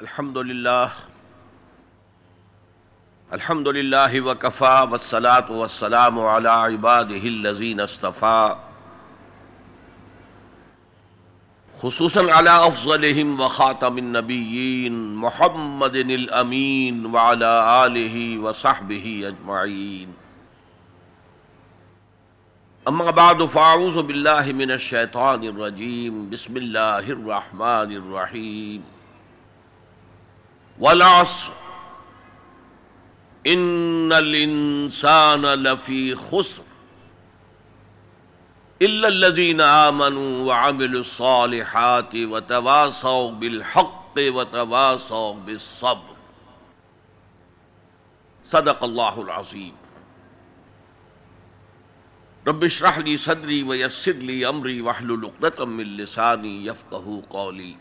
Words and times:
الحمد 0.00 0.38
لله 0.38 0.90
الحمد 3.32 3.68
لله 3.68 4.20
وكفى 4.20 4.86
والصلاة 4.90 5.52
والسلام 5.52 6.18
على 6.20 6.48
عباده 6.48 7.16
الذين 7.16 7.80
اصطفى 7.80 8.56
خصوصا 11.74 12.32
على 12.32 12.50
أفضلهم 12.68 13.40
وخاتم 13.40 13.98
النبيين 13.98 15.14
محمد 15.14 15.96
الأمين 15.96 17.06
وعلى 17.06 17.84
آله 17.86 18.38
وصحبه 18.38 19.22
أجمعين 19.26 20.08
أما 22.88 23.10
بعد 23.10 23.44
فأعوذ 23.44 24.02
بالله 24.02 24.52
من 24.52 24.70
الشيطان 24.70 25.44
الرجيم 25.44 26.30
بسم 26.30 26.56
الله 26.56 26.98
الرحمن 26.98 27.90
الرحيم 27.96 28.99
والعصر 30.80 31.52
ان 33.46 34.12
الانسان 34.12 35.46
لفی 35.46 36.14
خسر. 36.14 36.62
الا 38.82 39.08
الذين 39.08 39.60
امنوا 39.60 40.46
وعملوا 40.46 41.00
الصالحات 41.00 42.14
وتواصوا 42.14 43.30
بالحق 43.30 44.14
وتواصوا 44.18 45.34
بالصبر. 45.34 46.16
صدق 48.48 48.84
الله 48.84 49.22
العظيم. 49.22 49.74
رب 52.48 52.64
اشرح 52.64 52.98
لي 52.98 53.16
صدري 53.16 53.62
ويسر 53.62 54.12
لي 54.12 54.48
امري 54.48 54.80
واحلل 54.80 55.24
عقدة 55.24 55.64
من 55.64 55.96
لساني 55.96 56.66
يفقهوا 56.66 57.22
قولي. 57.30 57.76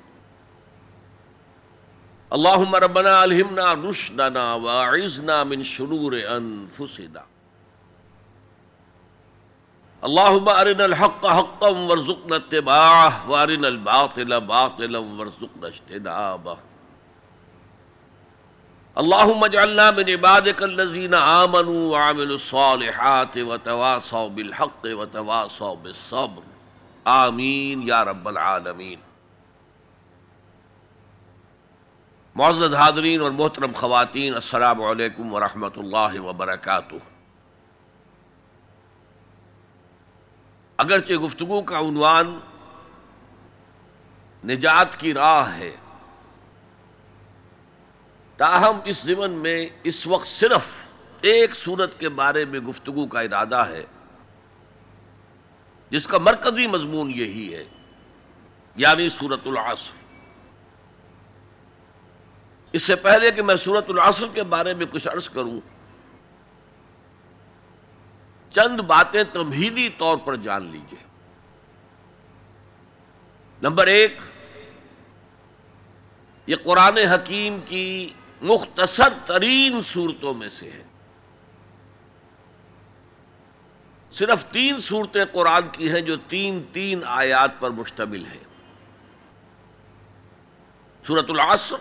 اللهم 2.37 2.75
ربنا 2.75 3.23
الهمنا 3.23 3.73
رشدنا 3.73 4.53
واعذنا 4.53 5.43
من 5.43 5.63
شرور 5.63 6.13
انفسنا. 6.37 7.23
اللهم 10.07 10.49
ارنا 10.49 10.85
الحق 10.85 11.25
حقا 11.27 11.69
وارزقنا 11.69 12.35
اتباعه 12.35 13.29
وارنا 13.29 13.67
الباطل 13.67 14.41
باطلا 14.41 14.99
وارزقنا 14.99 15.67
اجتنابه. 15.67 16.57
اللهم 18.97 19.43
اجعلنا 19.43 19.91
من 19.91 20.09
عبادك 20.09 20.63
الذين 20.63 21.13
آمنوا 21.13 21.91
وعملوا 21.91 22.35
الصالحات 22.35 23.37
وتواصوا 23.37 24.29
بالحق 24.29 24.83
وتواصوا 24.85 25.75
بالصبر. 25.75 26.43
آمين 27.07 27.87
يا 27.87 28.03
رب 28.03 28.27
العالمين 28.27 28.99
معزز 32.39 32.73
حاضرین 32.73 33.21
اور 33.21 33.31
محترم 33.31 33.71
خواتین، 33.75 34.33
السلام 34.33 34.81
علیکم 34.81 35.33
ورحمۃ 35.33 35.77
اللہ 35.77 36.19
وبرکاتہ۔ 36.21 36.95
اگرچہ 40.77 41.13
گفتگو 41.13 41.61
کا 41.61 41.79
عنوان 41.79 42.39
نجات 44.43 44.99
کی 44.99 45.13
راہ 45.13 45.57
ہے، 45.57 45.75
تاہم 48.39 48.79
اس 48.85 49.01
زمن 49.01 49.31
میں 49.43 49.59
اس 49.83 50.05
وقت 50.07 50.27
صرف 50.27 50.71
ایک 51.21 51.55
صورت 51.55 51.99
کے 51.99 52.09
بارے 52.23 52.45
میں 52.45 52.59
گفتگو 52.59 53.07
کا 53.07 53.21
ارادہ 53.21 53.65
ہے، 53.69 53.83
جس 55.91 56.07
کا 56.07 56.17
مرکزی 56.17 56.67
مضمون 56.67 57.11
یہی 57.15 57.53
ہے 57.53 57.65
یعنی 58.75 59.09
صورت 59.09 59.47
العصر۔ 59.47 59.98
اس 62.71 62.83
سے 62.83 62.95
پہلے 62.95 63.31
کہ 63.31 63.41
میں 63.41 63.55
سورت 63.55 63.85
العصر 63.89 64.25
کے 64.33 64.43
بارے 64.43 64.73
میں 64.73 64.85
کچھ 64.91 65.07
عرض 65.07 65.29
کروں۔ 65.29 65.59
چند 68.49 68.79
باتیں 68.79 69.23
تمہیدی 69.33 69.89
طور 69.89 70.17
پر 70.17 70.35
جان 70.35 70.65
لیجیے۔ 70.65 71.03
نمبر 73.61 73.87
ایک، 73.87 74.17
یہ 76.47 76.55
قرآن 76.55 76.97
حکیم 76.97 77.59
کی 77.65 78.13
مختصر 78.41 79.09
ترین 79.25 79.81
صورتوں 79.81 80.33
میں 80.33 80.49
سے 80.49 80.71
ہے۔ 80.71 80.83
صرف 84.11 84.45
تین 84.45 84.77
صورتیں 84.77 85.25
قرآن 85.31 85.61
کی 85.71 85.91
ہیں 85.91 86.01
جو 86.01 86.15
تین 86.27 86.63
تین 86.71 87.01
آیات 87.05 87.51
پر 87.59 87.69
مشتمل 87.69 88.25
ہیں۔ 88.25 88.43
سورت 91.07 91.29
العصر 91.29 91.75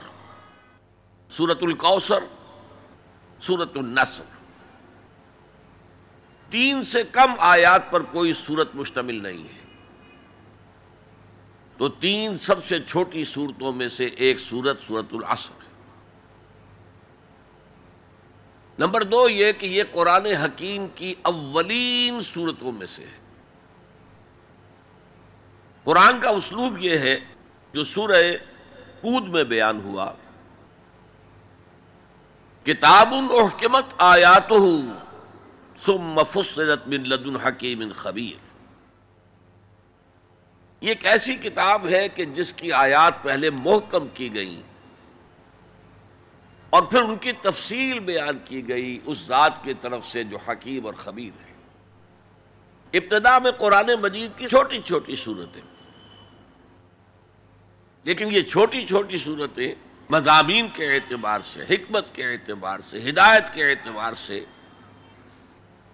سورت 1.30 1.58
الکوثر 1.62 2.24
سورت 3.40 3.76
النصر۔ 3.76 4.24
تین 6.50 6.82
سے 6.82 7.02
کم 7.12 7.32
آیات 7.38 7.90
پر 7.90 8.02
کوئی 8.02 8.32
صورت 8.32 8.74
مشتمل 8.74 9.22
نہیں 9.22 9.44
ہے۔ 9.44 9.58
تو 11.76 11.88
تین 11.88 12.36
سب 12.36 12.66
سے 12.66 12.82
چھوٹی 12.82 13.24
صورتوں 13.24 13.72
میں 13.72 13.88
سے 13.88 14.04
ایک 14.04 14.40
صورت 14.40 14.80
سورت 14.86 15.06
العصر 15.12 15.62
ہے۔ 15.62 15.68
نمبر 18.78 19.02
دو 19.02 19.28
یہ 19.28 19.52
کہ 19.52 19.66
یہ 19.66 19.82
قرآن 19.92 20.26
حکیم 20.26 20.86
کی 20.94 21.14
اولین 21.22 22.20
صورتوں 22.20 22.72
میں 22.72 22.86
سے 22.86 23.02
ہے۔ 23.02 23.18
قرآن 25.84 26.20
کا 26.20 26.30
اسلوب 26.30 26.78
یہ 26.78 26.98
ہے 26.98 27.20
جو 27.72 27.84
سورہ 27.84 28.22
پود 29.00 29.28
میں 29.28 29.44
بیان 29.44 29.80
ہوا۔ 29.84 30.12
کتاب 32.68 33.14
احکمت 33.14 33.84
آیات 33.98 34.52
ثم 35.80 36.20
فصلت 36.32 36.88
من 36.88 37.04
لدن 37.04 37.36
حکیم 37.36 37.92
خبیر۔ 37.94 38.44
یہ 40.80 40.88
ایک 40.88 41.06
ایسی 41.06 41.34
کتاب 41.36 41.88
ہے 41.88 42.08
کہ 42.08 42.24
جس 42.24 42.52
کی 42.52 42.72
آیات 42.72 43.22
پہلے 43.22 43.50
محکم 43.50 44.06
کی 44.14 44.34
گئی 44.34 44.62
اور 46.70 46.82
پھر 46.82 47.02
ان 47.02 47.16
کی 47.16 47.32
تفصیل 47.32 47.98
بیان 47.98 48.38
کی 48.44 48.68
گئی 48.68 48.98
اس 49.04 49.18
ذات 49.18 49.52
کی 49.62 49.74
طرف 49.74 50.06
سے 50.06 50.24
جو 50.24 50.38
حکیم 50.48 50.86
اور 50.86 50.94
خبیر 50.94 51.40
ہے۔ 51.40 51.54
ابتدا 52.98 53.38
میں 53.38 53.50
قرآن 53.50 53.90
مجید 54.02 54.38
کی 54.38 54.46
چھوٹی 54.46 54.82
چھوٹی 54.84 55.16
صورتیں۔ 55.16 55.62
لیکن 58.04 58.28
یہ 58.30 58.42
چھوٹی 58.42 58.86
چھوٹی 58.86 59.18
صورتیں 59.18 59.74
مضامین 60.10 60.68
کے 60.72 60.94
اعتبار 60.94 61.40
سے، 61.52 61.64
حکمت 61.70 62.14
کے 62.14 62.24
اعتبار 62.24 62.78
سے، 62.90 63.10
ہدایت 63.10 63.54
کے 63.54 63.70
اعتبار 63.70 64.12
سے 64.26 64.44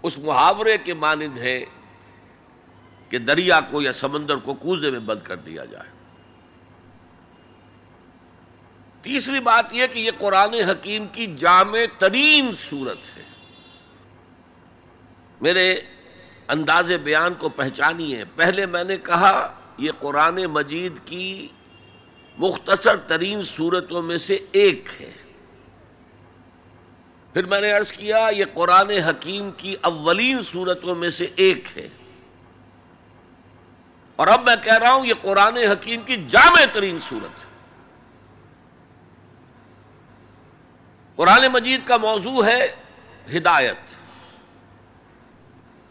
اس 0.03 0.19
محاورے 0.19 0.79
کے 0.79 0.95
مانند 0.95 1.39
ہے 1.39 1.65
کہ 3.09 3.19
دریا 3.19 3.61
کو 3.71 3.83
یا 3.83 3.93
سمندر 3.93 4.37
کو 4.37 4.55
کوزے 4.55 4.91
میں 4.91 5.01
بند 5.01 5.21
کر 5.23 5.37
دیا 5.37 5.65
جائے۔ 5.65 5.91
تیسری 9.03 9.41
بات 9.41 9.65
یہ 9.73 9.87
کہ 9.93 9.99
یہ 9.99 10.11
قرآن 10.19 10.55
حکیم 10.55 11.07
کی 11.13 11.37
جامع 11.37 11.79
ترین 11.99 12.53
صورت 12.71 13.17
ہے۔ 13.17 13.25
میرے 15.41 15.81
انداز 16.49 16.91
بیان 16.91 17.35
کو 17.35 17.49
پہچانی 17.49 18.17
ہے 18.17 18.25
پہلے 18.37 18.67
میں 18.67 18.85
نے 18.85 18.97
کہا 18.97 19.55
یہ 19.79 19.91
قرآن 19.99 20.35
مجید 20.35 20.93
کی 21.05 21.49
مختصر 22.39 22.97
ترین 22.97 23.43
صورتوں 23.43 24.03
میں 24.03 24.19
سے 24.19 24.39
ایک 24.53 24.89
ہے۔ 25.01 25.13
پھر 27.33 27.47
میں 27.47 27.61
نے 27.61 27.71
عرض 27.71 27.93
کیا، 27.93 28.29
یہ 28.37 28.45
قرآن 28.55 28.91
حکیم 28.91 29.51
کی 29.57 29.77
اولین 29.83 30.43
صورتوں 30.43 30.95
میں 30.95 31.11
سے 31.11 31.27
ایک 31.37 31.65
ہے۔ 31.77 31.89
اور 34.17 34.27
اب 34.27 34.43
میں 34.43 34.57
کہہ 34.63 34.79
رہا 34.79 34.93
ہوں، 34.93 35.07
یہ 35.07 35.15
قرآن 35.23 35.57
حکیم 35.57 36.01
کی 36.01 36.17
جامع 36.29 36.65
ترین 36.73 36.99
صورت 37.09 37.45
ہے۔ 37.45 37.55
قرآن 41.17 41.47
مجید 41.53 41.81
کا 41.85 41.97
موضوع 41.97 42.45
ہے 42.45 42.75
ہدایت۔ 43.37 43.95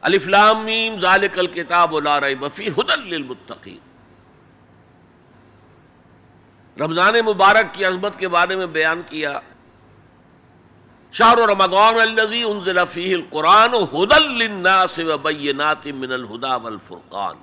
الفلام 0.02 0.68
ذالک 1.02 1.40
الکتاب 1.40 2.00
لا 2.00 2.22
ریب 2.22 2.46
فی 2.54 2.68
ہدل 2.68 3.08
للمتقین۔ 3.08 3.93
رمضان 6.80 7.14
مبارک 7.26 7.74
کی 7.74 7.86
عظمت 7.86 8.20
کے 8.20 8.28
بارے 8.28 8.56
میں 8.56 8.68
بیان 8.68 9.02
کیا۔ 9.10 9.40
شہر 11.12 11.38
رمضان 11.38 11.96
الذي 11.96 12.44
انزل 12.44 12.86
فيه 12.86 13.14
القرآن 13.14 13.74
هدى 13.74 14.28
للناس 14.28 15.00
وبينات 15.00 15.86
من 15.86 16.12
الهدى 16.12 16.64
والفرقان۔ 16.64 17.36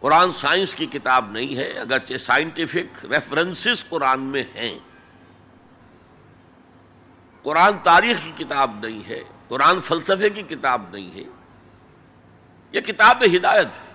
قرآن 0.00 0.32
سائنس 0.32 0.74
کی 0.74 0.86
کتاب 0.86 1.30
نہیں 1.30 1.56
ہے، 1.56 1.72
اگرچہ 1.78 2.14
سائنٹیفک 2.14 3.04
ریفرنسز 3.04 3.88
قرآن 3.88 4.20
میں 4.20 4.44
ہیں۔ 4.54 4.78
قرآن 7.42 7.78
تاریخ 7.82 8.16
کی 8.24 8.44
کتاب 8.44 8.86
نہیں 8.86 9.08
ہے، 9.08 9.24
قرآن 9.48 9.80
فلسفے 9.80 10.30
کی 10.30 10.42
کتاب 10.42 10.82
نہیں 10.92 11.14
ہے۔ 11.14 11.24
یہ 12.72 12.80
کتاب 12.80 13.24
ہدایت 13.36 13.66
ہے۔ 13.66 13.91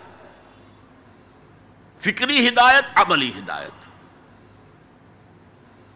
فکری 2.08 2.48
ہدایت، 2.48 2.86
عملی 2.96 3.30
ہدایت۔ 3.30 3.88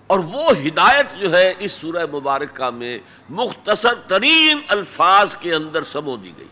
اور 0.08 0.20
وہ 0.20 0.52
ہدایت 0.68 1.06
جو 1.20 1.38
ہے، 1.38 1.54
اس 1.60 1.72
سورہ 1.72 2.06
مبارکہ 2.06 2.70
میں 2.70 3.00
مختصر 3.30 3.94
ترین 3.94 4.60
الفاظ 4.68 5.36
کے 5.36 5.56
اندر 5.56 5.84
سمو 5.84 6.18
دی 6.18 6.32
گئی۔ 6.38 6.48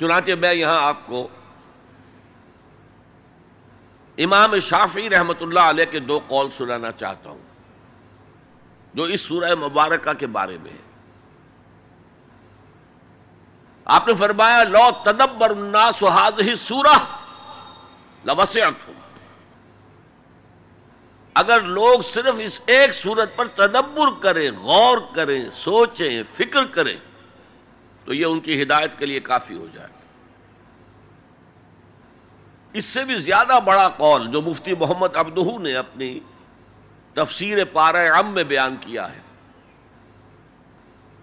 چنانچہ 0.00 0.32
میں 0.40 0.54
یہاں 0.54 0.82
آپ 0.82 1.06
کو 1.06 1.28
امام 4.18 4.58
شافی 4.58 5.10
رحمت 5.10 5.42
اللہ 5.42 5.60
علیہ 5.60 5.84
کے 5.84 6.00
دو 6.00 6.20
قول 6.28 6.50
سنانا 6.50 6.92
چاہتا 6.92 7.30
ہوں، 7.30 7.42
جو 8.94 9.02
اس 9.04 9.20
سورہ 9.20 9.54
مبارکہ 9.54 10.12
کے 10.12 10.26
بارے 10.26 10.58
میں 10.62 10.70
ہے 10.70 10.89
آپ 13.96 14.08
نے 14.08 14.14
فرمایا 14.14 14.62
لو 14.62 14.86
تدبر 15.04 15.50
الناس 15.50 16.02
هذه 16.02 16.54
سورہ 16.64 16.96
لوسعتهم۔ 18.24 18.98
اگر 21.36 21.60
لوگ 21.78 22.00
صرف 22.02 22.40
اس 22.44 22.60
ایک 22.66 22.92
سورت 22.94 23.36
پر 23.36 23.46
تدبر 23.54 24.08
کریں، 24.20 24.50
غور 24.62 24.98
کریں، 25.14 25.50
سوچیں، 25.50 26.22
فکر 26.34 26.66
کریں، 26.72 26.96
تو 28.04 28.14
یہ 28.14 28.24
ان 28.24 28.40
کی 28.40 28.62
ہدایت 28.62 28.98
کے 28.98 29.06
لیے 29.06 29.20
کافی 29.20 29.56
ہو 29.56 29.66
جائے 29.74 29.88
اس 32.74 32.84
سے 32.84 33.04
بھی 33.04 33.14
زیادہ 33.14 33.58
بڑا 33.64 33.88
قول 33.96 34.30
جو 34.32 34.40
مفتی 34.42 34.74
محمد 34.74 35.16
ابدہ 35.16 35.58
نے 35.60 35.74
اپنی 35.76 36.18
تفسیر 37.16 37.64
پارہ 37.72 38.02
ام 38.18 38.32
میں 38.34 38.44
بیان 38.44 38.76
کیا 38.80 39.08
ہے 39.12 39.20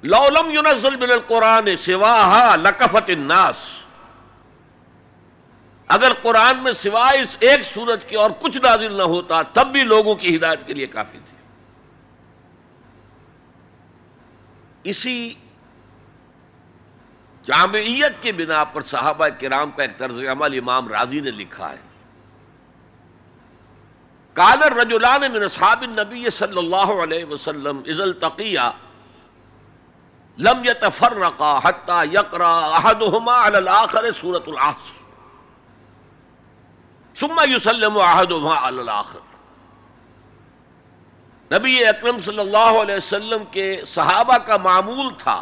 لولم 0.04 0.52
ينزل 0.52 0.96
من 0.96 1.12
القرآن 1.12 1.78
سواہا 1.78 2.56
لکفت 2.56 3.10
الناس۔ 3.10 3.56
اگر 5.88 6.12
قرآن 6.22 6.64
میں 6.64 6.72
سوائے 6.72 7.22
اس 7.22 7.38
ایک 7.40 7.64
سورت 7.64 8.10
کے 8.10 8.18
اور 8.18 8.32
کچھ 8.40 8.58
نازل 8.58 8.94
نہ 8.94 9.04
ہوتا، 9.04 9.42
تب 9.42 9.68
بھی 9.68 9.84
لوگوں 9.84 10.16
کی 10.16 10.36
ہدایت 10.36 10.68
کے 10.68 10.74
لیے 10.74 10.88
کافی 10.88 11.18
تھی۔ 11.18 11.38
اسی 14.84 15.34
جامعیت 17.44 18.22
کی 18.22 18.32
بنا 18.32 18.64
پر 18.64 18.82
صحابہ 18.82 19.28
کرام 19.40 19.72
کا 19.72 19.84
ایک 19.84 19.98
طرز 19.98 20.20
عمل 20.20 20.58
امام 20.58 20.88
راضی 20.88 21.20
نے 21.20 21.32
لکھا 21.32 21.72
ہے۔ 21.72 21.86
کالر 24.34 24.74
رجولان 24.74 25.22
من 25.22 25.44
اصحاب 25.44 25.82
النبی 25.82 26.30
صلی 26.30 26.58
اللہ 26.58 26.92
علیہ 27.04 27.26
وسلم 27.26 27.82
از 27.86 28.02
التقیہ 28.02 28.72
لم 30.38 30.66
يتفرقا 30.66 31.60
حتى 31.60 32.04
يقرا 32.06 32.72
احدهما 32.72 33.31
على 33.34 33.57
الاخر 33.57 34.12
سورة 34.13 34.44
العصر. 34.48 34.94
ثم 37.16 37.39
يسلم 37.48 37.98
احدهما 37.98 38.54
على 38.56 38.81
الاخر 38.81 39.19
نبی 41.51 41.86
اکرم 41.86 42.18
صلی 42.19 42.39
اللہ 42.39 42.81
علیہ 42.81 42.95
وسلم 42.95 43.44
کے 43.51 43.68
صحابہ 43.88 44.38
کا 44.48 44.57
معمول 44.63 45.10
تھا 45.19 45.42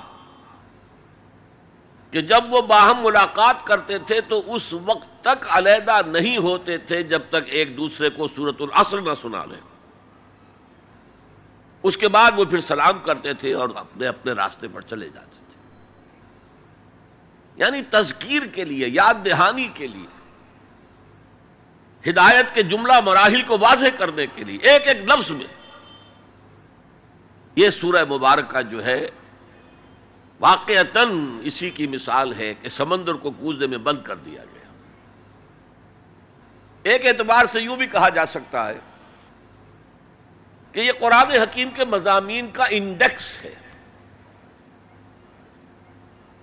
کہ 2.13 2.21
جب 2.23 2.53
وہ 2.53 2.61
باہم 2.61 3.03
ملاقات 3.03 3.65
کرتے 3.67 3.97
تھے 4.07 4.19
تو 4.29 4.41
اس 4.55 4.73
وقت 4.85 5.07
تک 5.21 5.47
علیحدہ 5.55 5.99
نہیں 6.07 6.37
ہوتے 6.45 6.77
تھے 6.89 7.01
جب 7.13 7.21
تک 7.29 7.49
ایک 7.59 7.77
دوسرے 7.77 8.09
کو 8.09 8.27
سورت 8.27 8.61
العصر 8.61 9.01
نہ 9.01 9.15
سنا 9.21 9.43
لیں 9.45 9.59
اس 11.85 11.97
کے 11.97 12.07
بعد 12.07 12.31
وہ 12.35 12.45
پھر 12.45 12.61
سلام 12.61 12.99
کرتے 12.99 13.33
تھے 13.33 13.53
اور 13.53 13.69
اپنے 13.75 14.07
اپنے 14.07 14.31
راستے 14.31 14.67
پر 14.73 14.81
چلے 14.81 15.09
جاتے 15.09 15.43
تھے۔ 15.49 15.55
یعنی 17.55 17.81
تذکیر 17.81 18.41
کے 18.53 18.65
لیے، 18.65 18.89
یاد 18.89 19.13
دہانی 19.25 19.69
کے 19.73 19.87
لیے، 19.87 20.05
ہدایت 22.09 22.55
کے 22.55 22.63
جملہ 22.63 22.99
مراحل 23.05 23.41
کو 23.41 23.57
واضح 23.57 23.85
کرنے 23.97 24.27
کے 24.35 24.43
لیے، 24.43 24.57
ایک 24.61 24.87
ایک 24.87 24.97
لفظ 24.97 25.31
میں۔ 25.31 25.45
یہ 27.55 27.69
سورہ 27.69 28.05
مبارکہ 28.05 28.61
جو 28.61 28.85
ہے، 28.85 29.09
واقعتاً 30.39 31.37
اسی 31.43 31.69
کی 31.69 31.87
مثال 31.87 32.33
ہے 32.33 32.53
کہ 32.53 32.69
سمندر 32.69 33.13
کو 33.13 33.31
کوزنے 33.31 33.67
میں 33.67 33.77
بند 33.77 33.97
کر 34.03 34.15
دیا 34.15 34.43
گیا۔ 34.45 34.69
ایک 36.83 37.05
اعتبار 37.05 37.45
سے 37.45 37.61
یوں 37.61 37.77
بھی 37.77 37.87
کہا 37.87 38.09
جا 38.09 38.25
سکتا 38.25 38.69
ہے 38.69 38.79
کہ 40.75 40.79
یہ 40.79 40.91
قرآن 40.99 41.31
حکیم 41.31 41.69
کے 41.69 41.85
مضامین 41.85 42.51
کا 42.51 42.65
انڈیکس 42.69 43.43
ہے۔ 43.43 43.55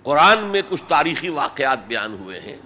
قرآن 0.03 0.43
میں 0.43 0.61
کچھ 0.69 0.83
تاریخی 0.87 1.29
واقعات 1.29 1.79
بیان 1.87 2.13
ہوئے 2.13 2.39
ہیں۔ 2.39 2.57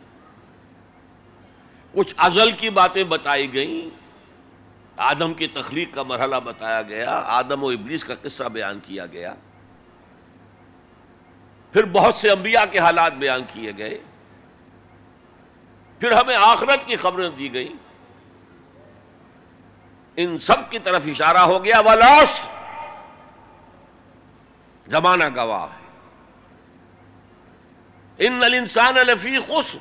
کچھ 1.93 2.13
ازل 2.17 2.51
کی 2.51 2.69
باتیں 2.69 3.03
بتائی 3.03 3.53
گئیں۔ 3.53 3.89
آدم 4.97 5.33
کی 5.33 5.47
تخلیق 5.47 5.89
کا 5.93 6.03
مرحلہ 6.03 6.35
بتایا 6.35 6.81
گیا۔ 6.81 7.21
آدم 7.25 7.63
و 7.63 7.67
ابلیس 7.67 8.03
کا 8.03 8.13
قصہ 8.21 8.43
بیان 8.43 8.79
کیا 8.79 9.05
گیا۔ 9.05 9.33
پھر 11.73 11.83
بہت 11.85 12.15
سے 12.15 12.29
انبیاء 12.29 12.65
کے 12.71 12.79
حالات 12.79 13.13
بیان 13.13 13.41
کیے 13.53 13.71
گئے۔ 13.77 13.99
پھر 15.99 16.11
ہمیں 16.11 16.35
آخرت 16.35 16.85
کی 16.85 16.95
خبریں 16.95 17.29
دی 17.29 17.53
گئیں۔ 17.53 17.86
ان 20.17 20.37
سب 20.37 20.71
کی 20.71 20.79
طرف 20.79 21.01
اشارہ 21.05 21.37
ہو 21.37 21.65
گیا 21.65 21.79
ولاس 21.79 22.47
زمانہ 24.87 25.23
گواہ 25.35 25.63
ہے۔ 25.63 25.85
ان 28.17 28.43
الانسان 28.43 28.95
لفی 28.95 29.39
خوش 29.39 29.75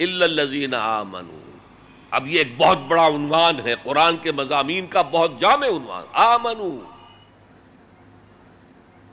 الزین 0.00 0.74
آمنو 0.74 1.40
اب 2.10 2.26
یہ 2.26 2.38
ایک 2.38 2.56
بہت 2.56 2.78
بڑا 2.78 3.06
عنوان 3.06 3.60
ہے۔ 3.60 3.74
قرآن 3.82 4.16
کے 4.16 4.32
مضامین 4.32 4.86
کا 4.86 5.02
بہت 5.02 5.40
جامع 5.40 5.66
عنوان۔ 5.66 6.04
آمنو 6.12 6.78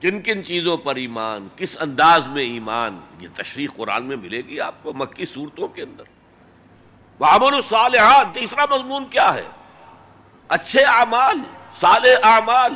کن 0.01 0.21
کن 0.21 0.43
چیزوں 0.43 0.77
پر 0.77 0.95
ایمان، 0.95 1.47
کس 1.55 1.77
انداز 1.81 2.27
میں 2.27 2.43
ایمان؟ 2.43 2.99
یہ 3.19 3.27
تشریح 3.33 3.67
قرآن 3.75 4.03
میں 4.03 4.17
ملے 4.17 4.41
گی 4.41 4.59
آپ 4.59 4.83
کو، 4.83 4.93
مکی 4.93 5.25
صورتوں 5.25 5.67
کے 5.67 5.81
اندر۔ 5.81 6.03
وامن 7.19 7.53
الصالحات، 7.53 8.27
تیسرا 8.33 8.65
مضمون 8.71 9.05
کیا 9.09 9.33
ہے؟ 9.33 9.43
اچھے 10.47 10.83
اعمال، 10.83 11.39
صالح 11.79 12.15
اعمال۔ 12.23 12.75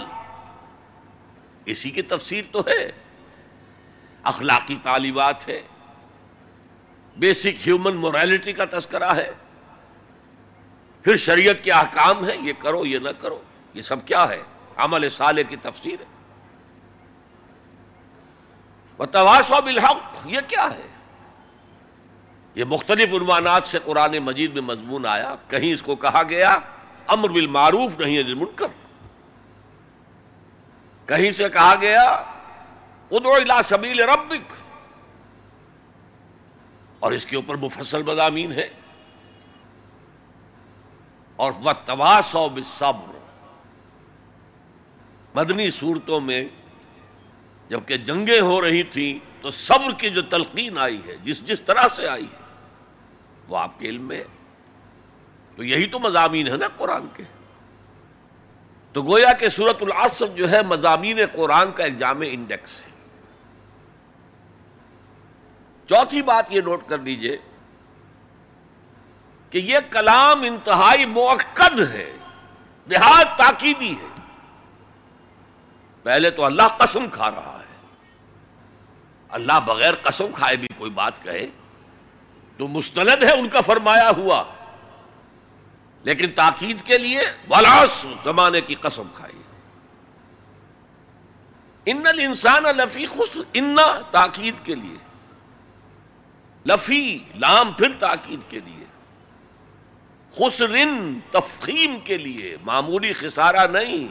اسی 1.66 1.92
کی 1.92 2.02
تفسیر 2.02 2.44
تو 2.52 2.60
ہے۔ 2.60 2.92
اخلاقی 4.24 4.78
تعلیمات 4.84 5.48
ہے 5.48 5.62
بیسک 7.18 7.68
ہیومن 7.68 7.96
مورالٹی 7.96 8.54
کا 8.54 8.64
تذکرہ 8.66 9.16
ہے۔ 9.16 9.32
پھر 11.04 11.18
شریعت 11.18 11.64
کے 11.64 11.72
احکام 11.72 12.28
ہے 12.28 12.38
یہ 12.38 12.54
کرو، 12.60 12.86
یہ 12.86 13.00
نہ 13.00 13.10
کرو، 13.10 13.42
یہ 13.74 13.82
سب 13.82 14.06
کیا 14.06 14.30
ہے؟ 14.30 14.44
عمل 14.78 15.10
صالح 15.10 15.42
کی 15.42 15.56
تفسیر 15.56 16.00
ہے۔ 16.00 16.18
تواسو 19.12 19.62
بالحق، 19.62 20.02
یہ 20.26 20.40
کیا 20.48 20.74
ہے؟ 20.74 20.97
یہ 22.58 22.64
مختلف 22.64 23.10
عنوانات 23.14 23.64
سے 23.64 23.80
قرآن 23.86 24.18
مجید 24.18 24.54
میں 24.54 24.62
مضمون 24.62 25.06
آیا، 25.06 25.36
کہیں 25.48 25.74
اس 25.74 25.82
کو 25.82 25.96
کہا 25.96 26.22
گیا، 26.30 26.60
امر 27.08 27.30
بالمعروف، 27.30 28.00
نہیں 28.00 28.18
ہے 28.18 28.24
منکر 28.24 28.66
کہیں 31.06 31.32
سے 31.32 31.50
کہا 31.50 31.76
گیا 31.82 32.02
ادو 33.12 33.34
الا 33.34 33.62
سبیل 33.62 34.00
ربک۔ 34.00 34.54
اور 37.00 37.12
اس 37.12 37.26
کے 37.26 37.36
اوپر 37.36 37.56
مفصل 37.56 38.04
مضامین 38.04 38.52
ہے 38.52 38.70
اور 41.36 41.52
وہ 41.60 41.72
تواسو 41.86 42.50
بالصبر۔ 42.50 43.18
مدنی 45.36 45.72
صورتوں 45.72 46.20
میں 46.20 46.46
جبکہ 47.70 47.98
جنگیں 47.98 48.42
ہو 48.42 48.62
رہی 48.62 48.84
تھیں، 48.84 49.44
تو 49.44 49.52
صبر 49.52 49.94
کی 49.98 50.10
جو 50.10 50.22
تلقین 50.22 50.78
آئی 50.78 51.02
ہے، 51.06 51.16
جس 51.24 51.48
جس 51.48 51.62
طرح 51.62 51.88
سے 51.96 52.08
آئی 52.08 52.26
ہے 52.26 52.47
وہ 53.48 53.58
آپ 53.58 53.80
کے 53.80 53.88
علم 53.88 54.08
میں 54.08 54.24
تو 55.56 55.64
یہی 55.64 55.86
تو 55.86 56.00
مضامین 56.00 56.48
ہے 56.48 56.58
نا 56.58 56.68
قرآن 56.78 57.08
کے۔ 57.14 57.24
تو 58.94 59.02
گویا 59.02 59.34
کہ 59.34 59.50
سورت 59.50 59.78
العصر 59.82 60.28
جو 60.28 60.52
ہے 60.52 60.62
مضامین 60.62 61.20
قرآن 61.34 61.72
کا 61.72 61.84
ایک 61.84 61.98
جامع 61.98 62.26
انڈیکس 62.30 62.84
ہے۔ 62.84 62.90
چوتھی 65.90 66.22
بات 66.22 66.46
یہ 66.50 66.62
نوٹ 66.62 66.90
کر 66.90 66.98
لیجیے 66.98 67.38
کہ 69.50 69.58
یہ 69.58 69.78
کلام 69.92 70.42
انتہائی 70.42 71.06
موقع 71.06 71.84
ہے 71.94 72.18
نہایت 72.88 73.28
تاکیدی 73.38 73.92
ہے۔ 73.92 74.22
پہلے 76.04 76.30
تو 76.30 76.46
اللہ 76.46 76.68
قسم 76.78 77.06
کھا 77.12 77.32
رہا 77.32 77.62
ہے۔ 77.62 77.86
اللہ 79.30 79.60
بغیر 79.66 79.94
قسم 79.96 80.26
کھائے 80.36 80.56
بھی 80.56 80.68
کوئی 80.78 80.92
بات 80.92 81.24
کہے۔ 81.24 81.48
تو 82.58 82.68
مستند 82.68 83.24
ہے 83.24 83.34
ان 83.34 83.50
کا 83.50 83.62
فرمایا 83.62 84.10
ہوا۔ 84.10 84.44
لیکن 86.04 86.32
تاکید 86.32 86.82
کے 86.82 86.98
لیے 86.98 87.20
ولاس 87.50 88.06
زمانے 88.24 88.62
کی 88.62 88.76
قسم 88.76 89.04
کھائی۔ 89.16 89.42
ان 91.86 92.04
انسان 92.22 92.64
لفی 92.64 93.06
خس 93.06 93.38
ان 93.54 93.76
تاکید 94.12 94.66
کے 94.66 94.76
لیے۔ 94.76 94.98
لفی 96.66 97.20
لام 97.36 97.74
پھر 97.74 97.92
تاکید 98.00 98.40
کے 98.50 98.60
لیے۔ 98.60 98.86
خسرن 100.32 101.20
تفخیم 101.32 102.00
کے 102.04 102.18
لیے۔ 102.18 102.58
معمولی 102.64 103.14
خسارہ 103.14 103.68
نہیں۔ 103.68 104.08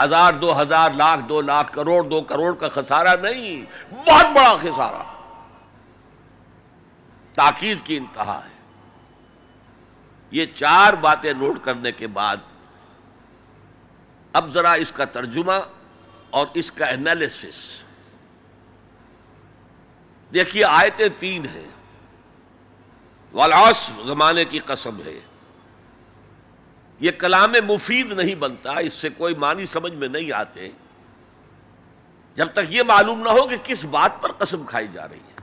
ہزار، 0.00 0.32
دو 0.32 0.62
ہزار، 0.62 0.90
لاکھ، 0.90 1.20
دو 1.28 1.40
لاکھ، 1.40 1.72
کروڑ، 1.72 2.02
دو 2.02 2.20
کروڑ 2.20 2.54
کا 2.54 2.68
خسارہ 2.68 3.20
نہیں۔ 3.22 3.64
بہت 3.94 4.26
بڑا 4.34 4.56
خسارہ۔ 4.56 5.15
تاکید 7.36 7.78
کی 7.84 7.96
انتہا 7.96 8.40
ہے۔ 8.44 8.56
یہ 10.30 10.46
چار 10.54 10.92
باتیں 10.92 11.32
نوٹ 11.32 11.64
کرنے 11.64 11.92
کے 11.92 12.06
بعد 12.06 12.36
اب 14.32 14.54
ذرا 14.54 14.72
اس 14.72 14.92
کا 14.92 15.04
ترجمہ 15.04 15.52
اور 16.30 16.46
اس 16.54 16.72
کا 16.72 16.86
انالیسس 16.86 17.82
دیکھیے 20.34 20.64
آیتیں 20.64 21.08
تین 21.18 21.46
ہیں۔ 21.46 21.68
والاس 23.32 23.90
زمانے 24.06 24.44
کی 24.44 24.58
قسم 24.58 25.02
ہے۔ 25.06 25.20
یہ 27.00 27.10
کلام 27.10 27.54
مفید 27.68 28.12
نہیں 28.12 28.34
بنتا، 28.34 28.72
اس 28.72 28.92
سے 28.92 29.08
کوئی 29.08 29.34
معنی 29.34 29.66
سمجھ 29.66 29.92
میں 29.92 30.08
نہیں 30.08 30.32
آتے۔ 30.32 30.68
جب 32.34 32.46
تک 32.52 32.66
یہ 32.68 32.82
معلوم 32.82 33.20
نہ 33.20 33.28
ہو 33.28 33.48
کہ 33.48 33.56
کس 33.64 33.84
بات 33.84 34.22
پر 34.22 34.32
قسم 34.32 34.64
کھائی 34.64 34.86
جا 34.92 35.08
رہی 35.08 35.18
ہے۔ 35.18 35.35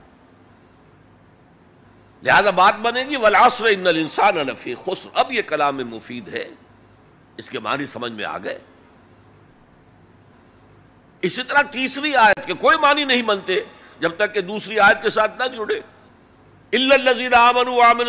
لہذا 2.24 2.50
بات 2.50 2.74
بنے 2.76 3.02
گی 3.02 3.16
ولاسر 3.16 3.64
ان 3.64 3.86
الانسان 3.86 4.36
نفی 4.36 4.74
خسر۔ 4.74 5.08
اب 5.14 5.32
یہ 5.32 5.42
کلام 5.42 5.76
مفید 5.76 6.28
ہے، 6.28 6.48
اس 7.36 7.50
کے 7.50 7.58
معنی 7.58 7.86
سمجھ 7.86 8.12
میں 8.12 8.24
آ 8.24 8.38
گئے۔ 8.38 8.58
اسی 11.22 11.42
طرح 11.42 11.62
تیسری 11.62 12.16
آیت 12.16 12.46
کے 12.46 12.54
کوئی 12.54 12.78
معنی 12.78 13.04
نہیں 13.04 13.22
بنتے، 13.22 13.60
جب 14.00 14.16
تک 14.16 14.34
کہ 14.34 14.40
دوسری 14.40 14.78
آیت 14.78 15.02
کے 15.02 15.10
ساتھ 15.10 15.38
نہ 15.38 15.56
جڑے۔ 15.56 15.80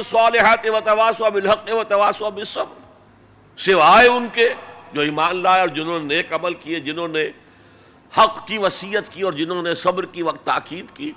صالحات 0.10 0.66
و 0.66 0.80
تواسو 0.86 1.32
بالحق 1.32 1.70
و 1.70 1.84
تواسو 1.84 2.32
بالصبر۔ 2.32 2.80
سوائے 3.58 4.08
ان 4.08 4.28
کے 4.34 4.54
جو 4.94 5.02
ایمان 5.02 5.38
لائے 5.38 5.60
اور 5.60 5.68
جنہوں 5.68 6.00
نے 6.00 6.06
نیک 6.06 6.34
عمل 6.34 6.54
کیے، 6.54 6.80
جنہوں 6.80 7.08
نے 7.08 7.30
حق 8.18 8.48
کی 8.48 8.58
وسیعت 8.58 9.10
کی 9.10 9.22
اور 9.22 9.34
جنہوں 9.34 9.64
نے 9.64 9.76
صبر 9.76 10.06
کی، 10.06 10.22
وقت 10.22 10.46
تاکید 10.46 10.86
کی۔ 10.94 11.12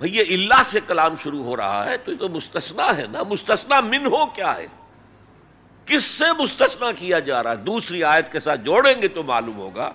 بھئی 0.00 0.16
یہ 0.16 0.24
اللہ 0.30 0.62
سے 0.66 0.80
کلام 0.86 1.14
شروع 1.22 1.44
ہو 1.44 1.56
رہا 1.56 1.84
ہے، 1.84 1.96
تو 1.96 2.12
یہ 2.12 2.16
تو 2.16 2.28
مستثنا 2.28 2.96
ہے 2.96 3.06
نا۔ 3.10 3.22
مستثنا 3.22 3.80
من 3.80 4.06
ہو 4.06 4.26
کیا 4.26 4.56
ہے؟ 4.56 4.66
کس 5.86 6.04
سے 6.04 6.24
مستثنا 6.38 6.92
کیا 6.92 7.18
جا 7.18 7.42
رہا 7.42 7.50
ہے؟ 7.50 7.56
دوسری 7.56 8.04
آیت 8.04 8.32
کے 8.32 8.40
ساتھ 8.40 8.60
جوڑیں 8.60 9.02
گے 9.02 9.08
تو 9.08 9.22
معلوم 9.22 9.56
ہوگا 9.56 9.92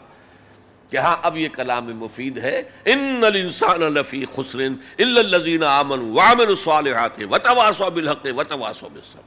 کہ 0.90 0.98
ہاں 0.98 1.18
اب 1.22 1.38
یہ 1.38 1.50
کلام 1.54 1.86
مفید 1.86 2.38
ہے۔ 2.38 2.62
ان 2.86 3.24
الانسان 3.26 3.80
لفی 3.80 4.26
خسرن 4.36 4.76
الا 4.98 5.20
الذين 5.20 5.64
امنوا 5.64 6.24
وعملوا 6.24 6.50
الصالحات 6.50 7.12
وتواصوا 7.32 7.90
بالحق 7.90 8.28
وتواصوا 8.38 8.90
بالصبر۔ 8.94 9.22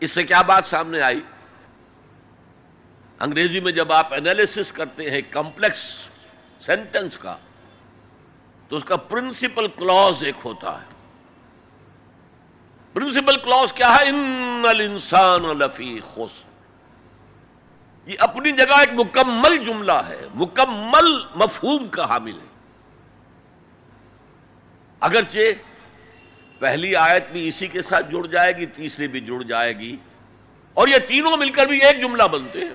اس 0.00 0.10
سے 0.10 0.24
کیا 0.24 0.42
بات 0.42 0.64
سامنے 0.64 1.00
آئی؟ 1.00 1.20
انگریزی 3.20 3.60
میں 3.60 3.72
جب 3.72 3.92
آپ 3.92 4.14
انالیسس 4.14 4.72
کرتے 4.72 5.10
ہیں 5.10 5.22
کمپلیکس 5.30 6.08
سینٹنس 6.60 7.18
کا 7.18 7.36
تو 8.72 8.76
اس 8.76 8.84
کا 8.84 8.96
پرنسپل 8.96 9.66
کلوز 9.68 10.24
ایک 10.24 10.34
ہوتا 10.44 10.80
ہے۔ 10.80 10.86
پرنسپل 12.92 13.36
کلوز 13.36 13.72
کیا 13.72 13.96
ہے؟ 13.96 14.08
ان 14.08 14.62
الانسان 14.68 15.42
لفی 15.42 16.00
خس 16.14 16.44
یہ 18.06 18.14
اپنی 18.18 18.52
جگہ 18.52 18.80
ایک 18.80 18.88
مکمل 18.92 19.56
جملہ 19.56 19.92
ہے۔ 19.92 20.26
مکمل 20.34 21.22
مفہوم 21.34 21.88
کا 21.88 22.08
حامل 22.08 22.32
ہے۔ 22.32 22.46
اگرچہ 25.00 25.38
پہلی 26.58 26.96
آیت 26.96 27.30
بھی 27.32 27.48
اسی 27.48 27.66
کے 27.66 27.82
ساتھ 27.82 28.10
جڑ 28.10 28.26
جائے 28.26 28.52
گی، 28.52 28.66
تیسری 28.66 29.08
بھی 29.08 29.20
جڑ 29.20 29.42
جائے 29.42 29.78
گی، 29.78 29.96
اور 30.74 30.88
یہ 30.88 30.98
تینوں 30.98 31.36
مل 31.36 31.50
کر 31.50 31.66
بھی 31.66 31.84
ایک 31.84 32.00
جملہ 32.00 32.22
بنتے 32.22 32.60
ہیں۔ 32.60 32.74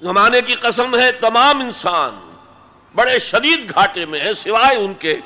زمانے 0.00 0.40
کی 0.40 0.54
قسم 0.54 0.98
ہے 0.98 1.12
تمام 1.12 1.60
انسان۔ 1.60 2.31
بڑے 2.94 3.18
شدید 3.18 3.70
گھاٹے 3.74 4.06
میں 4.06 4.20
ہیں، 4.20 4.32
سوائے 4.32 4.76
ان 4.76 4.94
کے 4.94 5.16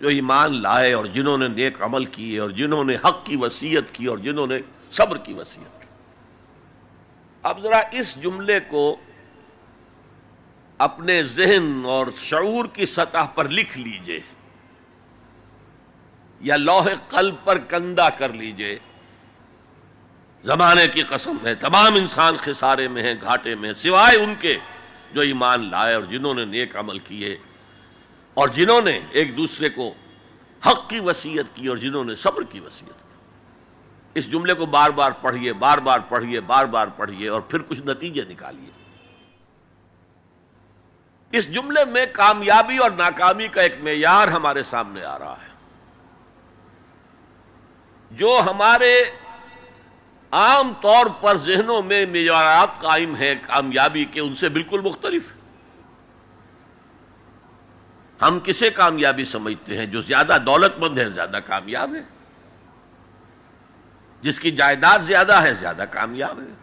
جو 0.00 0.08
ایمان 0.08 0.62
لائے 0.62 0.92
اور 0.92 1.04
جنہوں 1.04 1.38
نے 1.38 1.48
نیک 1.48 1.82
عمل 1.82 2.04
کیے 2.04 2.38
اور 2.38 2.50
جنہوں 2.50 2.84
نے 2.84 2.94
حق 2.94 3.26
کی 3.26 3.36
وسیعت 3.36 3.94
کی 3.94 4.06
اور 4.06 4.18
جنہوں 4.18 4.46
نے 4.46 4.58
صبر 4.90 5.18
کی 5.18 5.32
وسیعت 5.32 5.80
کی۔ 5.80 5.86
اب 7.42 7.62
ذرا 7.62 7.82
اس 7.92 8.22
جملے 8.22 8.60
کو 8.60 8.96
اپنے 10.78 11.22
ذہن 11.22 11.82
اور 11.84 12.06
شعور 12.16 12.64
کی 12.72 12.86
سطح 12.86 13.24
پر 13.34 13.48
لکھ 13.48 13.78
لیجیے 13.78 14.20
یا 16.40 16.56
لوہ 16.56 16.88
قلب 17.08 17.34
پر 17.44 17.58
کندہ 17.58 18.08
کر 18.18 18.32
لیجیے۔ 18.32 18.78
زمانے 20.42 20.88
کی 20.88 21.02
قسم 21.02 21.36
ہے، 21.44 21.54
تمام 21.54 21.94
انسان 21.94 22.36
خسارے 22.36 22.88
میں 22.88 23.02
ہیں، 23.02 23.14
گھاٹے 23.22 23.54
میں 23.54 23.72
سوائے 23.72 24.16
ان 24.16 24.34
کے۔ 24.40 24.56
جو 25.14 25.20
ایمان 25.20 25.70
لائے 25.70 25.94
اور 25.94 26.04
جنہوں 26.04 26.34
نے 26.34 26.44
نیک 26.44 26.76
عمل 26.76 26.98
کیے، 26.98 27.36
اور 28.34 28.48
جنہوں 28.48 28.80
نے 28.82 28.98
ایک 29.10 29.36
دوسرے 29.36 29.68
کو 29.68 29.94
حق 30.66 30.88
کی 30.90 31.00
وسیعت 31.00 31.56
کی 31.56 31.66
اور 31.66 31.76
جنہوں 31.76 32.04
نے 32.04 32.14
صبر 32.14 32.42
کی 32.42 32.60
وسیعت 32.60 33.00
کی۔ 33.02 34.18
اس 34.18 34.30
جملے 34.32 34.54
کو 34.54 34.66
بار 34.66 34.90
بار 34.90 35.10
پڑھیے، 35.20 35.52
بار 35.52 35.78
بار 35.78 35.98
پڑھیے، 36.08 36.40
بار 36.40 36.64
بار 36.64 36.86
پڑھیے 36.96 37.28
اور 37.28 37.40
پھر 37.40 37.62
کچھ 37.62 37.80
نتیجے 37.80 38.24
نکالیے۔ 38.28 38.70
اس 41.32 41.48
جملے 41.54 41.84
میں 41.84 42.06
کامیابی 42.12 42.76
اور 42.78 42.90
ناکامی 42.90 43.48
کا 43.48 43.62
ایک 43.62 43.74
معیار 43.82 44.28
ہمارے 44.28 44.62
سامنے 44.62 45.04
آ 45.04 45.18
رہا 45.18 45.36
ہے۔ 45.42 45.50
جو 48.10 48.40
ہمارے 48.46 49.04
عام 50.32 50.72
طور 50.80 51.06
پر 51.20 51.36
ذہنوں 51.36 51.82
میں 51.82 52.06
معیارات 52.06 52.80
قائم 52.80 53.14
ہیں، 53.14 53.34
کامیابی 53.42 54.04
کے 54.04 54.20
ان 54.20 54.34
سے 54.34 54.48
بالکل 54.48 54.80
مختلف۔ 54.80 55.32
ہم 58.22 58.40
کسے 58.40 58.70
کامیابی 58.70 59.24
سمجھتے 59.24 59.78
ہیں؟ 59.78 59.86
جو 59.86 60.00
زیادہ 60.00 60.36
دولت 60.46 60.78
مند 60.78 60.98
ہے 60.98 61.10
زیادہ 61.10 61.38
کامیاب 61.46 61.94
ہے 61.94 62.02
جس 64.22 64.40
کی 64.40 64.50
جائیداد 64.50 64.98
زیادہ 64.98 65.42
ہے، 65.42 65.54
زیادہ 65.54 65.84
کامیاب 65.90 66.40
ہے 66.40 66.54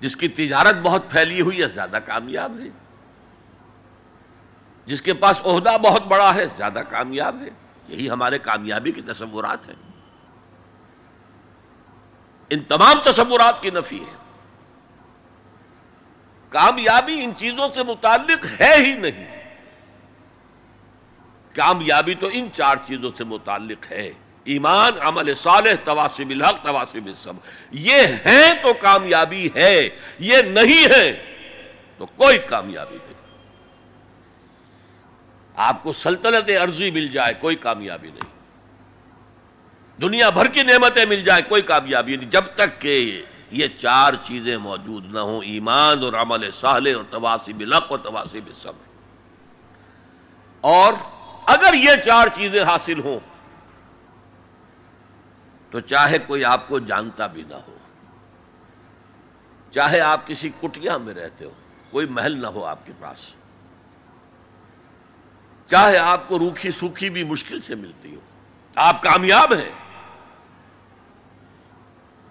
جس 0.00 0.16
کی 0.16 0.28
تجارت 0.28 0.76
بہت 0.82 1.10
پھیلی 1.10 1.40
ہوئی 1.40 1.62
ہے، 1.62 1.68
زیادہ 1.68 1.98
کامیاب 2.04 2.60
ہے 2.60 2.68
جس 4.86 5.02
کے 5.02 5.14
پاس 5.14 5.40
عہدہ 5.44 5.76
بہت 5.82 6.02
بڑا 6.02 6.34
ہے، 6.34 6.46
زیادہ 6.56 6.82
کامیاب 6.88 7.36
ہے 7.40 7.48
یہی 7.88 8.10
ہمارے 8.10 8.38
کامیابی 8.38 8.92
کے 8.92 9.02
تصورات 9.02 9.68
ہیں۔ 9.68 9.89
ان 12.50 12.60
تمام 12.60 13.00
تصورات 13.04 13.62
کی 13.62 13.70
نفی 13.70 14.00
ہے۔ 14.00 14.16
کامیابی 16.48 17.24
ان 17.24 17.32
چیزوں 17.38 17.68
سے 17.74 17.82
متعلق 17.82 18.60
ہے 18.60 18.74
ہی 18.76 18.94
نہیں۔ 18.94 19.54
کامیابی 21.54 22.14
تو 22.14 22.28
ان 22.32 22.48
چار 22.52 22.76
چیزوں 22.86 23.10
سے 23.18 23.24
متعلق 23.24 23.92
ہے۔ 23.92 24.12
ایمان، 24.44 24.92
عمل 25.00 25.34
صالح 25.34 25.74
تواسب 25.84 26.30
الحق 26.30 26.64
تواسب 26.64 27.08
سب 27.22 27.32
یہ 27.70 28.00
ہیں 28.00 28.54
تو 28.62 28.74
کامیابی 28.74 29.48
ہے، 29.54 29.88
یہ 30.18 30.36
نہیں 30.42 30.86
ہے 30.92 31.36
تو 31.98 32.06
کوئی 32.06 32.38
کامیابی 32.38 32.96
نہیں۔ 32.96 33.20
آپ 35.56 35.82
کو 35.82 35.92
سلطنت 35.92 36.50
عرضی 36.62 36.90
مل 36.90 37.08
جائے، 37.08 37.34
کوئی 37.40 37.56
کامیابی 37.56 38.10
نہیں۔ 38.10 38.29
دنیا 40.02 40.30
بھر 40.30 40.46
کی 40.46 40.62
نعمتیں 40.62 41.06
مل 41.06 41.24
جائیں، 41.24 41.48
کوئی 41.48 41.62
کامیابی 41.62 42.16
نہیں۔ 42.16 42.30
جب 42.30 42.44
تک 42.54 42.80
کہ 42.80 43.24
یہ 43.50 43.66
چار 43.66 44.12
چیزیں 44.22 44.56
موجود 44.56 45.12
نہ 45.12 45.18
ہوں، 45.18 45.42
ایمان 45.44 46.02
اور 46.02 46.12
عمل 46.12 46.50
سہلے 46.50 46.92
اور 46.92 47.04
تواسب 47.10 47.60
الحق 47.60 47.86
اور 47.88 47.98
تواسب 47.98 48.50
صبر 48.62 48.88
اور 50.60 50.92
اگر 51.46 51.74
یہ 51.74 51.90
چار 52.04 52.28
چیزیں 52.34 52.62
حاصل 52.62 53.00
ہوں، 53.00 53.20
تو 55.70 55.80
چاہے 55.80 56.18
کوئی 56.18 56.44
آپ 56.44 56.68
کو 56.68 56.78
جانتا 56.78 57.26
بھی 57.26 57.42
نہ 57.48 57.54
ہو، 57.54 57.76
چاہے 59.70 60.00
آپ 60.00 60.26
کسی 60.26 60.50
کٹیا 60.60 60.96
میں 60.96 61.14
رہتے 61.14 61.44
ہو، 61.44 61.50
کوئی 61.90 62.06
محل 62.06 62.40
نہ 62.42 62.46
ہو 62.46 62.64
آپ 62.64 62.86
کے 62.86 62.92
پاس۔ 63.00 63.18
چاہے 65.70 65.96
آپ 65.96 66.28
کو 66.28 66.38
روکھی 66.38 66.70
سوکھی 66.70 67.10
بھی 67.10 67.24
مشکل 67.24 67.60
سے 67.60 67.74
ملتی 67.74 68.14
ہو۔ 68.14 68.20
آپ 68.74 69.02
کامیاب 69.02 69.52
ہیں۔ 69.52 69.89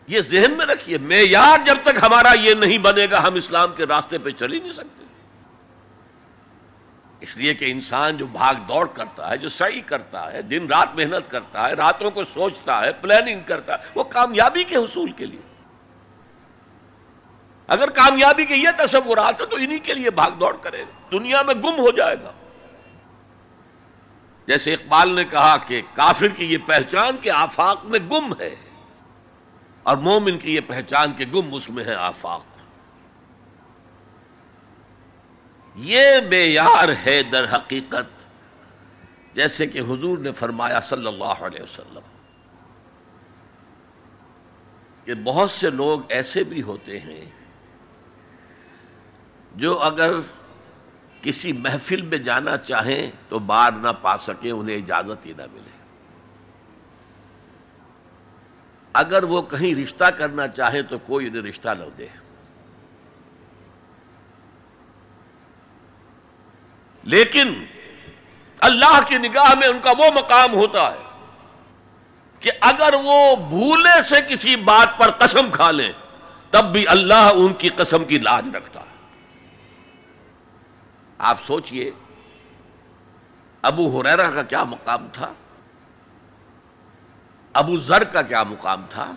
یہ 0.10 0.22
ذہن 0.22 0.52
میں 0.58 0.66
رکھیے، 0.66 0.98
معیار 0.98 1.66
جب 1.66 1.76
تک 1.84 1.98
ہمارا 2.02 2.34
یہ 2.34 2.54
نہیں 2.54 2.78
بنے 2.78 3.08
گا، 3.12 3.24
ہم 3.24 3.34
اسلام 3.34 3.74
کے 3.76 3.86
راستے 3.86 4.18
پہ 4.18 4.30
چل 4.30 4.54
ہی 4.54 4.60
نہیں 4.60 4.72
سکتے۔ 4.72 5.06
اس 7.20 7.38
لیے 7.38 7.54
کہ 7.54 7.72
انسان 7.72 8.18
جو 8.18 8.28
بھاگ 8.28 8.54
دوڑ 8.54 8.88
کرتا 8.88 9.30
ہے، 9.30 9.38
جو 9.38 9.50
صحیح 9.50 9.82
کرتا 9.86 10.34
ہے، 10.34 10.42
دن 10.42 10.68
رات 10.68 10.96
محنت 10.96 11.32
کرتا 11.32 11.70
ہے، 11.70 11.74
راتوں 11.74 12.12
کو 12.12 12.24
سوچتا 12.24 12.84
ہے 12.84 12.94
پلاننگ 12.94 13.40
کرتا 13.46 13.74
ہے، 13.74 13.78
وہ 13.96 14.04
کامیابی 14.04 14.64
کے 14.64 14.76
حصول 14.76 15.12
کے 15.12 15.26
لیے۔ 15.26 15.42
اگر 17.68 17.90
کامیابی 17.90 18.46
کے 18.46 18.56
یہ 18.56 18.70
تصورات 18.78 19.42
ہیں، 19.42 19.48
تو 19.48 19.56
انہی 19.56 19.80
کے 19.80 19.94
لیے 19.94 20.10
بھاگ 20.10 20.32
دوڑ 20.32 20.56
کرے 20.62 20.84
دنیا 21.12 21.42
میں 21.42 21.54
گم 21.54 21.80
ہو 21.80 21.92
جائے 21.92 22.16
گا۔ 22.24 22.32
جیسے 24.48 24.74
اقبال 24.74 25.16
نے 25.16 25.24
کہا 25.24 25.58
کہ 25.58 25.82
کافر 25.94 26.28
کی 26.28 26.46
یہ 26.46 26.58
پہچان 26.66 27.18
کے 27.18 27.32
آفاق 27.32 27.86
میں 27.86 28.00
گم 28.00 28.34
ہے۔ 28.40 28.56
اور 29.90 29.98
مومن 29.98 30.38
کی 30.38 30.56
یہ 30.56 30.62
پہچان 30.68 31.14
کے 31.14 31.26
گم 31.34 31.54
اس 31.54 31.70
میں 31.70 31.86
ہے 31.86 31.96
آفاق۔ 31.96 32.46
یہ 35.76 36.20
بے 36.30 36.46
یار 36.46 36.90
ہے 37.06 37.24
در 37.24 37.56
حقیقت، 37.56 38.28
جیسے 39.36 39.68
کہ 39.68 39.80
حضور 39.80 40.18
نے 40.18 40.32
فرمایا 40.32 40.82
صلی 40.82 41.08
اللہ 41.08 41.26
علیہ 41.26 41.64
وسلم۔ 41.64 42.00
کہ 45.06 45.14
بہت 45.14 45.52
سے 45.52 45.70
لوگ 45.70 46.00
ایسے 46.10 46.44
بھی 46.44 46.62
ہوتے 46.62 47.00
ہیں 47.00 47.26
جو 49.56 49.80
اگر 49.80 50.12
کسی 51.22 51.54
محفل 51.54 52.02
میں 52.02 52.18
جانا 52.18 52.58
چاہیں 52.58 53.12
تو 53.30 53.40
بار 53.40 53.72
نہ 53.72 53.90
پا 54.02 54.18
سکیں، 54.18 54.52
انہیں 54.52 54.76
اجازت 54.76 55.26
ہی 55.26 55.34
نہ 55.38 55.44
ملے۔ 55.54 55.79
اگر 58.94 59.24
وہ 59.24 59.42
کہیں 59.42 59.76
رشتہ 59.76 60.04
کرنا 60.04 60.48
چاہیں 60.48 60.82
تو 60.82 60.98
کوئی 60.98 61.28
انہیں 61.28 61.42
رشتہ 61.42 61.70
نہ 61.70 61.84
دے۔ 61.98 62.08
لیکن 67.04 67.66
اللہ 68.60 69.00
کی 69.08 69.18
نگاہ 69.18 69.56
میں 69.60 69.68
ان 69.68 69.80
کا 69.80 69.92
وہ 69.98 70.06
مقام 70.16 70.54
ہوتا 70.54 70.92
ہے 70.92 71.26
کہ 72.40 72.52
اگر 72.62 72.94
وہ 73.04 73.36
بھولے 73.36 74.02
سے 74.02 74.16
کسی 74.30 74.56
بات 74.56 75.00
پر 75.00 75.12
قسم 75.12 75.52
کھا 75.52 75.72
لیں، 75.72 75.92
تب 76.50 76.66
بھی 76.74 76.88
اللہ 76.88 77.32
ان 77.36 77.54
کی 77.54 77.70
قسم 77.70 78.04
کی 78.04 78.20
لاج 78.20 78.56
رکھتا۔ 78.56 78.80
ہے 78.80 78.90
آپ 81.18 81.38
سوچئے، 81.48 81.92
ابو 83.62 84.00
حریرہ 84.00 84.32
کا 84.32 84.44
کیا 84.44 84.64
مقام 84.64 85.08
تھا؟ 85.14 85.34
ابو 87.60 87.78
ذر 87.78 88.04
کا 88.04 88.22
کیا 88.22 88.44
مقام 88.44 88.86
تھا؟ 88.90 89.12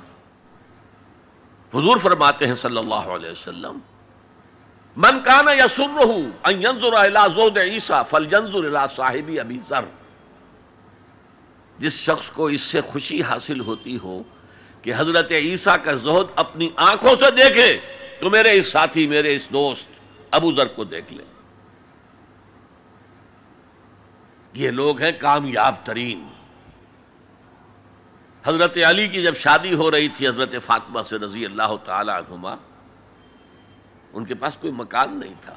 حضور 1.74 1.96
فرماتے 1.96 2.46
ہیں 2.46 2.54
صلی 2.54 2.78
اللہ 2.78 3.10
علیہ 3.16 3.30
وسلم، 3.30 3.78
من 4.96 5.22
کانا 5.22 5.52
یا 5.52 5.66
سن 5.76 5.96
رہو 5.96 6.20
عیسیٰ 6.44 8.02
فل 8.08 8.24
جنزر 8.24 8.86
صاحبی 8.86 9.40
ابی 9.40 9.58
ذر. 9.68 9.84
جس 11.78 11.92
شخص 11.92 12.30
کو 12.30 12.46
اس 12.46 12.60
سے 12.60 12.80
خوشی 12.80 13.22
حاصل 13.22 13.60
ہوتی 13.60 13.98
ہو 14.02 14.22
کہ 14.82 14.92
حضرت 14.96 15.30
عیسیٰ 15.30 15.76
کا 15.82 15.92
زہد 15.92 16.32
اپنی 16.36 16.68
آنکھوں 16.76 17.14
سے 17.20 17.30
دیکھے، 17.30 17.80
تو 18.20 18.30
میرے 18.30 18.58
اس 18.58 18.66
ساتھی، 18.66 19.06
میرے 19.06 19.34
اس 19.36 19.48
دوست 19.52 19.88
ابو 20.30 20.52
ذر 20.52 20.66
کو 20.66 20.84
دیکھ 20.84 21.12
لے۔ 21.12 21.24
یہ 24.54 24.70
لوگ 24.70 25.00
ہیں 25.00 25.12
کامیاب 25.18 25.74
ترین۔ 25.84 26.28
حضرت 28.44 28.78
علی 28.88 29.08
کی 29.08 29.22
جب 29.22 29.36
شادی 29.36 29.74
ہو 29.74 29.90
رہی 29.90 30.08
تھی 30.08 30.28
حضرت 30.28 30.54
فاطمہ 30.66 31.00
سے 31.08 31.16
رضی 31.16 31.44
اللہ 31.44 31.76
تعالی 31.84 32.10
عنہما، 32.10 32.54
ان 34.12 34.24
کے 34.24 34.34
پاس 34.34 34.56
کوئی 34.60 34.72
مکان 34.72 35.20
نہیں 35.20 35.34
تھا۔ 35.40 35.54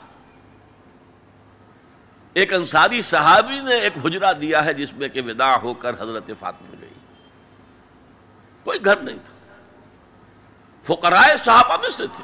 ایک 2.34 2.54
انصاری 2.54 3.02
صحابی 3.02 3.60
نے 3.60 3.76
ایک 3.76 4.06
حجرہ 4.06 4.34
دیا 4.34 4.66
ہے 4.66 4.74
جس 4.74 4.94
میں 4.94 5.08
کہ 5.08 5.22
وداع 5.22 5.56
ہو 5.58 5.74
کر 5.74 5.90
حضرت 5.90 6.30
فاطمہ 6.40 6.76
گئی۔ 6.82 6.90
کوئی 8.64 8.86
گھر 8.86 8.98
نہیں 8.98 9.18
تھا۔ 9.26 9.36
فقرائے 10.84 11.36
صحابہ 11.46 11.82
میں 11.82 11.90
سے 11.90 12.08
تھے۔ 12.08 12.24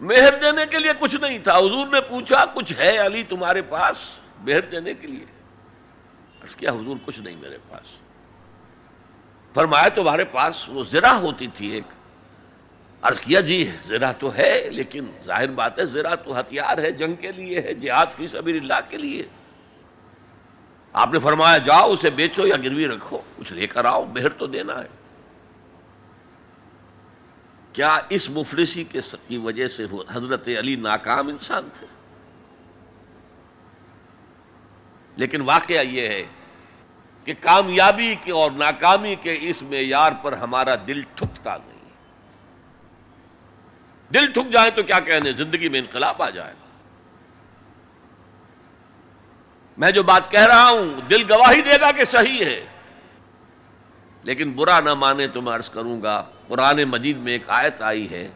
مہر 0.00 0.38
دینے 0.42 0.62
کے 0.70 0.78
لیے 0.78 0.92
کچھ 1.00 1.16
نہیں 1.16 1.38
تھا۔ 1.38 1.56
حضور 1.56 1.86
نے 1.86 2.00
پوچھا، 2.00 2.44
کچھ 2.54 2.72
ہے 2.78 3.06
علی 3.06 3.22
تمہارے 3.22 3.62
پاس 3.62 3.96
مہر 4.40 4.60
دینے 4.60 4.94
کے 4.94 5.06
لیے؟ 5.06 5.33
عرض 6.44 6.56
کیا 6.56 6.70
حضور 6.70 6.96
کچھ 7.04 7.20
نہیں 7.20 7.36
میرے 7.36 7.58
پاس۔ 7.70 7.86
فرمایا 9.54 9.88
تمہارے 9.88 10.24
پاس 10.24 10.68
وہ 10.68 10.84
زرا 10.84 11.18
ہوتی 11.18 11.46
تھی 11.46 11.68
ایک۔ 11.68 11.84
عرض 13.02 13.20
کیا 13.20 13.40
جی 13.40 13.70
زرا 13.86 14.12
تو 14.12 14.34
ہے، 14.34 14.68
لیکن 14.72 15.06
ظاہر 15.24 15.48
بات 15.48 15.78
ہے 15.78 15.86
زرا 15.86 16.14
تو 16.14 16.40
ہتھیار 16.40 16.78
ہے، 16.78 16.92
جنگ 16.92 17.14
کے 17.14 17.32
لیے 17.32 17.60
ہے، 17.60 17.74
جہاد 17.74 18.06
فی 18.16 18.28
سبیل 18.28 18.56
اللہ 18.56 18.90
کے 18.90 18.96
لیے۔ 18.96 19.26
آپ 20.92 21.12
نے 21.12 21.18
فرمایا 21.18 21.58
جاؤ، 21.58 21.92
اسے 21.92 22.10
بیچو 22.10 22.46
یا 22.46 22.56
گروی 22.56 22.88
رکھو، 22.88 23.20
کچھ 23.36 23.52
لے 23.52 23.66
کر 23.66 23.84
آؤ، 23.84 24.04
مہر 24.04 24.28
تو 24.28 24.46
دینا 24.46 24.78
ہے۔ 24.78 24.88
کیا 27.72 27.98
اس 28.08 28.30
مفلسی 28.30 28.84
کی 29.28 29.36
وجہ 29.36 29.68
سے 29.68 29.86
حضرت 30.12 30.48
علی 30.58 30.76
ناکام 30.76 31.28
انسان 31.28 31.68
تھے؟ 31.74 31.86
لیکن 35.16 35.40
واقعہ 35.40 35.82
یہ 35.82 36.08
ہے 36.08 36.26
کہ 37.24 37.34
کامیابی 37.40 38.14
کے 38.24 38.32
اور 38.32 38.50
ناکامی 38.50 39.14
کے 39.14 39.38
اس 39.40 39.62
معیار 39.62 40.12
پر 40.22 40.32
ہمارا 40.32 40.74
دل 40.88 41.02
ٹھکتا 41.02 41.56
نہیں۔ 41.66 41.74
دل 44.14 44.32
ٹھک 44.32 44.52
جائے 44.52 44.70
تو 44.70 44.82
کیا 44.82 45.00
کہنے؟ 45.00 45.32
زندگی 45.32 45.68
میں 45.68 45.80
انقلاب 45.80 46.22
آ 46.22 46.30
جائے 46.30 46.52
گا۔ 46.52 46.64
میں 49.78 49.90
جو 49.90 50.02
بات 50.02 50.30
کہہ 50.30 50.46
رہا 50.46 50.68
ہوں، 50.68 51.00
دل 51.10 51.32
گواہی 51.32 51.60
دے 51.60 51.80
گا 51.80 51.92
کہ 51.92 52.04
صحیح 52.04 52.44
ہے۔ 52.44 52.66
لیکن 54.22 54.52
برا 54.52 54.80
نہ 54.80 54.94
مانے 54.94 55.28
تو 55.28 55.42
میں 55.42 55.52
عرض 55.52 55.70
کروں 55.70 56.02
گا، 56.02 56.24
قرآن 56.48 56.84
مجید 56.84 57.16
میں 57.16 57.32
ایک 57.32 57.50
آیت 57.50 57.82
آئی 57.82 58.10
ہے 58.10 58.30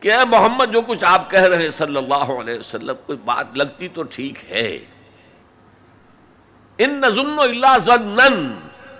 کہ 0.00 0.12
اے 0.12 0.24
محمد، 0.24 0.64
جو 0.72 0.80
کچھ 0.80 1.04
آپ 1.04 1.30
کہہ 1.30 1.42
رہے 1.42 1.62
ہیں 1.62 1.70
صلی 1.70 1.96
اللہ 1.96 2.14
علیہ 2.14 2.58
وسلم، 2.58 2.94
کوئی 3.06 3.18
بات 3.24 3.46
لگتی 3.54 3.88
تو 3.88 4.02
ٹھیک 4.02 4.50
ہے۔ 4.50 4.78
ان 6.78 7.00
نظن 7.00 7.38
اللہ 7.38 7.76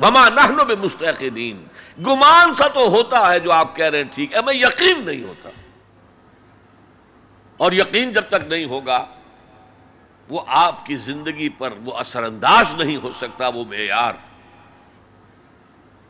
بما 0.01 0.29
نحن 0.29 0.57
بے 0.69 0.75
مستحقین 0.77 1.65
گمان 2.07 2.53
سا 2.53 2.67
تو 2.69 2.87
ہوتا 2.89 3.33
ہے 3.33 3.41
جو 3.41 3.53
آپ 3.53 3.77
کہہ 3.77 3.85
رہے 3.85 3.99
ہیں 3.99 4.11
ٹھیک 4.13 4.35
ہے، 4.35 4.41
میں 4.43 4.55
یقین 4.55 5.05
نہیں 5.07 5.23
ہوتا۔ 5.25 5.51
اور 7.57 7.73
یقین 7.73 8.13
جب 8.13 8.25
تک 8.29 8.47
نہیں 8.49 8.65
ہوگا، 8.65 9.05
وہ 10.29 10.41
آپ 10.47 10.87
کی 10.87 10.97
زندگی 10.97 11.49
پر 11.49 11.73
وہ 11.85 11.93
اثر 11.97 12.23
انداز 12.23 12.75
نہیں 12.75 12.97
ہو 12.97 13.11
سکتا، 13.19 13.49
وہ 13.49 13.65
معیار۔ 13.65 14.15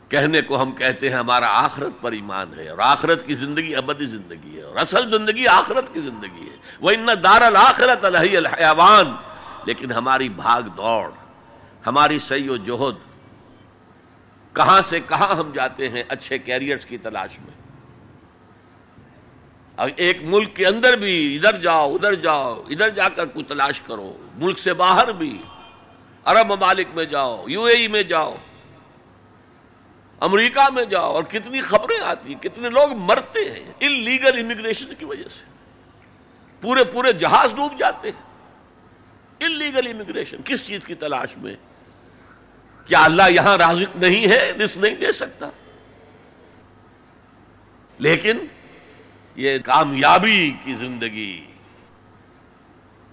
کہنے 0.09 0.41
کو 0.41 0.61
ہم 0.61 0.71
کہتے 0.71 1.09
ہیں 1.09 1.15
ہمارا 1.15 1.47
آخرت 1.63 2.01
پر 2.01 2.11
ایمان 2.11 2.59
ہے، 2.59 2.69
اور 2.69 2.79
آخرت 2.79 3.25
کی 3.27 3.35
زندگی 3.35 3.75
ابدی 3.75 4.05
زندگی 4.05 4.57
ہے، 4.57 4.61
اور 4.61 4.75
اصل 4.75 5.07
زندگی 5.07 5.47
آخرت 5.47 5.93
کی 5.93 5.99
زندگی 5.99 6.49
ہے۔ 6.49 6.57
وہ 6.81 6.91
ان 6.91 7.07
دار 7.23 7.41
الآخرت 7.41 8.05
الحیوان 8.05 9.15
لیکن 9.65 9.91
ہماری 9.91 10.29
بھاگ 10.29 10.61
دوڑ۔ 10.61 11.09
ہماری 11.85 12.19
سی 12.19 12.49
و 12.49 12.55
جوہد 12.57 12.95
کہاں 14.53 14.81
سے 14.81 14.99
کہاں 14.99 15.35
ہم 15.35 15.51
جاتے 15.51 15.89
ہیں 15.89 16.03
اچھے 16.07 16.37
کیریئرز 16.37 16.85
کی 16.85 16.97
تلاش 16.97 17.39
میں؟ 17.39 17.53
ایک 19.95 20.17
ملک 20.23 20.55
کے 20.55 20.65
اندر 20.67 20.97
بھی 20.97 21.35
ادھر 21.35 21.59
جاؤ 21.59 21.95
ادھر 21.95 22.13
جاؤ، 22.13 22.63
ادھر 22.69 22.89
جا 22.89 23.09
کر 23.09 23.25
کوئی 23.25 23.45
تلاش 23.45 23.81
کرو، 23.81 24.17
ملک 24.35 24.59
سے 24.59 24.73
باہر 24.73 25.11
بھی، 25.11 25.41
عرب 26.25 26.51
ممالک 26.51 26.87
میں 26.95 27.05
جاؤ، 27.05 27.45
یو 27.47 27.63
اے 27.63 27.75
ای 27.75 27.87
میں 27.87 28.03
جاؤ، 28.03 28.35
امریکہ 30.19 30.71
میں 30.73 30.85
جاؤ، 30.85 31.13
اور 31.13 31.23
کتنی 31.23 31.61
خبریں 31.61 32.03
آتی 32.03 32.33
ہیں، 32.33 32.41
کتنے 32.41 32.69
لوگ 32.69 32.93
مرتے 32.93 33.51
ہیں 33.51 33.73
ان 33.79 33.91
لیگل 33.91 34.39
امیگریشن 34.39 34.95
کی 34.99 35.05
وجہ 35.05 35.27
سے۔ 35.27 35.43
پورے 36.61 36.83
پورے 36.83 37.13
جہاز 37.13 37.53
ڈوب 37.53 37.79
جاتے 37.79 38.11
ہیں۔ 38.11 38.23
ان 39.39 39.51
لیگل 39.51 39.87
امیگریشن 39.87 40.37
کس 40.45 40.67
چیز 40.67 40.85
کی 40.85 40.95
تلاش 40.95 41.37
میں؟ 41.37 41.55
کیا 42.85 43.03
اللہ 43.03 43.23
یہاں 43.29 43.57
رازق 43.57 43.95
نہیں 43.95 44.27
ہے 44.27 44.51
رزق 44.51 44.77
نہیں 44.77 44.95
دے 44.95 45.11
سکتا؟ 45.11 45.49
لیکن 47.99 48.37
یہ 49.35 49.57
کامیابی 49.59 50.55
کی 50.63 50.73
زندگی 50.73 51.45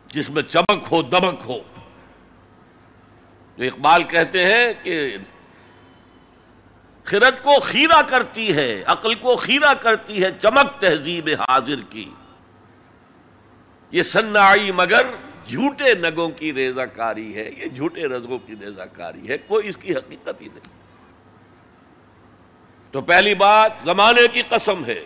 جس 0.06 0.30
میں 0.30 0.42
چمک 0.42 0.92
ہو، 0.92 1.02
دمک 1.02 1.40
ہو۔ 1.44 1.58
جو 3.56 3.64
اقبال 3.64 4.02
کہتے 4.02 4.44
ہیں 4.44 4.84
کہ 4.84 5.16
خرد 7.04 7.42
کو 7.42 7.60
خیرہ 7.60 8.02
کرتی 8.02 8.56
ہے، 8.56 8.82
عقل 8.86 9.14
کو 9.14 9.36
خیرہ 9.36 9.74
کرتی 9.74 10.22
ہے، 10.22 10.30
چمک 10.42 10.80
تہذیب 10.80 11.28
حاضر 11.48 11.80
کی۔ 11.90 12.10
یہ 13.90 14.02
سنائی 14.02 14.72
مگر 14.72 15.06
جھوٹے 15.46 15.94
نگوں 15.94 16.28
کی 16.28 16.54
ریزہ 16.54 16.80
کاری 16.80 17.36
ہے، 17.36 17.50
یہ 17.58 17.66
جھوٹے 17.66 18.00
رزگوں 18.00 18.38
کی 18.38 18.54
ریزہ 18.60 18.82
کاری 18.92 19.28
ہے، 19.28 19.38
کوئی 19.38 19.68
اس 19.68 19.76
کی 19.76 19.94
حقیقت 19.94 20.40
ہی 20.40 20.48
نہیں۔ 20.48 20.82
تو 22.92 23.00
پہلی 23.00 23.34
بات، 23.34 23.72
زمانے 23.84 24.28
کی 24.32 24.42
قسم 24.48 24.84
ہے۔ 24.84 25.04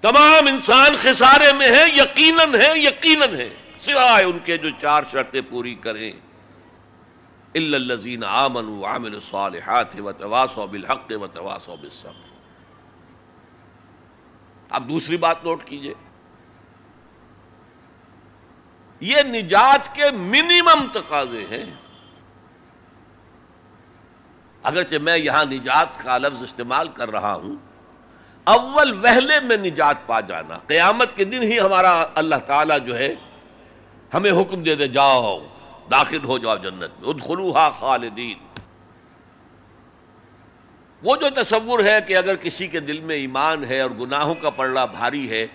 تمام 0.00 0.46
انسان 0.46 0.94
خسارے 1.00 1.52
میں 1.52 1.68
ہے 1.68 1.84
یقیناً 1.96 2.54
ہے 2.54 2.78
یقیناً 2.78 3.34
ہے 3.34 3.48
سوائے 3.80 4.24
ان 4.24 4.38
کے 4.44 4.56
جو 4.56 4.68
چار 4.80 5.02
شرطیں 5.10 5.40
پوری 5.50 5.74
کریں۔ 5.74 6.12
الزین 7.54 8.24
آمن 8.24 8.84
عامل 8.84 9.14
الصالحات 9.14 10.00
و 10.00 10.12
تواسو 10.12 10.66
بالحق 10.66 11.12
و 11.20 11.26
تواسو 11.26 11.76
بالصبر۔ 11.76 12.36
اب 14.70 14.90
دوسری 14.90 15.16
بات 15.16 15.44
نوٹ 15.44 15.64
کیجیے۔ 15.64 15.94
یہ 19.00 19.22
نجات 19.22 19.94
کے 19.94 20.10
منیمم 20.10 20.86
تقاضے 20.92 21.44
ہیں۔ 21.50 21.64
اگرچہ 24.62 24.96
میں 25.02 25.16
یہاں 25.18 25.44
نجات 25.44 25.98
کا 26.02 26.18
لفظ 26.18 26.42
استعمال 26.42 26.88
کر 26.88 27.10
رہا 27.10 27.34
ہوں، 27.34 27.56
اول 28.44 28.92
وہلے 29.04 29.40
میں 29.40 29.56
نجات 29.56 30.06
پا 30.06 30.20
جانا۔ 30.20 30.58
قیامت 30.66 31.16
کے 31.16 31.24
دن 31.24 31.42
ہی 31.42 31.60
ہمارا 31.60 32.06
اللہ 32.14 32.40
تعالیٰ 32.46 32.78
جو 32.86 32.98
ہے، 32.98 33.14
ہمیں 34.14 34.30
حکم 34.30 34.62
دے 34.62 34.74
دے، 34.74 34.88
جاؤ، 34.88 35.38
داخل 35.90 36.24
ہو 36.24 36.38
جاؤ 36.38 36.56
جنت 36.56 37.00
میں، 37.00 37.08
ادخلوہا 37.08 37.70
خالدین۔ 37.70 38.38
وہ 41.02 41.16
جو 41.16 41.28
تصور 41.34 41.84
ہے 41.84 41.98
کہ 42.06 42.16
اگر 42.16 42.36
کسی 42.36 42.66
کے 42.66 42.80
دل 42.80 43.00
میں 43.00 43.16
ایمان 43.16 43.64
ہے 43.64 43.80
اور 43.80 43.90
گناہوں 43.90 44.34
کا 44.34 44.50
پڑنا 44.50 44.84
بھاری 44.84 45.30
ہے 45.30 45.46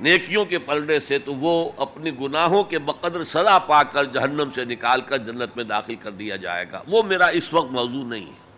نیکیوں 0.00 0.44
کے 0.44 0.58
پلڑے 0.58 1.00
سے 1.00 1.18
تو 1.18 1.34
وہ 1.34 1.70
اپنی 1.76 2.10
گناہوں 2.20 2.64
کے 2.64 2.78
بقدر 2.78 3.24
سزا 3.24 3.58
پا 3.58 3.82
کر 3.82 4.04
جہنم 4.04 4.50
سے 4.54 4.64
نکال 4.64 5.00
کر 5.00 5.16
جنت 5.16 5.56
میں 5.56 5.64
داخل 5.64 5.94
کر 5.94 6.10
دیا 6.10 6.36
جائے 6.36 6.66
گا۔ 6.72 6.82
وہ 6.88 7.02
میرا 7.02 7.26
اس 7.26 7.54
وقت 7.54 7.70
موضوع 7.70 8.04
نہیں 8.04 8.26
ہے۔ 8.26 8.50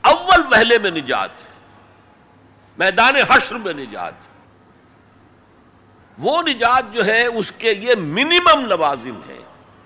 اول 0.00 0.42
پہلے 0.50 0.78
میں 0.78 0.90
نجات 0.90 1.30
میدان 2.78 3.16
حشر 3.16 3.54
میں 3.54 3.72
نجات 3.72 4.12
وہ 6.18 6.42
نجات 6.42 6.94
جو 6.94 7.06
ہے 7.06 7.26
اس 7.26 7.52
کے 7.58 7.72
یہ 7.72 7.94
منیمم 7.98 8.66
لوازم 8.66 9.20
ہے۔ 9.28 9.38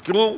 کیوں؟ 0.03 0.35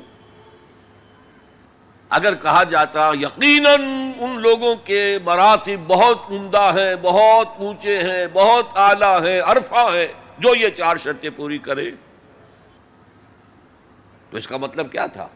اگر 2.08 2.34
کہا 2.34 2.64
جاتا 2.64 3.10
یقیناً 3.20 3.82
ان 4.18 4.40
لوگوں 4.40 4.76
کے 4.76 5.18
مراتب 5.24 5.86
بہت 5.86 6.18
عمدہ 6.30 6.72
ہیں، 6.76 6.96
بہت 7.02 7.48
اونچے 7.58 8.02
ہیں، 8.02 8.26
بہت 8.32 8.66
اعلیٰ 8.74 9.26
ہیں، 9.26 9.40
عرفہ 9.40 9.90
ہے 9.92 10.12
جو 10.38 10.54
یہ 10.54 10.68
چار 10.68 10.96
شرطیں 10.96 11.30
پوری 11.36 11.58
کرے، 11.58 11.90
تو 14.30 14.36
اس 14.36 14.46
کا 14.46 14.56
مطلب 14.56 14.92
کیا 14.92 15.06
تھا؟ 15.06 15.28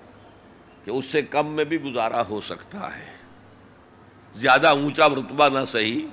کہ 0.84 0.90
اس 0.90 1.04
سے 1.04 1.22
کم 1.22 1.46
میں 1.46 1.64
بھی 1.64 1.82
گزارا 1.82 2.22
ہو 2.28 2.40
سکتا 2.40 2.98
ہے۔ 2.98 3.16
زیادہ 4.34 4.68
اونچا 4.68 5.08
رتبہ 5.08 5.48
نہ 5.48 5.64
صحیح، 5.64 6.06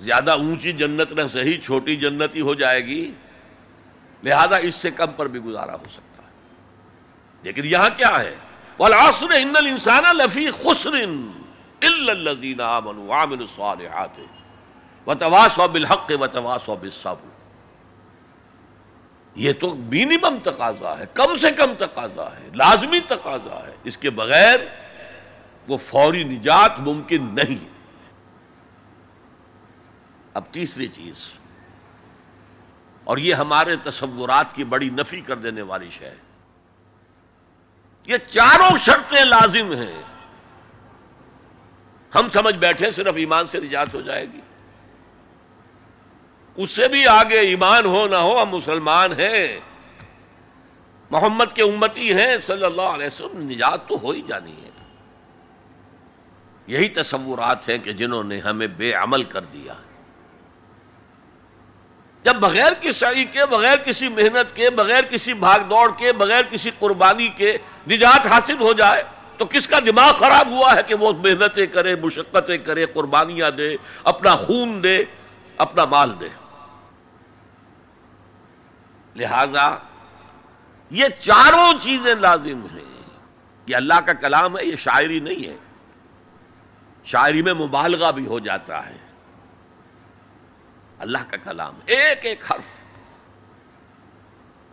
زیادہ 0.00 0.30
اونچی 0.30 0.72
جنت 0.72 1.12
نہ 1.12 1.26
صحیح، 1.26 1.60
چھوٹی 1.60 1.96
جنت 1.96 2.34
ہی 2.34 2.40
ہو 2.40 2.54
جائے 2.54 2.86
گی۔ 2.86 3.12
لہذا 4.24 4.56
اس 4.56 4.74
سے 4.74 4.90
کم 4.90 5.06
پر 5.16 5.26
بھی 5.26 5.40
گزارا 5.40 5.72
ہو 5.72 5.84
سکتا 5.92 6.22
ہے۔ 6.22 6.28
لیکن 7.42 7.62
یہاں 7.64 7.90
کیا 7.96 8.20
ہے؟ 8.20 8.36
والعصر 8.78 9.30
ان 9.30 9.52
الانسان 9.56 10.16
لفی 10.16 10.50
خسر 10.50 10.94
الا 11.82 12.12
الذين 12.12 12.60
امنوا 12.60 13.16
وعملوا 13.16 13.46
الصالحات 13.50 14.20
وتواصوا 15.06 15.66
بالحق 15.66 16.12
وتواصوا 16.20 16.74
بالصبر۔ 16.74 17.27
یہ 19.38 19.52
تو 19.52 19.74
منیمم 19.76 20.38
تقاضا 20.42 20.98
ہے، 20.98 21.04
کم 21.14 21.36
سے 21.36 21.50
کم 21.52 21.74
تقاضا 21.78 22.28
ہے، 22.36 22.48
لازمی 22.54 23.00
تقاضا 23.00 23.62
ہے۔ 23.66 23.74
اس 23.84 23.96
کے 23.96 24.10
بغیر 24.10 24.60
وہ 25.68 25.76
فوری 25.76 26.24
نجات 26.24 26.78
ممکن 26.80 27.28
نہیں۔ 27.34 27.64
اب 30.34 30.44
تیسری 30.52 30.86
چیز، 30.88 31.28
اور 33.04 33.18
یہ 33.18 33.34
ہمارے 33.34 33.76
تصورات 33.76 34.54
کی 34.54 34.64
بڑی 34.64 34.88
نفی 34.90 35.20
کر 35.20 35.36
دینے 35.36 35.62
والی 35.62 35.90
شے 35.90 36.14
یہ 38.06 38.16
چاروں 38.28 38.76
شرطیں 38.78 39.24
لازم 39.24 39.72
ہیں۔ 39.72 40.02
ہم 42.14 42.28
سمجھ 42.28 42.56
بیٹھے 42.56 42.90
صرف 42.90 43.14
ایمان 43.16 43.46
سے 43.46 43.60
نجات 43.60 43.94
ہو 43.94 44.00
جائے 44.00 44.26
گی۔ 44.32 44.40
اس 46.58 46.70
سے 46.70 46.88
بھی 46.88 47.06
آگے 47.06 47.38
ایمان 47.38 47.84
ہو 47.84 48.08
نہ 48.08 48.16
ہو، 48.16 48.42
ہم 48.42 48.48
مسلمان 48.50 49.12
ہیں۔ 49.12 49.60
محمد 51.10 51.44
کے 51.54 51.62
امتی 51.62 52.12
ہیں، 52.12 52.36
صلی 52.38 52.64
اللہ 52.64 52.82
علیہ 52.82 53.06
وسلم، 53.06 53.50
نجات 53.50 53.88
تو 53.88 53.98
ہو 54.02 54.10
ہی 54.10 54.22
جانی 54.28 54.54
ہے۔ 54.64 54.70
یہی 56.66 56.88
تصورات 56.88 57.68
ہیں 57.68 57.78
کہ 57.78 57.92
جنہوں 57.92 58.24
نے 58.24 58.40
ہمیں 58.40 58.66
بے 58.66 58.92
عمل 58.92 59.24
کر 59.24 59.40
دیا۔ 59.40 59.74
جب 62.22 62.34
بغیر 62.36 62.72
کسی 62.80 63.24
کے، 63.24 63.46
بغیر 63.50 63.78
کسی 63.78 64.08
محنت 64.08 64.56
کے، 64.56 64.70
بغیر 64.70 65.04
کسی 65.04 65.34
بھاگ 65.34 65.60
دوڑ 65.60 65.90
کے، 65.98 66.12
بغیر 66.12 66.42
کسی 66.50 66.70
قربانی 66.78 67.28
کے 67.28 67.58
نجات 67.90 68.26
حاصل 68.26 68.60
ہو 68.60 68.72
جائے، 68.72 69.02
تو 69.36 69.44
کس 69.44 69.68
کا 69.68 69.78
دماغ 69.78 70.12
خراب 70.12 70.50
ہوا 70.50 70.74
ہے 70.74 70.80
کہ 70.86 70.94
وہ 70.94 71.12
محنتیں 71.12 71.66
کرے، 71.66 71.96
مشقتیں 71.96 72.58
کرے، 72.58 72.86
قربانیاں 72.86 73.50
دے، 73.50 73.76
اپنا 74.04 74.36
خون 74.36 74.82
دے، 74.82 75.04
اپنا 75.56 75.84
مال 75.84 76.20
دے؟ 76.20 76.28
لہذا 79.18 79.76
یہ 80.90 81.04
چاروں 81.20 81.72
چیزیں 81.82 82.14
لازم 82.14 82.66
ہیں 82.72 83.02
یہ 83.66 83.76
اللہ 83.76 84.00
کا 84.06 84.12
کلام 84.12 84.58
ہے، 84.58 84.64
یہ 84.64 84.76
شاعری 84.76 85.20
نہیں 85.20 85.48
ہے۔ 85.48 85.56
شاعری 87.04 87.42
میں 87.42 87.54
مبالغہ 87.54 88.12
بھی 88.12 88.26
ہو 88.26 88.38
جاتا 88.38 88.86
ہے۔ 88.86 88.96
اللہ 90.98 91.18
کا 91.30 91.36
کلام 91.36 91.74
ایک 91.86 92.26
ایک 92.26 92.52
حرف۔ 92.52 92.64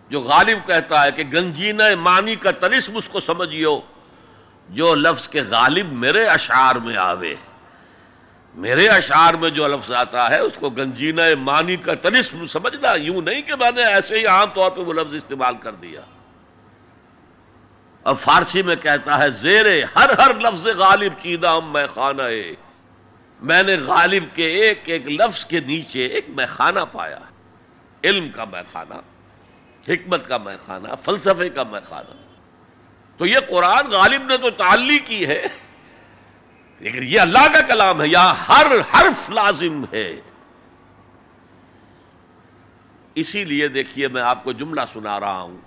جو 0.10 0.22
غالب 0.22 0.68
کہتا 0.68 1.06
ہے 1.06 1.12
کہ 1.12 1.24
گنجین 1.24 1.82
مانی 2.00 2.36
کا 2.36 2.52
تلسم 2.52 2.96
اس 2.96 3.10
کو 3.10 3.20
سمجھیو، 3.20 3.80
جو 4.70 4.96
لفظ 4.96 5.28
کے 5.28 5.42
غالب 5.42 5.92
میرے 5.92 6.26
اشعار 6.26 6.76
میں 6.76 6.98
آوے۔ 6.98 7.36
میرے 8.56 8.88
اشعار 8.88 9.34
میں 9.34 9.50
جو 9.50 9.68
لفظ 9.68 9.92
آتا 9.92 10.30
ہے، 10.30 10.40
اس 10.40 10.54
کو 10.60 10.70
گنجینہ 10.70 11.22
مانی 11.40 11.76
کا 11.76 11.94
تنسم 11.94 12.46
سمجھنا 12.46 12.94
یوں 12.94 13.22
نہیں 13.22 13.42
کہ 13.42 13.56
میں 13.56 13.72
نے 13.72 13.86
ایسے 13.86 14.20
ہی 14.20 14.26
عام 14.26 14.50
طور 14.54 14.72
پہ 14.72 14.82
وہ 14.82 14.94
لفظ 14.94 15.14
استعمال 15.14 15.58
کر 15.58 15.72
دیا۔ 15.72 16.02
اب 18.04 18.18
فارسی 18.20 18.62
میں 18.62 18.76
کہتا 18.76 19.18
ہے 19.20 19.30
زیر 19.32 19.66
ہر 19.96 20.10
ہر 20.20 20.36
لفظ 20.36 20.68
غالب 20.68 21.14
چیدہ 21.22 21.60
میں 21.66 21.86
خانہ 21.94 22.22
میں 23.42 23.64
نے 23.64 23.76
غالب 23.76 24.24
کے 24.36 24.46
ایک 24.46 24.82
ایک 24.86 25.08
لفظ 25.10 25.46
کے 25.46 25.60
نیچے 25.60 26.06
ایک 26.06 26.26
میں 26.30 26.46
خانہ 26.46 26.80
پایا۔ 26.92 27.20
علم 28.04 28.30
کا 28.30 28.46
میں 28.46 28.62
خانہ 28.72 28.94
حکمت 29.88 30.28
کا 30.28 30.38
میں 30.38 30.58
خانہ 30.66 30.96
فلسفے 31.02 31.50
کا 31.50 31.64
میں 31.64 31.80
خانہ 31.90 32.14
تو 33.18 33.26
یہ 33.26 33.40
قرآن 33.50 33.90
غالب 33.92 34.24
نے 34.24 34.38
تو 34.38 34.50
تعلق 34.50 35.08
کی 35.08 35.28
ہے۔ 35.28 35.48
لیکن 36.80 37.04
یہ 37.04 37.20
اللہ 37.20 37.54
کا 37.54 37.62
کلام 37.62 38.02
ہے، 38.02 38.08
یا 38.08 38.34
ہر 38.48 38.68
حرف 38.94 39.30
لازم 39.30 39.84
ہے۔ 39.94 40.22
اسی 43.16 43.46
لیے 43.46 43.68
دیکھیے 43.68 44.08
میں 44.08 44.22
آپ 44.22 44.44
کو 44.44 44.52
جملہ 44.52 44.82
سنا 44.94 45.20
رہا 45.20 45.42
ہوں، 45.42 45.58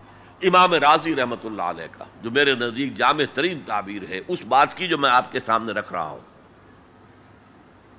امام 0.43 0.75
راضی 0.75 1.15
رحمت 1.15 1.45
اللہ 1.45 1.63
علیہ 1.63 1.87
کا، 1.93 2.05
جو 2.23 2.31
میرے 2.31 2.55
نزدیک 2.55 2.95
جامع 2.95 3.23
ترین 3.35 3.61
تعبیر 3.67 4.03
ہے۔ 4.09 4.21
اس 4.29 4.43
بات 4.43 4.77
کی 4.77 4.89
جو 4.89 4.99
میں 4.99 5.11
آپ 5.11 5.33
کے 5.33 5.41
سامنے 5.47 5.73
رکھ 5.73 5.93
رہا 5.93 6.09
ہوں۔ 6.09 6.21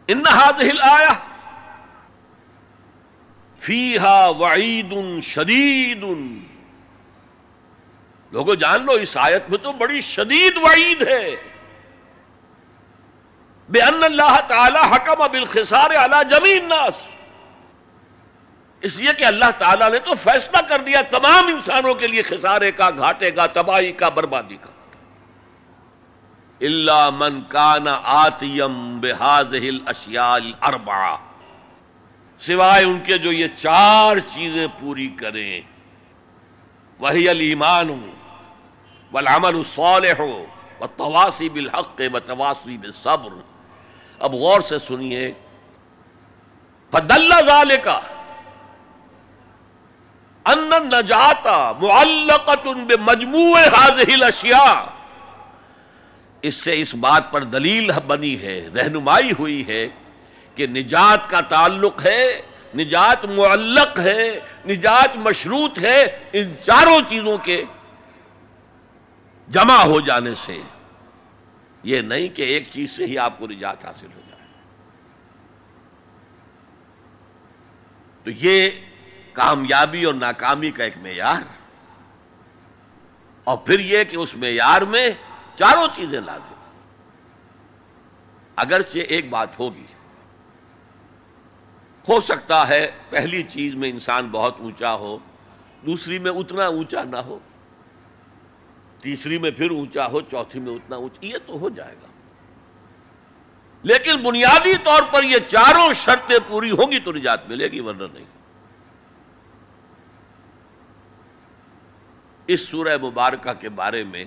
ان 0.08 0.24
آیا 0.82 1.14
فیحا 3.58 4.28
وعید 4.28 5.24
شدید۔ 5.24 6.04
لوگوں 8.32 8.56
جان 8.56 8.86
لو، 8.86 8.92
اس 8.92 9.18
آیت 9.18 9.50
میں 9.50 9.58
تو 9.58 9.72
بڑی 9.72 10.02
شدید 10.02 10.58
وعید 10.58 11.02
ہے۔ 11.02 11.36
بے 13.70 13.82
ان 13.82 14.04
اللہ 14.04 14.40
تعالی 14.48 14.80
حکم 14.96 15.22
اب 15.22 15.34
الخسار 15.34 15.92
جمین 16.30 16.70
ناس 16.70 17.02
اس 18.82 18.96
لیے 18.98 19.14
کہ 19.18 19.24
اللہ 19.24 19.52
تعالیٰ 19.58 19.92
نے 19.92 20.00
تو 20.00 20.14
فیصلہ 20.14 20.62
کر 20.70 20.82
دیا 20.82 21.02
تمام 21.02 21.48
انسانوں 21.48 21.94
کے 21.94 22.08
لیے 22.08 22.22
خسارے 22.22 22.72
کا، 22.72 22.90
گھاٹے 22.90 23.32
کا، 23.32 23.46
تباہی 23.46 23.92
کا، 23.92 24.10
بربادی 24.10 24.58
کا۔ 24.62 24.70
اللہ 26.62 27.10
من 27.18 27.42
کان 27.42 27.86
آتیم 28.04 29.00
بحاظ 29.00 29.54
اشیال 29.86 30.52
اربا 30.62 31.16
سوائے 32.40 32.84
ان 32.86 33.00
کے 33.00 33.18
جو 33.18 33.32
یہ 33.32 33.48
چار 33.56 34.18
چیزیں 34.18 34.68
پوری 34.80 35.08
کریں۔ 35.08 35.62
وہی 37.00 37.30
المان 37.30 38.10
والعمل 39.12 39.56
الصالح 39.56 40.22
والتواسی 40.22 41.50
بالحق 41.50 42.02
وتواسی 42.14 42.78
بالصبر۔ 42.78 43.49
اب 44.20 44.34
غور 44.34 44.62
سے 44.62 44.80
سنیے۔ 44.80 45.32
فدل 46.92 47.32
ذالکا 47.46 48.00
ان 50.46 50.70
نجاتا 50.84 51.72
معلقت 51.82 52.68
بمجموع 52.68 53.58
هذه 53.60 54.14
الاشیاء 54.14 54.84
اس 56.42 56.56
سے 56.56 56.82
اس 56.82 56.96
بات 56.96 57.32
پر 57.32 57.44
دلیل 57.44 57.92
بنی 58.08 58.42
ہے، 58.42 58.70
رہنمائی 58.76 59.32
ہوئی 59.40 59.68
ہے 59.68 59.88
کہ 60.56 60.68
نجات 60.68 61.30
کا 61.30 61.42
تعلق 61.42 62.06
ہے، 62.06 62.42
نجات 62.76 63.26
معلق 63.26 64.00
ہے، 64.00 64.40
نجات 64.68 65.16
مشروط 65.16 65.80
ہے 65.80 66.20
ان 66.34 66.54
چاروں 66.62 67.00
چیزوں 67.10 67.38
کے 67.38 67.64
جمع 69.48 69.84
ہو 69.84 70.00
جانے 70.00 70.36
سے۔ 70.36 70.58
یہ 71.84 72.02
نہیں 72.02 72.36
کہ 72.36 72.42
ایک 72.42 72.68
چیز 72.72 72.92
سے 72.92 73.06
ہی 73.06 73.18
آپ 73.18 73.40
کو 73.40 73.48
نجات 73.48 73.86
حاصل 73.86 74.08
ہو 74.16 74.22
جائے۔ 74.30 74.42
تو 78.24 78.32
یہ 78.32 78.70
کامیابی 79.34 80.04
اور 80.04 80.14
ناکامی 80.14 80.72
کا 80.72 80.84
ایک 80.84 80.98
معیار۔ 80.98 81.42
اور 83.44 83.58
پھر 83.58 83.80
یہ 83.80 84.04
کہ 84.04 84.16
اس 84.16 84.36
معیار 84.36 84.82
میں 84.82 85.10
چاروں 85.56 85.88
چیزیں 85.96 86.22
لازم 86.22 86.54
اگرچہ 88.56 89.00
ایک 89.00 89.30
بات 89.30 89.60
ہوگی۔ 89.60 89.86
ہو 92.10 92.20
سکتا 92.20 92.68
ہے 92.68 92.92
پہلی 93.10 93.42
چیز 93.42 93.76
میں 93.76 93.90
انسان 93.90 94.28
بہت 94.28 94.56
اونچا 94.60 94.94
ہو، 94.94 95.18
دوسری 95.86 96.20
میں 96.20 96.32
اتنا 96.32 96.66
اونچا 96.66 97.04
نہ 97.04 97.18
ہو۔ 97.18 97.40
تیسری 99.02 99.38
میں 99.38 99.52
پھر 99.52 99.70
اونچا 99.70 100.08
ہو، 100.08 100.22
چوتھی 100.22 100.60
میں 100.60 100.74
اتنا 100.74 100.96
اونچا 100.96 101.26
یہ 101.26 101.38
تو 101.46 101.60
ہو 101.60 101.70
جائے 101.70 101.96
گا۔ 102.02 102.08
لیکن 103.84 104.24
بنیادی 104.24 104.74
طور 104.84 105.02
پر 105.12 105.24
یہ 105.24 105.38
چاروں 105.48 105.94
شرطیں 105.94 106.38
پوری 106.48 106.72
ہوں 106.72 106.92
گی 106.92 107.00
تو 107.00 107.12
نجات 107.12 107.50
ملے 107.50 107.68
گی، 107.68 107.80
ورنہ 107.80 108.04
نہیں۔ 108.14 108.26
اس 112.48 112.62
سورہ 112.62 112.98
مبارکہ 113.02 113.54
کے 113.54 113.70
بارے 113.70 114.04
میں 114.04 114.26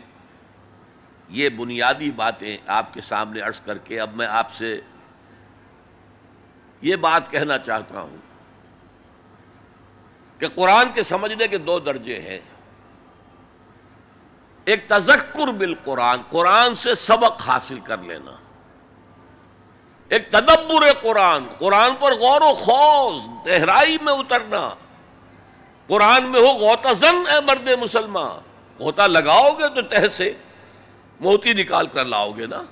یہ 1.29 1.49
بنیادی 1.49 2.11
باتیں 2.11 2.57
آپ 2.67 2.95
کے 2.95 3.01
سامنے 3.01 3.41
عرض 3.41 3.61
کر 3.61 3.79
کے 3.79 4.01
اب 4.01 4.15
میں 4.15 4.27
آپ 4.27 4.53
سے 4.53 4.81
یہ 6.83 6.97
بات 6.97 7.31
کہنا 7.31 7.59
چاہتا 7.59 8.01
ہوں 8.01 8.17
کہ 10.39 10.47
قرآن 10.49 10.93
کے 10.95 11.03
سمجھنے 11.03 11.49
کے 11.49 11.59
دو 11.59 11.79
درجے 11.79 12.21
ہیں۔ 12.21 12.41
ایک 14.65 14.89
تذکر 14.89 15.53
بالقرآن، 15.53 16.19
قرآن 16.31 16.75
سے 16.75 16.95
سبق 16.95 17.43
حاصل 17.47 17.81
کر 17.81 17.99
لینا۔ 17.99 18.31
ایک 20.09 20.31
تدبر 20.31 20.93
قرآن 21.01 21.49
قرآن 21.59 21.95
پر 22.01 22.13
غور 22.13 22.41
و 22.41 22.55
خوض، 22.55 23.47
گہرائی 23.47 23.97
میں 24.03 24.13
اترنا۔ 24.13 24.75
قرآن 25.87 26.31
میں 26.31 26.41
ہو 26.41 26.47
غوطہ 26.47 26.93
زن 26.95 27.23
اے 27.31 27.41
مرد 27.41 27.69
مسلمان، 27.81 28.41
غوطہ 28.79 29.03
لگاؤ 29.03 29.51
گے 29.51 29.69
تو 29.75 29.83
تہ 29.83 30.09
سے 30.09 30.33
موتی 31.21 31.53
نکال 31.53 31.87
کر 31.87 32.05
لاؤ 32.05 32.31
گے 32.31 32.47
نا۔ 32.47 32.63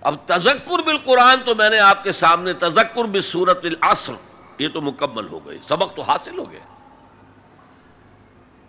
اب 0.00 0.14
تذکر 0.26 0.82
بالقرآن 0.82 1.36
تو 1.44 1.54
میں 1.54 1.70
نے 1.70 1.78
آپ 1.78 2.04
کے 2.04 2.12
سامنے 2.12 2.52
تذکر 2.52 3.04
بالصورت 3.04 3.64
العصر، 3.64 4.12
یہ 4.58 4.68
تو 4.68 4.80
مکمل 4.80 5.28
ہو 5.28 5.46
گئی، 5.46 5.58
سبق 5.62 5.96
تو 5.96 6.02
حاصل 6.02 6.38
ہو 6.38 6.50
گیا 6.50 6.60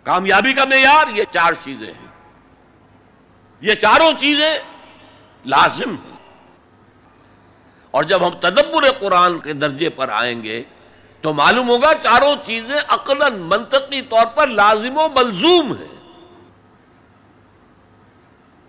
کامیابی 0.04 0.52
کا 0.52 0.64
معیار، 0.64 1.16
یہ 1.16 1.24
چار 1.30 1.52
چیزیں 1.62 1.86
ہیں۔ 1.86 2.08
یہ 3.60 3.74
چاروں 3.74 4.12
چیزیں 4.20 4.54
لازم 5.44 5.90
ہیں۔ 5.90 6.16
اور 7.90 8.02
جب 8.02 8.26
ہم 8.26 8.30
تدبر 8.40 8.90
قرآن 9.00 9.38
کے 9.38 9.52
درجے 9.52 9.88
پر 9.88 10.08
آئیں 10.08 10.42
گے، 10.42 10.62
تو 11.20 11.32
معلوم 11.32 11.68
ہوگا 11.68 11.94
چاروں 12.02 12.36
چیزیں 12.46 12.80
عقل 12.88 13.34
منطقی 13.34 14.02
طور 14.02 14.26
پر 14.26 14.46
لازم 14.46 14.98
و 14.98 15.08
ملزوم 15.14 15.72
ہیں۔ 15.72 15.92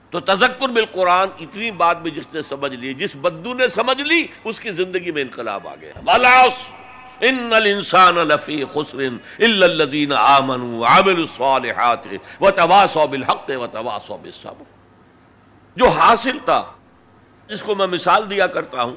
تو 0.09 0.19
تذکر 0.19 0.67
بالقرآن 0.67 1.27
اتنی 1.39 1.71
بات 1.71 1.97
بھی 1.97 2.11
جس 2.11 2.33
نے 2.33 2.41
سمجھ 2.41 2.75
لی، 2.75 2.93
جس 2.93 3.15
بدو 3.15 3.53
نے 3.53 3.67
سمجھ 3.67 4.01
لی، 4.01 4.27
اس 4.43 4.59
کی 4.59 4.71
زندگی 4.71 5.11
میں 5.11 5.21
انقلاب 5.21 5.67
آ 5.67 5.75
گیا۔ 5.81 5.93
ان 7.21 7.53
الانسان 7.53 8.15
لفی 8.27 8.63
خسر 8.73 8.97
الا 8.97 9.65
الذين 9.65 10.11
امنوا 10.11 10.79
وعملوا 10.79 11.23
الصالحات 11.23 12.05
وتواصوا 12.41 13.05
بالحق 13.05 13.49
وتواصوا 13.49 14.17
بالصبر. 14.17 14.63
جو 15.77 15.89
حاصل 15.89 16.37
تھا، 16.45 16.63
جس 17.49 17.61
کو 17.61 17.75
میں 17.75 17.87
مثال 17.87 18.29
دیا 18.29 18.47
کرتا 18.47 18.83
ہوں، 18.83 18.95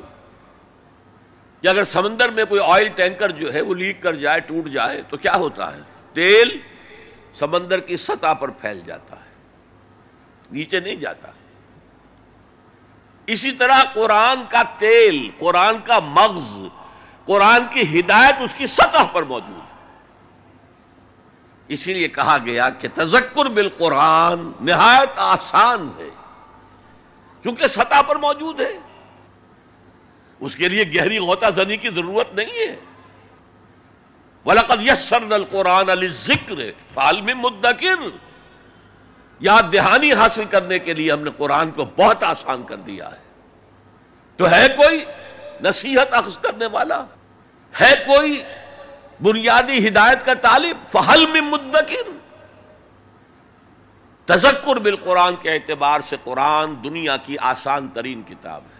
کہ 1.63 1.69
اگر 1.69 1.85
سمندر 1.85 2.29
میں 2.29 2.45
کوئی 2.45 2.61
آئل 2.67 2.89
ٹینکر 2.97 3.31
جو 3.31 3.53
ہے 3.55 3.61
وہ 3.61 3.75
لیک 3.75 4.03
کر 4.03 4.15
جائے، 4.15 4.41
ٹوٹ 4.41 4.69
جائے، 4.69 5.03
تو 5.11 5.17
کیا 5.17 5.35
ہوتا 5.37 5.75
ہے؟ 5.77 5.81
تیل 6.13 6.59
سمندر 7.35 7.81
کی 7.81 7.97
سطح 7.97 8.33
پر 8.41 8.51
پھیل 8.61 8.81
جاتا 8.85 9.17
ہے، 9.17 9.25
نیچے 10.51 10.81
نہیں 10.81 10.95
جاتا۔ 10.97 11.31
اسی 13.29 13.51
طرح 13.53 13.83
قرآن 13.95 14.43
کا 14.49 14.63
تیل، 14.79 15.29
قرآن 15.39 15.77
کا 15.85 15.99
مغز 16.01 16.57
قرآن 17.27 17.61
کی 17.71 18.01
ہدایت 18.01 18.35
اس 18.41 18.55
کی 18.57 18.67
سطح 18.67 19.03
پر 19.13 19.23
موجود 19.23 19.57
ہے۔ 19.57 19.77
اسی 21.69 21.95
لیے 21.95 22.09
کہا 22.09 22.37
گیا 22.45 22.71
کہ 22.71 22.89
تذکر 22.95 23.47
بالقرآن 23.47 24.53
نہایت 24.61 25.09
آسان 25.17 25.91
ہے، 25.99 26.09
کیونکہ 27.43 27.67
سطح 27.67 28.03
پر 28.07 28.17
موجود 28.17 28.61
ہے۔ 28.61 28.79
اس 30.41 30.57
کے 30.57 30.69
لیے 30.69 30.85
گہری 30.95 31.19
غوطہ 31.19 31.47
زنی 31.55 31.77
کی 31.77 31.89
ضرورت 31.89 32.35
نہیں 32.35 32.69
ہے۔ 32.69 32.77
وَلَقَدْ 34.47 34.83
يَسَّرْنَا 34.83 35.35
الْقُرْآنَ 35.35 35.93
لِلذِّكْرِ 35.93 36.71
فَعَلْمِ 36.95 37.33
مُدَّكِرِ۔ 37.33 38.09
یاد 39.41 39.63
دہانی 39.73 40.13
حاصل 40.13 40.45
کرنے 40.45 40.79
کے 40.79 40.95
لیے 40.95 41.13
ہم 41.13 41.21
نے 41.21 41.31
قرآن 41.37 41.71
کو 41.71 41.85
بہت 41.85 42.23
آسان 42.23 42.63
کر 42.63 42.77
دیا 42.77 43.11
ہے۔ 43.11 43.19
تو 44.37 44.51
ہے 44.51 44.69
کوئی 44.77 45.05
نصیحت 45.61 46.15
اخذ 46.15 46.39
کرنے 46.39 46.67
والا؟ 46.67 47.05
ہے 47.81 47.95
کوئی 48.07 48.43
بنیادی 49.23 49.89
ہدایت 49.89 50.27
کا 50.27 50.35
طالب؟ 50.35 50.93
فہل 50.93 51.27
میں 51.33 51.41
مدکر 51.41 52.11
تذکر 54.25 54.77
بالقرآن 54.77 55.35
کے 55.43 55.51
اعتبار 55.51 56.01
سے 56.01 56.17
قرآن 56.25 56.75
دنیا 56.85 57.17
کی 57.17 57.37
آسان 57.41 57.89
ترین 57.89 58.23
کتاب 58.23 58.63
ہے۔ 58.63 58.77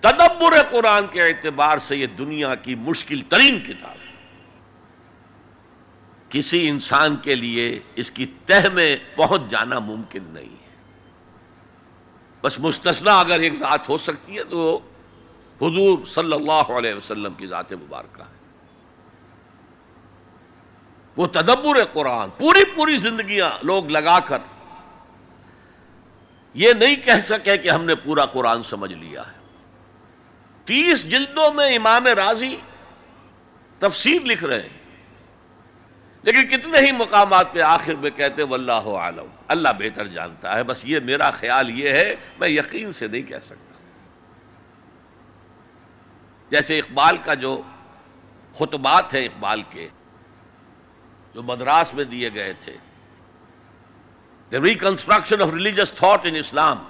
تدبر 0.00 0.62
قرآن 0.70 1.06
کے 1.06 1.22
اعتبار 1.22 1.78
سے 1.78 1.96
یہ 1.96 2.06
دنیا 2.06 2.54
کی 2.54 2.74
مشکل 2.74 3.20
ترین 3.20 3.60
کتاب 3.60 3.96
ہے۔ 4.08 4.08
کسی 6.28 6.68
انسان 6.68 7.16
کے 7.16 7.34
لیے 7.34 7.80
اس 7.94 8.10
کی 8.10 8.26
تہ 8.46 8.68
میں 8.72 8.96
پہنچ 9.16 9.42
جانا 9.48 9.78
ممکن 9.78 10.22
نہیں 10.26 10.62
ہے۔ 10.62 10.68
بس 12.40 12.58
مستثنا 12.58 13.20
اگر 13.20 13.40
ایک 13.40 13.54
ذات 13.54 13.88
ہو 13.88 13.98
سکتی 13.98 14.38
ہے 14.38 14.44
تو 14.44 14.80
حضور 15.62 16.06
صلی 16.06 16.32
اللہ 16.32 16.72
علیہ 16.72 16.94
وسلم 16.94 17.34
کی 17.34 17.46
ذات 17.46 17.72
مبارکہ 17.72 18.22
ہے۔ 18.22 18.38
وہ 21.16 21.26
تدبر 21.26 21.84
قرآن، 21.92 22.28
پوری 22.30 22.64
پوری 22.64 22.96
زندگیاں 22.96 23.50
لوگ 23.62 23.88
لگا 23.88 24.20
کر 24.20 24.38
یہ 26.54 26.72
نہیں 26.72 26.96
کہہ 26.96 27.20
سکے 27.22 27.56
کہ 27.56 27.70
ہم 27.70 27.84
نے 27.84 27.94
پورا 27.94 28.26
قرآن 28.26 28.62
سمجھ 28.62 28.92
لیا 28.92 29.22
ہے۔ 29.26 29.38
تیس 30.64 31.10
جلدوں 31.10 31.52
میں 31.52 31.76
امام 31.76 32.06
راضی 32.06 32.56
تفسیر 33.78 34.22
لکھ 34.22 34.44
رہے 34.44 34.60
ہیں۔ 34.60 34.78
لیکن 36.22 36.48
کتنے 36.48 36.78
ہی 36.78 36.92
مقامات 36.92 37.52
پہ 37.52 37.60
آخر 37.60 37.94
میں 37.94 38.10
کہتے 38.10 38.42
واللہ 38.42 38.72
عالم 38.72 39.26
اللہ 39.48 39.68
بہتر 39.78 40.06
جانتا 40.06 40.56
ہے۔ 40.56 40.64
بس 40.64 40.80
یہ 40.84 40.98
میرا 41.00 41.30
خیال 41.30 41.70
یہ 41.70 41.88
ہے، 41.88 42.16
میں 42.38 42.48
یقین 42.48 42.92
سے 42.92 43.08
نہیں 43.08 43.22
کہہ 43.22 43.38
سکتا۔ 43.42 43.67
جیسے 46.50 46.78
اقبال 46.78 47.16
کا 47.16 47.34
جو 47.34 47.60
خطبات 48.58 49.14
ہیں 49.14 49.24
اقبال 49.24 49.62
کے، 49.70 49.88
جو 51.34 51.42
مدراس 51.42 51.94
میں 51.94 52.04
دیے 52.04 52.34
گئے 52.34 52.52
تھے۔ 52.64 52.76
The 54.52 54.60
reconstruction 54.62 55.42
of 55.42 55.50
religious 55.52 55.90
thought 55.92 56.26
in 56.26 56.36
Islam 56.36 56.84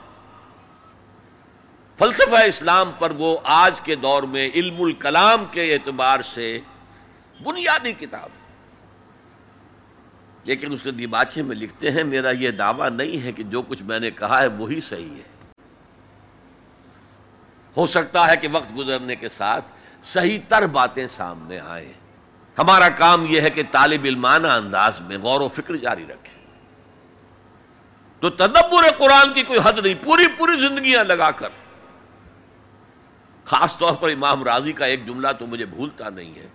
فلسفہ 1.99 2.43
اسلام 2.47 2.91
پر 2.99 3.11
وہ 3.11 3.37
آج 3.45 3.81
کے 3.81 3.95
دور 3.97 4.23
میں 4.23 4.49
علم 4.55 4.83
الکلام 4.83 5.45
کے 5.51 5.73
اعتبار 5.75 6.21
سے 6.23 6.59
بنیادی 7.43 7.93
کتاب 7.93 8.29
لیکن 10.45 10.73
اس 10.73 10.83
کے 10.83 10.91
دیباچے 10.91 11.43
میں 11.43 11.57
لکھتے 11.57 11.91
ہیں، 11.91 12.05
میرا 12.05 12.31
یہ 12.31 12.51
دعویٰ 12.51 12.91
نہیں 12.91 13.25
ہے 13.25 13.33
کہ 13.33 13.43
جو 13.43 13.63
کچھ 13.63 13.83
میں 13.83 13.99
نے 14.01 14.11
کہا 14.11 14.41
ہے 14.43 14.47
وہی 14.47 14.81
صحیح 14.81 15.15
ہے۔ 15.15 15.38
ہو 17.79 17.87
سکتا 17.87 18.27
ہے 18.31 18.37
کہ 18.37 18.49
وقت 18.53 18.77
گزرنے 18.79 19.17
کے 19.17 19.29
ساتھ 19.29 19.65
صحیح 20.03 20.39
تر 20.49 20.67
باتیں 20.67 21.07
سامنے 21.07 21.59
آئیں۔ 21.59 21.93
ہمارا 22.59 22.89
کام 22.89 23.27
یہ 23.29 23.41
ہے 23.41 23.51
کہ 23.51 23.63
طالب 23.71 24.05
علمانہ 24.05 24.47
انداز 24.47 25.01
میں 25.01 25.19
غور 25.19 25.41
و 25.41 25.49
فکر 25.49 25.77
جاری 25.77 26.05
رکھے 26.09 26.37
تو 28.21 28.31
تدبر 28.31 28.91
قرآن 28.99 29.33
کی 29.33 29.43
کوئی 29.43 29.61
حد 29.63 29.79
نہیں، 29.79 29.95
پوری 30.05 30.27
پوری 30.39 30.61
زندگیاں 30.61 31.05
لگا 31.05 31.31
کر۔ 31.31 31.49
خاص 33.45 33.77
طور 33.79 33.95
پر 33.95 34.11
امام 34.11 34.45
راضی 34.45 34.73
کا 34.73 34.87
ایک 34.87 35.07
جملہ 35.07 35.29
تو 35.39 35.47
مجھے 35.47 35.67
بھولتا 35.67 36.09
نہیں 36.09 36.35
ہے۔ 36.37 36.49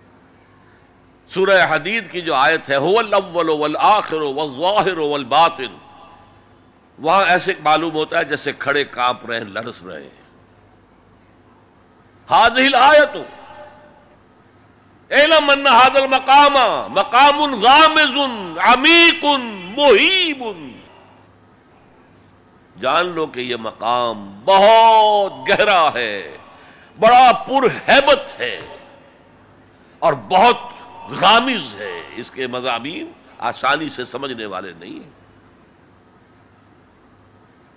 سورہ 1.29 1.65
حدید 1.69 2.11
کی 2.11 2.21
جو 2.21 2.33
آیت 2.33 2.69
ہے 2.69 2.77
والباطن 5.03 5.77
وہاں 6.99 7.25
ایسے 7.25 7.53
معلوم 7.63 7.93
ہوتا 7.93 8.19
ہے 8.19 8.25
جیسے 8.25 8.51
کھڑے 8.59 8.83
کانپ 8.83 9.25
رہے 9.25 9.37
ہیں 9.37 9.45
لرس 9.45 9.83
رہے 9.83 10.03
ہیں 10.03 10.22
حاضل 12.29 12.75
آیت 12.75 13.15
علم 15.11 15.49
ان 15.49 15.67
هذا 15.67 15.99
المقام 15.99 16.53
مقام 16.93 17.55
غامض 17.55 18.17
عمیق 18.59 19.25
محیب 19.77 20.43
جان 22.81 23.05
لو 23.05 23.27
کہ 23.27 23.39
یہ 23.39 23.55
مقام 23.55 24.41
بہت 24.45 25.49
گہرا 25.49 25.93
ہے، 25.93 26.37
بڑا 26.99 27.31
پر 27.31 27.63
ہیبت 27.87 28.39
ہے 28.39 28.59
اور 29.99 30.13
بہت 30.13 30.57
غامز 31.11 31.73
ہے۔ 31.73 32.01
اس 32.15 32.31
کے 32.31 32.47
مضامین 32.47 33.11
آسانی 33.37 33.89
سے 33.89 34.05
سمجھنے 34.05 34.45
والے 34.45 34.71
نہیں 34.79 35.03
ہیں۔ 35.03 35.09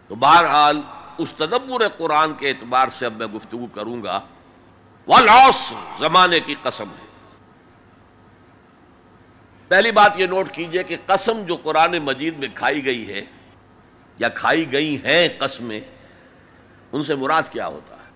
تو 0.09 0.15
بہرحال 0.15 0.81
اس 1.19 1.33
تدبر 1.33 1.89
قرآن 1.89 2.35
کے 2.35 2.49
اعتبار 2.49 2.89
سے 2.89 3.07
اب 3.07 3.17
میں 3.17 3.27
گفتگو 3.27 3.67
کروں 3.67 4.03
گا۔ 4.03 4.21
وہ 5.07 5.19
لاس 5.19 5.73
زمانے 5.99 6.41
کی 6.41 6.55
قسم 6.63 6.89
ہے۔ 6.91 7.07
پہلی 9.69 9.91
بات 9.93 10.13
یہ 10.17 10.27
نوٹ 10.27 10.51
کیجیے 10.51 10.83
کہ 10.83 10.97
قسم 11.07 11.43
جو 11.43 11.57
قرآن 11.57 11.99
مجید 11.99 12.39
میں 12.39 12.49
کھائی 12.55 12.85
گئی 12.85 13.09
ہے 13.09 13.25
یا 14.19 14.29
کھائی 14.29 14.73
گئی 14.73 15.05
ہیں 15.05 15.29
قسمیں، 15.39 15.81
ان 16.93 17.03
سے 17.03 17.15
مراد 17.15 17.43
کیا 17.51 17.67
ہوتا 17.67 17.97
ہے؟ 17.97 18.11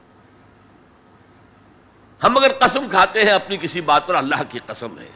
ہم 2.24 2.37
اگر 2.37 2.53
قسم 2.61 2.88
کھاتے 2.88 3.24
ہیں، 3.24 3.31
اپنی 3.31 3.57
کسی 3.57 3.81
بات 3.81 4.07
پر 4.07 4.14
اللہ 4.14 4.42
کی 4.48 4.59
قسم 4.66 4.98
ہے۔ 4.98 5.11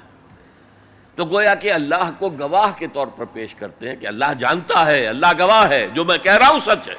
تو 1.15 1.25
گویا 1.25 1.55
کہ 1.55 1.73
اللہ 1.73 2.11
کو 2.19 2.31
گواہ 2.31 2.73
کے 2.79 2.87
طور 2.87 3.07
پر 3.07 3.25
پیش 3.25 3.55
کرتے 3.55 3.89
ہیں 3.89 3.97
کہ 3.97 4.07
اللہ 4.07 4.33
جانتا 4.39 4.87
ہے، 4.87 5.07
اللہ 5.07 5.27
گواہ 5.39 5.69
ہے، 5.69 5.89
جو 5.89 6.05
میں 6.05 6.19
کہہ 6.19 6.37
رہا 6.37 6.49
ہوں 6.49 6.61
سچ 6.61 6.89
ہے۔ 6.89 6.95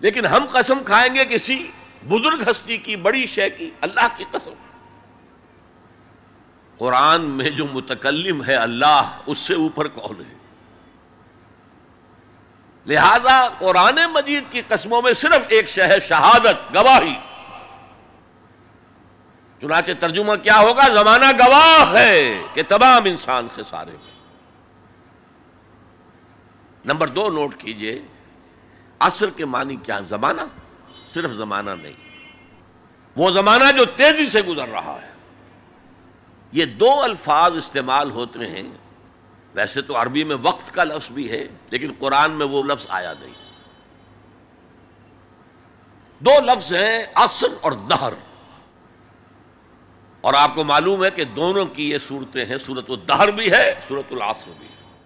لیکن 0.00 0.26
ہم 0.26 0.46
قسم 0.52 0.78
کھائیں 0.84 1.14
گے 1.14 1.24
کسی 1.24 1.70
بزرگ 2.08 2.50
ہستی 2.50 2.76
کی، 2.76 2.96
بڑی 2.96 3.26
شے 3.26 3.50
کی، 3.50 3.70
اللہ 3.80 4.06
کی 4.16 4.24
قسم۔ 4.30 4.50
قرآن 6.78 7.24
میں 7.24 7.50
جو 7.50 7.66
متکلم 7.66 8.44
ہے 8.44 8.54
اللہ، 8.54 9.18
اس 9.26 9.38
سے 9.38 9.54
اوپر 9.54 9.88
کون 9.88 10.20
ہے؟ 10.20 10.34
لہذا 12.86 13.48
قرآن 13.58 13.98
مجید 14.12 14.44
کی 14.50 14.62
قسموں 14.68 15.02
میں 15.02 15.12
صرف 15.12 15.44
ایک 15.48 15.68
شہر 15.68 15.98
شہادت، 15.98 16.74
گواہی۔ 16.74 17.14
چنانچہ 19.60 19.90
ترجمہ 20.00 20.34
کیا 20.34 20.58
ہوگا؟ 20.58 20.88
زمانہ 20.88 21.26
گواہ 21.38 21.94
ہے 21.94 22.42
کہ 22.54 22.62
تمام 22.68 23.02
انسان 23.04 23.48
کے 23.54 23.62
سارے۔ 23.70 23.90
میں 23.90 24.14
نمبر 26.84 27.08
دو، 27.08 27.30
نوٹ 27.30 27.54
کیجیے، 27.56 28.02
عصر 29.00 29.30
کے 29.30 29.44
معنی 29.44 29.76
کیا؟ 29.76 30.00
زمانہ۔ 30.00 30.42
صرف 31.14 31.30
زمانہ 31.30 31.70
نہیں، 31.70 31.92
وہ 33.16 33.30
زمانہ 33.30 33.64
جو 33.76 33.84
تیزی 33.84 34.28
سے 34.28 34.42
گزر 34.42 34.68
رہا 34.68 34.98
ہے۔ 35.02 35.10
یہ 36.52 36.64
دو 36.64 37.00
الفاظ 37.02 37.56
استعمال 37.56 38.10
ہوتے 38.10 38.38
ہیں۔ 38.38 38.70
ویسے 39.54 39.82
تو 39.82 40.02
عربی 40.02 40.24
میں 40.24 40.36
وقت 40.42 40.74
کا 40.74 40.84
لفظ 40.84 41.10
بھی 41.10 41.30
ہے، 41.30 41.48
لیکن 41.70 41.92
قرآن 41.98 42.30
میں 42.30 42.46
وہ 42.46 42.62
لفظ 42.62 42.86
آیا 42.88 43.12
نہیں۔ 43.20 43.34
دو 46.18 46.30
لفظ 46.40 46.72
ہیں 46.72 47.06
عصر 47.14 47.46
اور 47.60 47.72
دہر۔ 47.72 48.12
اور 50.20 50.34
آپ 50.34 50.54
کو 50.54 50.64
معلوم 50.64 51.04
ہے 51.04 51.10
کہ 51.10 51.24
دونوں 51.24 51.66
کی 51.66 51.90
یہ 51.90 51.98
صورتیں 51.98 52.44
ہیں، 52.44 52.58
صورت 52.58 52.90
الدہر 52.90 53.30
بھی 53.30 53.52
ہے، 53.52 53.74
صورت 53.88 54.12
العصر 54.12 54.50
بھی 54.58 54.66
ہے۔ 54.66 54.98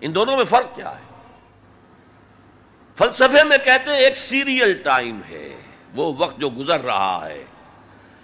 ان 0.00 0.14
دونوں 0.14 0.36
میں 0.36 0.44
فرق 0.44 0.76
کیا 0.76 0.98
ہے؟ 0.98 1.05
فلسفے 2.98 3.44
میں 3.44 3.58
کہتے 3.58 3.90
ہیں 3.90 3.98
ایک 3.98 4.16
سیریل 4.16 4.72
ٹائم 4.72 5.20
ہے، 5.30 5.60
وہ 5.94 6.14
وقت 6.18 6.38
جو 6.38 6.50
گزر 6.50 6.80
رہا 6.80 7.26
ہے، 7.26 7.44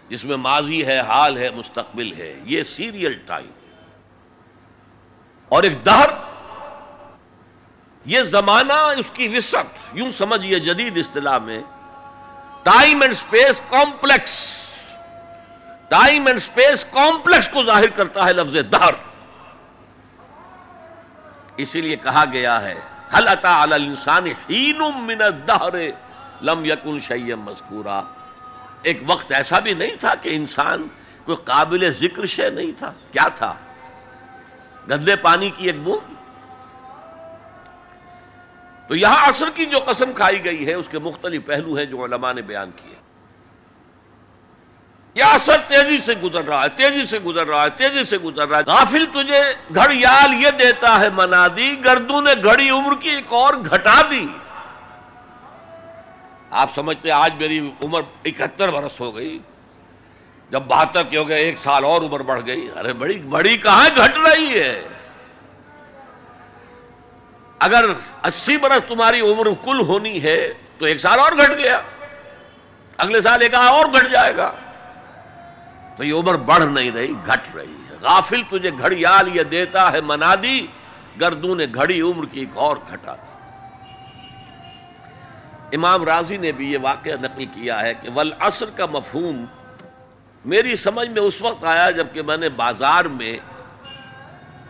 جس 0.08 0.24
میں 0.24 0.36
ماضی 0.36 0.86
ہے، 0.86 0.98
حال 0.98 1.38
ہے، 1.38 1.50
مستقبل 1.50 2.12
ہے، 2.12 2.40
یہ 2.44 2.62
سیریل 2.62 3.12
ٹائم۔ 3.26 3.50
اور 5.48 5.62
ایک 5.62 5.86
دہر، 5.86 6.08
یہ 8.04 8.22
زمانہ 8.22 8.72
اس 8.72 9.10
کی 9.12 9.28
وسط 9.28 9.96
یوں 9.96 10.10
سمجھئے 10.10 10.58
جدید 10.58 10.98
اصطلاح 10.98 11.38
میں 11.38 11.62
time 12.62 13.00
and 13.00 13.14
space 13.14 13.62
complex 13.68 14.56
time 15.88 16.26
and 16.26 16.38
space 16.38 16.84
complex 16.84 17.48
کو 17.48 17.64
ظاہر 17.64 17.88
کرتا 17.88 18.24
ہے 18.24 18.32
لفظ 18.32 18.56
دہر۔ 18.72 18.94
اسی 21.56 21.80
لیے 21.80 21.96
کہا 21.96 22.24
گیا 22.32 22.62
ہے 22.62 22.74
حل 23.18 23.28
انسان 23.72 24.24
من 25.00 25.22
الدہر 25.22 25.74
لم 26.42 26.64
یکن 26.64 27.00
شیم 27.00 27.40
مذکورا 27.40 28.02
ایک 28.82 29.02
وقت 29.06 29.32
ایسا 29.32 29.58
بھی 29.58 29.74
نہیں 29.74 29.96
تھا 30.00 30.14
کہ 30.14 30.28
انسان 30.32 30.86
کوئی 31.24 31.36
قابل 31.44 31.92
ذکر 31.92 32.26
شے 32.26 32.50
نہیں 32.50 32.78
تھا۔ 32.78 32.92
کیا 33.12 33.28
تھا؟ 33.28 33.54
گندے 34.90 35.16
پانی 35.16 35.50
کی 35.50 35.66
ایک 35.66 35.82
بوند۔ 35.82 36.14
تو 38.88 38.96
یہاں 38.96 39.28
عصر 39.28 39.46
کی 39.54 39.64
جو 39.64 39.78
قسم 39.86 40.12
کھائی 40.12 40.44
گئی 40.44 40.66
ہے، 40.66 40.74
اس 40.74 40.88
کے 40.88 40.98
مختلف 40.98 41.46
پہلو 41.46 41.74
ہیں 41.74 41.84
جو 41.84 42.04
علماء 42.04 42.32
نے 42.32 42.42
بیان 42.42 42.70
کیے۔ 42.76 43.01
یہ 45.14 45.24
اثر 45.24 45.56
تیزی 45.66 45.98
سے 45.98 46.14
گزر 46.14 46.44
رہا 46.44 46.64
ہے، 46.64 46.68
تیزی 46.68 47.06
سے 47.06 47.18
گزر 47.18 47.46
رہا 47.46 47.64
ہے، 47.64 47.70
تیزی 47.70 48.04
سے 48.04 48.18
گزر 48.18 48.48
رہا 48.48 48.58
ہے۔ 48.58 48.62
غافل 48.66 49.04
تجھے 49.06 49.42
گھڑیال 49.74 50.42
یہ 50.42 50.50
دیتا 50.50 51.00
ہے 51.00 51.10
منا 51.10 51.48
دی، 51.56 51.84
گردوں 51.84 52.22
نے 52.22 52.30
گھڑی 52.44 52.70
عمر 52.70 52.96
کی 52.96 53.08
ایک 53.08 53.32
اور 53.32 53.54
گھٹا 53.54 54.02
دی۔ 54.10 54.26
آپ 56.50 56.70
سمجھتے 56.74 57.10
آج 57.10 57.34
میری 57.34 57.70
عمر 57.84 58.00
اکہتر 58.24 58.68
برس 58.68 59.00
ہو 59.00 59.16
گئی۔ 59.16 59.38
جب 60.50 60.62
بہتر 60.62 61.02
کی 61.02 61.16
ہو 61.16 61.28
گئے، 61.28 61.36
ایک 61.36 61.58
سال 61.62 61.84
اور 61.84 62.02
عمر 62.02 62.20
بڑھ 62.20 62.40
گئی۔ 62.46 62.70
ارے 62.76 62.92
بڑی 62.92 63.18
بڑی 63.18 63.56
کہاں 63.56 63.88
گھٹ 63.96 64.18
رہی 64.18 64.60
ہے؟ 64.60 64.88
اگر 67.58 67.84
اسی 68.24 68.56
برس 68.56 68.88
تمہاری 68.88 69.20
عمر 69.20 69.46
کل 69.64 69.80
ہونی 69.80 70.22
ہے 70.22 70.52
تو 70.78 70.84
ایک 70.84 70.98
سال 70.98 71.18
اور 71.18 71.32
گھٹ 71.32 71.50
گیا۔ 71.58 71.80
اگلے 72.96 73.20
سال 73.20 73.42
ایک 73.42 73.54
اور 73.54 73.86
گھٹ 73.86 74.10
جائے 74.12 74.36
گا۔ 74.36 74.52
تو 76.02 76.06
یہ 76.06 76.14
عمر 76.14 76.34
بڑھ 76.34 76.64
نہیں 76.64 76.90
رہی، 76.90 77.12
گھٹ 77.26 77.56
رہی 77.56 77.74
ہے۔ 77.90 77.96
غافل 78.00 78.42
تجھے 78.50 78.70
گھڑیال 78.78 79.36
یہ 79.36 79.42
دیتا 79.42 79.92
ہے 79.92 80.00
منادی 80.00 80.66
گردوں 81.20 81.56
نے 81.56 81.66
گھڑی 81.74 82.00
عمر 82.00 82.26
کی 82.26 82.40
ایک 82.40 82.48
اور 82.54 82.76
گھٹا۔ 82.92 83.14
دی 83.14 83.36
امام 85.76 86.04
راضی 86.04 86.36
نے 86.36 86.52
بھی 86.52 86.72
یہ 86.72 86.78
واقعہ 86.82 87.12
نقل 87.22 87.44
کیا 87.44 87.82
ہے 87.82 87.94
کہ 87.94 88.08
والعصر 88.14 88.70
کا 88.76 88.86
مفہوم 88.86 89.44
میری 90.44 90.76
سمجھ 90.76 91.08
میں 91.08 91.22
اس 91.22 91.42
وقت 91.42 91.64
آیا 91.64 91.90
جبکہ 91.90 92.22
میں 92.22 92.36
نے 92.36 92.48
بازار 92.48 93.04
میں 93.04 93.38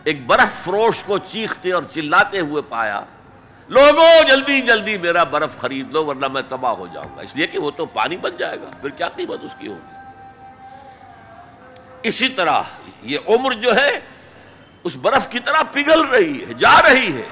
ایک 0.03 0.27
برف 0.27 0.63
فروش 0.65 1.03
کو 1.03 1.17
چیختے 1.17 1.71
اور 1.71 1.83
چلاتے 1.89 2.39
ہوئے 2.39 2.61
پایا۔ 2.69 3.01
لوگوں، 3.67 4.29
جلدی 4.29 4.61
جلدی 4.61 4.97
میرا 4.97 5.23
برف 5.23 5.57
خرید 5.57 5.91
لو، 5.91 6.05
ورنہ 6.05 6.27
میں 6.27 6.41
تباہ 6.49 6.71
ہو 6.71 6.87
جاؤں 6.93 7.17
گا۔ 7.17 7.21
اس 7.21 7.35
لیے 7.35 7.47
کہ 7.47 7.59
وہ 7.59 7.71
تو 7.71 7.85
پانی 7.85 8.17
بن 8.17 8.31
جائے 8.37 8.61
گا۔ 8.61 8.69
پھر 8.81 8.89
کیا 8.89 9.09
قیمت 9.09 9.39
اس 9.43 9.55
کی 9.59 9.67
ہوگی؟ 9.67 10.02
اسی 12.03 12.29
طرح 12.29 12.61
یہ 13.01 13.19
عمر 13.27 13.51
جو 13.51 13.75
ہے 13.75 13.99
اس 14.83 14.95
برف 14.95 15.29
کی 15.29 15.39
طرح 15.39 15.63
پگھل 15.71 16.01
رہی 16.01 16.45
ہے، 16.45 16.53
جا 16.53 16.81
رہی 16.81 17.21
ہے۔ 17.21 17.27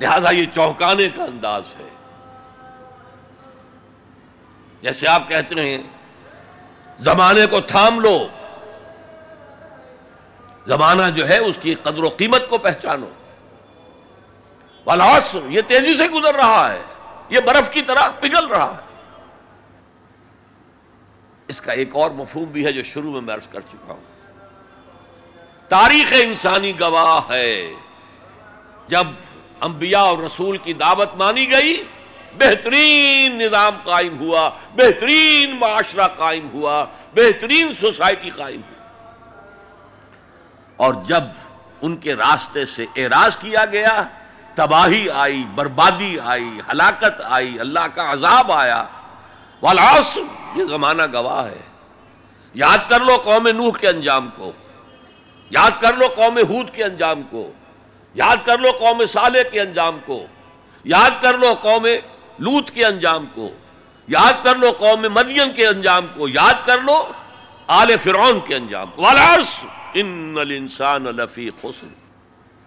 لہذا 0.00 0.30
یہ 0.30 0.46
چوکانے 0.54 1.08
کا 1.08 1.24
انداز 1.24 1.62
ہے۔ 1.80 1.88
جیسے 4.82 5.08
آپ 5.08 5.28
کہتے 5.28 5.54
ہیں، 5.54 5.82
زمانے 6.98 7.46
کو 7.46 7.60
تھام 7.60 8.00
لو۔ 8.00 8.28
زمانہ 10.66 11.02
جو 11.14 11.28
ہے، 11.28 11.38
اس 11.38 11.56
کی 11.60 11.74
قدر 11.74 12.02
و 12.02 12.08
قیمت 12.08 12.48
کو 12.48 12.58
پہچانو۔ 12.58 13.08
والاس 14.86 15.36
یہ 15.48 15.60
تیزی 15.60 15.96
سے 15.96 16.04
گزر 16.04 16.34
رہا 16.34 16.72
ہے۔ 16.72 16.82
یہ 17.28 17.40
برف 17.40 17.70
کی 17.70 17.82
طرح 17.82 18.08
پگھل 18.20 18.46
رہا 18.46 18.76
ہے۔ 18.76 18.93
اس 21.48 21.60
کا 21.60 21.72
ایک 21.72 21.96
اور 21.96 22.10
مفہوم 22.10 22.44
بھی 22.44 22.64
ہے 22.64 22.72
جو 22.72 22.82
شروع 22.82 23.12
میں 23.12 23.20
میں 23.20 23.34
عرض 23.34 23.48
کر 23.48 23.60
چکا 23.60 23.94
ہوں۔ 23.94 24.04
تاریخ 25.68 26.12
انسانی 26.22 26.80
گواہ 26.80 27.32
ہے۔ 27.32 27.72
جب 28.88 29.06
انبیاء 29.60 30.00
اور 30.00 30.18
رسول 30.18 30.56
کی 30.56 30.72
دعوت 30.72 31.14
مانی 31.14 31.50
گئی، 31.50 31.84
بہترین 32.38 33.38
نظام 33.38 33.74
قائم 33.84 34.18
ہوا، 34.18 34.50
بہترین 34.74 35.56
معاشرہ 35.56 36.08
قائم 36.08 36.48
ہوا، 36.52 36.84
بہترین 37.14 37.72
سوسائٹی 37.80 38.30
قائم 38.30 38.60
ہوئی۔ 38.60 38.88
اور 40.76 40.94
جب 41.06 41.22
ان 41.82 41.96
کے 41.96 42.14
راستے 42.14 42.64
سے 42.64 42.86
اعراض 42.96 43.36
کیا 43.36 43.64
گیا، 43.64 44.02
تباہی 44.54 45.10
آئی، 45.10 45.44
بربادی 45.54 46.20
آئی، 46.20 46.60
ہلاکت 46.72 47.20
آئی، 47.24 47.60
اللہ 47.60 47.86
کا 47.94 48.12
عذاب 48.12 48.52
آیا 48.52 48.84
والعصر، 49.62 50.20
یہ 50.56 50.64
زمانہ 50.64 51.02
گواہ 51.12 51.46
ہے۔ 51.46 51.60
یاد 52.54 52.78
کر 52.88 53.00
لو 53.00 53.16
قوم 53.24 53.48
نوح 53.48 53.72
کے 53.80 53.88
انجام 53.88 54.30
کو۔ 54.36 54.52
یاد 55.50 55.70
کر 55.80 55.94
لو 55.94 56.06
قوم 56.16 56.38
ہود 56.38 56.70
کے 56.70 56.84
انجام 56.84 57.22
کو۔ 57.22 57.52
یاد 58.14 58.36
کر 58.44 58.58
لو 58.58 58.68
قوم 58.78 59.06
صالح 59.06 59.38
کے 59.52 59.60
انجام 59.60 59.98
کو۔ 60.06 60.26
یاد 60.84 61.10
کر 61.22 61.38
لو 61.38 61.54
قوم 61.62 61.86
لوت 62.38 62.70
کے 62.70 62.86
انجام 62.86 63.24
کو۔ 63.34 63.50
یاد 64.08 64.44
کر 64.44 64.56
لو 64.56 64.70
قوم 64.78 65.06
مدین 65.14 65.52
کے 65.52 65.66
انجام 65.66 66.06
کو۔ 66.14 66.28
یاد 66.28 66.66
کر 66.66 66.78
لو 66.78 67.08
آل 67.66 67.96
فرعون 67.96 68.40
کے 68.46 68.56
انجام 68.56 68.90
کو۔ 68.94 69.02
ان 69.94 70.36
الانسان 70.40 71.04
لفی 71.04 71.50
خسر۔ 71.50 71.86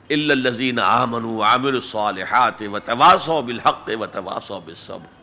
الا 0.09 0.33
الذين 0.33 0.79
امنوا 0.79 1.47
وعملوا 1.47 1.71
الصالحات 1.71 2.61
وتواصوا 2.61 3.41
بالحق 3.41 3.89
وتواصوا 3.99 4.59
بالصبر۔ 4.59 5.16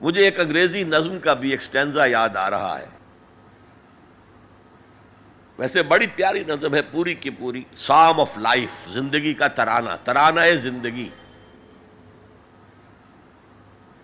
مجھے 0.00 0.24
ایک 0.24 0.40
انگریزی 0.40 0.84
نظم 0.84 1.18
کا 1.18 1.34
بھی 1.34 1.50
ایک 1.50 1.62
سٹینزا 1.62 2.06
یاد 2.06 2.36
آ 2.36 2.50
رہا 2.50 2.78
ہے۔ 2.80 2.86
ویسے 5.58 5.82
بڑی 5.82 6.06
پیاری 6.06 6.44
نظم 6.44 6.74
ہے 6.74 6.82
پوری 6.82 7.14
کی 7.14 7.30
پوری 7.30 7.64
سام 7.76 8.20
آف 8.20 8.38
لائف 8.38 8.88
زندگی 8.88 9.34
کا 9.34 9.46
ترانہ 9.46 9.90
ترانہ 10.04 10.40
ہے 10.40 10.56
زندگی۔ 10.56 11.08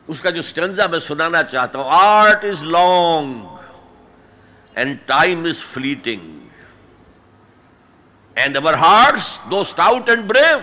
اس 0.07 0.21
کا 0.21 0.31
جو 0.31 0.43
سٹینزا 0.43 0.87
میں 0.87 0.99
سنانا 0.99 1.43
چاہتا 1.43 1.79
ہوں 1.79 1.91
art 1.91 2.45
is 2.45 2.63
long 2.63 3.47
and 4.75 4.97
time 5.07 5.45
is 5.45 5.65
fleeting 5.65 6.39
and 8.35 8.57
our 8.57 8.75
hearts 8.75 9.39
though 9.51 9.61
stout 9.61 10.09
and 10.09 10.25
brave 10.25 10.59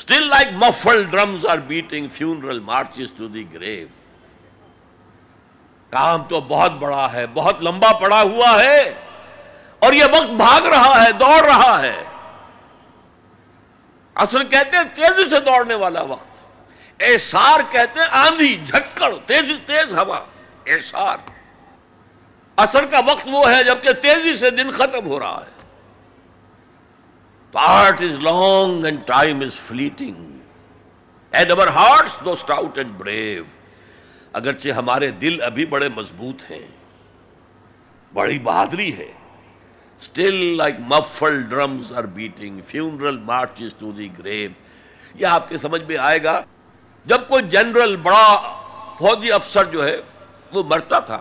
still 0.00 0.28
like 0.28 0.48
muffled 0.54 1.02
drums 1.04 1.44
are 1.46 1.58
beating 1.66 2.06
funeral 2.08 2.58
marches 2.60 3.10
to 3.16 3.26
the 3.28 3.42
grave 3.54 3.86
کام 5.92 6.22
تو 6.24 6.40
بہت 6.48 6.72
بڑا 6.78 7.12
ہے 7.12 7.26
بہت 7.34 7.62
لمبا 7.62 7.92
پڑا 7.98 8.20
ہوا 8.20 8.52
ہے 8.62 8.78
اور 9.82 9.92
یہ 9.92 10.04
وقت 10.12 10.30
بھاگ 10.36 10.66
رہا 10.66 11.02
ہے 11.02 11.10
دوڑ 11.14 11.40
رہا 11.42 11.82
ہے 11.82 11.92
اصل 14.16 14.44
کہتے 14.46 14.76
ہیں 14.76 14.84
تیزی 14.94 15.28
سے 15.30 15.40
دوڑنے 15.40 15.74
والا 15.74 16.02
وقت 16.06 17.02
ایسار 17.02 17.60
کہتے 17.72 18.00
ہیں 18.00 18.08
آندھی 18.20 18.56
جھکڑ 18.56 19.12
تیزی 19.26 19.56
تیز 19.66 19.94
ہوا 19.98 20.24
ایسار 20.66 21.16
اثر 22.58 22.86
کا 22.86 23.00
وقت 23.06 23.28
وہ 23.28 23.48
ہے 23.50 23.62
جبکہ 23.64 24.00
تیزی 24.02 24.36
سے 24.36 24.50
دن 24.56 24.70
ختم 24.70 25.06
ہو 25.06 25.20
رہا 25.20 25.40
ہے 25.40 25.59
art 27.54 28.02
is 28.02 28.18
long 28.18 28.84
and 28.84 28.98
time 29.06 29.40
is 29.40 29.54
fleeting 29.58 30.16
and 31.32 31.50
our 31.50 31.66
hearts 31.66 32.18
though 32.24 32.32
stout 32.32 32.78
and 32.78 32.92
brave 32.98 33.44
اگرچہ 34.32 34.72
ہمارے 34.72 35.10
دل 35.10 35.42
ابھی 35.42 35.64
بڑے 35.66 35.88
مضبوط 35.88 36.50
ہیں 36.50 36.66
بڑی 38.12 38.38
بہادری 38.38 38.92
ہے 38.98 39.10
still 40.00 40.36
like 40.56 40.74
muffled 40.86 41.42
drums 41.42 41.92
are 41.92 42.04
beating 42.12 42.60
funeral 42.66 43.18
marches 43.18 43.74
to 43.78 43.92
the 43.92 44.08
grave 44.18 44.50
یہ 45.14 45.26
آپ 45.26 45.48
کے 45.48 45.58
سمجھ 45.58 45.82
میں 45.82 45.96
آئے 45.96 46.22
گا 46.24 46.40
جب 47.06 47.28
کوئی 47.28 47.48
جنرل 47.48 47.96
بڑا 47.96 48.24
فوجی 48.98 49.32
افسر 49.32 49.64
جو 49.64 49.84
ہے 49.84 49.96
وہ 50.52 50.62
مرتا 50.62 50.98
تھا 51.00 51.20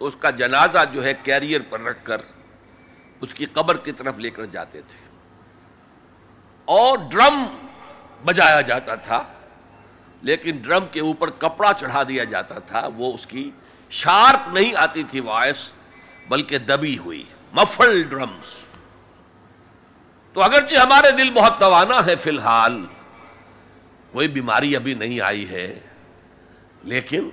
اس 0.00 0.16
کا 0.16 0.30
جنازہ 0.30 0.78
جو 0.92 1.04
ہے 1.04 1.12
کیریئر 1.22 1.60
پر 1.70 1.80
رکھ 1.80 2.04
کر 2.04 2.20
اس 3.20 3.34
کی 3.34 3.44
قبر 3.44 3.76
کی 3.76 3.92
طرف 3.92 4.18
لے 4.18 4.30
کر 4.30 4.44
جاتے 4.44 4.80
تھے۔ 4.88 5.06
اور 6.64 6.98
ڈرم 7.10 7.44
بجایا 8.24 8.60
جاتا 8.60 8.94
تھا، 8.94 9.24
لیکن 10.22 10.56
ڈرم 10.56 10.84
کے 10.92 11.00
اوپر 11.00 11.30
کپڑا 11.30 11.72
چڑھا 11.72 12.02
دیا 12.02 12.24
جاتا 12.24 12.58
تھا، 12.58 12.88
وہ 12.96 13.14
اس 13.14 13.26
کی 13.26 13.50
شارپ 13.90 14.54
نہیں 14.54 14.72
آتی 14.76 15.02
تھی 15.02 15.20
وائس 15.20 15.70
بلکہ 16.28 16.58
دبی 16.58 16.98
ہوئی۔ 16.98 17.24
Muffle 17.52 18.02
drums. 18.02 18.46
تو 20.32 20.42
اگرچہ 20.42 20.74
ہمارے 20.74 21.10
دل 21.10 21.30
بہت 21.30 21.60
توانا 21.60 22.06
ہے 22.06 22.16
فی 22.16 22.30
الحال، 22.30 22.86
کوئی 24.12 24.28
بیماری 24.28 24.76
ابھی 24.76 24.94
نہیں 24.94 25.20
آئی 25.20 25.48
ہے، 25.48 25.80
لیکن 26.82 27.28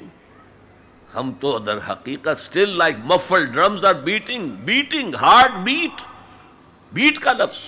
ہم 1.16 1.32
تو 1.40 1.58
در 1.60 1.78
حقیقت 1.90 2.28
still 2.28 2.78
like 2.78 2.96
muffled 3.04 3.46
drums 3.46 3.86
are 3.86 3.94
beating 4.04 4.50
beating 4.66 5.16
heartbeat 5.64 6.02
beat 6.92 7.20
کا 7.20 7.32
لفظ. 7.34 7.60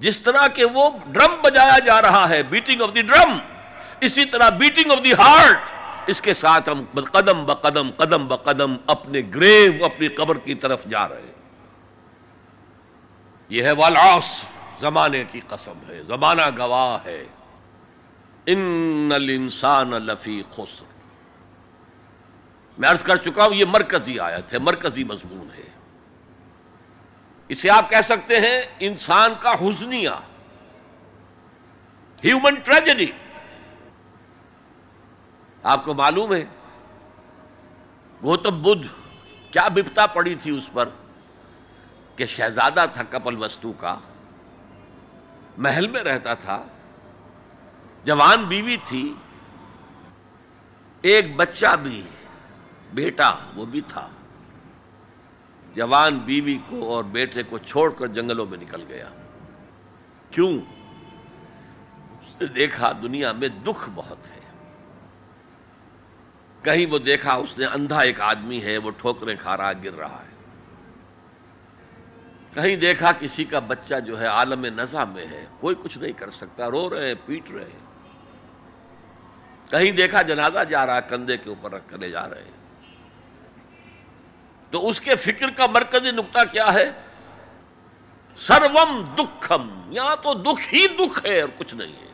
جس 0.00 0.18
طرح 0.18 0.46
کہ 0.54 0.64
وہ 0.64 0.88
ڈرم 1.12 1.34
بجایا 1.42 1.78
جا 1.78 2.00
رہا 2.02 2.28
ہے 2.28 2.42
بیٹنگ 2.42 2.82
آف 2.82 2.94
دی 2.94 3.02
ڈرم 3.02 3.38
اسی 4.00 4.24
طرح 4.24 4.48
بیٹنگ 4.58 4.92
آف 4.92 5.04
دی 5.04 5.12
ہارٹ 5.12 6.10
اس 6.10 6.20
کے 6.20 6.34
ساتھ 6.34 6.68
ہم 6.68 6.84
قدم 7.12 7.44
بقدم 7.46 7.90
قدم 7.96 8.26
بقدم 8.28 8.74
اپنے 8.86 9.22
گریو 9.34 9.84
اپنی 9.84 10.08
قبر 10.08 10.38
کی 10.38 10.54
طرف 10.54 10.84
جا 10.84 11.08
رہے 11.08 11.32
یہ 13.50 13.62
ہے 13.62 13.72
والاس 13.72 14.42
زمانے 14.80 15.24
کی 15.30 15.40
قسم 15.48 15.78
ہے، 15.88 16.02
زمانہ 16.02 16.48
گواہ 16.58 16.98
ہے۔ 17.04 17.22
ان 18.46 19.12
الانسان 19.14 19.90
لفی 19.90 20.42
خسر. 20.50 20.85
میں 22.78 22.88
عرض 22.88 23.02
کر 23.02 23.16
چکا 23.16 23.44
ہوں، 23.44 23.54
یہ 23.54 23.64
مرکزی 23.64 24.18
آیت 24.20 24.52
ہے، 24.52 24.58
مرکزی 24.58 25.04
مضمون 25.04 25.48
ہے۔ 25.58 25.68
اسے 27.50 27.70
آپ 27.70 27.90
کہہ 27.90 28.04
سکتے 28.04 28.40
ہیں، 28.40 28.60
انسان 28.80 29.34
کا 29.40 29.52
حسنیہ 29.60 30.08
ہیومن 32.24 32.54
ٹریجڈی 32.54 33.10
آپ 35.62 35.84
کو 35.84 35.94
معلوم 35.94 36.34
ہے، 36.34 36.44
گوتم 38.22 38.62
بدھ 38.62 38.86
کیا 39.50 39.66
بپتا 39.68 40.06
پڑی 40.06 40.34
تھی 40.34 40.56
اس 40.58 40.68
پر 40.72 40.88
کہ 42.16 42.26
شہزادہ 42.26 42.84
تھا 42.92 43.02
کپل 43.10 43.36
وستو 43.36 43.72
کا۔ 43.72 43.96
محل 45.58 45.88
میں 45.88 46.02
رہتا 46.02 46.34
تھا، 46.34 46.62
جوان 48.04 48.44
بیوی 48.44 48.76
تھی، 48.84 49.12
ایک 51.04 51.34
بچہ 51.36 51.74
بھی 51.82 52.02
بیٹا 52.96 53.34
وہ 53.54 53.66
بھی 53.66 53.80
تھا۔ 53.80 54.10
جوان 55.74 56.18
بیوی 56.18 56.58
کو 56.68 56.94
اور 56.94 57.04
بیٹے 57.04 57.42
کو 57.42 57.58
چھوڑ 57.58 57.90
کر 57.90 58.06
جنگلوں 58.06 58.46
میں 58.46 58.58
نکل 58.58 58.84
گیا۔ 58.88 59.08
کیوں؟ 60.30 60.60
اس 62.20 62.40
نے 62.40 62.46
دیکھا 62.46 62.92
دنیا 63.02 63.32
میں 63.32 63.48
دکھ 63.48 63.90
بہت 63.94 64.18
ہے۔ 64.30 64.40
کہیں 66.62 66.86
وہ 66.92 66.98
دیکھا 66.98 67.32
اس 67.32 67.58
نے 67.58 67.66
اندھا 67.66 67.98
ایک 67.98 68.20
آدمی 68.20 68.62
ہے، 68.62 68.78
وہ 68.78 68.90
ٹھوکریں 68.90 69.36
کھا 69.40 69.56
رہا 69.56 69.72
گر 69.84 69.92
رہا 69.92 70.24
ہے۔ 70.24 70.36
کہیں 72.54 72.76
دیکھا 72.76 73.12
کسی 73.12 73.44
کا 73.44 73.58
بچہ 73.58 74.00
جو 74.00 74.20
ہے 74.20 74.26
عالم 74.26 74.64
نزا 74.64 75.04
میں 75.04 75.26
ہے، 75.26 75.46
کوئی 75.60 75.74
کچھ 75.82 75.98
نہیں 75.98 76.12
کر 76.12 76.30
سکتا، 76.30 76.70
رو 76.70 76.90
رہے 76.90 77.08
ہیں، 77.08 77.14
پیٹ 77.26 77.50
رہے 77.50 77.64
ہیں۔ 77.64 77.86
کہیں 79.70 79.92
دیکھا 79.92 80.22
جنازہ 80.22 80.64
جا 80.68 80.86
رہا، 80.86 81.00
کندھے 81.00 81.36
کے 81.36 81.48
اوپر 81.48 81.72
رکھ 81.72 81.84
کر 81.86 81.98
لے 81.98 82.10
جا 82.10 82.30
رہے 82.30 82.42
ہیں۔ 82.42 82.55
تو 84.70 84.88
اس 84.88 85.00
کے 85.00 85.14
فکر 85.14 85.50
کا 85.50 85.66
مرکزی 85.66 86.10
نقطہ 86.10 86.38
کیا 86.52 86.74
ہے؟ 86.74 86.92
سروم 88.36 89.04
دکھم، 89.18 89.92
یہاں 89.92 90.16
تو 90.22 90.34
دکھ 90.34 90.74
ہی 90.74 90.86
دکھ 90.86 91.26
ہے 91.26 91.40
اور 91.40 91.48
کچھ 91.58 91.74
نہیں 91.74 91.92
ہے۔ 91.92 92.06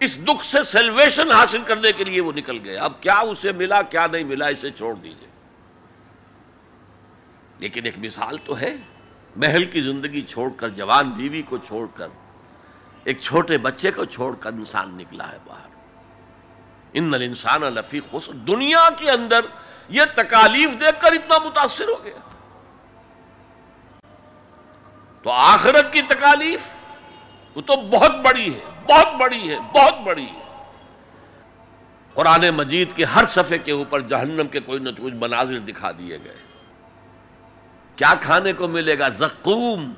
اس 0.00 0.24
دکھ 0.24 0.46
سے 0.46 0.62
سیلویشن 0.62 1.30
حاصل 1.30 1.62
کرنے 1.66 1.92
کے 1.92 2.04
لیے 2.04 2.20
وہ 2.20 2.32
نکل 2.32 2.58
گئے۔ 2.64 2.76
اب 2.76 3.02
کیا 3.02 3.14
اسے 3.14 3.52
ملا، 3.52 3.82
کیا 3.82 4.06
نہیں 4.06 4.24
ملا، 4.24 4.46
اسے 4.46 4.70
چھوڑ 4.70 4.94
دیجیے 4.94 5.28
لیکن 7.58 7.84
ایک 7.84 7.98
مثال 7.98 8.36
تو 8.44 8.60
ہے۔ 8.60 8.76
محل 9.36 9.64
کی 9.64 9.80
زندگی 9.80 10.22
چھوڑ 10.22 10.50
کر، 10.56 10.68
جوان 10.68 11.10
بیوی 11.10 11.42
کو 11.42 11.58
چھوڑ 11.58 11.86
کر، 11.94 12.08
ایک 13.04 13.20
چھوٹے 13.20 13.58
بچے 13.58 13.90
کو 13.90 14.04
چھوڑ 14.04 14.34
کر 14.34 14.52
انسان 14.52 14.94
نکلا 14.94 15.32
ہے 15.32 15.38
باہر۔ 15.46 15.68
ان 16.92 17.14
انسان 17.14 17.60
لفی 17.60 18.00
خوش 18.00 18.30
دنیا 18.46 18.88
کے 18.98 19.10
اندر 19.10 19.40
یہ 19.90 20.02
تکالیف 20.14 20.80
دیکھ 20.80 21.00
کر 21.00 21.12
اتنا 21.12 21.38
متاثر 21.38 21.88
ہو 21.88 22.04
گیا۔ 22.04 22.30
تو 25.22 25.30
آخرت 25.30 25.92
کی 25.92 26.02
تکالیف 26.02 26.68
وہ 27.54 27.60
تو 27.60 27.76
بہت 27.76 28.10
بڑی 28.10 28.54
ہے، 28.54 28.60
بہت 28.88 29.14
بڑی 29.14 29.50
ہے، 29.50 29.58
بہت 29.58 30.00
بڑی 30.00 30.24
ہے۔ 30.24 30.64
قرآن 32.14 32.50
مجید 32.50 32.92
کے 32.92 33.04
ہر 33.04 33.26
صفحے 33.26 33.58
کے 33.58 33.72
اوپر 33.72 34.00
جہنم 34.00 34.48
کے 34.48 34.60
کوئی 34.60 34.78
نہ 34.78 34.88
کوئی 34.88 35.12
مناظر 35.12 35.58
دکھا 35.58 35.90
دیے 35.90 36.18
گئے۔ 36.24 36.36
کیا 37.96 38.14
کھانے 38.20 38.52
کو 38.52 38.68
ملے 38.68 38.98
گا؟ 38.98 39.08
زقوم۔ 39.08 39.92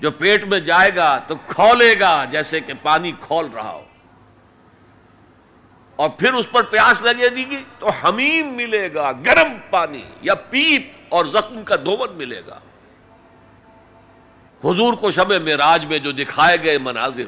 جو 0.00 0.10
پیٹ 0.10 0.44
میں 0.44 0.60
جائے 0.60 0.96
گا 0.96 1.18
تو 1.18 1.34
کھولے 1.46 2.00
گا، 2.00 2.24
جیسے 2.24 2.60
کہ 2.60 2.72
پانی 2.82 3.12
کھول 3.20 3.46
رہا 3.54 3.70
ہو۔ 3.70 3.84
اور 6.00 6.10
پھر 6.10 6.32
اس 6.32 6.50
پر 6.50 6.62
پیاس 6.62 7.02
لگے 7.02 7.36
گی 7.36 7.64
تو 7.78 7.88
حمیم 7.88 8.48
ملے 8.48 8.94
گا، 8.94 9.12
گرم 9.12 9.58
پانی 9.70 10.04
یا 10.22 10.34
پیپ 10.34 10.82
اور 11.08 11.24
زخم 11.24 11.64
کا 11.64 11.76
دھومن 11.76 12.12
ملے 12.12 12.42
گا۔ 12.46 12.58
حضور 14.64 14.94
کو 14.94 15.10
شب 15.10 15.32
معراج 15.32 15.84
میں 15.84 15.98
جو 15.98 16.12
دکھائے 16.12 16.56
گئے 16.62 16.78
مناظر، 16.78 17.24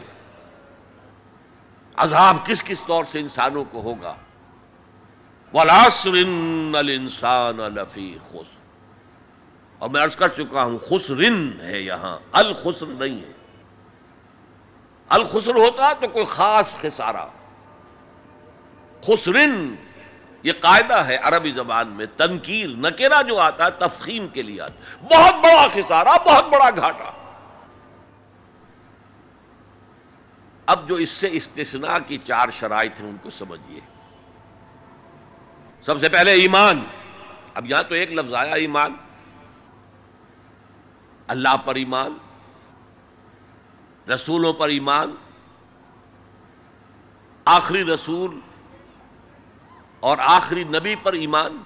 عذاب 1.96 2.46
کس 2.46 2.62
کس 2.62 2.82
طور 2.86 3.04
سے 3.04 3.20
انسانوں 3.20 3.64
کو 3.64 3.82
ہوگا؟ 3.82 4.14
الانسان 5.52 7.56
لفی 7.56 8.18
خسر۔ 8.28 8.60
اور 9.78 9.90
میں 9.90 10.02
عرض 10.02 10.16
کر 10.16 10.28
چکا 10.28 10.64
ہوں، 10.64 10.78
خسرن 10.78 11.60
ہے 11.60 11.80
یہاں، 11.80 12.18
الخسر 12.32 12.86
نہیں 12.86 13.20
ہے۔ 13.20 13.32
الخسر 15.08 15.54
ہوتا 15.54 15.92
تو 15.92 16.08
کوئی 16.08 16.24
خاص 16.24 16.76
خسارہ۔ 16.76 17.26
خسرن، 19.06 19.74
یہ 20.42 20.52
قاعدہ 20.60 20.96
ہے 20.96 21.16
عربی 21.16 21.50
زبان 21.50 21.88
میں، 21.88 22.06
تنکیر 22.16 22.68
نکیرا 22.68 23.22
جو 23.22 23.38
آتا 23.38 23.66
ہے، 23.66 23.70
تفخیم 23.70 24.28
کے 24.28 24.42
لیے 24.42 24.60
آتا 24.60 25.04
بہت 25.04 25.34
بڑا 25.34 25.66
خسارہ، 25.72 26.18
بہت 26.26 26.44
بڑا 26.44 26.70
گھاٹا۔ 26.76 27.12
اب 30.66 30.88
جو 30.88 30.94
اس 30.94 31.08
سے 31.08 31.28
استثناء 31.32 31.98
کی 32.06 32.18
چار 32.24 32.48
شرائط 32.50 33.00
ہیں، 33.00 33.08
ان 33.08 33.16
کو 33.22 33.30
سمجھیے 33.30 33.80
سب 35.80 36.00
سے 36.00 36.08
پہلے 36.08 36.32
ایمان۔ 36.32 36.84
اب 37.54 37.70
یہاں 37.70 37.82
تو 37.82 37.94
ایک 37.94 38.12
لفظ 38.12 38.34
آیا، 38.34 38.54
ایمان۔ 38.54 38.94
اللہ 41.28 41.56
پر 41.64 41.74
ایمان، 41.74 42.18
رسولوں 44.10 44.52
پر 44.52 44.68
ایمان۔ 44.68 45.14
آخری 47.44 47.84
رسول 47.84 48.40
اور 50.02 50.18
آخری 50.18 50.64
نبی 50.64 50.94
پر 51.02 51.12
ایمان، 51.12 51.56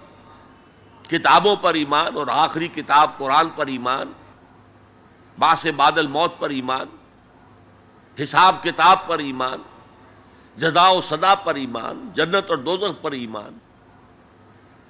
کتابوں 1.09 1.55
پر 1.57 1.75
ایمان 1.75 2.17
اور 2.17 2.27
آخری 2.31 2.69
کتاب 2.69 3.17
قرآن 3.19 3.49
پر 3.49 3.67
ایمان 3.67 4.13
باس 5.39 5.67
بادل 5.77 6.07
موت 6.07 6.39
پر 6.39 6.51
ایمان، 6.51 6.87
حساب 8.23 8.63
کتاب 8.63 9.07
پر 9.07 9.19
ایمان، 9.19 9.63
جزا 10.57 10.89
و 10.89 11.01
صدا 11.01 11.35
پر 11.35 11.55
ایمان، 11.55 12.09
جنت 12.15 12.51
اور 12.51 12.59
دوزخ 12.59 13.01
پر 13.03 13.13
ایمان، 13.13 13.59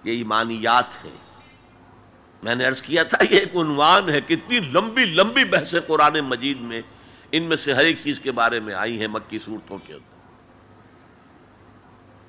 یہ 0.04 0.12
ایمانیات 0.12 1.04
ہے 1.04 1.14
میں 2.42 2.54
نے 2.54 2.64
عرض 2.64 2.82
کیا 2.82 3.02
تھا، 3.02 3.24
یہ 3.30 3.38
ایک 3.38 3.56
عنوان 3.56 4.08
ہے، 4.08 4.20
کتنی 4.20 4.60
لمبی 4.72 5.04
لمبی 5.04 5.44
بحث 5.44 5.74
قرآن 5.86 6.20
مجید 6.20 6.60
میں 6.60 6.82
ان 7.32 7.42
میں 7.42 7.56
سے 7.56 7.72
ہر 7.72 7.84
ایک 7.84 7.98
چیز 8.02 8.20
کے 8.20 8.32
بارے 8.32 8.60
میں 8.60 8.74
آئی 8.74 9.00
ہیں 9.00 9.06
مکی 9.06 9.38
صورتوں 9.38 9.78
کے 9.78 9.92
اندر۔ 9.92 10.15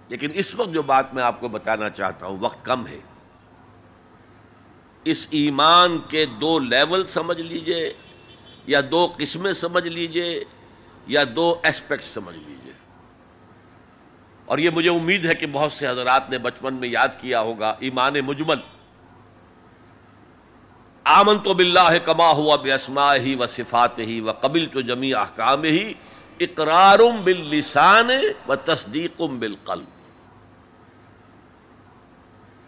لیکن 0.09 0.29
اس 0.33 0.55
وقت 0.55 0.69
جو 0.73 0.81
بات 0.81 1.13
میں 1.13 1.23
آپ 1.23 1.39
کو 1.39 1.47
بتانا 1.47 1.89
چاہتا 1.89 2.25
ہوں، 2.25 2.37
وقت 2.39 2.65
کم 2.65 2.87
ہے۔ 2.87 2.99
اس 5.03 5.27
ایمان 5.29 5.97
کے 6.09 6.25
دو 6.25 6.59
لیول 6.59 7.05
سمجھ 7.05 7.41
لیجیے، 7.41 7.93
یا 8.67 8.81
دو 8.91 9.13
قسمیں 9.17 9.53
سمجھ 9.53 9.87
لیجیے، 9.87 10.43
یا 11.07 11.23
دو 11.35 11.55
ایسپیکٹ 11.63 12.03
سمجھ 12.03 12.35
لیجیے۔ 12.35 12.73
اور 14.45 14.57
یہ 14.57 14.69
مجھے 14.69 14.89
امید 14.89 15.25
ہے 15.25 15.35
کہ 15.35 15.47
بہت 15.47 15.71
سے 15.71 15.87
حضرات 15.87 16.29
نے 16.29 16.37
بچپن 16.37 16.73
میں 16.73 16.89
یاد 16.89 17.07
کیا 17.17 17.41
ہوگا، 17.41 17.75
ایمان 17.79 18.13
مجمل۔ 18.13 18.57
آمن 21.03 21.39
تو 21.39 21.53
بلّہ 21.53 21.97
کما 22.05 22.31
ہوا 22.31 22.55
بے 22.55 22.73
اسما 22.73 23.15
ہی 23.15 23.35
و 23.35 23.47
صفات 23.47 23.99
ہی 23.99 24.21
و 24.21 24.31
قبل 24.31 24.65
تو 24.73 24.81
جمی 24.81 25.13
احکام 25.13 25.63
ہی 25.63 25.93
اقرارم 26.39 27.23
باللسان 27.23 28.09
و 28.47 28.55
تصدیقم 28.55 29.39
بالقلب۔ 29.39 29.96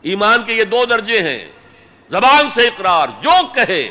ایمان 0.01 0.43
کے 0.43 0.53
یہ 0.53 0.63
دو 0.63 0.85
درجے 0.85 1.19
ہیں۔ 1.19 1.51
زبان 2.09 2.49
سے 2.49 2.67
اقرار، 2.67 3.07
جو 3.21 3.47
کہے، 3.53 3.89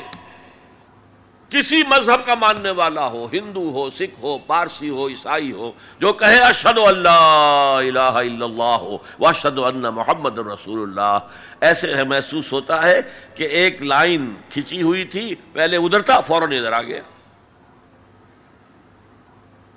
کسی 1.50 1.82
مذہب 1.82 2.26
کا 2.26 2.34
ماننے 2.34 2.70
والا 2.70 3.06
ہو، 3.06 3.28
ہندو 3.32 3.70
ہو، 3.70 3.90
سکھ 3.90 4.20
ہو، 4.22 4.38
پارسی 4.38 4.90
ہو، 4.90 5.08
عیسائی 5.08 5.52
ہو، 5.52 5.72
جو 5.98 6.12
کہے 6.12 6.38
اشد 6.38 6.78
اللہ 6.78 7.78
الہ 7.78 7.98
الا 7.98 8.44
اللہ 8.44 8.62
ہو 8.62 8.98
واشد 9.18 9.58
اللہ 9.58 9.90
محمد 9.90 10.38
رسول 10.38 10.82
اللہ۔ 10.82 11.18
ایسے 11.60 12.04
محسوس 12.04 12.52
ہوتا 12.52 12.84
ہے 12.84 13.00
کہ 13.34 13.44
ایک 13.44 13.82
لائن 13.82 14.34
کھچی 14.50 14.82
ہوئی 14.82 15.04
تھی، 15.04 15.34
پہلے 15.52 15.76
ادھر 15.76 16.00
تھا، 16.00 16.20
فوراً 16.20 16.52
ادھر 16.52 16.72
آ 16.72 16.82
گیا۔ 16.82 17.02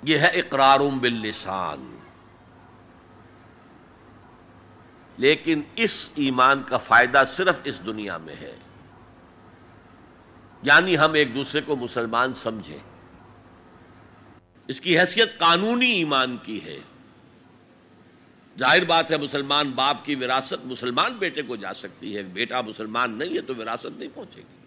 یہ 0.02 0.18
ہے 0.18 0.26
اقرارم 0.26 0.98
باللسان۔ 0.98 2.01
لیکن 5.16 5.62
اس 5.76 6.08
ایمان 6.14 6.62
کا 6.62 6.76
فائدہ 6.76 7.24
صرف 7.26 7.60
اس 7.64 7.86
دنیا 7.86 8.16
میں 8.16 8.34
ہے۔ 8.40 8.56
یعنی 10.62 10.98
ہم 10.98 11.12
ایک 11.12 11.34
دوسرے 11.34 11.60
کو 11.60 11.76
مسلمان 11.76 12.34
سمجھیں۔ 12.34 12.78
اس 14.68 14.80
کی 14.80 14.98
حیثیت 14.98 15.38
قانونی 15.38 15.90
ایمان 15.90 16.36
کی 16.42 16.64
ہے۔ 16.64 16.78
ظاہر 18.58 18.84
بات 18.84 19.10
ہے 19.10 19.16
مسلمان 19.16 19.70
باپ 19.70 20.04
کی 20.04 20.14
وراثت 20.14 20.64
مسلمان 20.64 21.12
بیٹے 21.12 21.42
کو 21.42 21.56
جا 21.56 21.74
سکتی 21.74 22.16
ہے۔ 22.16 22.22
بیٹا 22.22 22.60
مسلمان 22.60 23.18
نہیں 23.18 23.36
ہے 23.36 23.40
تو 23.40 23.56
وراثت 23.56 23.98
نہیں 23.98 24.08
پہنچے 24.14 24.40
گی۔ 24.40 24.62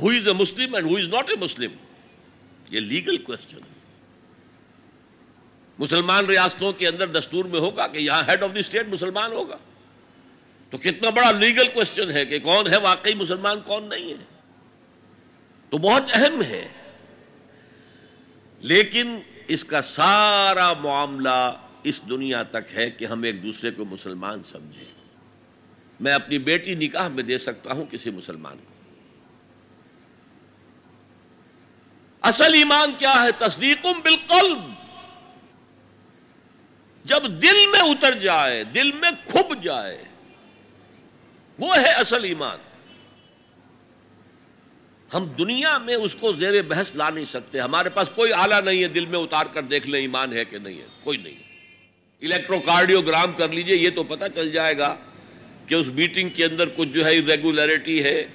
ہو 0.00 0.08
از 0.08 0.26
اے 0.26 0.32
Muslim 0.32 0.74
and 0.74 0.90
who 0.90 0.96
is 0.96 1.08
not 1.08 1.30
a 1.30 1.36
مسلم 1.36 1.70
یہ 2.70 2.80
لیگل 2.80 3.16
کوشچن 3.16 3.58
مسلمان 5.78 6.26
ریاستوں 6.26 6.72
کے 6.72 6.88
اندر 6.88 7.06
دستور 7.06 7.44
میں 7.44 7.60
ہوگا 7.60 7.86
کہ 7.86 7.98
یہاں 7.98 8.22
ہیڈ 8.28 8.42
آف 8.42 8.54
دی 8.54 8.60
اسٹیٹ 8.60 8.88
مسلمان 8.88 9.32
ہوگا۔ 9.32 9.56
تو 10.70 10.78
کتنا 10.78 11.10
بڑا 11.10 11.30
لیگل 11.30 11.68
کوشچن 11.68 12.10
ہے 12.10 12.26
کہ 12.26 12.38
کون 12.38 12.68
ہے 12.68 12.76
واقعی 12.76 13.14
مسلمان، 13.14 13.60
کون 13.60 13.88
نہیں 13.88 14.10
ہے۔ 14.10 14.24
تو 15.70 15.78
بہت 15.78 16.02
اہم 16.12 16.42
ہے۔ 16.42 16.68
لیکن 18.60 19.18
اس 19.48 19.64
کا 19.64 19.82
سارا 19.82 20.72
معاملہ 20.72 21.52
اس 21.82 22.08
دنیا 22.08 22.42
تک 22.42 22.74
ہے 22.74 22.90
کہ 22.90 23.04
ہم 23.04 23.22
ایک 23.22 23.42
دوسرے 23.42 23.70
کو 23.70 23.84
مسلمان 23.84 24.42
سمجھیں۔ 24.42 24.92
میں 26.00 26.12
اپنی 26.12 26.38
بیٹی 26.38 26.74
نکاح 26.74 27.08
میں 27.08 27.22
دے 27.22 27.38
سکتا 27.38 27.72
ہوں 27.72 27.84
کسی 27.90 28.10
مسلمان 28.10 28.56
کو۔ 28.58 28.72
اصل 32.22 32.54
ایمان 32.54 32.92
کیا 32.98 33.22
ہے؟ 33.22 33.32
تصدیقم 33.38 34.00
بالقلب۔ 34.02 34.58
جب 37.04 37.24
دل 37.42 37.66
میں 37.72 37.80
اتر 37.80 38.12
جائے، 38.12 38.64
دل 38.64 38.92
میں 38.92 39.10
کھب 39.26 39.62
جائے، 39.62 40.04
وہ 41.58 41.76
ہے 41.76 41.92
اصل 41.92 42.24
ایمان۔ 42.24 42.58
ہم 45.14 45.24
دنیا 45.24 45.78
میں 45.78 45.94
اس 45.94 46.14
کو 46.20 46.32
زیر 46.32 46.62
بحث 46.62 46.96
لا 46.96 47.10
نہیں 47.10 47.24
سکتے۔ 47.24 47.60
ہمارے 47.60 47.88
پاس 47.88 48.08
کوئی 48.14 48.32
آلہ 48.32 48.54
نہیں 48.64 48.82
ہے 48.82 48.88
دل 48.88 49.06
میں 49.06 49.18
اتار 49.18 49.46
کر 49.46 49.62
دیکھ 49.62 49.86
لیں 49.86 50.00
ایمان 50.00 50.32
ہے 50.32 50.44
کہ 50.44 50.58
نہیں 50.58 50.80
ہے، 50.80 50.86
کوئی 51.04 51.18
نہیں۔ 51.18 51.38
الیکٹرو 52.22 52.60
کارڈیوگرام 52.60 53.32
کر 53.32 53.48
لیجیے، 53.48 53.76
یہ 53.76 53.90
تو 53.90 54.02
پتہ 54.02 54.24
چل 54.34 54.50
جائے 54.50 54.78
گا 54.78 54.96
کہ 55.66 55.74
اس 55.74 55.86
میٹنگ 55.86 56.28
کے 56.28 56.44
اندر 56.44 56.68
کچھ 56.76 56.88
جو 56.88 57.06
ہے 57.06 57.10
ریگولیرٹی 57.10 58.04
ہے۔ 58.04 58.26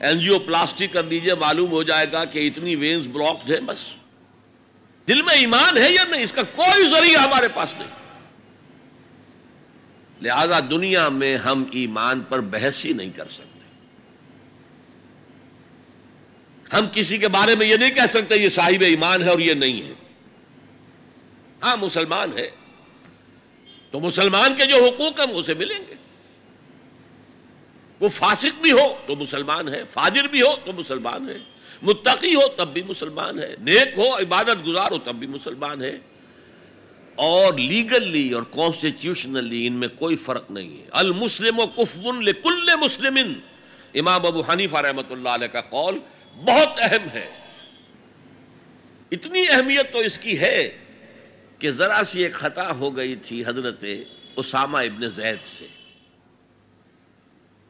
اینجیو 0.00 0.38
پلاسٹک 0.38 0.92
کر 0.92 1.04
لیجیے، 1.04 1.34
معلوم 1.34 1.70
ہو 1.70 1.82
جائے 1.82 2.06
گا 2.12 2.24
کہ 2.24 2.46
اتنی 2.46 2.76
وینز 2.76 3.06
بلاکس 3.06 3.50
ہیں، 3.50 3.60
بس۔ 3.60 3.95
دل 5.08 5.22
میں 5.22 5.34
ایمان 5.34 5.76
ہے 5.76 5.92
یا 5.92 6.04
نہیں؟ 6.04 6.22
اس 6.22 6.32
کا 6.32 6.42
کوئی 6.42 6.90
ذریعہ 6.90 7.22
ہمارے 7.22 7.48
پاس 7.48 7.74
نہیں۔ 7.74 7.88
لہذا 10.22 10.60
دنیا 10.60 11.08
میں 11.08 11.36
ہم 11.36 11.64
ایمان 11.72 12.20
پر 12.20 12.40
بحث 12.40 12.84
ہی 12.84 12.92
نہیں 12.92 13.10
کر 13.10 13.26
سکتے۔ 13.26 13.56
ہم 16.72 16.86
کسی 16.92 17.18
کے 17.18 17.28
بارے 17.28 17.54
میں 17.54 17.66
یہ 17.66 17.76
نہیں 17.76 17.90
کہہ 17.90 18.06
سکتے 18.08 18.36
یہ 18.36 18.48
صاحب 18.48 18.80
ایمان 18.80 19.22
ہے 19.22 19.28
اور 19.28 19.38
یہ 19.38 19.54
نہیں 19.54 19.82
ہے۔ 19.82 19.92
ہاں 21.62 21.76
مسلمان 21.76 22.38
ہے۔ 22.38 22.50
تو 23.90 24.00
مسلمان 24.00 24.54
کے 24.54 24.66
جو 24.66 24.84
حقوق 24.84 25.20
ہیں 25.20 25.34
اسے 25.34 25.54
ملیں 25.54 25.78
گے۔ 25.88 25.94
وہ 28.00 28.08
فاسق 28.08 28.62
بھی 28.62 28.72
ہو 28.72 28.96
تو 29.06 29.16
مسلمان 29.16 29.68
ہے، 29.68 29.84
فاجر 29.84 30.24
بھی 30.24 30.42
ہو 30.42 30.56
تو 30.64 30.72
مسلمان 30.72 31.28
ہے۔ 31.28 31.38
متقی 31.82 32.34
ہو 32.34 32.48
تب 32.56 32.72
بھی 32.72 32.82
مسلمان 32.82 33.38
ہے، 33.38 33.54
نیک 33.60 33.98
ہو، 33.98 34.16
عبادت 34.16 34.66
گزار 34.66 34.92
ہو 34.92 34.98
تب 34.98 35.14
بھی 35.14 35.26
مسلمان 35.26 35.82
ہے۔ 35.82 35.98
اور 37.14 37.58
لیگلی 37.58 38.32
اور 38.32 38.42
کانسٹیٹیوشنلی 38.42 39.66
ان 39.66 39.72
میں 39.72 39.88
کوئی 39.88 40.16
فرق 40.16 40.50
نہیں 40.50 40.80
ہے۔ 40.80 40.86
المسلم 40.92 41.58
و 41.58 41.66
کفن 41.66 42.24
لکل 42.24 42.70
مسلم۔ 42.80 43.16
امام 43.94 44.26
ابو 44.26 44.40
حنیفہ 44.40 44.76
رحمۃ 44.76 45.10
اللہ 45.10 45.28
علیہ 45.28 45.46
کا 45.46 45.60
قول 45.60 45.98
بہت 46.36 46.68
اہم 46.78 47.08
ہے۔ 47.14 47.30
اتنی 49.12 49.44
اہمیت 49.50 49.92
تو 49.92 49.98
اس 49.98 50.18
کی 50.18 50.38
ہے 50.38 50.78
کہ 51.58 51.70
ذرا 51.70 52.02
سی 52.06 52.22
ایک 52.22 52.32
خطا 52.32 52.76
ہو 52.76 52.96
گئی 52.96 53.16
تھی 53.16 53.44
حضرت 53.46 53.84
اسامہ 54.36 54.78
ابن 54.78 55.08
زید 55.08 55.44
سے۔ 55.44 55.66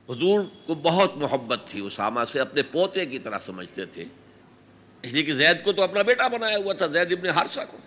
حضور 0.08 0.40
کو 0.66 0.74
بہت 0.74 1.16
محبت 1.16 1.60
تھی، 1.66 1.80
اسامہ 1.80 2.20
سے 2.24 2.40
اپنے 2.40 2.62
پوتے 2.62 3.06
کی 3.06 3.18
طرح 3.18 3.38
سمجھتے 3.38 3.86
تھے۔ 3.86 4.04
اس 5.02 5.12
لیے 5.12 5.22
کہ 5.22 5.34
زید 5.34 5.64
کو 5.64 5.72
تو 5.72 5.82
اپنا 5.82 6.02
بیٹا 6.02 6.28
بنایا 6.28 6.56
ہوا 6.56 6.72
تھا، 6.72 6.86
زید 6.86 7.12
ابن 7.12 7.28
ہارسا 7.28 7.64
کو۔ 7.64 7.78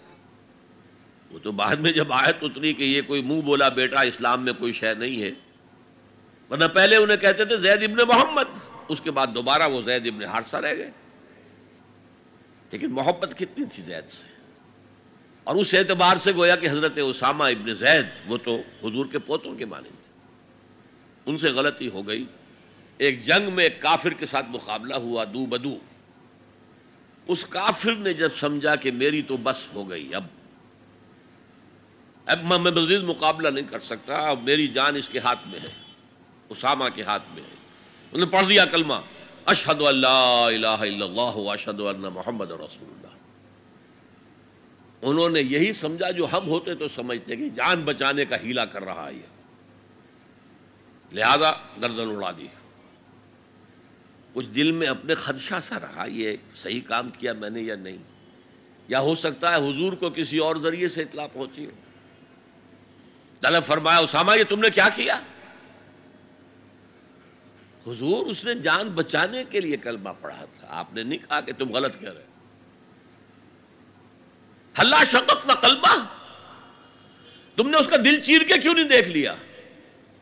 وہ 1.31 1.39
تو 1.39 1.51
بعد 1.51 1.75
میں 1.75 1.91
جب 1.91 2.13
آیت 2.13 2.35
اتری 2.41 2.73
کہ 2.73 2.83
یہ 2.83 3.01
کوئی 3.01 3.21
منہ 3.21 3.41
بولا 3.41 3.69
بیٹا، 3.69 4.01
اسلام 4.01 4.45
میں 4.45 4.53
کوئی 4.53 4.73
شے 4.73 4.93
نہیں 4.93 5.21
ہے۔ 5.21 5.31
ورنہ 6.49 6.65
پہلے 6.65 6.95
انہیں 6.95 7.17
کہتے 7.17 7.45
تھے 7.45 7.57
زید 7.57 7.83
ابن 7.83 8.07
محمد، 8.07 8.75
اس 8.89 9.01
کے 9.01 9.11
بعد 9.11 9.27
دوبارہ 9.35 9.67
وہ 9.67 9.81
زید 9.81 10.07
ابن 10.07 10.23
ہارسا 10.23 10.61
رہ 10.61 10.75
گئے۔ 10.75 10.91
لیکن 12.71 12.91
محبت 12.91 13.37
کتنی 13.37 13.65
تھی 13.65 13.83
زید 13.83 14.09
سے۔ 14.09 14.27
اور 15.43 15.55
اس 15.55 15.73
اعتبار 15.73 16.17
سے 16.17 16.31
گویا 16.31 16.55
کہ 16.55 16.69
حضرت 16.69 16.91
اسامہ 16.95 17.43
ابن 17.43 17.73
زید، 17.73 18.05
وہ 18.27 18.37
تو 18.37 18.57
حضور 18.83 19.05
کے 19.11 19.19
پوتوں 19.19 19.55
کے 19.55 19.65
مانند 19.65 20.03
تھے۔ 20.03 20.08
ان 21.29 21.37
سے 21.37 21.49
غلطی 21.49 21.89
ہو 21.89 22.07
گئی۔ 22.07 22.25
ایک 22.97 23.23
جنگ 23.25 23.53
میں 23.53 23.63
ایک 23.63 23.81
کافر 23.81 24.13
کے 24.13 24.25
ساتھ 24.25 24.45
مقابلہ 24.49 24.95
ہوا، 24.95 25.23
دو 25.23 25.45
بدو۔ 25.45 25.77
اس 27.27 27.43
کافر 27.43 27.95
نے 27.95 28.13
جب 28.13 28.29
سمجھا 28.39 28.75
کہ 28.75 28.91
میری 28.91 29.21
تو 29.21 29.37
بس 29.37 29.65
ہو 29.73 29.89
گئی، 29.89 30.15
اب 30.15 30.23
اب 32.25 32.43
میں 32.43 32.71
مزید 32.71 33.03
مقابلہ 33.03 33.49
نہیں 33.49 33.65
کر 33.69 33.79
سکتا، 33.79 34.17
اب 34.29 34.43
میری 34.43 34.67
جان 34.67 34.95
اس 34.95 35.09
کے 35.09 35.19
ہاتھ 35.19 35.47
میں 35.47 35.59
ہے، 35.59 35.73
اسامہ 36.49 36.85
کے 36.95 37.03
ہاتھ 37.03 37.23
میں 37.33 37.43
ہے۔ 37.43 37.55
انہوں 38.11 38.25
نے 38.25 38.31
پڑھ 38.31 38.47
دیا 38.49 38.65
کلمہ 38.65 38.93
اشہد 39.45 39.81
اللہ 39.81 40.45
الہ 40.47 40.67
الا 40.67 41.05
اللہ 41.05 41.49
اشہد 41.51 41.79
اللہ 41.79 42.09
محمد 42.09 42.51
رسول 42.51 42.89
اللہ۔ 42.89 43.15
انہوں 45.01 45.29
نے 45.29 45.41
یہی 45.41 45.73
سمجھا، 45.73 46.09
جو 46.11 46.27
ہم 46.33 46.47
ہوتے 46.47 46.75
تو 46.75 46.87
سمجھتے 46.87 47.35
کہ 47.35 47.49
جان 47.49 47.81
بچانے 47.81 48.25
کا 48.25 48.35
ہیلا 48.43 48.65
کر 48.65 48.83
رہا 48.83 49.07
ہے 49.07 49.38
لہذا 51.11 51.51
گردن 51.81 52.15
اڑا 52.15 52.31
دی۔ 52.31 52.47
کچھ 54.33 54.47
دل 54.47 54.71
میں 54.71 54.87
اپنے 54.87 55.13
خدشہ 55.13 55.55
سا 55.63 55.79
رہا، 55.79 56.05
یہ 56.05 56.37
صحیح 56.61 56.81
کام 56.81 57.09
کیا 57.09 57.33
میں 57.33 57.49
نے 57.49 57.61
یا 57.61 57.75
نہیں؟ 57.75 57.97
یا 58.87 58.99
ہو 58.99 59.15
سکتا 59.15 59.51
ہے 59.51 59.55
حضور 59.55 59.93
کو 59.93 60.09
کسی 60.09 60.37
اور 60.37 60.55
ذریعے 60.55 60.89
سے 60.89 61.01
اطلاع 61.01 61.27
پہنچی 61.33 61.65
ہو۔ 61.65 61.71
طلب 63.41 63.63
فرمایا، 63.63 63.97
اسامہ، 63.97 64.31
یہ 64.37 64.43
تم 64.43 64.59
نے 64.59 64.69
کیا 64.69 64.89
کیا؟ 64.95 65.19
حضور، 67.87 68.27
اس 68.27 68.43
نے 68.43 68.53
جان 68.53 68.89
بچانے 68.89 69.43
کے 69.49 69.61
لیے 69.61 69.77
کلمہ 69.77 70.09
پڑھا 70.21 70.45
تھا۔ 70.45 70.67
آپ 70.69 70.93
نے 70.93 71.03
نہیں 71.03 71.19
کہا 71.19 71.41
کہ 71.41 71.51
تم 71.57 71.71
غلط 71.71 71.99
کہہ 71.99 72.13
رہے 72.13 72.25
ہلا 74.81 75.03
شکت 75.03 75.47
نہ 75.47 75.51
کلبہ 75.61 76.05
تم 77.55 77.69
نے 77.69 77.77
اس 77.77 77.87
کا 77.87 77.95
دل 78.05 78.19
چیر 78.19 78.41
کے 78.41 78.57
کیوں 78.57 78.73
نہیں 78.73 78.85
دیکھ 78.85 79.09
لیا؟ 79.09 79.35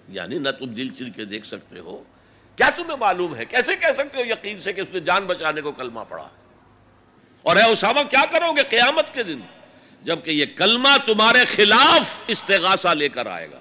یعنی 0.08 0.40
نہ 0.40 0.50
تم 0.50 0.66
دل 0.66 0.90
چیر 0.90 1.08
کے 1.10 1.26
دیکھ 1.26 1.46
سکتے 1.46 1.80
ہو۔ 1.80 2.04
کیا 2.56 2.70
تمہیں 2.70 2.98
معلوم 3.00 3.36
ہے؟ 3.36 3.46
کیسے 3.46 3.76
کہہ 3.76 3.94
سکتے 3.94 4.18
ہو 4.18 4.26
یقین 4.26 4.62
سے 4.62 4.74
کہ 4.74 4.82
اس 4.82 4.88
نے 4.94 5.00
جان 5.00 5.26
بچانے 5.26 5.62
کو 5.62 5.72
کلمہ 5.72 6.00
پڑھا 6.10 6.30
اور 7.42 7.56
اے 7.56 7.64
اسامہ، 7.64 8.00
کیا 8.10 8.24
کرو 8.32 8.52
گے 8.52 8.62
قیامت 8.70 9.14
کے 9.14 9.24
دن؟ 9.24 9.40
جبکہ 10.04 10.32
یہ 10.32 10.46
کلمہ 10.56 10.98
تمہارے 11.06 11.46
خلاف 11.46 12.24
استغاثہ 12.28 12.88
لے 12.88 13.10
کر 13.10 13.26
آئے 13.26 13.52
گا۔ 13.52 13.60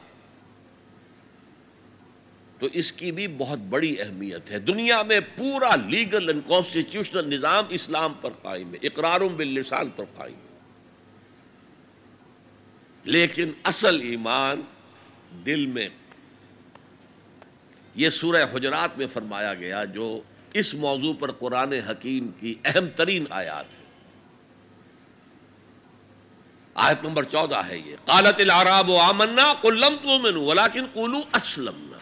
تو 2.58 2.68
اس 2.72 2.92
کی 2.92 3.12
بھی 3.12 3.28
بہت 3.28 3.58
بڑی 3.58 4.00
اہمیت 4.00 4.50
ہے۔ 4.50 4.58
دنیا 4.58 5.02
میں 5.02 5.20
پورا 5.20 5.76
لیگل 5.76 6.28
اینڈ 6.28 6.42
کانسٹیٹیوشنل 6.48 7.34
نظام 7.34 7.64
اسلام 7.68 8.14
پر 8.20 8.30
قائم 8.42 8.74
ہے۔ 8.74 8.78
اقرار 8.82 9.20
باللسان 9.20 9.88
پر 9.88 10.04
قائم 10.14 10.34
ہے۔ 10.34 10.58
لیکن 13.04 13.50
اصل 13.64 14.00
ایمان 14.02 14.60
دل 15.46 15.66
میں 15.66 15.88
یہ 17.96 18.10
سورہ 18.10 18.44
حجرات 18.54 18.98
میں 18.98 19.06
فرمایا 19.06 19.54
گیا 19.54 19.84
جو 19.84 20.20
اس 20.54 20.74
موضوع 20.74 21.14
پر 21.18 21.30
قرآن 21.30 21.72
حکیم 21.72 22.28
کی 22.28 22.54
اہم 22.64 22.86
ترین 22.86 23.24
آیات 23.30 23.64
ہے 23.78 23.86
آیت 26.74 27.04
نمبر 27.04 27.22
چودہ 27.22 27.56
ہے 27.56 27.78
یہ۔ 27.78 27.96
قالت 28.04 28.40
العراب 28.40 28.92
آمنا 28.92 29.54
قلم 29.60 29.96
تؤمنوا 30.02 30.44
ولكن 30.44 30.84
قولوا 30.92 31.20
اسلمنا۔ 31.34 31.96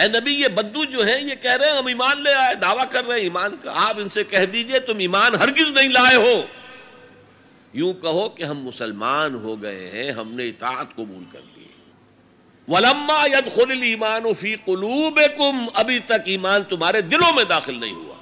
اے 0.00 0.20
نبی، 0.20 0.32
یہ 0.32 0.48
بدو 0.48 0.84
جو 0.84 1.06
ہیں، 1.06 1.22
یہ 1.22 1.34
کہہ 1.34 1.50
رہے 1.50 1.70
ہیں، 1.70 1.78
ہم 1.78 1.86
ایمان 1.86 2.22
لے 2.22 2.34
آئے، 2.34 2.54
دعویٰ 2.54 2.84
کر 2.90 3.04
رہے 3.04 3.14
ہیں 3.14 3.22
ایمان 3.22 3.56
کا۔ 3.62 3.88
آپ 3.88 3.94
ان 3.98 4.08
سے 4.08 4.24
کہہ 4.24 4.44
دیجیے، 4.44 4.78
تم 4.78 4.98
ایمان 4.98 5.34
ہرگز 5.34 5.70
نہیں 5.70 5.88
لائے 5.88 6.16
ہو۔ 6.16 6.42
یوں 7.72 7.92
کہو 7.92 8.28
کہ 8.28 8.42
ہم 8.42 8.58
مسلمان 8.58 9.34
ہو 9.34 9.62
گئے 9.62 9.90
ہیں، 9.90 10.10
ہم 10.10 10.34
نے 10.34 10.48
اطاعت 10.48 10.94
قبول 10.94 11.24
کر 11.32 11.40
لی۔ 11.56 11.57
ولما 12.68 13.26
يدخل 13.26 13.70
الايمان 13.70 14.34
في 14.34 14.54
قلوبكم، 14.54 15.66
ابھی 15.74 15.98
تک 15.98 16.20
ایمان 16.24 16.64
تمہارے 16.64 17.00
دلوں 17.00 17.34
میں 17.34 17.44
داخل 17.44 17.80
نہیں 17.80 17.92
ہوا۔ 17.92 18.14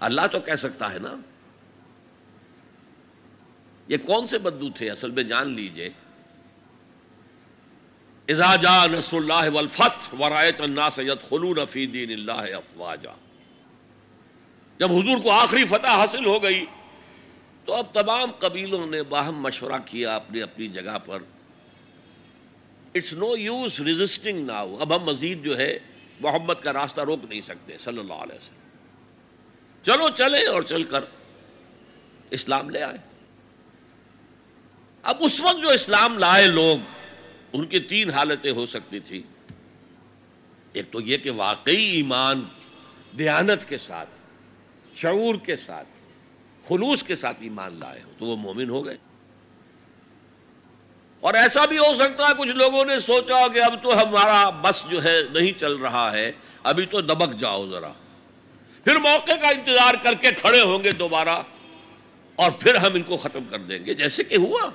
اللہ 0.00 0.20
تو 0.32 0.40
کہہ 0.40 0.54
سکتا 0.54 0.92
ہے 0.92 0.98
نا۔ 0.98 1.14
یہ 3.88 3.96
کون 3.96 4.26
سے 4.26 4.38
بدو 4.38 4.70
تھے؟ 4.70 4.90
اصل 4.90 5.10
میں 5.10 5.22
جان 5.22 5.48
لیجیے۔ 5.48 5.90
اذا 8.28 8.56
جاء 8.56 8.86
نصر 8.86 9.16
اللہ 9.16 9.50
والفتح 9.52 10.14
ورائت 10.18 10.60
الناس 10.60 10.98
يدخلون 10.98 11.66
في 11.66 11.86
دین 11.86 12.12
اللہ 12.12 12.54
افواجا۔ 12.56 13.12
جب 14.78 14.92
حضور 14.92 15.18
کو 15.22 15.30
آخری 15.30 15.64
فتح 15.64 15.88
حاصل 15.88 16.26
ہو 16.26 16.42
گئی، 16.42 16.66
تو 17.64 17.74
اب 17.74 17.86
تمام 17.92 18.32
قبیلوں 18.32 18.86
نے 18.86 19.02
باہم 19.02 19.42
مشورہ 19.42 19.78
کیا 19.84 20.16
اپنی 20.16 20.42
اپنی 20.42 20.68
جگہ 20.68 20.98
پر۔ 21.06 21.18
It's 22.94 23.12
no 23.12 23.36
use 23.36 23.80
resisting 23.80 24.46
now 24.46 24.76
اب 24.80 24.96
ہم 24.96 25.04
مزید 25.04 25.44
جو 25.44 25.58
ہے 25.58 25.78
محمد 26.20 26.54
کا 26.62 26.72
راستہ 26.72 27.00
روک 27.00 27.24
نہیں 27.28 27.40
سکتے، 27.40 27.78
صلی 27.78 27.98
اللہ 27.98 28.12
علیہ 28.12 28.34
وسلم۔ 28.34 28.58
چلو 29.82 30.08
چلے 30.08 30.46
اور 30.46 30.62
چل 30.62 30.82
کر 30.82 31.04
اسلام 32.30 32.70
لے 32.70 32.82
آئے۔ 32.82 32.98
اب 35.02 35.16
اس 35.20 35.40
وقت 35.40 35.62
جو 35.62 35.68
اسلام 35.68 36.18
لائے 36.18 36.46
لوگ، 36.46 36.78
ان 37.52 37.66
کی 37.66 37.78
تین 37.78 38.10
حالتیں 38.10 38.52
ہو 38.52 38.66
سکتی 38.66 39.00
تھی۔ 39.00 39.22
ایک 40.72 40.90
تو 40.90 41.00
یہ 41.00 41.16
کہ 41.16 41.30
واقعی 41.30 41.84
ایمان 41.84 42.44
دیانت 43.18 43.68
کے 43.68 43.76
ساتھ، 43.76 44.20
شعور 44.94 45.34
کے 45.34 45.56
ساتھ، 45.56 45.88
خلوص 46.68 47.02
کے 47.02 47.16
ساتھ 47.16 47.36
ایمان 47.40 47.74
لائے 47.78 48.00
ہو، 48.02 48.12
تو 48.18 48.24
وہ 48.24 48.36
مومن 48.36 48.70
ہو 48.70 48.86
گئے۔ 48.86 48.96
اور 51.22 51.34
ایسا 51.34 51.66
بھی 51.66 51.78
ہو 51.78 51.94
سکتا 51.94 52.26
ہے 52.26 52.32
کچھ 52.38 52.50
لوگوں 52.50 52.84
نے 52.84 52.98
سوچا 52.98 53.48
کہ 53.48 53.62
اب 53.62 53.74
تو 53.82 54.02
ہمارا 54.02 54.50
بس 54.50 54.84
جو 54.90 55.04
ہے 55.04 55.20
نہیں 55.32 55.58
چل 55.58 55.76
رہا 55.76 56.12
ہے، 56.12 56.32
ابھی 56.62 56.86
تو 56.86 57.00
دبک 57.00 57.40
جاؤ 57.40 57.70
ذرا۔ 57.70 57.92
پھر 58.84 58.96
موقع 58.96 59.32
کا 59.42 59.48
انتظار 59.48 59.94
کر 60.02 60.12
کے 60.14 60.30
کھڑے 60.32 60.60
ہوں 60.60 60.84
گے 60.84 60.90
دوبارہ 60.90 61.42
اور 62.36 62.50
پھر 62.50 62.74
ہم 62.74 62.94
ان 62.94 63.02
کو 63.02 63.16
ختم 63.16 63.44
کر 63.50 63.58
دیں 63.58 63.86
گے۔ 63.86 63.94
جیسے 63.94 64.24
کہ 64.24 64.36
ہوا۔ 64.36 64.70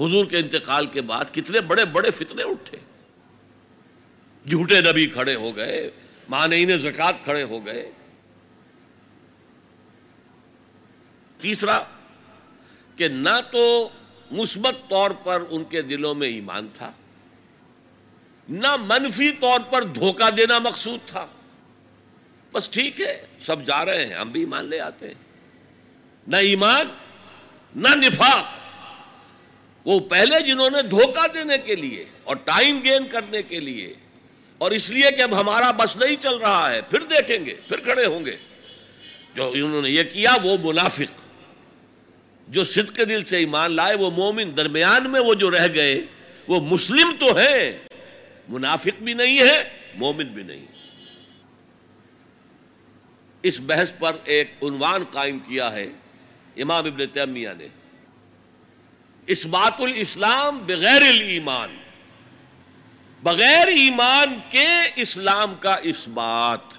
حضور 0.00 0.26
کے 0.26 0.38
انتقال 0.38 0.86
کے 0.86 1.00
بعد 1.00 1.24
کتنے 1.32 1.60
بڑے 1.60 1.84
بڑے 1.84 2.10
فتنے 2.10 2.42
اٹھے۔ 2.42 2.78
جھوٹے 4.46 4.80
نبی 4.80 5.06
کھڑے 5.06 5.34
ہو 5.34 5.56
گئے، 5.56 5.90
مانعین 6.28 6.78
زکات 6.78 7.14
کھڑے 7.24 7.42
ہو 7.42 7.66
گئے۔ 7.66 7.90
تیسرا 11.38 11.80
کہ 12.96 13.08
نہ 13.08 13.40
تو 13.52 13.88
مثبت 14.30 14.90
طور 14.90 15.10
پر 15.10 15.42
ان 15.50 15.64
کے 15.64 15.82
دلوں 15.82 16.14
میں 16.14 16.28
ایمان 16.28 16.68
تھا، 16.74 16.92
نہ 18.48 18.76
منفی 18.80 19.30
طور 19.30 19.60
پر 19.70 19.82
دھوکہ 19.82 20.30
دینا 20.30 20.58
مقصود 20.58 21.08
تھا۔ 21.08 21.26
بس 22.52 22.68
ٹھیک 22.70 23.00
ہے، 23.00 23.26
سب 23.40 23.66
جا 23.66 23.84
رہے 23.84 24.06
ہیں، 24.06 24.14
ہم 24.14 24.30
بھی 24.30 24.40
ایمان 24.40 24.64
لے 24.64 24.80
آتے 24.80 25.06
ہیں۔ 25.06 25.14
نہ 26.26 26.36
ایمان، 26.36 26.86
نہ 27.76 27.94
نفاق۔ 27.94 28.44
وہ 29.84 30.00
پہلے 30.00 30.40
جنہوں 30.40 30.70
نے 30.70 30.82
دھوکہ 30.82 31.26
دینے 31.34 31.58
کے 31.58 31.76
لیے 31.76 32.04
اور 32.24 32.36
ٹائم 32.36 32.80
گین 32.84 33.06
کرنے 33.06 33.42
کے 33.42 33.60
لیے، 33.60 33.94
اور 34.58 34.70
اس 34.70 34.90
لیے 34.90 35.10
کہ 35.10 35.22
اب 35.22 35.40
ہمارا 35.40 35.70
بس 35.70 35.96
نہیں 35.96 36.22
چل 36.22 36.36
رہا 36.36 36.72
ہے، 36.72 36.80
پھر 36.82 37.00
دیکھیں 37.00 37.46
گے، 37.46 37.54
پھر 37.68 37.80
کھڑے 37.80 38.04
ہوں 38.06 38.24
گے۔ 38.24 38.36
جو 39.34 39.50
انہوں 39.54 39.82
نے 39.82 39.90
یہ 39.90 40.02
کیا، 40.02 40.36
وہ 40.42 40.56
منافق۔ 40.62 41.20
جو 42.48 42.64
صدق 42.64 42.94
کے 42.96 43.04
دل 43.04 43.24
سے 43.24 43.36
ایمان 43.36 43.72
لائے، 43.72 43.94
وہ 43.94 44.10
مومن 44.10 44.56
درمیان 44.56 45.10
میں 45.10 45.20
وہ 45.20 45.34
جو 45.34 45.50
رہ 45.50 45.66
گئے، 45.74 46.00
وہ 46.48 46.60
مسلم 46.60 47.14
تو 47.20 47.38
ہے 47.38 47.78
منافق 48.48 49.02
بھی 49.02 49.12
نہیں 49.12 49.38
ہے، 49.38 49.68
مومن 49.94 50.26
بھی 50.26 50.42
نہیں 50.42 50.66
اس 53.42 53.60
بحث 53.60 53.92
پر 53.98 54.16
ایک 54.24 54.52
عنوان 54.62 55.04
قائم 55.10 55.38
کیا 55.38 55.72
ہے 55.72 55.86
امام 56.56 56.84
ابن 56.84 57.06
تیمیہ 57.06 57.48
نے۔ 57.58 57.66
اس 59.26 59.46
بات 59.46 59.80
الاسلام 59.80 60.58
بغیر 60.58 61.02
الایمان، 61.02 61.76
بغیر 63.22 63.66
ایمان 63.66 64.38
کے 64.50 64.68
اسلام 64.96 65.54
کا 65.54 65.76
اس 65.82 66.08
بات۔ 66.08 66.78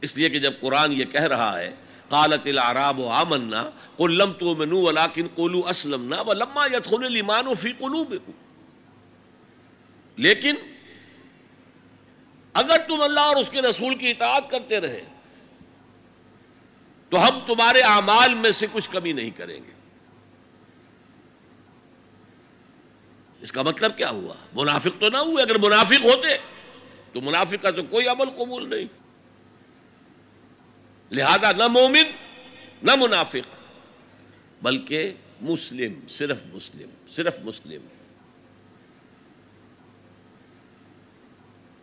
اس 0.00 0.16
لیے 0.16 0.30
کہ 0.30 0.38
جب 0.38 0.52
قرآن 0.60 0.92
یہ 0.92 1.04
کہہ 1.04 1.22
رہا 1.22 1.58
ہے 1.58 1.70
قالت 2.08 2.46
العراب 2.46 3.02
آمنا 3.02 3.70
قل 3.96 4.18
لم 4.18 4.32
تؤمنوا 4.32 4.82
ولكن 4.82 5.26
قولوا 5.34 5.70
اسلمنا 5.70 6.20
ولما 6.20 6.66
يدخل 6.66 7.04
الايمان 7.04 7.54
في 7.54 7.72
قلوبكم. 7.72 8.32
لیکن 10.16 10.54
اگر 12.52 12.76
تم 12.88 13.02
اللہ 13.02 13.20
اور 13.20 13.36
اس 13.36 13.50
کے 13.50 13.62
رسول 13.62 13.94
کی 13.94 14.10
اطاعت 14.10 14.50
کرتے 14.50 14.80
رہے 14.80 15.04
تو 17.08 17.28
ہم 17.28 17.38
تمہارے 17.46 17.80
اعمال 17.80 18.34
میں 18.34 18.50
سے 18.50 18.66
کچھ 18.72 18.90
کمی 18.90 19.12
نہیں 19.12 19.30
کریں 19.30 19.56
گے۔ 19.56 19.72
اس 23.40 23.52
کا 23.52 23.62
مطلب 23.62 23.96
کیا 23.96 24.10
ہوا؟ 24.10 24.34
منافق 24.54 25.00
تو 25.00 25.08
نہ 25.08 25.16
ہوئے، 25.16 25.42
اگر 25.42 25.58
منافق 25.58 26.04
ہوتے 26.04 26.38
تو 27.12 27.20
منافق 27.20 27.62
کا 27.62 27.70
تو 27.70 27.82
کوئی 27.82 28.08
عمل 28.08 28.30
قبول 28.30 28.70
نہیں۔ 28.70 28.97
لہذا 31.10 31.52
نہ 31.52 31.66
مومن، 31.68 32.10
نہ 32.82 32.94
منافق، 32.96 33.56
بلکہ 34.62 35.12
مسلم، 35.40 36.06
صرف 36.08 36.46
مسلم 36.46 36.88
صرف 37.08 37.38
مسلم۔ 37.44 37.86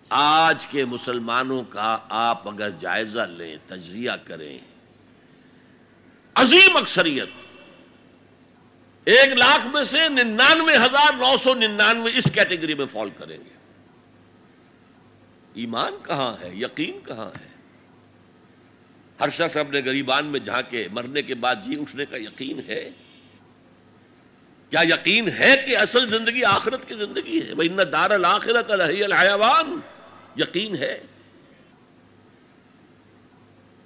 آج 0.10 0.68
کے 0.68 0.86
مسلمانوں 0.86 1.64
کا 1.64 1.98
آپ 2.10 2.48
اگر 2.48 2.70
جائزہ 2.70 3.20
لیں، 3.20 3.58
تجزیہ 3.66 4.12
کریں، 4.24 4.58
عظیم 6.36 6.78
اکثریت، 6.78 7.30
ایک 9.04 9.34
لاکھ 9.34 9.68
میں 9.68 9.84
سے 9.84 10.10
ننانوے 10.10 10.76
ہزار 10.76 11.14
نو 11.14 11.36
سو 11.44 11.54
ننانوے 11.54 12.12
اس 12.16 12.32
کیٹیگری 12.34 12.74
میں 12.74 12.86
فال 12.86 13.10
کریں 13.10 13.38
گے۔ 13.38 13.54
ایمان 15.54 15.94
کہاں 16.04 16.42
ہے؟ 16.42 16.56
یقین 16.56 17.00
کہاں 17.06 17.30
ہے؟ 17.42 17.55
ہر 19.20 19.30
شخص 19.30 19.58
اپنے 19.58 19.82
غریبان 19.86 20.26
میں 20.26 20.40
جہاں 20.40 20.62
کے 20.70 20.88
مرنے 20.92 21.22
کے 21.22 21.36
بعد 21.36 21.56
جی 21.56 21.82
اٹھنے 21.82 22.06
کا 22.06 22.18
یقین 22.18 22.60
ہے؟ 22.68 22.90
کیا 24.70 24.82
یقین 24.82 25.30
ہے 25.30 25.64
کہ 25.68 25.78
اصل 25.78 26.10
زندگی 26.10 26.44
آخرت 26.44 26.88
کی 26.88 26.96
زندگی 26.96 27.48
ہے؟ 27.48 27.54
وہ 27.54 27.64
ان 27.64 27.80
دار 27.92 28.10
الآخرت 28.10 28.72
الحیوان۔ 28.72 29.80
یقین 30.38 30.76
ہے؟ 30.76 31.02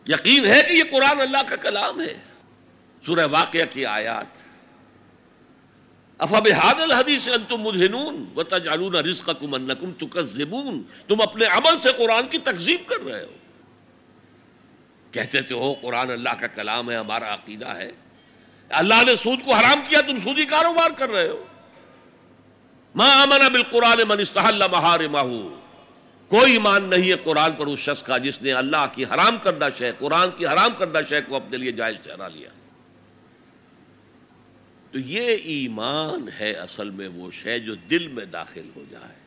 یقین 0.07 0.45
ہے 0.45 0.61
کہ 0.69 0.73
یہ 0.73 0.83
قرآن 0.91 1.21
اللہ 1.21 1.43
کا 1.47 1.55
کلام 1.55 2.01
ہے۔ 2.01 2.17
سورہ 3.05 3.27
واقعہ 3.31 3.65
کی 3.69 3.85
آیات۔ 3.85 4.25
افب 6.17 6.47
حادل 6.57 6.91
حدیث 6.91 7.27
انتم 7.27 7.61
مدہنون 7.61 8.25
وتجعلون 8.35 8.95
رزقکم 8.95 9.53
انکم 9.53 9.93
تکذبون۔ 9.93 10.83
تم 11.07 11.21
اپنے 11.21 11.45
عمل 11.45 11.79
سے 11.79 11.89
قرآن 11.97 12.27
کی 12.27 12.37
تکذیب 12.37 12.89
کر 12.89 13.11
رہے 13.11 13.23
ہو۔ 13.23 13.38
کہتے 15.11 15.41
تھے 15.41 15.55
ہو، 15.55 15.73
قرآن 15.73 16.11
اللہ 16.11 16.29
کا 16.39 16.47
کلام 16.47 16.91
ہے، 16.91 16.95
ہمارا 16.95 17.33
عقیدہ 17.33 17.67
ہے۔ 17.67 17.91
اللہ 18.69 19.03
نے 19.05 19.15
سود 19.15 19.39
کو 19.45 19.53
حرام 19.53 19.81
کیا، 19.89 20.01
تم 20.01 20.17
سودی 20.17 20.45
کاروبار 20.45 20.89
کر 20.97 21.09
رہے 21.09 21.27
ہو۔ 21.27 21.45
ما 22.95 23.23
آمن 23.23 23.51
بالقرآن 23.51 24.01
من 24.07 24.19
استحل 24.19 24.63
محارمہ۔ 24.71 25.49
کوئی 26.27 26.51
ایمان 26.51 26.83
نہیں 26.83 27.09
ہے 27.09 27.15
قرآن 27.15 27.51
پر 27.51 27.67
اس 27.67 27.79
شخص 27.79 28.03
کا 28.03 28.17
جس 28.17 28.41
نے 28.41 28.51
اللہ 28.51 28.85
کی 28.91 29.03
حرام 29.03 29.37
کردہ 29.37 29.67
شے، 29.77 29.91
قرآن 29.99 30.29
کی 30.37 30.45
حرام 30.45 30.69
کردہ 30.77 30.99
شے 31.09 31.21
کو 31.21 31.35
اپنے 31.35 31.57
لیے 31.57 31.71
جائز 31.71 31.95
ٹھہرا 32.03 32.27
لیا۔ 32.27 32.49
تو 34.91 34.99
یہ 34.99 35.37
ایمان 35.43 36.29
ہے 36.39 36.51
اصل 36.51 36.89
میں 36.89 37.07
وہ 37.07 37.31
شے 37.31 37.59
جو 37.59 37.75
دل 37.75 38.07
میں 38.07 38.25
داخل 38.25 38.69
ہو 38.75 38.83
جائے۔ 38.89 39.19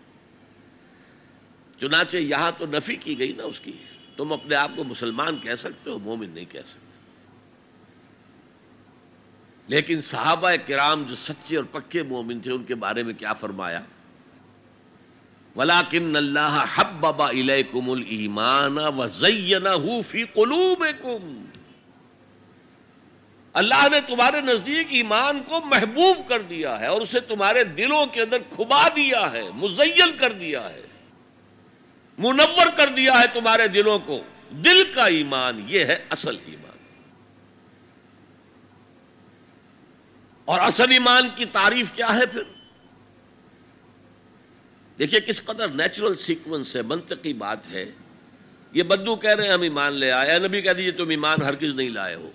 چنانچہ 1.80 2.16
یہاں 2.16 2.52
تو 2.58 2.66
نفی 2.66 2.96
کی 2.96 3.18
گئی 3.18 3.32
نا 3.32 3.42
اس 3.42 3.60
کی۔ 3.60 3.72
تم 4.16 4.32
اپنے 4.32 4.54
آپ 4.54 4.70
کو 4.76 4.84
مسلمان 4.84 5.38
کہہ 5.38 5.54
سکتے 5.54 5.90
ہو، 5.90 5.98
مومن 5.98 6.30
نہیں 6.30 6.44
کہہ 6.44 6.60
سکتے۔ 6.64 6.92
لیکن 9.66 10.00
صحابہ 10.00 10.50
کرام 10.66 11.02
جو 11.02 11.14
سچے 11.14 11.56
اور 11.56 11.64
پکے 11.64 12.02
مومن 12.02 12.40
تھے، 12.40 12.52
ان 12.52 12.64
کے 12.64 12.74
بارے 12.74 13.02
میں 13.02 13.14
کیا 13.14 13.32
فرمایا؟ 13.32 13.80
ولاکن 15.56 16.16
اللہ 16.16 16.64
حب 16.74 17.22
الیکم 17.22 17.90
المان 17.90 18.78
و 18.78 20.02
فی 20.02 20.24
قلوبکم 20.24 21.44
اللہ 23.52 23.88
نے 23.90 24.00
تمہارے 24.06 24.40
نزدیک 24.40 24.86
ایمان 24.90 25.42
کو 25.42 25.60
محبوب 25.64 26.28
کر 26.28 26.40
دیا 26.40 26.80
ہے 26.80 26.86
اور 26.86 27.00
اسے 27.00 27.20
تمہارے 27.20 27.64
دلوں 27.64 28.06
کے 28.06 28.22
اندر 28.22 28.38
کھبا 28.50 28.88
دیا 28.96 29.32
ہے 29.32 29.42
مزین 29.54 30.16
کر 30.16 30.32
دیا 30.32 30.70
ہے۔ 30.70 30.82
منور 32.18 32.66
کر 32.76 32.88
دیا 32.88 33.12
ہے 33.12 33.40
تمہارے 33.40 33.68
دلوں 33.68 33.98
کو۔ 33.98 34.22
دل 34.50 34.92
کا 34.94 35.04
ایمان، 35.04 35.64
یہ 35.68 35.84
ہے 35.84 36.04
اصل 36.10 36.36
ایمان۔ 36.46 36.62
اور 40.44 40.60
اصل 40.60 40.90
ایمان 40.90 41.28
کی 41.34 41.44
تعریف 41.44 41.92
کیا 41.92 42.14
ہے 42.14 42.26
پھر؟ 42.26 42.42
دیکھیے 44.98 45.20
کس 45.20 45.44
قدر 45.44 45.68
نیچرل 45.68 46.16
سیکوینس 46.16 46.76
ہے، 46.76 46.82
منطقی 46.82 47.32
بات 47.32 47.68
ہے۔ 47.70 47.90
یہ 48.72 48.82
بدو 48.82 49.16
کہہ 49.16 49.30
رہے 49.30 49.46
ہیں، 49.46 49.52
ہم 49.52 49.60
ایمان 49.60 49.92
لے 49.92 50.12
آئے۔ 50.12 50.38
نبی 50.38 50.62
کہہ 50.62 50.70
دیجیے 50.70 50.92
تم 50.92 51.08
ایمان 51.08 51.42
ہرگز 51.42 51.74
نہیں 51.74 51.88
لائے 51.88 52.14
ہو۔ 52.14 52.30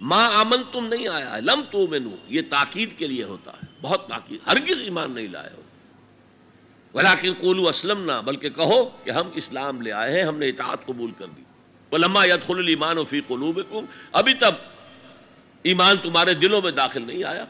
ماں 0.00 0.30
امن 0.30 0.62
تم 0.72 0.86
نہیں 0.86 1.08
آیا 1.08 1.36
ہے۔ 1.36 1.40
لم 1.40 1.60
تو 1.70 1.86
یہ 2.28 2.42
تاکید 2.50 2.98
کے 2.98 3.06
لیے 3.06 3.24
ہوتا 3.24 3.50
ہے۔ 3.50 3.66
بہت 3.80 4.08
تاکید، 4.08 4.48
ہرگز 4.48 4.82
ایمان 4.82 5.12
نہیں 5.12 5.28
لائے 5.28 5.50
ہو۔ 5.56 5.62
ولیکن 6.94 7.32
قولو 7.38 7.68
اسلم 7.68 8.04
نہ 8.04 8.22
بلکہ 8.24 8.50
کہو 8.50 8.90
کہ 9.04 9.10
ہم 9.10 9.28
اسلام 9.34 9.80
لے 9.80 9.92
آئے 9.92 10.16
ہیں، 10.16 10.22
ہم 10.22 10.38
نے 10.38 10.48
اطاعت 10.48 10.86
قبول 10.86 11.10
کر 11.18 11.26
دی۔ 11.26 11.42
لما 11.92 12.24
یدخل 12.24 12.58
الایمان 12.58 13.04
فی 13.04 13.20
قلوبکم، 13.20 13.84
ابھی 14.12 14.34
تب 14.34 14.54
ایمان 15.62 15.96
تمہارے 16.02 16.34
دلوں 16.34 16.62
میں 16.62 16.70
داخل 16.70 17.02
نہیں 17.06 17.24
آیا۔ 17.24 17.44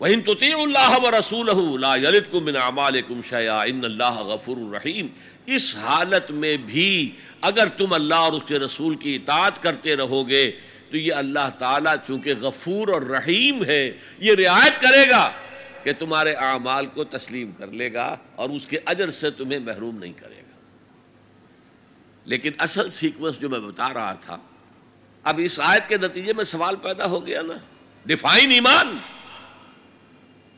وَإِن 0.00 0.20
تُطِيعُ 0.20 0.58
اللَّهَ 0.58 1.00
وَرَسُولَهُ 1.02 1.78
لَا 1.78 1.96
يَلِدْكُم 1.96 2.44
مِّنْ 2.44 2.56
أَعْمَالِكُمْ 2.56 3.24
شَيْئًا 3.24 3.64
إِنَّ 3.64 3.84
اللَّهَ 3.84 4.20
غَفُورٌ 4.20 4.74
رَحِيمٌ۔ 4.74 5.08
اس 5.46 5.76
حالت 5.76 6.30
میں 6.30 6.56
بھی 6.56 7.10
اگر 7.40 7.68
تم 7.68 7.92
اللہ 7.92 8.14
اور 8.14 8.32
اس 8.32 8.42
کے 8.46 8.58
رسول 8.58 8.94
کی 8.94 9.14
اطاعت 9.14 9.62
کرتے 9.62 9.96
رہو 9.96 10.28
گے، 10.28 10.50
تو 10.90 10.96
یہ 10.96 11.12
اللہ 11.12 11.50
تعالیٰ 11.58 11.94
چونکہ 12.06 12.34
غفور 12.40 12.88
اور 12.88 13.02
رحیم 13.02 13.64
ہے، 13.64 13.92
یہ 14.18 14.34
رعایت 14.34 14.80
کرے 14.80 15.10
گا۔ 15.10 15.32
کہ 15.86 15.92
تمہارے 15.92 16.32
اعمال 16.32 16.86
کو 16.86 17.04
تسلیم 17.04 17.52
کر 17.52 17.66
لے 17.66 17.92
گا 17.92 18.16
اور 18.34 18.50
اس 18.50 18.66
کے 18.66 18.78
اجر 18.86 19.10
سے 19.10 19.30
تمہیں 19.30 19.58
محروم 19.58 19.98
نہیں 19.98 20.12
کرے 20.12 20.36
گا۔ 20.36 20.56
لیکن 22.24 22.50
اصل 22.58 22.90
سیکوینس 22.90 23.40
جو 23.40 23.48
میں 23.48 23.58
بتا 23.58 23.94
رہا 23.94 24.12
تھا، 24.12 24.36
اب 25.22 25.40
اس 25.44 25.60
آیت 25.62 25.88
کے 25.88 25.96
نتیجے 25.96 26.32
میں 26.32 26.44
سوال 26.44 26.76
پیدا 26.76 27.06
ہو 27.06 27.26
گیا 27.26 27.42
نا۔ 27.42 27.54
ڈیفائن 28.06 28.50
ایمان۔ 28.50 28.98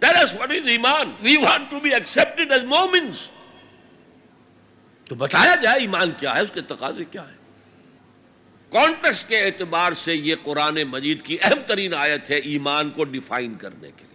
وٹ 0.02 0.50
از 0.50 0.66
ایمان۔ 0.66 1.12
We 1.20 1.36
want 1.36 1.70
to 1.70 1.80
be 1.80 1.94
accepted 1.94 2.52
as 2.52 2.64
مومنس 2.64 3.28
تو 5.04 5.14
بتایا 5.14 5.54
جائے 5.54 5.80
ایمان 5.80 6.10
کیا 6.18 6.36
ہے، 6.36 6.40
اس 6.40 6.50
کے 6.54 6.60
تقاضے 6.60 7.04
کیا 7.04 7.28
ہے 7.28 7.36
کانٹیکس 8.70 9.24
کے 9.24 9.38
اعتبار 9.38 9.92
سے 9.92 10.14
یہ 10.14 10.34
قرآن 10.42 10.78
مجید 10.82 11.22
کی 11.22 11.36
اہم 11.42 11.58
ترین 11.66 11.94
آیت 11.94 12.30
ہے 12.30 12.36
ایمان 12.36 12.90
کو 12.90 13.04
ڈیفائن 13.04 13.54
کرنے 13.54 13.90
کے۔ 13.96 14.07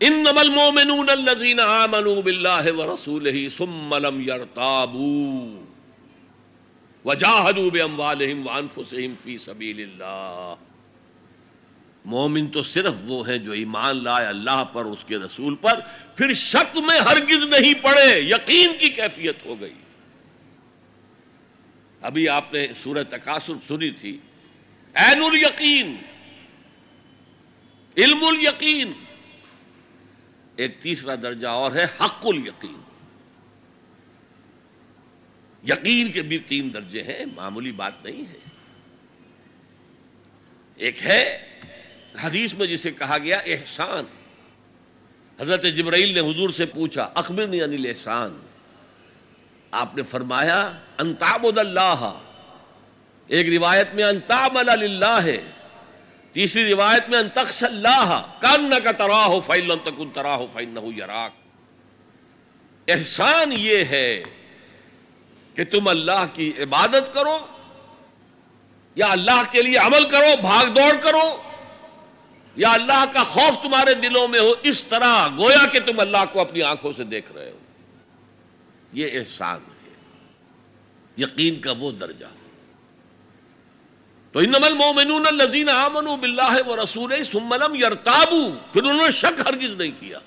لیے 0.00 0.08
ان 0.08 0.12
نمل 0.12 0.48
مومنون 0.48 1.10
الذین 1.10 1.60
آمنوا 1.60 2.14
باللہ 2.14 2.72
ورسولہ 2.76 3.48
ثم 3.56 3.94
لم 3.94 4.20
يرتابوا 4.20 5.64
وجاہدوا 7.04 7.68
باموالہم 7.72 8.46
وانفسہم 8.46 9.14
فی 9.22 9.38
سبیل 9.38 9.82
اللہ 9.82 10.54
مومن 12.04 12.46
تو 12.46 12.62
صرف 12.62 12.92
وہ 13.04 13.28
ہیں 13.28 13.38
جو 13.38 13.52
ایمان 13.52 14.04
لائے 14.04 14.26
اللہ 14.26 14.64
پر، 14.72 14.84
اس 14.84 15.04
کے 15.06 15.18
رسول 15.18 15.54
پر، 15.54 15.80
پھر 16.16 16.34
شک 16.34 16.76
میں 16.76 16.98
ہرگز 17.00 17.44
نہیں 17.44 17.74
پڑے، 17.74 18.20
یقین 18.20 18.72
کی 18.78 18.88
کیفیت 18.88 19.46
ہو 19.46 19.60
گئی۔ 19.60 19.74
ابھی 22.00 22.28
آپ 22.28 22.54
نے 22.54 22.66
سورہ 22.82 23.02
تقاصر 23.10 23.52
سنی 23.68 23.90
تھی۔ 23.90 24.18
عین 24.94 25.22
الیقین، 25.22 25.96
علم 27.96 28.24
الیقین 28.24 28.92
ایک 30.58 30.80
تیسرا 30.80 31.14
درجہ 31.14 31.46
اور 31.46 31.72
ہے 31.72 31.84
حق 31.84 32.26
الیقین۔ 32.26 32.80
یقین 35.68 36.12
کے 36.12 36.22
بھی 36.22 36.38
تین 36.38 36.74
درجے 36.74 37.02
ہیں، 37.02 37.24
معمولی 37.34 37.72
بات 37.72 38.04
نہیں 38.04 38.30
ہے۔ 38.30 38.38
ایک 40.76 41.02
ہے 41.02 41.50
حدیث 42.22 42.54
میں 42.54 42.66
جسے 42.66 42.90
کہا 42.90 43.18
گیا 43.18 43.38
احسان۔ 43.38 44.04
حضرت 45.40 45.62
جبرائیل 45.62 46.14
نے 46.14 46.20
حضور 46.20 46.50
سے 46.50 46.66
پوچھا 46.66 47.10
اخبر 47.14 47.42
انل 47.42 47.86
احسان 47.88 48.38
آپ 49.70 49.96
نے 49.96 50.02
فرمایا 50.02 50.78
انتاب 50.98 51.46
اللہ۔ 51.56 52.20
ایک 53.26 53.58
روایت 53.58 53.94
میں 53.94 54.04
انتاب 54.04 54.58
اللہ 54.58 55.20
ہے 55.24 55.38
تیسری 56.32 56.70
روایت 56.70 57.08
میں 57.08 57.18
انتخص 57.18 57.62
اللہ 57.62 58.32
کان 58.40 58.70
کا 58.84 58.92
تراہ 58.92 59.24
ہو 59.24 59.40
فائل 59.40 59.72
تکن 59.84 60.10
تراہ 60.10 60.36
ہو 60.36 60.46
فائل 60.52 60.68
نہ 60.68 61.28
احسان 62.88 63.52
یہ 63.52 63.84
ہے 63.84 64.22
کہ 65.54 65.64
تم 65.64 65.88
اللہ 65.88 66.26
کی 66.32 66.52
عبادت 66.58 67.14
کرو، 67.14 67.38
یا 68.94 69.06
اللہ 69.10 69.42
کے 69.50 69.62
لیے 69.62 69.76
عمل 69.76 70.08
کرو، 70.08 70.40
بھاگ 70.40 70.66
دوڑ 70.66 70.96
کرو، 71.00 71.42
یا 72.56 72.72
اللہ 72.72 73.04
کا 73.12 73.24
خوف 73.24 73.62
تمہارے 73.62 73.94
دلوں 73.94 74.28
میں 74.28 74.40
ہو، 74.40 74.54
اس 74.62 74.84
طرح 74.84 75.28
گویا 75.28 75.66
کہ 75.72 75.80
تم 75.80 76.00
اللہ 76.00 76.24
کو 76.32 76.40
اپنی 76.40 76.62
آنکھوں 76.62 76.92
سے 76.96 77.04
دیکھ 77.04 77.32
رہے 77.32 77.50
ہو۔ 77.50 77.58
یہ 78.92 79.18
احسان 79.18 79.60
ہے۔ 79.68 79.94
یقین 81.18 81.60
کا 81.60 81.72
وہ 81.78 81.92
درجہ۔ 81.92 82.37
تو 84.32 84.38
ان 84.38 84.50
نمل 84.50 84.74
مومنون 84.74 85.26
الزین 85.26 85.68
آمن 85.68 86.04
بلّہ 86.20 86.68
و 86.68 86.76
رسول 86.76 87.24
سملم 87.24 87.74
یرتابو 87.74 88.50
پھر 88.72 88.82
انہوں 88.82 89.04
نے 89.04 89.10
شک 89.10 89.40
ہرگز 89.40 89.74
نہیں 89.74 89.92
کیا۔ 90.00 90.18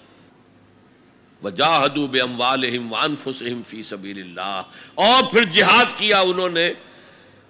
وجاہدوا 1.43 2.07
باموالہم 2.07 2.93
وانفسہم 2.93 3.61
فی 3.67 3.83
سبیل 3.83 4.19
اللہ۔ 4.19 4.61
اور 4.95 5.31
پھر 5.31 5.43
جہاد 5.43 5.85
کیا 5.97 6.19
انہوں 6.19 6.49
نے 6.49 6.73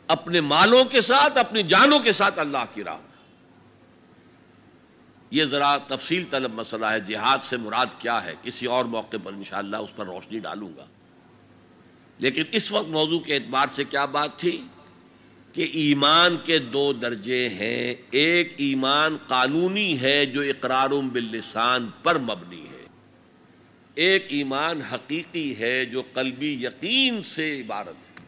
اپنے 0.07 0.41
مالوں 0.41 0.83
کے 0.85 1.01
ساتھ، 1.01 1.37
اپنی 1.37 1.63
جانوں 1.63 1.99
کے 1.99 2.11
ساتھ 2.11 2.39
اللہ 2.39 2.65
کی 2.73 2.83
راہ 2.83 2.97
یہ 5.31 5.45
ذرا 5.45 5.77
تفصیل 5.77 6.23
طلب 6.29 6.53
مسئلہ 6.53 6.85
ہے، 6.85 6.99
جہاد 6.99 7.37
سے 7.41 7.57
مراد 7.57 7.85
کیا 7.97 8.25
ہے؟ 8.25 8.33
کسی 8.43 8.65
اور 8.65 8.85
موقع 8.85 9.17
پر 9.23 9.33
انشاءاللہ 9.33 9.77
اس 9.77 9.95
پر 9.95 10.05
روشنی 10.05 10.39
ڈالوں 10.39 10.69
گا۔ 10.77 10.85
لیکن 12.17 12.43
اس 12.51 12.71
وقت 12.71 12.87
موضوع 12.87 13.19
کے 13.19 13.35
اعتبار 13.35 13.67
سے 13.71 13.83
کیا 13.83 14.05
بات 14.05 14.37
تھی؟ 14.37 14.63
کہ 15.53 15.69
ایمان 15.73 16.37
کے 16.45 16.59
دو 16.59 16.93
درجے 16.93 17.49
ہیں، 17.49 17.95
ایک 18.11 18.53
ایمان 18.57 19.17
قانونی 19.27 20.01
ہے 20.01 20.25
جو 20.25 20.41
اقرار 20.41 20.89
باللسان 20.89 21.89
پر 22.03 22.17
مبنی 22.17 22.65
ہے، 22.65 22.85
ایک 23.95 24.25
ایمان 24.29 24.81
حقیقی 24.81 25.59
ہے 25.59 25.85
جو 25.85 26.01
قلبی 26.13 26.65
یقین 26.65 27.21
سے 27.21 27.61
عبارت 27.61 28.09
ہے۔ 28.09 28.25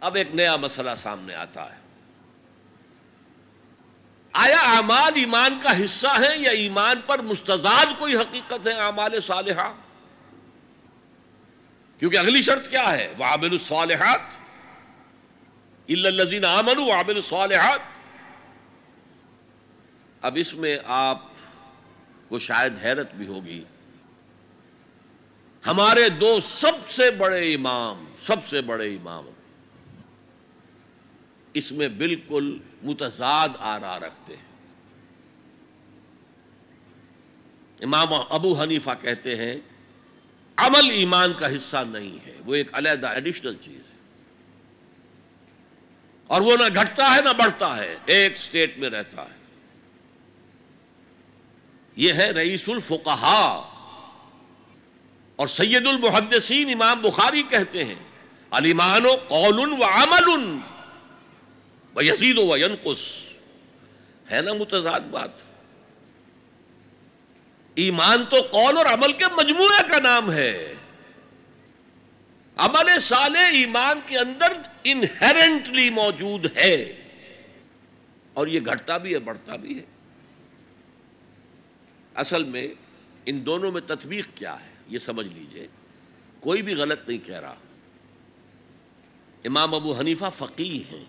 اب 0.00 0.14
ایک 0.14 0.34
نیا 0.34 0.56
مسئلہ 0.56 0.90
سامنے 0.96 1.34
آتا 1.34 1.72
ہے۔ 1.72 1.86
آیا 4.32 4.60
اعمال 4.60 5.12
ایمان 5.14 5.58
کا 5.62 5.84
حصہ 5.84 6.06
ہے 6.06 6.38
یا 6.38 6.50
ایمان 6.50 7.00
پر 7.06 7.22
مستضاد 7.22 7.86
کوئی 7.98 8.16
حقیقت 8.16 8.66
ہے 8.66 8.72
اعمال 8.72 9.20
صالحہ؟ 9.20 9.72
کیونکہ 11.98 12.16
اگلی 12.16 12.42
شرط 12.42 12.68
کیا 12.68 12.92
ہے؟ 12.92 13.14
وہ 13.18 13.24
عابل 13.24 13.52
الصالحات 13.52 14.20
الزین 15.88 16.44
عامل 16.44 16.78
عابل 16.78 17.16
الصالحات۔ 17.16 17.80
اب 20.22 20.32
اس 20.40 20.54
میں 20.54 20.78
آپ 20.84 21.22
کو 22.28 22.38
شاید 22.38 22.72
حیرت 22.84 23.14
بھی 23.14 23.26
ہوگی۔ 23.26 23.64
ہمارے 25.66 26.08
دو 26.08 26.40
سب 26.40 26.90
سے 26.90 27.10
بڑے 27.10 27.54
امام، 27.54 28.04
سب 28.18 28.46
سے 28.46 28.60
بڑے 28.60 28.94
امام۔ 28.94 29.24
اس 31.54 31.72
میں 31.72 31.88
بالکل 31.88 32.58
متضاد 32.82 33.48
آرا 33.58 33.98
رکھتے 33.98 34.36
ہیں۔ 34.36 34.46
امام 37.80 38.08
ابو 38.28 38.62
حنیفہ 38.62 38.90
کہتے 39.00 39.36
ہیں، 39.36 39.56
عمل 40.56 40.90
ایمان 40.90 41.32
کا 41.38 41.56
حصہ 41.56 41.76
نہیں 41.88 42.26
ہے، 42.26 42.36
وہ 42.46 42.54
ایک 42.54 42.68
علیحدہ 42.72 43.06
ایڈیشنل 43.06 43.54
چیز۔ 43.54 43.85
اور 46.26 46.40
وہ 46.40 46.56
نہ 46.56 46.80
گھٹتا 46.80 47.16
ہے 47.16 47.20
نہ 47.20 47.28
بڑھتا 47.28 47.76
ہے، 47.76 47.96
ایک 48.06 48.36
سٹیٹ 48.36 48.78
میں 48.78 48.90
رہتا 48.90 49.22
ہے۔ 49.22 49.36
یہ 51.96 52.12
ہے 52.12 52.30
رئیس 52.30 52.68
الفقہا 52.68 53.72
اور 55.36 55.46
سید 55.46 55.86
المحدثین 55.86 56.70
امام 56.70 57.02
بخاری 57.02 57.42
کہتے 57.42 57.84
ہیں 57.84 57.94
علیمان 58.50 59.06
و 59.06 59.16
قول 59.28 59.72
و 59.72 59.84
عمل 59.84 60.58
و 61.96 62.02
یزید 62.02 62.38
و 62.38 62.56
ینقص۔ 62.56 62.98
ہے 64.32 64.42
نا 64.42 64.52
متضاد 64.52 65.00
بات؟ 65.00 65.30
ایمان 67.74 68.24
تو 68.30 68.36
قول 68.50 68.76
اور 68.76 68.86
عمل 68.86 69.12
کے 69.12 69.24
مجموعے 69.36 69.90
کا 69.90 69.98
نام 69.98 70.32
ہے۔ 70.32 70.74
عمل 72.56 72.98
صالح 73.00 73.50
ایمان 73.52 74.00
کے 74.06 74.18
اندر 74.18 74.52
انہرنٹلی 74.92 75.90
موجود 75.90 76.56
ہے۔ 76.56 77.02
اور 78.34 78.46
یہ 78.46 78.60
گھٹتا 78.66 78.96
بھی 78.96 79.14
ہے، 79.14 79.18
بڑھتا 79.18 79.56
بھی 79.56 79.78
ہے۔ 79.78 79.84
اصل 82.14 82.44
میں 82.44 82.68
ان 83.26 83.46
دونوں 83.46 83.72
میں 83.72 83.80
تطبیق 83.80 84.28
کیا 84.34 84.54
ہے، 84.54 84.70
یہ 84.88 84.98
سمجھ 84.98 85.26
لیجیے۔ 85.26 85.66
کوئی 86.40 86.62
بھی 86.62 86.74
غلط 86.74 87.08
نہیں 87.08 87.26
کہہ 87.26 87.40
رہا۔ 87.40 87.54
امام 89.44 89.74
ابو 89.74 89.98
حنیفہ 89.98 90.24
فقی 90.34 90.82
ہیں۔ 90.84 91.04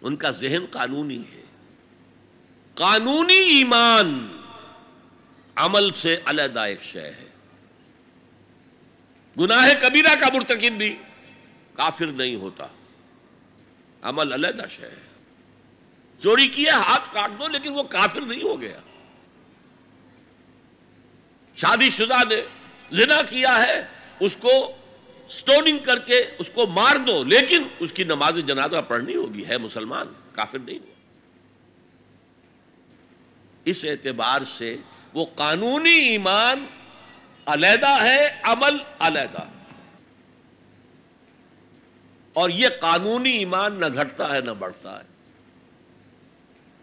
ان 0.00 0.16
کا 0.16 0.30
ذہن 0.30 0.66
قانونی 0.70 1.22
ہے۔ 1.34 1.42
قانونی 2.74 3.34
ایمان 3.34 4.40
عمل 5.56 5.90
سے 5.90 6.20
علیحدہ 6.24 6.60
ایک 6.60 6.82
شے 6.82 7.02
ہے۔ 7.02 7.28
گناہ 9.40 9.68
کبیرہ 9.80 10.14
کا 10.20 10.26
مرتکب 10.34 10.72
بھی۔ 10.72 10.96
کافر 11.78 12.06
نہیں 12.06 12.34
ہوتا۔ 12.34 12.66
عمل 14.02 14.32
علیحدہ 14.32 14.68
شے 14.70 14.82
ہے۔ 14.82 15.08
چوری 16.22 16.48
کیا 16.48 16.76
ہاتھ 16.76 17.14
کاٹ 17.14 17.30
دو، 17.40 17.48
لیکن 17.48 17.70
وہ 17.70 17.82
کافر 17.82 18.20
نہیں 18.20 18.42
ہو 18.42 18.60
گیا۔ 18.60 18.80
شادی 21.56 21.90
شدہ 21.90 22.28
نے 22.28 22.40
زنا 22.92 23.22
کیا 23.22 23.62
ہے، 23.62 23.86
اس 24.20 24.36
کو 24.36 24.76
سٹوننگ 25.30 25.78
کر 25.78 25.98
کے 25.98 26.24
اس 26.38 26.50
کو 26.54 26.66
مار 26.66 26.96
دو، 26.96 27.24
لیکن 27.24 27.62
اس 27.78 27.92
کی 27.92 28.04
نماز 28.04 28.38
جنازہ 28.46 28.82
پڑھنی 28.88 29.16
ہوگی۔ 29.16 29.44
ہے 29.46 29.58
مسلمان، 29.58 30.06
کافر 30.34 30.58
نہیں 30.58 30.78
اس 33.64 33.84
اعتبار 33.84 34.42
سے 34.42 34.76
وہ 35.14 35.26
قانونی 35.34 35.96
ایمان 35.96 36.66
علیحدہ 37.46 38.02
ہے، 38.02 38.40
عمل 38.42 38.76
علیحدہ۔ 38.98 39.42
ہے 39.42 39.57
اور 42.38 42.50
یہ 42.50 42.68
قانونی 42.80 43.30
ایمان 43.30 43.80
نہ 43.80 43.86
گھٹتا 43.94 44.34
ہے 44.34 44.40
نہ 44.40 44.50
بڑھتا 44.50 44.98
ہے۔ 44.98 45.04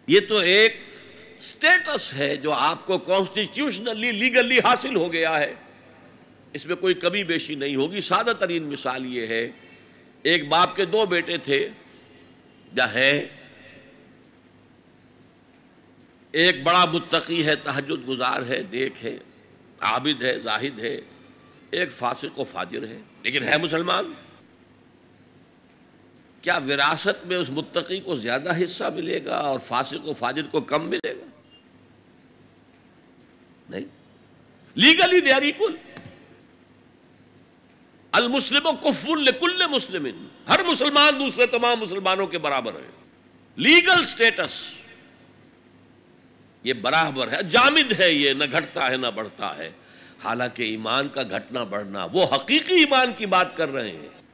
یہ 0.06 0.20
تو 0.28 0.38
ایک 0.38 0.80
سٹیٹس 1.40 2.14
ہے 2.14 2.36
جو 2.36 2.52
آپ 2.52 2.86
کو 2.86 2.98
کانسٹیٹیوشنلی 2.98 4.12
لیگلی 4.12 4.58
حاصل 4.58 4.96
ہو 4.96 5.12
گیا 5.12 5.40
ہے۔ 5.40 5.54
اس 6.52 6.66
میں 6.66 6.76
کوئی 6.76 6.94
کمی 6.94 7.24
بیشی 7.24 7.54
نہیں 7.54 7.76
ہوگی۔ 7.76 8.00
سادہ 8.00 8.32
ترین 8.40 8.62
مثال 8.62 9.06
یہ 9.06 9.26
ہے، 9.26 9.50
ایک 10.22 10.48
باپ 10.48 10.76
کے 10.76 10.84
دو 10.84 11.06
بیٹے 11.06 11.36
تھے، 11.36 11.68
یا 12.72 12.92
ہے 12.94 13.26
ایک 16.32 16.62
بڑا 16.62 16.84
متقی 16.84 17.46
ہے 17.46 17.56
تحجد 17.56 18.08
گزار 18.08 18.42
ہے 18.48 18.62
دیکھ 18.62 19.04
ہے، 19.04 19.18
عابد 19.80 20.22
ہے، 20.22 20.38
زاہد 20.38 20.78
ہے۔ 20.78 21.00
ایک 21.70 21.92
فاسق 21.92 22.38
و 22.38 22.44
فاجر 22.44 22.86
ہے۔ 22.86 22.98
لیکن 23.22 23.42
ہے 23.42 23.58
مسلمان۔ 23.58 24.12
کیا 26.46 26.58
وراثت 26.68 27.26
میں 27.26 27.36
اس 27.36 27.50
متقی 27.50 28.00
کو 28.00 28.16
زیادہ 28.16 28.64
حصہ 28.64 28.84
ملے 28.94 29.24
گا 29.24 29.36
اور 29.36 29.58
فاسق 29.58 30.08
و 30.08 30.12
فاجر 30.12 30.42
کو 30.42 30.60
کم 30.60 30.88
ملے 30.88 31.12
گا؟ 31.12 31.24
نہیں. 33.68 33.84
لیگلی 34.74 35.20
دے 35.20 35.32
آر 35.32 35.42
اکول 35.42 35.76
المسلم 38.12 38.68
کفل 38.82 39.24
لکل 39.24 39.66
مسلم. 39.70 40.06
ہر 40.48 40.64
مسلمان 40.64 41.20
دوسرے 41.20 41.46
تمام 41.46 41.80
مسلمانوں 41.80 42.26
کے 42.26 42.38
برابر 42.38 42.72
ہے. 42.72 42.88
لیگل 43.56 44.06
سٹیٹس 44.06 44.74
یہ 46.62 46.72
برابر 46.72 47.32
ہے. 47.32 47.42
جامد 47.42 48.00
ہے 48.00 48.12
یہ. 48.12 48.32
نہ 48.32 48.44
گھٹتا 48.52 48.90
ہے 48.90 48.96
نہ 48.96 49.06
بڑھتا 49.06 49.56
ہے. 49.58 49.70
حالانکہ 50.24 50.62
ایمان 50.62 51.08
کا 51.08 51.22
گھٹنا 51.22 51.64
بڑھنا 51.64 52.06
وہ 52.12 52.26
حقیقی 52.34 52.74
ایمان 52.74 53.12
کی 53.16 53.26
بات 53.26 53.56
کر 53.56 53.68
رہے 53.68 53.90
ہیں. 53.90 54.25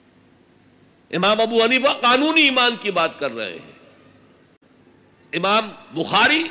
امام 1.12 1.40
ابو 1.40 1.64
حنیفہ 1.64 1.88
قانونی 2.00 2.42
ایمان 2.42 2.76
کی 2.80 2.90
بات 2.90 3.18
کر 3.18 3.30
رہے 3.32 3.52
ہیں۔ 3.52 3.72
امام 5.32 5.68
بخاری 5.92 6.44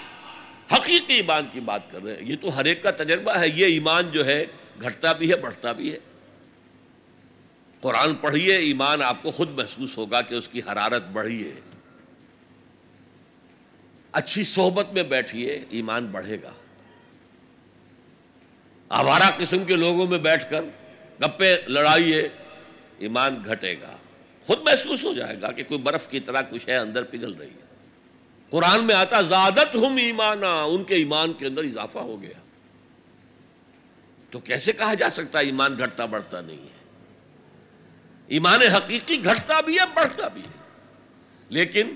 حقیقی 0.72 1.14
ایمان 1.14 1.48
کی 1.52 1.60
بات 1.60 1.92
کر 1.92 2.04
رہے 2.04 2.16
ہیں۔ 2.16 2.22
یہ 2.22 2.36
تو 2.42 2.56
ہر 2.56 2.66
ایک 2.66 2.84
کا 2.84 2.92
تجربہ 2.92 3.32
ہے۔ 3.32 3.48
یہ 3.48 3.66
ایمان 3.66 4.12
جو 4.12 4.26
ہے، 4.26 4.46
گھٹتا 4.82 5.12
بھی 5.12 5.32
ہے، 5.32 5.36
بڑھتا 5.36 5.72
بھی 5.72 5.94
ہے۔ 5.94 6.00
قرآن 7.82 8.16
پڑھیے، 8.16 8.56
ایمان 8.56 9.02
آپ 9.02 9.24
کو 9.24 9.32
خود 9.32 9.50
محسوس 9.50 9.98
ہوگا 9.98 10.22
کہ 10.22 10.36
اس 10.36 10.48
کی 10.48 10.60
حرارت 10.60 11.08
بڑھی 11.08 11.48
ہے 11.48 11.60
اچھی 14.12 14.44
صحبت 14.44 14.94
میں 14.94 15.04
بیٹھیے، 15.04 15.66
ایمان 15.70 16.06
بڑھے 16.06 16.38
گا۔ 16.44 16.54
آوارہ 18.90 19.30
قسم 19.38 19.66
کے 19.66 19.76
لوگوں 19.76 20.08
میں 20.08 20.18
بیٹھ 20.18 20.50
کر 20.50 20.62
گپے 21.22 21.56
لڑائیے، 21.68 22.30
ایمان 22.98 23.42
گھٹے 23.46 23.76
گا۔ 23.82 23.98
خود 24.48 24.60
محسوس 24.62 25.04
ہو 25.04 25.14
جائے 25.14 25.42
گا 25.42 25.52
کہ 25.52 25.64
کوئی 25.64 25.80
برف 25.80 26.10
کی 26.10 26.20
طرح 26.20 26.42
کچھ 26.42 26.70
ہے، 26.70 26.76
اندر 26.76 27.04
پگھل 27.04 27.34
رہی 27.34 27.48
ہے۔ 27.48 27.62
قرآن 28.50 28.84
میں 28.84 28.96
آتا 28.96 29.22
زیادت 29.22 29.76
ہم 29.76 29.96
ایمانا، 29.96 30.64
ان 30.64 30.84
کے 30.84 30.96
ایمان 30.96 31.34
کے 31.34 31.48
اندر 31.48 31.64
اضافہ 31.64 32.00
ہو 32.00 32.22
گیا۔ 32.22 32.40
تو 34.30 34.40
کیسے 34.40 34.72
کہا 34.72 34.94
جا 34.94 35.10
سکتا 35.10 35.40
ہے 35.40 35.44
ایمان 35.44 35.78
گھٹتا 35.80 36.06
بڑھتا 36.06 36.42
نہیں 36.42 36.58
ہے؟ 36.58 36.82
ایمان 38.28 38.62
حقیقی 38.62 39.26
گھٹتا 39.26 39.62
بھی 39.62 39.74
ہے، 39.74 39.86
بڑھتا 39.94 40.28
بھی 40.28 40.42
ہے۔ 40.42 40.62
لیکن 41.50 41.94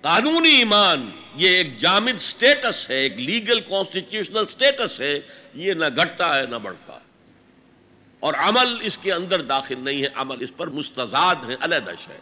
قانونی 0.00 0.48
ایمان، 0.48 1.10
یہ 1.34 1.48
ایک 1.48 1.78
جامد 1.78 2.20
سٹیٹس 2.20 2.90
ہے، 2.90 2.94
ایک 2.94 3.20
لیگل 3.20 3.60
کانسٹیٹیوشنل 3.60 4.46
سٹیٹس 4.50 5.00
ہے، 5.00 5.20
یہ 5.54 5.72
نہ 5.72 5.84
گھٹتا 5.96 6.38
ہے، 6.38 6.46
نہ 6.46 6.56
بڑھتا۔ 6.56 6.92
ہے 6.92 7.09
اور 8.20 8.34
عمل 8.34 8.78
اس 8.82 8.98
کے 8.98 9.12
اندر 9.12 9.42
داخل 9.42 9.78
نہیں 9.78 10.02
ہے، 10.02 10.08
عمل 10.14 10.36
اس 10.40 10.56
پر 10.56 10.66
مستضاد 10.66 11.34
ہے 11.48 11.56
علیحدہ 11.60 11.92
ہے 12.08 12.18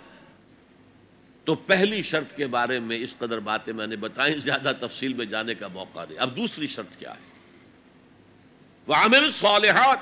تو 1.44 1.54
پہلی 1.54 2.02
شرط 2.02 2.36
کے 2.36 2.46
بارے 2.46 2.78
میں 2.78 2.98
اس 2.98 3.18
قدر 3.18 3.40
باتیں 3.40 3.72
میں 3.72 3.86
نے 3.86 3.96
بتائیں، 3.96 4.36
زیادہ 4.36 4.72
تفصیل 4.80 5.12
میں 5.12 5.26
جانے 5.26 5.54
کا 5.54 5.68
موقع 5.68 6.04
دے 6.08 6.16
اب 6.16 6.36
دوسری 6.36 6.68
شرط 6.68 6.96
کیا 6.96 7.14
ہے؟ 7.14 7.20
وہ 8.86 8.94
عامر 8.94 9.30
صالحات 9.30 9.98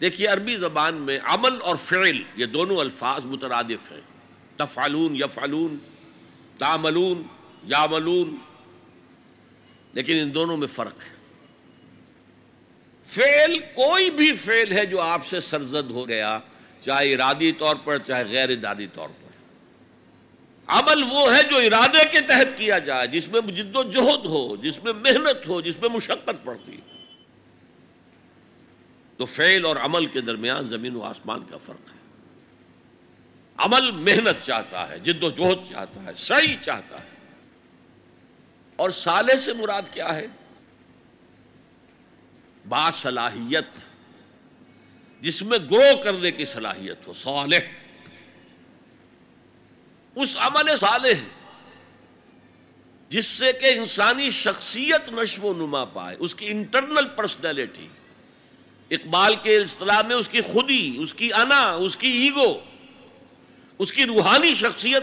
دیکھیے، 0.00 0.26
عربی 0.26 0.56
زبان 0.56 0.94
میں 0.94 1.18
عمل 1.22 1.60
اور 1.62 1.76
فعل، 1.76 2.22
یہ 2.36 2.46
دونوں 2.46 2.76
الفاظ 2.76 3.24
مترادف 3.24 3.92
ہیں۔ 3.92 4.00
تفعلون، 4.56 5.16
یفعلون، 5.16 5.76
تعملون 6.58 7.22
یاملون 7.62 8.36
لیکن 9.92 10.18
ان 10.18 10.34
دونوں 10.34 10.56
میں 10.56 10.66
فرق 10.66 11.04
ہے۔ 11.04 11.15
فعل 13.06 13.58
کوئی 13.58 14.10
بھی 14.10 14.36
فعل 14.36 14.72
ہے 14.72 14.86
جو 14.86 15.00
آپ 15.00 15.26
سے 15.26 15.40
سرزد 15.40 15.90
ہو 15.90 16.08
گیا، 16.08 16.38
چاہے 16.80 17.14
ارادی 17.14 17.52
طور 17.52 17.76
پر، 17.84 17.98
چاہے 17.98 18.24
غیر 18.28 18.48
ارادی 18.48 18.86
طور 18.86 19.08
پر۔ 19.08 19.26
عمل 20.66 21.02
وہ 21.02 21.36
ہے 21.36 21.42
جو 21.42 21.56
ارادے 21.56 22.04
کے 22.12 22.20
تحت 22.20 22.56
کیا 22.56 22.78
جائے، 22.78 23.06
جس 23.06 23.28
میں 23.28 23.40
جد 23.40 23.76
و 23.76 23.82
جہد 23.82 24.26
ہو، 24.26 24.56
جس 24.56 24.84
میں 24.84 24.92
محنت 24.92 25.48
ہو، 25.48 25.60
جس 25.60 25.74
میں 25.80 25.88
مشقت 25.88 26.44
پڑتی 26.44 26.76
تو 29.16 29.24
فعل 29.24 29.64
اور 29.64 29.76
عمل 29.76 30.06
کے 30.06 30.20
درمیان 30.20 30.68
زمین 30.68 30.96
و 30.96 31.02
آسمان 31.02 31.42
کا 31.50 31.56
فرق 31.56 31.92
ہے۔ 31.92 31.98
عمل 33.56 33.90
محنت 33.90 34.42
چاہتا 34.42 34.88
ہے، 34.88 34.98
جد 34.98 35.22
و 35.22 35.30
جہد 35.30 35.70
چاہتا 35.70 36.04
ہے 36.04 36.14
صحیح 36.14 36.56
چاہتا 36.60 36.98
ہے۔ 36.98 37.16
اور 38.76 38.90
سالے 38.90 39.36
سے 39.36 39.52
مراد 39.52 39.82
کیا 39.92 40.14
ہے؟ 40.14 40.26
با 42.68 42.90
صلاحیت، 42.90 43.66
جس 45.20 45.42
میں 45.42 45.58
گرو 45.70 45.96
کرنے 46.04 46.30
کی 46.30 46.44
صلاحیت 46.44 47.06
ہو، 47.06 47.12
صالح۔ 47.12 47.58
اس 50.14 50.36
عمل 50.36 50.76
صالح 50.76 51.24
جس 53.08 53.26
سے 53.26 53.52
کہ 53.52 53.78
انسانی 53.78 54.30
شخصیت 54.30 55.12
نشو 55.12 55.42
و 55.42 55.54
نما 55.54 55.84
پائے، 55.84 56.16
اس 56.18 56.34
کی 56.34 56.46
انٹرنل 56.46 57.08
پرسنالٹی 57.16 57.88
اقبال 58.90 59.36
کے 59.42 59.56
اصطلاح 59.56 60.02
میں 60.02 60.16
اس 60.16 60.28
کی 60.28 60.40
خودی، 60.40 60.96
اس 60.98 61.14
کی 61.14 61.32
انا، 61.32 61.72
اس 61.72 61.96
کی 61.96 62.08
ایگو 62.08 62.60
اس 63.78 63.92
کی 63.92 64.04
روحانی 64.04 64.54
شخصیت 64.54 65.02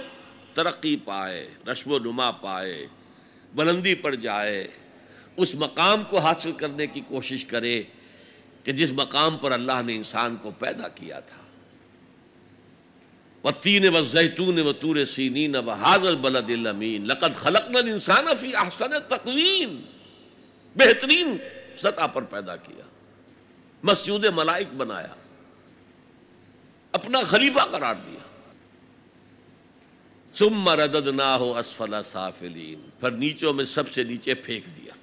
ترقی 0.55 0.97
پائے، 0.97 1.49
نشو 1.68 1.89
و 1.89 1.99
نما 1.99 2.32
پائے، 2.32 2.88
بلندی 3.55 3.95
پر 3.95 4.16
جائے۔ 4.16 4.68
اس 5.38 5.56
مقام 5.56 6.04
کو 6.10 6.18
حاصل 6.18 6.52
کرنے 6.52 6.88
کی 6.88 7.02
کوشش 7.08 7.46
کرے 7.46 7.84
کہ 8.64 8.72
جس 8.72 8.92
مقام 8.92 9.38
پر 9.38 9.52
اللہ 9.52 9.82
نے 9.86 9.96
انسان 9.96 10.36
کو 10.42 10.52
پیدا 10.52 10.88
کیا 10.88 11.20
تھا۔ 11.20 11.38
و 13.44 13.50
و 13.98 14.02
زیتون 14.02 14.60
و 14.60 14.74
تور 14.74 15.06
سینین 15.06 15.56
و 15.56 15.70
حاضر 15.70 16.16
بلد 16.16 16.50
المین 16.50 17.08
لقد 17.08 17.36
خلقنا 17.36 17.80
الانسان 17.80 18.26
فی 18.40 18.56
احسن 18.56 18.92
تقویم۔ 19.08 19.82
بہترین 20.76 21.38
سطح 21.78 22.08
پر 22.08 22.22
پیدا 22.22 22.56
کیا۔ 22.56 22.86
مسجود 23.84 24.26
ملائک 24.26 24.68
بنایا۔ 24.74 25.16
اپنا 26.92 27.22
خلیفہ 27.22 27.60
قرار 27.60 27.96
دیا۔ 27.96 28.20
ثم 30.36 30.70
رددناہ 30.70 31.42
اسفل 31.42 31.96
سافلین۔ 32.06 32.90
پھر 33.00 33.12
نیچوں 33.12 33.54
میں 33.54 33.66
سب 33.66 33.92
سے 33.92 34.04
نیچے 34.04 34.34
پھینک 34.34 34.78
دیا۔ 34.78 34.94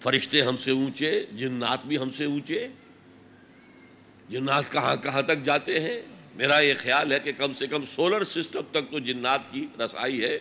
فرشتے 0.00 0.42
ہم 0.42 0.56
سے 0.56 0.70
اونچے، 0.70 1.26
جنات 1.32 1.86
بھی 1.86 1.98
ہم 1.98 2.10
سے 2.10 2.24
اونچے۔ 2.24 2.68
جنات 4.30 4.72
کہاں 4.72 4.96
کہاں 4.96 5.22
تک 5.22 5.44
جاتے 5.44 5.80
ہیں؟ 5.80 6.02
میرا 6.34 6.58
یہ 6.58 6.74
خیال 6.78 7.12
ہے 7.12 7.18
کہ 7.18 7.32
کم 7.32 7.52
سے 7.52 7.66
کم 7.66 7.84
سولر 7.84 8.24
سسٹم 8.24 8.60
تک 8.70 8.90
تو 8.90 8.98
جنات 8.98 9.40
کی 9.50 9.66
رسائی 9.80 10.24
ہے۔ 10.24 10.38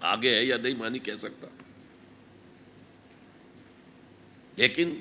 آگے 0.00 0.34
ہے 0.34 0.44
یا 0.44 0.56
نہیں 0.56 0.74
مانی 0.74 0.98
کہہ 0.98 1.16
سکتا۔ 1.16 1.46
لیکن 4.56 4.94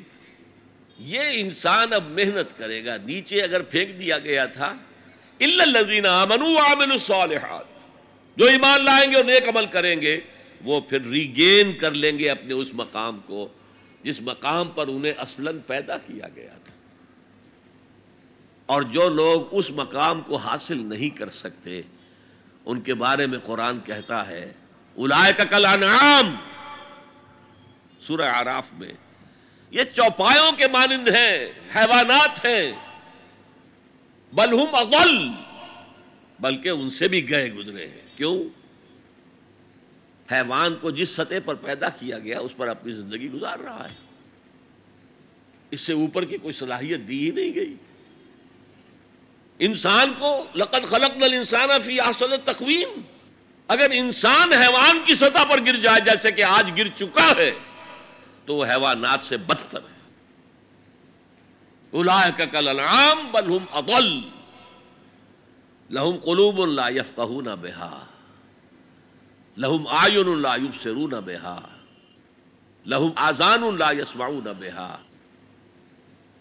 یہ 1.00 1.20
انسان 1.34 1.93
اب 1.93 2.12
محنت 2.12 2.58
کرے 2.58 2.86
گا۔ 2.86 2.97
نیچے 2.97 3.41
اگر 3.41 3.62
پھینک 3.62 4.00
دیا 4.00 4.20
گیا 4.20 4.45
تھا 4.45 4.78
الزین 5.39 6.06
عامل 6.06 6.91
الصالحات۔ 6.91 7.66
جو 8.38 8.45
ایمان 8.45 8.86
لائیں 8.86 9.12
گے 9.12 9.16
اور 9.16 9.26
نیک 9.26 9.50
عمل 9.50 9.66
کریں 9.66 10.02
گے 10.02 10.20
وہ 10.64 10.82
پھر 10.82 11.01
ریگین 11.01 11.74
کر 11.74 11.91
لیں 11.91 12.20
گے 12.20 12.30
اپنے 12.30 12.53
اس 12.53 12.74
مقام 12.74 13.20
کو، 13.26 13.47
جس 14.03 14.22
مقام 14.22 14.68
پر 14.68 14.88
انہیں 14.88 15.14
اصلاً 15.18 15.60
پیدا 15.68 15.97
کیا 15.97 16.28
گیا 16.36 16.53
تھا۔ 16.66 16.74
اور 18.66 18.82
جو 18.82 19.10
لوگ 19.10 19.41
اس 19.51 19.72
مقام 19.72 20.22
کو 20.22 20.36
حاصل 20.36 20.78
نہیں 20.78 21.10
کر 21.10 21.30
سکتے، 21.30 21.82
ان 22.66 22.82
کے 22.82 22.93
بارے 22.93 23.28
میں 23.28 23.39
قرآن 23.39 23.80
کہتا 23.80 24.28
ہے 24.28 24.53
الائے 24.97 25.34
کا 25.38 25.43
کل 25.43 25.66
انعام 25.66 26.36
سورہ 27.99 28.22
آراف 28.22 28.74
میں، 28.74 28.93
یہ 29.72 29.84
چوپایوں 29.84 30.51
کے 30.51 30.68
مانند 30.68 31.07
ہیں، 31.07 31.45
حیوانات 31.76 32.45
ہیں۔ 32.45 32.72
بلہم 34.34 34.76
اغل 34.76 35.28
بلکہ 36.39 36.70
ان 36.70 36.89
سے 36.89 37.07
بھی 37.07 37.30
گئے 37.30 37.53
گزرے 37.53 37.88
ہیں۔ 37.88 38.18
کیوں؟ 38.18 38.59
حیوان 40.32 40.75
کو 40.82 40.91
جس 40.91 41.09
سطح 41.09 41.36
پر 41.45 41.55
پیدا 41.55 41.89
کیا 41.89 42.19
گیا، 42.19 42.39
اس 42.39 42.57
پر 42.57 42.67
اپنی 42.67 42.93
زندگی 42.93 43.32
گزار 43.32 43.59
رہا 43.59 43.89
ہے۔ 43.89 43.95
اس 45.71 45.82
سے 45.82 45.93
اوپر 45.93 46.25
کی 46.25 46.38
کوئی 46.38 46.53
صلاحیت 46.53 46.99
دی 47.07 47.25
ہی 47.25 47.32
نہیں 47.32 47.55
گئی۔ 47.55 47.75
انسان 49.59 50.13
کو 50.19 50.45
لقد 50.55 50.86
خلق 50.86 51.17
نل 51.17 51.34
انسان 51.34 51.69
فی 51.84 51.99
احسن 51.99 52.30
تقویم 52.45 53.01
اگر 53.67 53.88
انسان 53.91 54.53
حیوان 54.53 54.99
کی 55.05 55.15
سطح 55.15 55.43
پر 55.49 55.59
گر 55.65 55.75
جائے، 55.75 56.01
جیسے 56.01 56.32
کہ 56.32 56.43
آج 56.43 56.71
گر 56.77 56.88
چکا 56.95 57.34
ہے، 57.38 57.51
تو 58.45 58.55
وہ 58.55 58.65
حیوانات 58.65 59.19
سے 59.23 59.38
بدتر 59.38 59.80
ہے۔ 59.80 59.99
کا 62.38 62.45
کل 62.45 62.67
انعام 62.67 63.32
بلہم 63.32 63.65
اضل۔ 63.71 64.19
لہم 65.89 66.17
قلوب 66.17 66.65
لا 66.65 66.89
یفقہون 66.89 67.45
بہا۔ 67.61 68.05
لہم 69.60 69.88
آئین 69.88 70.41
لا 70.41 70.55
یبصرون 70.55 71.10
بہا، 71.10 71.68
لہم 72.86 73.10
آزان 73.16 73.62
لا 73.80 73.91
یسمعون 73.91 74.39
بہا۔ 74.39 74.97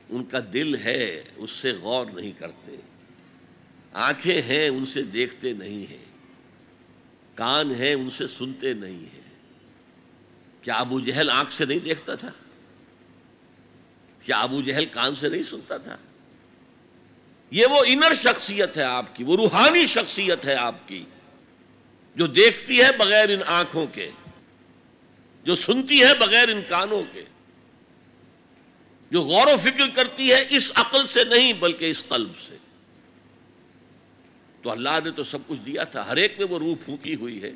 ان 0.09 0.25
کا 0.25 0.39
دل 0.53 0.77
ہے، 0.77 1.23
اس 1.37 1.51
سے 1.51 1.73
غور 1.73 2.07
نہیں 2.07 2.33
کرتے۔ 2.33 2.77
آنکھیں 3.93 4.43
ہیں، 4.43 4.69
ان 4.69 4.85
سے 4.85 5.03
دیکھتے 5.03 5.53
نہیں 5.53 5.91
ہیں۔ 5.91 6.05
کان 7.35 7.75
ہیں، 7.75 7.95
ان 7.95 8.11
سے 8.11 8.27
سنتے 8.27 8.73
نہیں 8.73 9.15
ہیں۔ 9.15 9.35
کیا 10.63 10.75
ابو 10.75 11.01
جہل 11.01 11.31
آنکھ 11.31 11.53
سے 11.53 11.65
نہیں 11.65 11.79
دیکھتا 11.79 12.15
تھا؟ 12.15 12.31
کیا 14.23 14.41
ابو 14.41 14.61
جہل 14.61 14.85
کان 14.85 15.15
سے 15.15 15.29
نہیں 15.29 15.43
سنتا 15.43 15.77
تھا؟ 15.77 15.97
یہ 17.51 17.67
وہ 17.67 17.85
انر 17.87 18.15
شخصیت 18.15 18.77
ہے 18.77 18.83
آپ 18.83 19.17
کی، 19.17 19.25
وہ 19.25 19.37
روحانی 19.37 19.87
شخصیت 19.87 20.45
ہے 20.45 20.55
آپ 20.55 20.89
کی۔ 20.89 21.05
جو 22.19 22.27
دیکھتی 22.27 22.81
ہے 22.81 22.93
بغیر 22.99 23.29
ان 23.29 23.41
آنکھوں 23.47 23.87
کے، 23.87 24.11
جو 25.45 25.57
سنتی 25.57 26.01
ہے 26.01 26.15
بغیر 26.15 26.49
ان 26.49 26.61
کانوں 26.69 27.03
کے، 27.13 27.25
جو 29.11 29.23
غور 29.23 29.47
و 29.47 29.57
فکر 29.57 29.89
کرتی 29.95 30.33
ہے 30.33 30.45
اس 30.51 30.73
عقل 30.75 31.07
سے 31.07 31.25
نہیں 31.25 31.53
بلکہ 31.53 31.91
اس 31.91 32.05
قلب 32.09 32.33
سے۔ 32.49 32.57
تو 34.63 34.71
اللہ 34.71 34.89
نے 35.05 35.11
تو 35.11 35.25
سب 35.25 35.39
کچھ 35.47 35.61
دیا 35.61 35.85
تھا، 35.85 36.07
ہر 36.07 36.17
ایک 36.17 36.35
میں 36.39 36.47
وہ 36.47 36.59
روح 36.59 36.75
پھونکی 36.85 37.15
ہوئی 37.15 37.43
ہے۔ 37.43 37.51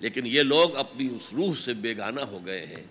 لیکن 0.00 0.26
یہ 0.26 0.42
لوگ 0.42 0.76
اپنی 0.76 1.06
اس 1.06 1.32
روح 1.32 1.54
سے 1.54 1.74
بیگانہ 1.74 2.20
ہو 2.20 2.46
گئے 2.46 2.66
ہیں۔ 2.66 2.84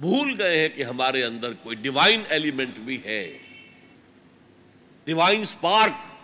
بھول 0.00 0.34
گئے 0.38 0.60
ہیں 0.60 0.68
کہ 0.68 0.82
ہمارے 0.82 1.24
اندر 1.24 1.52
کوئی 1.52 1.76
ڈیوائن 1.76 2.22
ایلیمنٹ 2.28 2.78
بھی 2.78 2.98
ہے۔ 3.04 3.38
ڈیوائن 5.04 5.44
سپارک 5.44 6.17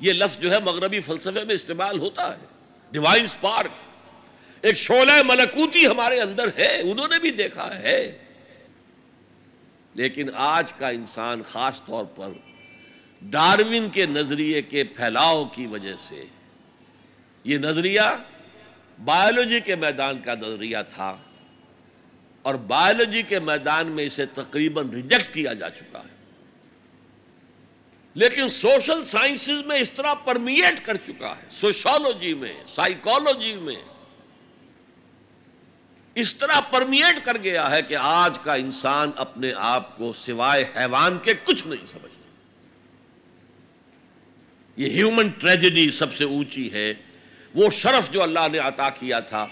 یہ 0.00 0.12
لفظ 0.12 0.38
جو 0.38 0.52
ہے 0.52 0.58
مغربی 0.58 1.00
فلسفے 1.00 1.44
میں 1.44 1.54
استعمال 1.54 1.98
ہوتا 1.98 2.34
ہے۔ 2.34 2.46
ڈیوائن 2.90 3.26
سپارک 3.26 3.68
ایک 4.60 4.76
شعلہ 4.76 5.22
ملکوتی 5.24 5.86
ہمارے 5.86 6.20
اندر 6.20 6.48
ہے، 6.58 6.80
انہوں 6.80 7.08
نے 7.08 7.18
بھی 7.18 7.30
دیکھا 7.30 7.78
ہے۔ 7.78 8.18
لیکن 9.94 10.28
آج 10.34 10.72
کا 10.72 10.88
انسان 10.88 11.42
خاص 11.42 11.80
طور 11.84 12.04
پر 12.04 12.32
ڈاروین 13.22 13.90
کے 13.90 14.06
نظریے 14.06 14.62
کے 14.62 14.84
پھیلاؤ 14.84 15.44
کی 15.44 15.66
وجہ 15.66 15.92
سے، 16.08 16.24
یہ 17.44 17.58
نظریہ 17.58 18.00
بایولوجی 19.04 19.60
کے 19.60 19.76
میدان 19.76 20.20
کا 20.20 20.34
نظریہ 20.34 20.76
تھا 20.94 21.16
اور 22.42 22.54
بایولوجی 22.54 23.22
کے 23.22 23.40
میدان 23.40 23.86
میں 23.86 24.04
اسے 24.04 24.26
تقریباً 24.26 24.90
ریجیکٹ 24.90 25.34
کیا 25.34 25.52
جا 25.52 25.70
چکا 25.70 25.98
ہے۔ 25.98 26.17
لیکن 28.18 28.50
سوشل 28.50 29.04
سائنسز 29.04 29.66
میں 29.66 29.78
اس 29.78 29.90
طرح 29.90 30.14
پرمیٹ 30.14 30.86
کر 30.86 30.96
چکا 30.96 31.34
ہے 31.36 31.46
سوشولوجی 31.50 32.34
میں 32.34 32.52
سائیکولوجی 32.74 33.56
میں۔ 33.56 33.76
اس 36.14 36.34
طرح 36.34 36.60
پرمیٹ 36.60 37.24
کر 37.24 37.36
گیا 37.36 37.70
ہے 37.70 37.82
کہ 37.82 37.96
آج 38.00 38.38
کا 38.38 38.54
انسان 38.54 39.10
اپنے 39.16 39.52
آپ 39.56 39.98
کو 39.98 40.12
سوائے 40.12 40.64
حیوان 40.76 41.18
کے 41.18 41.34
کچھ 41.44 41.66
نہیں 41.66 41.86
سمجھتا۔ 41.86 42.22
یہ 44.76 44.90
ہیومن 44.90 45.28
ٹریجڈی 45.28 45.90
سب 45.90 46.14
سے 46.14 46.24
اونچی 46.24 46.72
ہے۔ 46.72 46.94
وہ 47.54 47.70
شرف 47.70 48.10
جو 48.10 48.22
اللہ 48.22 48.48
نے 48.52 48.58
عطا 48.58 48.90
کیا 48.90 49.20
تھا، 49.20 49.46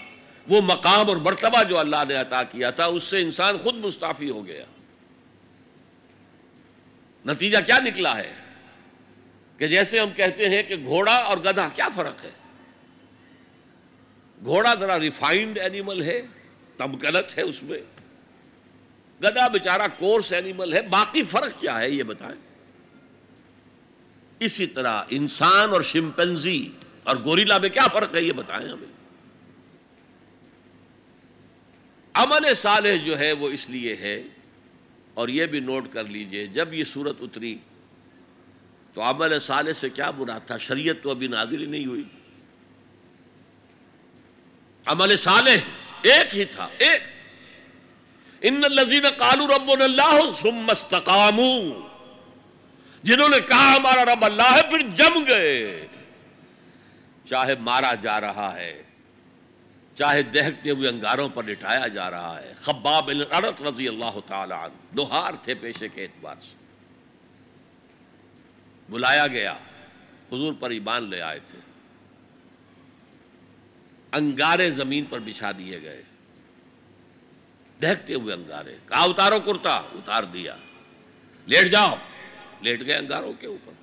وہ 0.47 0.61
مقام 0.61 1.07
اور 1.07 1.17
مرتبہ 1.17 1.63
جو 1.63 1.77
اللہ 1.77 2.03
نے 2.07 2.15
عطا 2.15 2.43
کیا 2.43 2.69
تھا، 2.69 2.85
اس 2.85 3.03
سے 3.03 3.21
انسان 3.21 3.57
خود 3.57 3.75
مستعفی 3.75 4.29
ہو 4.29 4.47
گیا۔ 4.47 4.65
نتیجہ 7.25 7.57
کیا 7.65 7.79
نکلا 7.79 8.17
ہے؟ 8.17 8.46
کہ 9.59 9.67
جیسے 9.67 9.99
ہم 9.99 10.09
کہتے 10.15 10.49
ہیں 10.49 10.61
کہ 10.63 10.75
گھوڑا 10.85 11.15
اور 11.15 11.37
گدھا، 11.37 11.67
کیا 11.75 11.87
فرق 11.95 12.23
ہے؟ 12.23 12.29
گھوڑا 14.41 14.73
ذرا 14.73 14.99
ریفائنڈ 14.99 15.57
اینیمل 15.57 16.01
ہے 16.03 16.21
تمکنت 16.77 17.37
ہے 17.37 17.43
اس 17.43 17.61
میں۔ 17.63 17.79
گدھا 19.21 19.47
بیچارہ 19.47 19.87
کورس 19.97 20.31
اینیمل 20.33 20.73
ہے، 20.73 20.81
باقی 20.89 21.23
فرق 21.23 21.59
کیا 21.59 21.79
ہے 21.79 21.89
یہ 21.89 22.03
بتائیں؟ 22.03 22.35
اسی 24.41 24.65
طرح 24.67 25.03
انسان 25.09 25.69
اور 25.69 25.81
شمپنزی 25.83 26.67
اور 27.03 27.15
گوریلا 27.25 27.57
میں 27.57 27.69
کیا 27.69 27.87
فرق 27.93 28.15
ہے 28.15 28.21
یہ 28.21 28.31
بتائیں 28.33 28.67
ہمیں؟ 28.69 28.87
عمل 32.15 32.53
صالح 32.53 32.95
جو 33.05 33.17
ہے 33.19 33.31
وہ 33.31 33.49
اس 33.49 33.69
لیے 33.69 33.95
ہے، 33.95 34.21
اور 35.13 35.29
یہ 35.29 35.45
بھی 35.45 35.59
نوٹ 35.59 35.87
کر 35.93 36.03
لیجیے، 36.05 36.45
جب 36.47 36.73
یہ 36.73 36.83
صورت 36.83 37.15
اتری 37.21 37.55
تو 38.97 39.03
عمل 39.03 39.39
صالح 39.39 39.73
سے 39.73 39.89
کیا 39.89 40.09
برا 40.09 40.37
تھا؟ 40.37 40.57
شریعت 40.57 40.95
تو 41.03 41.09
ابھی 41.09 41.27
نازل 41.27 41.61
ہی 41.61 41.65
نہیں 41.65 41.85
ہوئی۔ 41.85 42.03
عمل 44.85 45.17
صالح 45.17 45.55
ایک 46.01 46.37
ہی 46.37 46.45
تھا، 46.45 46.67
ایک۔ 46.77 47.01
ان 48.41 48.61
الذین 48.63 49.05
قالوا 49.17 49.57
ربنا 49.57 49.83
اللہ 49.83 50.19
ثم 50.37 50.69
استقاموا۔ 50.69 51.87
جنہوں 53.03 53.29
نے 53.29 53.39
کہا 53.47 53.75
ہمارا 53.75 54.05
رب 54.05 54.25
اللہ 54.25 54.51
ہے، 54.51 54.61
پھر 54.69 54.81
جم 54.95 55.23
گئے۔ 55.27 55.87
چاہے 57.29 57.55
مارا 57.55 57.93
جا 57.93 58.21
رہا 58.21 58.55
ہے، 58.55 58.83
چاہے 59.95 60.21
دہتے 60.21 60.69
ہوئے 60.69 60.89
انگاروں 60.89 61.29
پر 61.29 61.43
لٹایا 61.43 61.87
جا 61.87 62.11
رہا 62.11 62.41
ہے۔ 62.41 62.53
خباب 62.57 63.09
رضی 63.09 63.87
اللہ 63.87 64.19
تعالی 64.27 64.53
عنہ 64.53 64.95
دوہار 64.95 65.33
تھے 65.43 65.55
پیشے 65.55 65.87
کے 65.89 66.03
اعتبار 66.03 66.35
سے۔ 66.39 66.56
بلایا 68.89 69.27
گیا۔ 69.27 69.53
حضور 70.31 70.53
پر 70.59 70.69
ایمان 70.69 71.09
لے 71.09 71.21
آئے 71.21 71.39
تھے۔ 71.47 71.59
انگارے 74.11 74.71
زمین 74.71 75.05
پر 75.05 75.19
بچھا 75.19 75.51
دیے 75.51 75.81
گئے۔ 75.81 76.03
دہتے 77.81 78.13
ہوئے 78.13 78.33
انگارے۔ 78.33 78.77
کہا، 78.85 79.03
اتارو 79.03 79.39
کرتا۔ 79.39 79.75
اتار 79.75 80.23
دیا۔ 80.23 80.55
لیٹ 81.45 81.71
جاؤ۔ 81.71 81.95
لیٹ 82.61 82.81
گئے 82.85 82.95
انگاروں 82.95 83.33
کے 83.33 83.47
اوپر۔ 83.47 83.73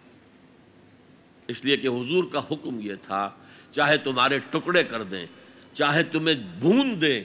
اس 1.49 1.65
لیے 1.65 1.77
کہ 1.77 1.89
حضور 1.89 2.25
کا 2.33 2.39
حکم 2.39 2.81
یہ 2.81 2.95
تھا، 3.03 3.31
چاہے 3.71 3.97
تمہارے 3.97 4.39
ٹکڑے 4.39 4.85
کر 4.85 5.03
دیں، 5.03 5.27
چاہے 5.73 6.03
تمہیں 6.03 6.35
بھون 6.35 7.01
دیں، 7.01 7.25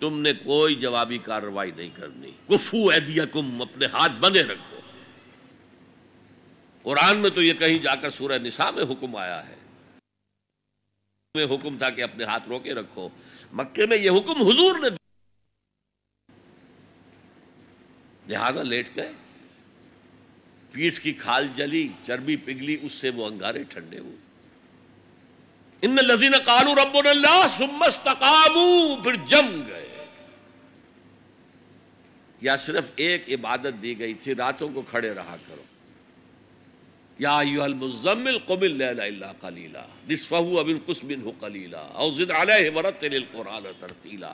تم 0.00 0.20
نے 0.20 0.32
کوئی 0.32 0.74
جوابی 0.74 1.18
کارروائی 1.18 1.70
نہیں 1.76 1.90
کرنی۔ 1.94 2.30
کفو 2.48 2.88
ایدیکم، 2.88 3.62
اپنے 3.62 3.86
ہاتھ 3.86 4.12
بندے 4.12 4.42
رکھو۔ 4.42 4.75
قرآن 6.86 7.18
میں 7.18 7.30
تو 7.30 7.42
یہ 7.42 7.54
کہیں 7.54 7.78
جا 7.78 7.94
کر 7.94 8.10
سورہ 8.10 8.38
نساء 8.38 8.70
میں 8.70 8.82
حکم 8.82 9.16
آیا 9.16 9.48
ہے۔ 9.48 9.54
میں 11.34 11.44
حکم 11.44 11.78
تھا 11.78 11.90
کہ 11.90 12.02
اپنے 12.02 12.24
ہاتھ 12.24 12.42
روکے 12.48 12.74
رکھو۔ 12.74 13.08
مکے 13.52 13.86
میں 13.86 13.96
یہ 13.96 14.10
حکم 14.10 14.42
حضور 14.42 14.78
نے 14.78 14.88
لہذا 18.28 18.62
لیٹ 18.62 18.96
گئے۔ 18.96 19.12
پیٹھ 20.72 21.00
کی 21.00 21.12
کھال 21.12 21.48
جلی، 21.54 21.88
چربی 22.02 22.36
پگلی 22.36 22.76
اس 22.82 22.92
سے 22.92 23.10
وہ 23.10 23.26
انگارے 23.26 23.62
ٹھنڈے 23.62 23.98
ہوئے۔ 23.98 24.16
ان 25.82 25.96
لذین 25.96 26.34
کالو 26.46 26.74
رب 26.74 27.08
اللہ 27.08 27.46
سمستقامو 27.58 29.02
پھر 29.02 29.14
جم 29.14 29.62
گئے۔ 29.66 30.06
یا 32.40 32.56
صرف 32.56 32.90
ایک 32.96 33.28
عبادت 33.28 33.82
دی 33.82 33.98
گئی 33.98 34.14
تھی، 34.14 34.34
راتوں 34.34 34.68
کو 34.74 34.82
کھڑے 34.82 35.14
رہا 35.14 35.36
کرو۔ 35.48 35.62
یا 37.18 37.38
ایوہ 37.38 37.62
المزمل 37.62 38.38
قم 38.38 38.60
اللیل 38.60 39.00
الا 39.00 39.32
قلیلا 39.40 39.84
نصفہو 40.10 40.58
اب 40.58 40.68
انقس 40.68 41.04
منہ 41.04 41.30
قلیلا 41.40 41.78
او 41.78 42.10
زد 42.10 42.30
علیہ 42.30 42.70
ورتل 42.74 43.14
القرآن 43.14 43.64
ترتیلا 43.78 44.32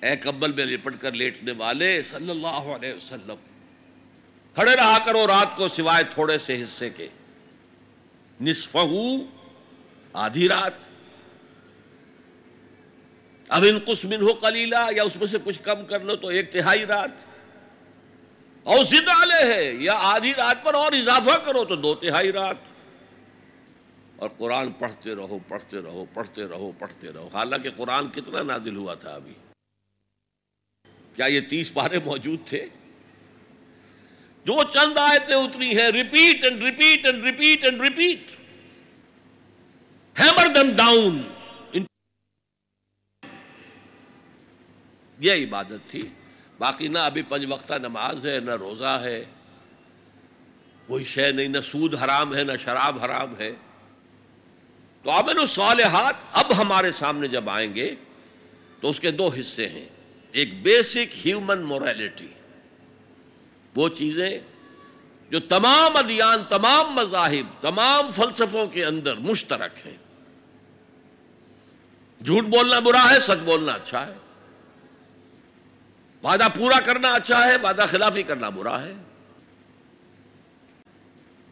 اے 0.00 0.16
کبل 0.16 0.52
میں 0.52 0.64
لپٹ 0.64 0.94
کر 1.00 1.12
لیٹنے 1.12 1.52
والے 1.52 2.02
صلی 2.02 2.30
اللہ 2.30 2.46
علیہ 2.48 2.94
وسلم، 2.94 3.34
کھڑے 4.54 4.76
رہا 4.76 4.98
کرو 5.06 5.26
رات 5.26 5.56
کو 5.56 5.68
سوائے 5.68 6.04
تھوڑے 6.14 6.38
سے 6.38 6.62
حصے 6.62 6.90
کے۔ 6.90 7.08
نصفہو 8.40 9.26
آدھی 10.12 10.48
رات۔ 10.48 10.74
اب 13.48 13.64
ان 13.68 13.80
کس 13.80 14.04
من 14.04 14.22
ہو 14.22 14.34
کلیلا 14.34 14.86
یا 14.96 15.02
اس 15.02 15.16
میں 15.16 15.26
سے 15.26 15.38
کچھ 15.44 15.60
کم 15.62 15.86
کر 15.86 16.00
لو 16.00 16.16
تو 16.16 16.28
ایک 16.28 16.52
تہائی 16.52 16.86
رات۔ 16.86 17.31
اور 18.62 18.84
سدالے 18.84 19.54
ہے 19.54 19.72
یا 19.74 19.94
آدھی 19.94 20.34
رات 20.34 20.64
پر 20.64 20.74
اور 20.74 20.92
اضافہ 20.92 21.38
کرو 21.44 21.64
تو 21.64 21.76
دو 21.76 21.94
تہائی 21.94 22.32
رات۔ 22.32 22.56
اور 24.16 24.30
قرآن 24.38 24.72
پڑھتے 24.72 25.14
رہو 25.14 25.38
پڑھتے 25.48 25.82
رہو 25.82 26.04
پڑھتے 26.14 26.48
رہو 26.48 26.72
پڑھتے 26.78 27.12
رہو۔ 27.12 27.28
حالانکہ 27.34 27.70
قرآن 27.70 28.10
کتنا 28.10 28.42
نازل 28.42 28.76
ہوا 28.76 28.94
تھا 28.94 29.10
ابھی۔ 29.10 29.34
کیا 31.16 31.26
یہ 31.26 31.40
تیس 31.40 31.72
پارے 31.72 31.98
موجود 31.98 32.46
تھے؟ 32.46 32.66
جو 34.44 34.62
چند 34.62 34.98
آیتیں 34.98 35.34
اتنی 35.34 35.78
ہیں 35.78 35.90
repeat 35.90 36.44
and 36.44 36.62
repeat 36.62 37.06
and 37.06 37.24
repeat 37.24 37.64
and 37.64 37.80
repeat 37.80 38.30
hammer 40.20 40.54
them 40.54 40.76
down 40.76 41.22
یہ 45.18 45.46
عبادت 45.46 45.90
تھی۔ 45.90 46.00
باقی 46.62 46.88
نہ 46.88 46.98
ابھی 46.98 47.22
پنج 47.22 47.46
وقتہ 47.48 47.74
نماز 47.74 48.26
ہے، 48.26 48.40
نہ 48.40 48.50
روزہ 48.50 49.00
ہے، 49.04 49.24
کوئی 50.86 51.04
شے 51.04 51.32
نہیں، 51.32 51.48
نہ 51.48 51.60
سود 51.60 51.94
حرام 51.94 52.34
ہے، 52.34 52.44
نہ 52.44 52.52
شراب 52.64 53.04
حرام 53.04 53.38
ہے۔ 53.38 53.52
تو 55.02 55.10
عامل 55.10 55.38
الصالحات 55.38 56.14
اب 56.32 56.58
ہمارے 56.58 56.92
سامنے 56.92 57.28
جب 57.28 57.50
آئیں 57.50 57.74
گے 57.74 57.94
تو 58.80 58.90
اس 58.90 59.00
کے 59.00 59.10
دو 59.10 59.30
حصے 59.40 59.68
ہیں۔ 59.68 59.88
ایک 60.32 60.62
بیسک 60.62 61.26
ہیومن 61.26 61.62
مورالٹی 61.62 62.28
وہ 63.74 63.88
چیزیں 63.88 64.38
جو 65.30 65.40
تمام 65.40 65.96
ادیان، 65.96 66.38
تمام 66.48 66.94
مذاہب، 66.94 67.62
تمام 67.62 68.10
فلسفوں 68.10 68.66
کے 68.66 68.84
اندر 68.84 69.14
مشترک 69.14 69.86
ہیں۔ 69.86 69.96
جھوٹ 72.24 72.44
بولنا 72.44 72.78
برا 72.78 73.10
ہے، 73.10 73.20
سچ 73.20 73.42
بولنا 73.44 73.72
اچھا 73.72 74.06
ہے۔ 74.06 74.12
وعدہ 76.22 76.46
پورا 76.58 76.80
کرنا 76.80 77.12
اچھا 77.12 77.46
ہے، 77.46 77.56
وعدہ 77.56 77.84
خلافی 77.88 78.22
کرنا 78.22 78.48
برا 78.48 78.82
ہے۔ 78.82 78.92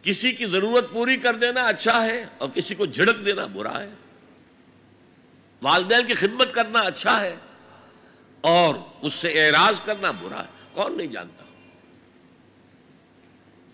کسی 0.02 0.32
کی 0.32 0.46
ضرورت 0.46 0.90
پوری 0.92 1.16
کر 1.16 1.34
دینا 1.34 1.62
اچھا 1.62 2.06
ہے 2.06 2.26
اور 2.38 2.48
کسی 2.48 2.74
کو 2.74 2.86
جھڑک 2.86 3.26
دینا 3.26 3.46
برا 3.46 3.80
ہے۔ 3.80 3.88
والدین 5.62 6.06
کی 6.06 6.14
خدمت 6.14 6.54
کرنا 6.54 6.80
اچھا 6.80 7.20
ہے 7.20 7.36
اور 8.40 8.74
اس 9.02 9.14
سے 9.14 9.46
اعراض 9.46 9.80
کرنا 9.84 10.10
برا 10.10 10.42
ہے۔ 10.42 10.48
کون 10.72 10.96
نہیں 10.96 11.06
جانتا؟ 11.06 11.44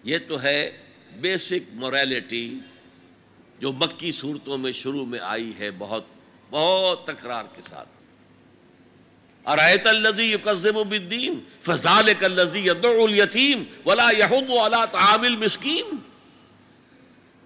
یہ 0.04 0.18
تو 0.28 0.42
ہے 0.42 0.82
بیسک 1.20 1.74
موریلٹی 1.74 2.58
جو 3.58 3.72
مکی 3.72 4.12
صورتوں 4.12 4.58
میں 4.58 4.72
شروع 4.72 5.06
میں 5.06 5.18
آئی 5.22 5.52
ہے 5.58 5.70
بہت 5.70 6.04
بہت 6.50 7.06
تکرار 7.06 7.44
کے 7.56 7.62
ساتھ۔ 7.62 7.88
ارایت 9.46 9.86
الذی 9.86 10.32
یکذب 10.32 10.74
بالدین 10.74 11.40
فذلک 11.60 12.24
الذی 12.24 12.58
يدعو 12.58 13.04
الیتیم 13.04 13.64
ولا 13.86 14.10
يحض 14.10 14.50
على 14.50 14.76
طعام 14.92 15.22
المسکین۔ 15.22 15.96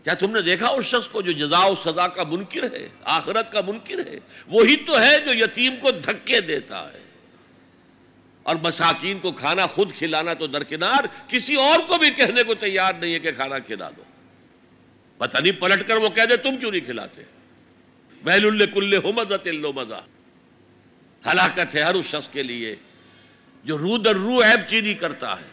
کیا 0.05 0.15
تم 0.15 0.31
نے 0.31 0.41
دیکھا 0.41 0.69
اس 0.69 0.85
شخص 0.85 1.09
کو 1.09 1.23
جو 1.23 1.33
جزا 1.33 1.67
و 1.67 1.75
سزا 1.75 2.09
کا 2.09 2.23
منکر 2.23 2.73
ہے، 2.73 2.89
آخرت 3.05 3.53
کا 3.53 3.61
منکر 3.67 4.07
ہے؟ 4.07 4.19
وہی 4.47 4.77
تو 4.77 5.01
ہے 5.01 5.19
جو 5.19 5.45
یتیم 5.45 5.77
کو 5.81 5.91
دھکے 5.91 6.41
دیتا 6.41 6.93
ہے۔ 6.93 7.01
اور 8.43 8.57
مساکین 8.57 9.19
کو 9.19 9.33
کھانا 9.33 9.67
خود 9.67 9.93
کھلانا 9.99 10.35
تو 10.35 10.47
درکنار، 10.47 11.29
کسی 11.29 11.55
اور 11.55 11.81
کو 11.87 11.99
بھی 11.99 12.11
کہنے 12.11 12.43
کو 12.43 12.55
تیار 12.55 12.93
نہیں 13.01 13.15
ہے 13.15 13.19
کہ 13.19 13.33
کھانا 13.33 13.59
کھلا 13.59 13.91
دو۔ 13.91 14.03
پتہ 15.19 15.39
نہیں 15.39 15.53
پلٹ 15.53 15.89
کر 15.89 15.97
وہ 15.97 16.09
کہہ 16.09 16.23
دے، 16.23 16.37
تم 16.37 16.57
کیوں 16.57 16.71
نہیں 16.71 16.81
کھلاتے؟ 16.81 17.23
ویل 18.25 18.47
الکل 18.47 19.01
مزہ 19.01 19.35
تلو 19.35 19.73
مزہ 19.73 20.01
ہلاکت 21.27 21.75
ہے 21.75 21.83
ہر 21.83 21.95
اس 21.95 22.07
شخص 22.07 22.29
کے 22.29 22.43
لیے 22.43 22.77
جو 23.65 23.79
رو 23.79 23.99
در 23.99 24.15
رو 24.15 24.43
عیب 24.43 24.69
چینی 24.69 24.95
کرتا 24.95 25.41
ہے 25.41 25.49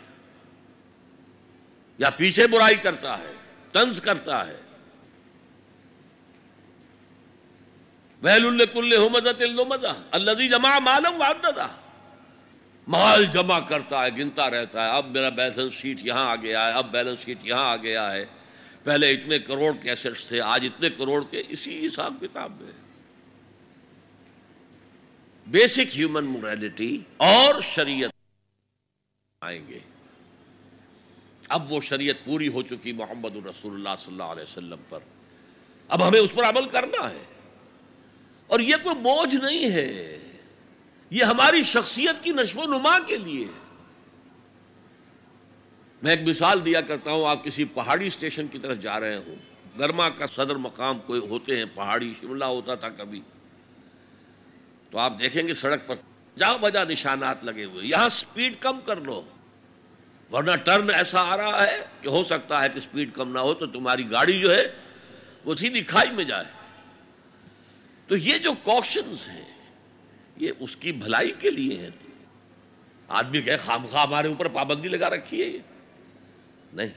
یا 1.97 2.09
پیچھے 2.09 2.47
برائی 2.47 2.75
کرتا 2.75 3.17
ہے 3.17 3.33
تنز 3.71 4.01
کرتا 4.01 4.47
ہے۔ 4.47 4.57
ویل 8.21 8.45
الکل 8.45 8.97
مزہ 8.97 9.87
اللہ 10.11 10.31
جمع 10.31 10.79
معلوم 10.79 11.21
وعددہ۔ 11.21 11.67
مال 12.87 13.25
جمع 13.25 13.59
کرتا 13.59 14.05
ہے، 14.05 14.09
گنتا 14.17 14.49
رہتا 14.49 14.85
ہے۔ 14.85 14.89
اب 14.89 15.05
میرا 15.05 15.29
بیلنس 15.29 15.73
شیٹ 15.73 15.97
یہاں 16.03 16.25
آ 16.25 16.35
گیا 16.35 16.67
ہے، 16.67 16.71
اب 16.71 16.91
بیلنس 16.91 17.19
شیٹ 17.19 17.37
یہاں 17.43 17.65
آ 17.65 17.75
گیا 17.75 18.13
ہے۔ 18.13 18.25
پہلے 18.83 19.11
اتنے 19.11 19.39
کروڑ 19.39 19.73
کے 19.81 19.89
ایسٹس 19.89 20.27
تھے، 20.27 20.41
آج 20.41 20.65
اتنے 20.65 20.89
کروڑ 20.89 21.23
کے 21.31 21.43
اسی 21.49 21.87
حساب 21.87 22.13
کتاب 22.21 22.61
میں۔ 22.61 22.86
بیسک 25.47 25.97
ہیومن 25.97 26.25
موریلٹی 26.25 26.99
اور 27.17 27.61
شریعت 27.61 28.09
آئیں 29.41 29.67
گے۔ 29.67 29.79
اب 31.49 31.71
وہ 31.71 31.81
شریعت 31.81 32.25
پوری 32.25 32.47
ہو 32.47 32.61
چکی 32.61 32.91
محمد 32.91 33.35
الرسول 33.35 33.73
اللہ 33.73 33.89
صلی 33.97 34.13
اللہ 34.13 34.23
علیہ 34.23 34.43
وسلم 34.43 34.79
پر۔ 34.89 34.99
اب 35.87 36.07
ہمیں 36.07 36.19
اس 36.19 36.29
پر 36.33 36.43
عمل 36.43 36.69
کرنا 36.69 37.09
ہے۔ 37.09 37.23
اور 38.47 38.59
یہ 38.59 38.75
کوئی 38.83 38.95
بوجھ 38.95 39.35
نہیں 39.35 39.71
ہے۔ 39.71 40.19
یہ 41.09 41.23
ہماری 41.23 41.63
شخصیت 41.63 42.23
کی 42.23 42.31
نشو 42.31 42.59
و 42.59 42.77
نما 42.77 42.99
کے 42.99 43.15
لیے 43.15 43.45
ہے۔ 43.45 43.75
میں 46.03 46.15
ایک 46.15 46.27
مثال 46.27 46.65
دیا 46.65 46.81
کرتا 46.81 47.11
ہوں، 47.11 47.29
آپ 47.29 47.43
کسی 47.43 47.65
پہاڑی 47.65 48.07
اسٹیشن 48.07 48.47
کی 48.47 48.59
طرف 48.59 48.79
جا 48.79 48.99
رہے 48.99 49.17
ہوں۔ 49.17 49.35
گرما 49.79 50.09
کا 50.09 50.25
صدر 50.27 50.55
مقام 50.55 50.99
کوئی 50.99 51.21
ہوتے 51.21 51.57
ہیں، 51.57 51.65
پہاڑی 51.75 52.13
شملہ 52.21 52.45
ہوتا 52.45 52.75
تھا 52.75 52.89
کبھی۔ 52.89 53.21
تو 54.91 54.97
آپ 54.97 55.13
دیکھیں 55.19 55.47
گے 55.47 55.53
سڑک 55.53 55.87
پر۔ 55.87 55.95
جاؤ 56.37 56.57
بجا 56.57 56.83
نشانات 56.83 57.45
لگے 57.45 57.65
ہوئے۔ 57.65 57.85
یہاں 57.85 58.09
سپیڈ 58.09 58.53
کم 58.59 58.79
کر 58.85 59.01
لو۔ 59.01 59.23
ورنہ 60.31 60.51
ٹرن 60.55 60.89
ایسا 60.89 61.21
آ 61.21 61.37
رہا 61.37 61.67
ہے 61.67 61.85
کہ 62.01 62.07
ہو 62.07 62.23
سکتا 62.23 62.63
ہے 62.63 62.69
کہ 62.69 62.79
سپیڈ 62.79 63.13
کم 63.13 63.31
نہ 63.31 63.39
ہو 63.39 63.53
تو 63.53 63.65
تمہاری 63.65 64.11
گاڑی 64.11 64.39
جو 64.39 64.55
ہے 64.55 64.75
وہ 65.45 65.55
سیدھی 65.55 65.81
کھائی 65.81 66.11
میں 66.11 66.23
جائے۔ 66.23 66.45
تو 68.07 68.15
یہ 68.15 68.37
جو 68.37 68.51
کوشچنس 68.63 69.27
ہیں، 69.27 69.65
یہ 70.37 70.51
اس 70.59 70.75
کی 70.75 70.91
بھلائی 70.91 71.31
کے 71.39 71.49
لیے 71.49 71.77
ہیں۔ 71.77 71.89
آدمی 73.07 73.41
کہ 73.41 73.51
خام 73.57 73.85
خواہ 73.85 74.03
ہمارے 74.03 74.27
اوپر 74.27 74.47
پابندی 74.47 74.87
لگا 74.87 75.09
رکھی 75.09 75.41
ہے 75.41 75.47
یہ۔ 75.47 75.59
نہیں، 76.73 76.87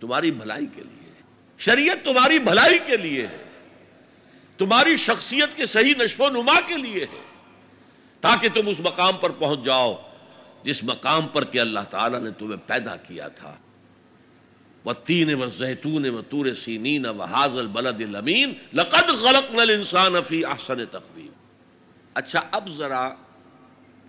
تمہاری 0.00 0.30
بھلائی 0.30 0.66
کے 0.74 0.82
لیے۔ 0.82 1.12
شریعت 1.58 2.04
تمہاری 2.04 2.38
بھلائی 2.38 2.78
کے 2.86 2.96
لیے 2.96 3.26
ہے۔ 3.26 3.49
تمہاری 4.60 4.96
شخصیت 4.96 5.56
کے 5.56 5.66
صحیح 5.66 5.94
نشو 5.98 6.24
و 6.24 6.28
نما 6.28 6.60
کے 6.66 6.76
لیے 6.76 7.04
ہے۔ 7.04 7.20
تاکہ 8.20 8.48
تم 8.54 8.68
اس 8.68 8.80
مقام 8.80 9.16
پر 9.16 9.30
پہنچ 9.30 9.64
جاؤ 9.64 9.96
جس 10.62 10.84
مقام 10.84 11.28
پر 11.28 11.44
کہ 11.44 11.58
اللہ 11.60 11.80
تعالیٰ 11.90 12.20
نے 12.20 12.30
تمہیں 12.30 12.56
پیدا 12.66 12.96
کیا 12.96 13.28
تھا۔ 13.28 13.56
وہ 14.84 14.92
تین 14.92 15.42
و 15.42 15.46
زیتون 15.48 16.08
و 16.08 16.22
تور 16.22 16.54
سینین 16.54 17.06
و 17.06 17.22
حاضل 17.22 17.66
بلد 17.66 18.00
المین 18.00 18.54
لقد 18.72 19.08
غلط 19.08 19.50
نل 19.50 19.70
انسان 19.70 20.16
افی 20.16 20.44
احسن 20.44 20.86
تقویم 20.86 21.32
اچھا 22.14 22.40
اب 22.50 22.68
ذرا 22.68 23.14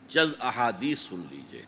چند 0.08 0.32
احادیث 0.40 1.00
سن 1.00 1.22
لیجیے۔ 1.32 1.66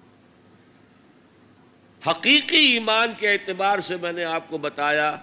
حقیقی 2.08 2.58
ایمان 2.58 3.14
کے 3.18 3.32
اعتبار 3.32 3.80
سے 3.80 3.98
میں 3.98 4.14
نے 4.14 4.24
آپ 4.24 4.50
کو 4.50 4.58
بتایا 4.58 5.18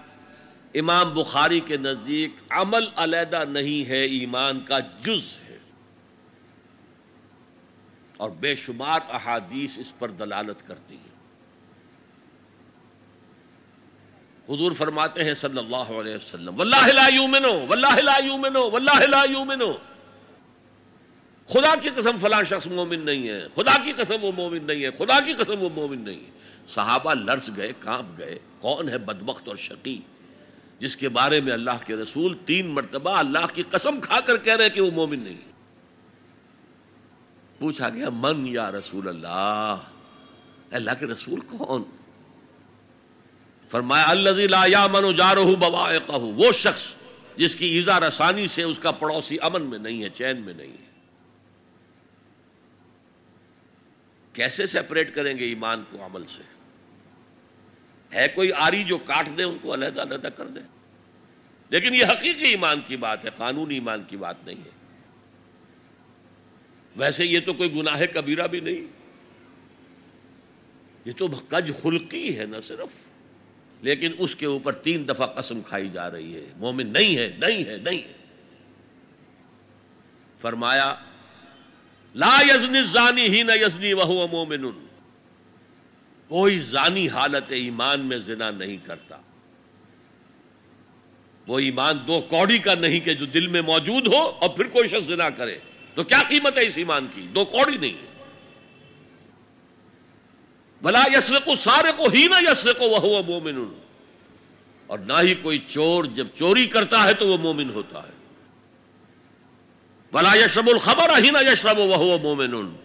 امام 0.73 1.13
بخاری 1.13 1.59
کے 1.59 1.77
نزدیک 1.77 2.35
عمل 2.49 2.85
علیحدہ 2.95 3.43
نہیں 3.49 3.89
ہے، 3.89 4.03
ایمان 4.03 4.59
کا 4.65 4.79
جز 4.79 5.37
ہے۔ 5.49 5.57
اور 8.17 8.29
بے 8.29 8.55
شمار 8.55 8.99
احادیث 9.09 9.79
اس 9.79 9.99
پر 9.99 10.09
دلالت 10.09 10.67
کرتی 10.67 10.95
ہیں۔ 10.95 11.11
حضور 14.49 14.71
فرماتے 14.71 15.23
ہیں 15.23 15.33
صلی 15.33 15.57
اللہ 15.57 15.75
علیہ 15.75 16.15
وسلم، 16.15 16.59
واللہ 16.59 16.87
لا 16.93 17.07
یومنو 17.07 17.67
واللہ 17.67 18.01
لا 18.01 18.17
یومنو 18.25 18.71
واللہ 18.71 18.99
لا 18.99 19.23
یومنو 19.23 19.73
خدا 21.45 21.75
کی 21.81 21.89
قسم 21.95 22.17
فلاں 22.21 22.43
شخص 22.43 22.67
مومن 22.67 23.05
نہیں 23.05 23.27
ہے، 23.27 23.47
خدا 23.55 23.83
کی 23.83 23.91
قسم 23.91 24.15
وہ 24.21 24.31
مومن 24.31 24.63
نہیں 24.63 24.83
ہے، 24.83 24.91
خدا 24.91 25.19
کی 25.19 25.33
قسم 25.33 25.59
وہ 25.59 25.69
مومن 25.75 25.99
نہیں 25.99 26.19
ہے۔ 26.19 26.31
صحابہ 26.67 27.13
لرز 27.13 27.49
گئے، 27.57 27.73
کانپ 27.79 28.17
گئے، 28.17 28.39
کون 28.59 28.89
ہے 28.89 28.97
بدبخت 28.97 29.47
اور 29.47 29.55
شقی؟ 29.55 30.01
جس 30.81 30.95
کے 30.97 31.09
بارے 31.09 31.39
میں 31.41 31.53
اللہ 31.53 31.83
کے 31.85 31.95
رسول 31.95 32.37
تین 32.45 32.67
مرتبہ 32.67 33.17
اللہ 33.17 33.45
کی 33.53 33.63
قسم 33.69 33.99
کھا 34.01 34.19
کر 34.19 34.37
کہہ 34.37 34.55
رہے 34.55 34.69
کہ 34.69 34.81
وہ 34.81 34.91
مومن 34.91 35.19
نہیں 35.19 35.37
پوچھا 37.59 37.89
گیا، 37.89 38.09
من 38.09 38.47
یا 38.47 38.71
رسول 38.71 39.07
اللہ؟ 39.07 39.75
اللہ 40.71 40.91
کے 40.99 41.05
رسول 41.05 41.39
کون؟ 41.39 41.83
فرمایا 43.69 44.05
اللہ 44.09 44.29
لا 44.29 44.63
یا 44.67 44.87
منو 44.87 45.11
جا 45.11 45.33
وہ 46.07 46.51
شخص 46.51 46.87
جس 47.37 47.55
کی 47.55 47.65
ایزا 47.65 47.99
رسانی 47.99 48.47
سے 48.47 48.63
اس 48.63 48.79
کا 48.79 48.91
پڑوسی 48.91 49.37
امن 49.41 49.61
میں 49.61 49.79
نہیں 49.79 50.03
ہے، 50.03 50.09
چین 50.09 50.41
میں 50.41 50.53
نہیں 50.53 50.71
ہے۔ 50.71 50.89
کیسے 54.33 54.65
سیپریٹ 54.65 55.15
کریں 55.15 55.37
گے 55.37 55.45
ایمان 55.45 55.83
کو 55.91 56.05
عمل 56.05 56.25
سے؟ 56.25 56.43
ہے 58.13 58.27
کوئی 58.27 58.51
آری 58.53 58.83
جو 58.83 58.97
کاٹ 58.97 59.27
دے، 59.37 59.43
ان 59.43 59.57
کو 59.61 59.73
علیحدہ 59.73 60.01
علیحدہ 60.01 60.27
کر 60.27 60.47
دے۔ 60.47 60.59
لیکن 61.69 61.93
یہ 61.93 62.05
حقیقی 62.05 62.45
ایمان 62.45 62.81
کی 62.87 62.97
بات 62.97 63.25
ہے، 63.25 63.29
قانونی 63.37 63.73
ایمان 63.73 64.03
کی 64.07 64.17
بات 64.17 64.35
نہیں 64.45 64.55
ہے۔ 64.55 64.69
ویسے 66.95 67.25
یہ 67.25 67.39
تو 67.45 67.53
کوئی 67.53 67.73
گناہ 67.73 68.01
کبیرہ 68.13 68.47
بھی 68.47 68.59
نہیں۔ 68.59 68.87
یہ 71.05 71.11
تو 71.17 71.27
کج 71.27 71.71
خلقی 71.81 72.39
ہے 72.39 72.45
نہ 72.45 72.59
صرف۔ 72.59 72.89
لیکن 73.81 74.11
اس 74.17 74.35
کے 74.35 74.45
اوپر 74.45 74.73
تین 74.73 75.07
دفعہ 75.07 75.27
قسم 75.27 75.61
کھائی 75.61 75.89
جا 75.89 76.11
رہی 76.11 76.35
ہے۔ 76.35 76.45
مومن 76.57 76.87
نہیں 76.87 77.17
ہے 77.17 77.35
نہیں 77.39 77.65
ہے 77.65 77.77
نہیں 77.77 78.01
ہے۔ 78.01 78.13
فرمایا، 80.37 80.95
لا 82.15 82.39
یزنی 82.55 82.79
زانی 82.83 83.27
ہی 83.27 83.43
نہ 83.43 83.51
یزنی 83.51 83.93
وہ 83.93 84.27
مومن 84.27 84.65
کوئی 86.31 86.59
زانی 86.59 87.07
حالت 87.09 87.43
ایمان 87.49 87.99
میں 87.99 88.17
زنا 88.17 88.51
نہیں 88.51 88.77
کرتا۔ 88.85 89.17
وہ 91.47 91.59
ایمان 91.59 91.97
دو 92.07 92.21
کوڑی 92.29 92.57
کا 92.57 92.75
نہیں 92.75 92.99
کہ 92.99 93.13
جو 93.13 93.25
دل 93.25 93.47
میں 93.47 93.61
موجود 93.61 94.07
ہو 94.07 94.17
اور 94.17 94.49
پھر 94.49 94.67
کوئی 94.67 94.87
شخص 94.87 95.07
زنا 95.07 95.29
کرے۔ 95.29 95.57
تو 95.95 96.03
کیا 96.03 96.21
قیمت 96.29 96.57
ہے 96.57 96.65
اس 96.65 96.77
ایمان 96.77 97.07
کی؟ 97.15 97.21
دو 97.21 97.45
کوڑی 97.45 97.77
نہیں 97.77 97.93
ہے۔ 97.93 98.23
بلا 100.81 101.03
یسر 101.13 101.39
کو 101.39 101.55
سارے 101.55 101.91
کو 101.97 102.07
ہی 102.13 102.27
نہ 102.27 102.51
یسر 102.51 102.73
کو 102.73 102.85
وہ 102.85 103.21
مومن 103.27 103.73
اور 104.87 104.99
نہ 104.99 105.13
ہی 105.21 105.35
کوئی 105.35 105.59
چور 105.67 106.03
جب 106.03 106.27
چوری 106.35 106.65
کرتا 106.65 107.03
ہے 107.03 107.13
تو 107.13 107.27
وہ 107.27 107.37
مومن 107.37 107.69
ہوتا 107.69 108.03
ہے۔ 108.03 108.13
بلا 110.11 110.35
یشرب 110.35 110.67
الخبر 110.67 111.23
ہی 111.23 111.29
نہ 111.29 111.37
یشرب 111.53 111.79
وہ 111.79 112.17
مومن 112.17 112.75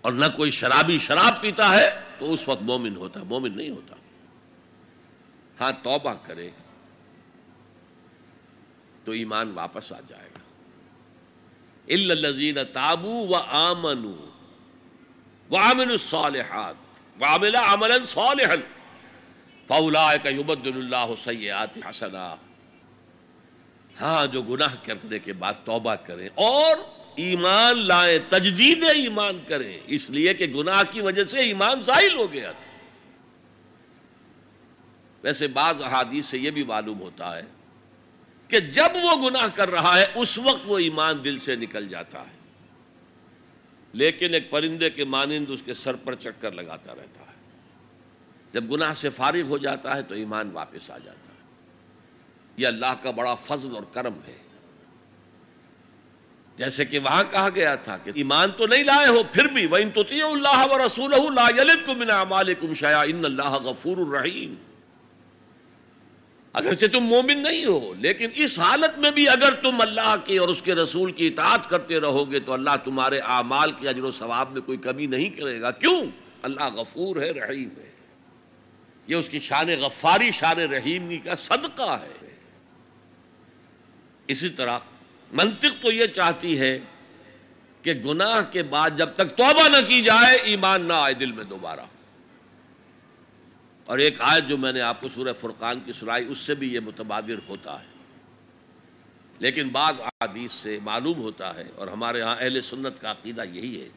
اور 0.00 0.12
نہ 0.12 0.24
کوئی 0.36 0.50
شرابی 0.50 0.98
شراب 0.98 1.40
پیتا 1.40 1.74
ہے 1.74 2.09
تو 2.20 2.32
اس 2.32 2.48
وقت 2.48 2.62
مومن 2.62 2.96
ہوتا، 2.96 3.22
مومن 3.22 3.56
نہیں 3.56 3.70
ہوتا۔ 3.70 3.96
ہاں 5.60 5.72
توبہ 5.82 6.14
کرے 6.26 6.50
تو 9.04 9.12
ایمان 9.12 9.50
واپس 9.50 9.92
آ 9.92 10.00
جائے 10.08 10.28
گا۔ 10.36 10.40
الزین 11.88 12.58
تابو 12.72 13.26
و 13.28 13.36
آمن 13.36 14.04
و 15.50 15.56
آمن 15.56 15.90
الصالحات 15.90 16.74
وعمل 17.20 17.54
عملا 17.54 18.04
صالحا 18.04 18.54
فاولئک 19.66 20.26
یبدل 20.26 20.76
اللہ 20.76 21.14
سیئات 21.24 21.78
حسنا۔ 21.78 22.34
ہاں 24.00 24.26
جو 24.26 24.42
گناہ 24.42 24.74
کرنے 24.82 25.18
کے 25.18 25.32
بعد 25.32 25.54
توبہ 25.64 25.94
کریں 25.94 26.28
اور 26.34 26.99
ایمان 27.16 27.78
لائیں، 27.78 28.18
تجدید 28.28 28.84
ایمان 28.84 29.38
کریں۔ 29.48 29.80
اس 29.86 30.10
لیے 30.10 30.34
کہ 30.34 30.46
گناہ 30.46 30.82
کی 30.90 31.00
وجہ 31.00 31.24
سے 31.24 31.38
ایمان 31.38 31.82
ظاہر 31.82 32.14
ہو 32.14 32.32
گیا 32.32 32.52
تھا۔ 32.52 32.70
ویسے 35.22 35.46
بعض 35.46 35.82
احادیث 35.82 36.26
سے 36.26 36.38
یہ 36.38 36.50
بھی 36.50 36.64
معلوم 36.64 37.00
ہوتا 37.00 37.36
ہے 37.36 37.42
کہ 38.48 38.60
جب 38.60 38.88
وہ 39.02 39.30
گناہ 39.30 39.46
کر 39.54 39.70
رہا 39.70 39.98
ہے، 39.98 40.06
اس 40.14 40.38
وقت 40.38 40.60
وہ 40.64 40.78
ایمان 40.78 41.24
دل 41.24 41.38
سے 41.38 41.56
نکل 41.56 41.88
جاتا 41.88 42.20
ہے۔ 42.20 42.40
لیکن 43.92 44.34
ایک 44.34 44.50
پرندے 44.50 44.90
کے 44.90 45.04
مانند 45.04 45.46
اس 45.48 45.62
کے 45.64 45.74
سر 45.74 45.96
پر 45.96 46.14
چکر 46.14 46.52
لگاتا 46.52 46.94
رہتا 46.94 47.20
ہے۔ 47.20 47.30
جب 48.52 48.64
گناہ 48.70 48.92
سے 48.92 49.10
فارغ 49.10 49.42
ہو 49.42 49.58
جاتا 49.58 49.96
ہے 49.96 50.02
تو 50.02 50.14
ایمان 50.14 50.50
واپس 50.52 50.90
آ 50.90 50.98
جاتا 50.98 51.32
ہے۔ 51.32 51.48
یہ 52.56 52.66
اللہ 52.66 52.94
کا 53.02 53.10
بڑا 53.10 53.34
فضل 53.34 53.74
اور 53.74 53.82
کرم 53.82 54.14
ہے۔ 54.28 54.49
جیسے 56.60 56.84
کہ 56.84 56.98
وہاں 56.98 57.24
کہا 57.30 57.48
گیا 57.54 57.74
تھا 57.74 57.96
کہ 57.96 58.12
ایمان 58.14 58.50
تو 58.56 58.66
نہیں 58.66 58.84
لائے 58.84 59.08
ہو 59.08 59.22
پھر 59.32 59.44
بھی 59.44 59.66
وَإِن 59.66 59.90
تُطِيعُ 59.90 60.30
اللَّهَ 60.30 60.68
وَرَسُولَهُ 60.70 61.30
لَا 61.30 61.62
يَلِدْكُم 61.62 61.98
مِّنْ 61.98 62.10
أَعْمَالِكُمْ 62.10 62.74
شَيْئًا 62.74 63.04
إِنَّ 63.04 63.24
اللَّهَ 63.24 63.56
غَفُورٌ 63.56 64.20
رَحِيمٌ۔ 64.20 64.54
اگرچہ 66.52 66.86
تم 66.86 67.00
مومن 67.00 67.42
نہیں 67.42 67.64
ہو، 67.64 67.94
لیکن 67.98 68.28
اس 68.34 68.58
حالت 68.58 68.98
میں 68.98 69.10
بھی 69.10 69.28
اگر 69.28 69.54
تم 69.54 69.80
اللہ 69.80 70.16
کی 70.24 70.36
اور 70.36 70.48
اس 70.48 70.62
کے 70.62 70.74
رسول 70.74 71.12
کی 71.12 71.26
اطاعت 71.26 71.68
کرتے 71.68 72.00
رہو 72.00 72.32
گے 72.32 72.40
تو 72.40 72.52
اللہ 72.52 72.70
تمہارے 72.84 73.18
اعمال 73.18 73.72
کے 73.72 73.88
اجر 73.88 74.02
و 74.02 74.12
ثواب 74.12 74.52
میں 74.52 74.60
کوئی 74.60 74.78
کمی 74.78 75.06
نہیں 75.06 75.30
کرے 75.30 75.60
گا۔ 75.60 75.70
کیوں؟ 75.70 76.04
اللہ 76.42 76.74
غفور 76.74 77.16
ہے، 77.16 77.30
رحیم 77.30 77.68
ہے۔ 77.78 77.90
یہ 79.06 79.16
اس 79.16 79.28
کی 79.28 79.40
شان 79.40 79.68
غفاری، 79.80 80.30
شان 80.30 80.58
رحیمی 80.58 81.18
کا 81.18 81.34
صدقہ 81.34 81.98
ہے۔ 82.02 82.36
اسی 84.28 84.48
طرح 84.48 84.78
منطق 85.32 85.82
تو 85.82 85.92
یہ 85.92 86.06
چاہتی 86.06 86.58
ہے 86.58 86.78
کہ 87.82 87.92
گناہ 87.92 88.52
کے 88.52 88.62
بعد 88.62 88.90
جب 88.96 89.08
تک 89.14 89.36
توبہ 89.36 89.68
نہ 89.68 89.88
کی 89.88 90.02
جائے، 90.02 90.36
ایمان 90.36 90.82
نہ 90.82 90.92
آئے 90.92 91.14
دل 91.14 91.32
میں 91.32 91.44
دوبارہ۔ 91.44 91.80
اور 93.84 93.98
ایک 93.98 94.16
آیت 94.18 94.48
جو 94.48 94.56
میں 94.56 94.72
نے 94.72 94.80
آپ 94.80 95.00
کو 95.00 95.08
سورہ 95.14 95.32
فرقان 95.40 95.80
کی 95.80 95.92
سنائی، 95.92 96.26
اس 96.28 96.38
سے 96.38 96.54
بھی 96.54 96.74
یہ 96.74 96.80
متبادر 96.80 97.48
ہوتا 97.48 97.80
ہے۔ 97.80 97.86
لیکن 99.38 99.68
بعض 99.68 100.00
احادیث 100.00 100.52
سے 100.52 100.78
معلوم 100.82 101.18
ہوتا 101.18 101.54
ہے، 101.54 101.64
اور 101.74 101.88
ہمارے 101.88 102.22
ہاں 102.22 102.36
اہل 102.38 102.60
سنت 102.60 103.00
کا 103.00 103.10
عقیدہ 103.10 103.42
یہی 103.52 103.80
ہے 103.80 103.88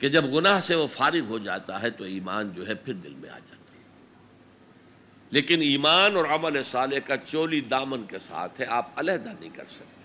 کہ 0.00 0.08
جب 0.08 0.24
گناہ 0.34 0.60
سے 0.60 0.74
وہ 0.74 0.86
فارغ 0.86 1.26
ہو 1.28 1.38
جاتا 1.38 1.82
ہے 1.82 1.90
تو 1.90 2.04
ایمان 2.04 2.50
جو 2.54 2.68
ہے 2.68 2.74
پھر 2.74 2.92
دل 2.92 3.14
میں 3.14 3.30
آ 3.30 3.38
جاتا 3.38 3.72
ہے۔ 3.72 3.82
لیکن 5.30 5.60
ایمان 5.60 6.16
اور 6.16 6.24
عمل 6.24 6.62
صالح 6.62 6.98
کا 7.06 7.16
چولی 7.16 7.60
دامن 7.60 8.04
کے 8.04 8.18
ساتھ 8.18 8.60
ہے، 8.60 8.66
آپ 8.66 8.90
علیحدہ 8.96 9.30
نہیں 9.40 9.56
کر 9.56 9.66
سکتے۔ 9.66 9.95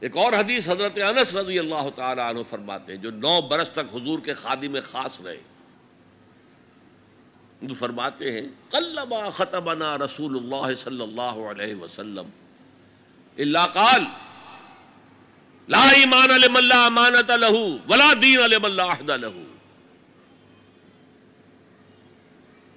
ایک 0.00 0.16
اور 0.16 0.32
حدیث 0.32 0.68
حضرت 0.68 0.98
انس 0.98 1.36
رضی 1.36 1.58
اللہ 1.58 1.88
تعالی 1.96 2.20
عنہ 2.20 2.38
فرماتے 2.48 2.92
ہیں، 2.92 3.00
جو 3.00 3.10
نو 3.10 3.40
برس 3.40 3.68
تک 3.68 3.96
حضور 3.96 4.18
کے 4.18 4.34
خادم 4.34 4.76
خاص 4.82 5.20
رہے۔ 5.20 5.40
جو 7.62 7.74
فرماتے 7.74 8.32
ہیں 8.32 8.48
قلما 8.70 9.30
خطبنا 9.30 9.98
رسول 9.98 10.36
اللہ 10.36 10.74
صلی 10.74 11.02
اللہ 11.02 11.20
علیہ 11.22 11.74
وسلم۔ 11.74 12.28
اللہ 13.38 13.66
قال، 13.72 14.04
لا 15.68 15.88
ایمان 15.88 16.28
لمن 16.28 16.64
لا 16.64 16.86
امانت 16.86 17.30
له 17.30 17.66
ولا 17.88 18.12
دین 18.22 18.38
لمن 18.40 18.70
لا 18.70 18.92
عہد 18.92 19.10
له۔ 19.10 19.42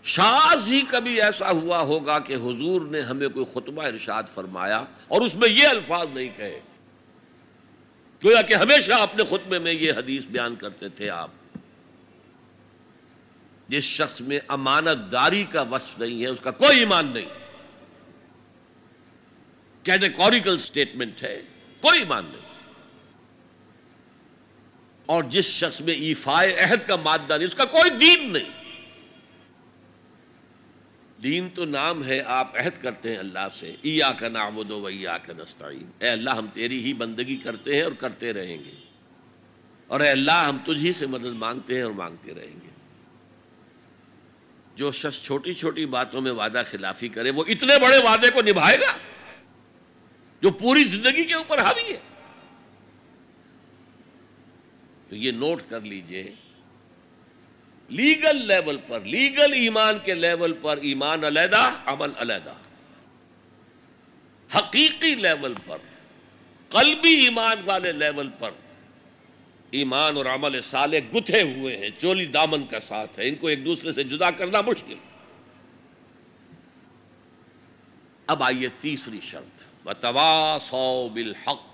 شاز 0.03 0.67
ہی 0.67 0.81
کبھی 0.81 1.21
ایسا 1.21 1.51
ہوا 1.51 1.79
ہوگا 1.79 2.19
کہ 2.19 2.33
حضور 2.33 2.81
نے 2.81 3.01
ہمیں 3.01 3.27
کوئی 3.27 3.45
خطبہ 3.53 3.83
ارشاد 3.83 4.23
فرمایا 4.33 4.83
اور 5.07 5.21
اس 5.21 5.35
میں 5.35 5.49
یہ 5.49 5.67
الفاظ 5.67 6.07
نہیں 6.13 6.29
کہے۔ 6.37 6.59
گویا 8.23 8.41
کہ 8.41 8.53
ہمیشہ 8.53 8.91
اپنے 8.91 9.23
خطبے 9.23 9.59
میں 9.59 9.73
یہ 9.73 9.91
حدیث 9.91 10.25
بیان 10.25 10.55
کرتے 10.55 10.89
تھے 10.89 11.09
آپ۔ 11.09 11.31
جس 13.67 13.83
شخص 13.83 14.21
میں 14.21 14.39
امانت 14.47 15.11
داری 15.11 15.45
کا 15.49 15.61
وصف 15.61 15.99
نہیں 15.99 16.21
ہے، 16.21 16.27
اس 16.27 16.39
کا 16.39 16.51
کوئی 16.51 16.79
ایمان 16.79 17.07
نہیں۔ 17.07 17.25
کیٹیکوریکل 19.83 20.57
سٹیٹمنٹ 20.57 21.23
ہے، 21.23 21.41
کوئی 21.81 21.99
ایمان 21.99 22.25
نہیں۔ 22.25 22.43
اور 25.05 25.23
جس 25.23 25.45
شخص 25.45 25.81
میں 25.81 25.93
ایفائے 25.93 26.59
عہد 26.59 26.87
کا 26.87 26.95
مادہ 26.95 27.37
نہیں، 27.37 27.47
اس 27.47 27.55
کا 27.55 27.65
کوئی 27.65 27.89
دین 27.89 28.33
نہیں۔ 28.33 28.62
دین 31.23 31.49
تو 31.49 31.65
نام 31.65 32.05
ہے، 32.05 32.21
آپ 32.25 32.57
عہد 32.57 32.81
کرتے 32.81 33.11
ہیں 33.11 33.17
اللہ 33.17 33.47
سے۔ 33.59 33.75
ایا 33.81 34.11
کا 34.19 34.29
نام 34.29 34.57
و 34.57 34.63
دو 34.63 34.89
کا 35.03 35.33
نستعین۔ 35.37 35.91
اے 35.99 36.09
اللہ، 36.09 36.29
ہم 36.29 36.47
تیری 36.53 36.83
ہی 36.83 36.93
بندگی 36.93 37.37
کرتے 37.37 37.75
ہیں 37.75 37.81
اور 37.81 37.91
کرتے 37.91 38.33
رہیں 38.33 38.57
گے۔ 38.57 38.71
اور 39.87 39.99
اے 39.99 40.09
اللہ، 40.09 40.31
ہم 40.31 40.57
تجھ 40.65 40.85
ہی 40.85 40.91
سے 40.91 41.05
مدد 41.05 41.33
مانگتے 41.33 41.75
ہیں 41.75 41.81
اور 41.81 41.91
مانگتے 41.91 42.33
رہیں 42.33 42.61
گے۔ 42.63 42.69
جو 44.75 44.91
شخص 44.91 45.21
چھوٹی 45.21 45.53
چھوٹی 45.53 45.85
باتوں 45.85 46.21
میں 46.21 46.31
وعدہ 46.31 46.63
خلافی 46.69 47.07
کرے، 47.07 47.29
وہ 47.29 47.43
اتنے 47.47 47.79
بڑے 47.79 47.97
وعدے 47.97 48.29
کو 48.29 48.41
نبھائے 48.41 48.77
گا 48.77 48.97
جو 50.41 50.51
پوری 50.51 50.83
زندگی 50.83 51.23
کے 51.23 51.33
اوپر 51.33 51.59
حاوی 51.59 51.93
ہے۔ 51.93 51.99
تو 55.09 55.15
یہ 55.15 55.31
نوٹ 55.31 55.61
کر 55.69 55.81
لیجیے 55.81 56.35
لیگل 57.89 58.47
لیول 58.47 58.77
پر، 58.87 59.01
لیگل 59.01 59.53
ایمان 59.53 59.97
کے 60.03 60.13
لیول 60.13 60.53
پر 60.53 60.77
ایمان 60.77 61.23
علیحدہ، 61.23 61.71
عمل 61.85 62.09
علیحدہ۔ 62.17 62.53
حقیقی 64.57 65.15
لیول 65.15 65.53
پر، 65.65 65.77
قلبی 66.69 67.09
ایمان 67.09 67.57
والے 67.65 67.91
لیول 67.91 68.29
پر 68.39 68.51
ایمان 69.71 70.17
اور 70.17 70.25
عمل 70.25 70.61
سالے 70.61 71.01
گتھے 71.15 71.41
ہوئے 71.41 71.77
ہیں، 71.77 71.89
چولی 71.97 72.25
دامن 72.25 72.65
کا 72.65 72.79
ساتھ 72.79 73.19
ہے 73.19 73.27
ان 73.27 73.35
کو 73.35 73.47
ایک 73.47 73.65
دوسرے 73.65 73.93
سے 73.93 74.03
جدا 74.03 74.31
کرنا 74.31 74.61
مشکل۔ 74.61 74.95
اب 78.27 78.43
آئیے 78.43 78.69
تیسری 78.81 79.19
شرط۔ 79.23 79.63
بتوا 79.83 80.57
سو 80.69 81.09
بالحق۔ 81.13 81.72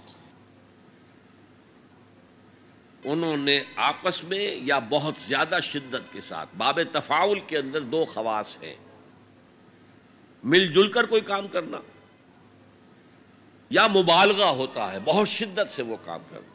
انہوں 3.03 3.37
نے 3.37 3.63
آپس 3.75 4.23
میں 4.23 4.55
یا 4.55 4.79
بہت 4.79 5.13
زیادہ 5.19 5.59
شدت 5.63 6.13
کے 6.13 6.21
ساتھ، 6.21 6.49
باب 6.57 6.79
تفاول 6.91 7.39
کے 7.39 7.57
اندر 7.57 7.81
دو 7.81 8.05
خواص 8.05 8.63
ہیں۔ 8.63 8.75
مل 10.43 10.73
جل 10.73 10.91
کر 10.91 11.05
کوئی 11.05 11.21
کام 11.21 11.47
کرنا، 11.47 11.77
یا 13.69 13.87
مبالغہ 13.87 14.45
ہوتا 14.45 14.93
ہے، 14.93 14.97
بہت 15.05 15.29
شدت 15.29 15.71
سے 15.71 15.83
وہ 15.83 15.97
کام 16.05 16.21
کرنا۔ 16.29 16.53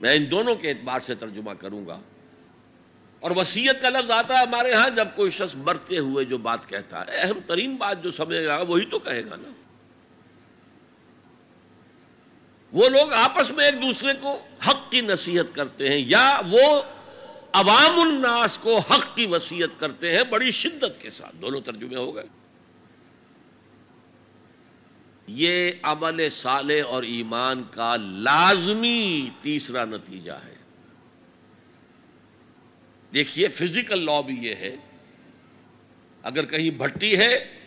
میں 0.00 0.14
ان 0.14 0.30
دونوں 0.30 0.56
کے 0.56 0.70
اعتبار 0.70 1.00
سے 1.00 1.14
ترجمہ 1.14 1.50
کروں 1.50 1.86
گا۔ 1.86 2.00
اور 3.20 3.30
وسیعت 3.36 3.82
کا 3.82 3.88
لفظ 3.90 4.10
آتا 4.10 4.34
ہے 4.34 4.38
ہمارے 4.38 4.72
ہاں 4.72 4.90
جب 4.90 5.08
کوئی 5.16 5.30
شخص 5.30 5.54
مرتے 5.54 5.98
ہوئے 5.98 6.24
جو 6.24 6.38
بات 6.38 6.68
کہتا 6.68 7.00
ہے 7.00 7.04
اہم 7.10 7.40
ترین 7.46 7.76
بات 7.76 8.04
جو 8.04 8.10
سمجھے 8.10 8.46
گا، 8.46 8.60
وہی 8.60 8.84
تو 8.84 8.98
کہے 8.98 9.24
گا 9.24 9.36
نا۔ 9.36 9.50
وہ 12.76 12.88
لوگ 12.88 13.12
آپس 13.12 13.50
میں 13.50 13.64
ایک 13.64 13.74
دوسرے 13.74 14.12
کو 14.20 14.40
حق 14.68 14.90
کی 14.90 15.00
نصیحت 15.00 15.54
کرتے 15.54 15.88
ہیں 15.88 16.04
یا 16.06 16.40
وہ 16.50 16.82
عوام 17.52 18.00
الناس 18.00 18.58
کو 18.58 18.78
حق 18.78 19.16
کی 19.16 19.26
وسیعت 19.26 19.80
کرتے 19.80 20.16
ہیں 20.16 20.22
بڑی 20.22 20.50
شدت 20.50 21.02
کے 21.02 21.10
ساتھ۔ 21.10 21.36
دونوں 21.36 21.60
ترجمے 21.60 21.96
ہو 21.96 22.14
گئے۔ 22.14 22.24
یہ 25.26 25.70
عمل 25.82 26.30
صالح 26.30 26.82
اور 26.86 27.02
ایمان 27.02 27.62
کا 27.70 27.96
لازمی 27.96 29.30
تیسرا 29.42 29.84
نتیجہ 29.84 30.32
ہے۔ 30.32 30.54
دیکھیے 33.14 33.48
فزیکل 33.48 34.04
لا 34.04 34.20
بھی 34.20 34.34
یہ 34.34 34.54
ہے، 34.54 34.76
اگر 36.22 36.44
کہیں 36.44 36.70
بھٹی 36.70 37.18
ہے 37.18 37.60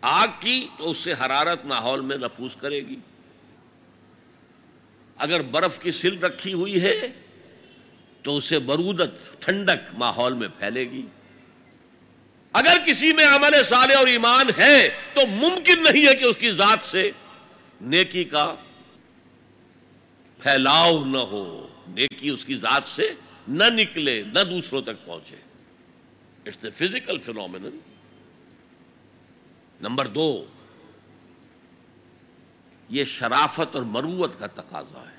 آگ 0.00 0.28
کی 0.40 0.68
تو 0.78 0.90
اس 0.90 0.96
سے 0.96 1.12
حرارت 1.12 1.64
ماحول 1.64 2.00
میں 2.00 2.16
نفوس 2.16 2.56
کرے 2.56 2.80
گی۔ 2.80 2.96
اگر 5.16 5.42
برف 5.42 5.78
کی 5.78 5.90
سل 5.90 6.18
رکھی 6.18 6.52
ہوئی 6.52 6.82
ہے 6.82 7.12
تو 8.22 8.36
اسے 8.36 8.58
برودت، 8.58 9.42
ٹھنڈک 9.42 9.94
ماحول 9.94 10.32
میں 10.32 10.48
پھیلے 10.48 10.90
گی۔ 10.90 11.06
اگر 12.52 12.78
کسی 12.86 13.12
میں 13.12 13.26
عمل 13.26 13.62
صالح 13.64 13.96
اور 13.96 14.06
ایمان 14.06 14.46
ہے 14.58 14.88
تو 15.14 15.26
ممکن 15.26 15.82
نہیں 15.82 16.06
ہے 16.06 16.14
کہ 16.14 16.24
اس 16.24 16.36
کی 16.36 16.50
ذات 16.50 16.84
سے 16.84 17.10
نیکی 17.80 18.24
کا 18.24 18.54
پھیلاؤ 20.38 21.04
نہ 21.04 21.18
ہو۔ 21.18 21.68
نیکی 21.88 22.28
اس 22.28 22.44
کی 22.44 22.54
ذات 22.54 22.86
سے 22.86 23.10
نہ 23.48 23.64
نکلے، 23.64 24.22
نہ 24.22 24.40
دوسروں 24.50 24.82
تک 24.82 25.06
پہنچے۔ 25.06 25.36
It's 26.46 26.62
the 26.62 26.68
physical 26.74 27.18
phenomenon 27.18 27.78
number 29.80 30.06
دو 30.06 30.44
یہ 32.88 33.04
شرافت 33.04 33.74
اور 33.74 33.82
مروت 33.82 34.38
کا 34.38 34.46
تقاضا 34.46 35.00
ہے۔ 35.00 35.14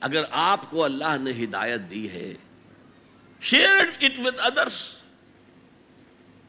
اگر 0.00 0.24
آپ 0.30 0.70
کو 0.70 0.84
اللہ 0.84 1.16
نے 1.20 1.44
ہدایت 1.44 1.80
دی 1.90 2.10
ہے 2.10 2.34
شیئر 3.40 3.86
اٹ 4.00 4.18
ود 4.18 4.34
ادرس 4.38 4.94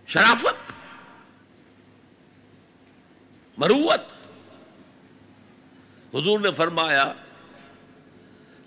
شرافت، 0.08 0.72
مروت۔ 3.58 4.02
حضور 6.16 6.40
نے 6.40 6.52
فرمایا، 6.52 7.14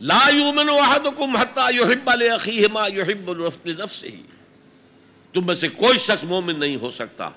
لا 0.01 0.29
یومن 0.33 0.69
احدکم 0.69 1.37
حتی 1.37 1.77
یحب 1.77 2.11
لاخیہ 2.15 2.67
ما 2.73 2.87
یحب 2.87 3.33
لنفسہ۔ 3.67 4.07
تم 5.33 5.47
میں 5.47 5.55
سے 5.55 5.69
کوئی 5.69 5.99
شخص 5.99 6.25
مومن 6.25 6.61
نہیں 6.61 6.77
ہو 6.77 6.91
سکتا۔ 6.91 7.31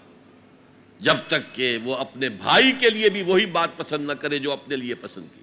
جب 0.99 1.17
تک 1.27 1.55
کہ 1.55 1.77
وہ 1.83 1.95
اپنے 1.95 2.29
بھائی 2.29 2.71
کے 2.71 2.89
لیے 2.89 3.09
بھی 3.09 3.21
وہی 3.21 3.45
بات 3.45 3.69
پسند 3.77 4.07
نہ 4.07 4.13
کرے 4.13 4.39
جو 4.39 4.51
اپنے 4.51 4.75
لیے 4.75 4.95
پسند 4.95 5.25
کی۔ 5.35 5.41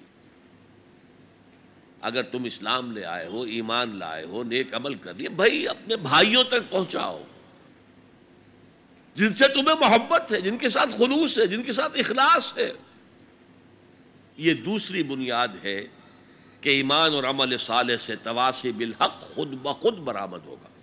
اگر 2.01 2.23
تم 2.23 2.43
اسلام 2.43 2.91
لے 2.91 3.05
آئے 3.05 3.27
ہو، 3.27 3.41
ایمان 3.41 3.95
لائے 3.95 4.25
ہو، 4.25 4.43
نیک 4.43 4.73
عمل 4.73 4.93
کر 4.93 5.13
لیے، 5.13 5.29
بھائی 5.29 5.67
اپنے 5.67 5.95
بھائیوں 5.95 6.43
تک 6.43 6.71
پہنچاؤ۔ 6.71 7.23
جن 9.15 9.33
سے 9.33 9.47
تمہیں 9.47 9.89
محبت 9.89 10.31
ہے، 10.31 10.41
جن 10.41 10.57
کے 10.57 10.69
ساتھ 10.69 10.89
خلوص 10.97 11.39
ہے، 11.39 11.45
جن 11.45 11.63
کے 11.63 11.71
ساتھ 11.71 11.99
اخلاص 11.99 12.57
ہے۔ 12.57 12.71
یہ 14.37 14.53
دوسری 14.53 15.03
بنیاد 15.03 15.47
ہے 15.63 15.87
کہ 16.61 16.69
ایمان 16.69 17.13
اور 17.13 17.23
عمل 17.23 17.57
صالح 17.57 17.97
سے 17.97 18.15
تواسی 18.15 18.71
بالحق 18.71 19.21
خود 19.21 19.47
بخود 19.47 19.97
برآمد 19.97 20.39
ہوگا۔ 20.45 20.74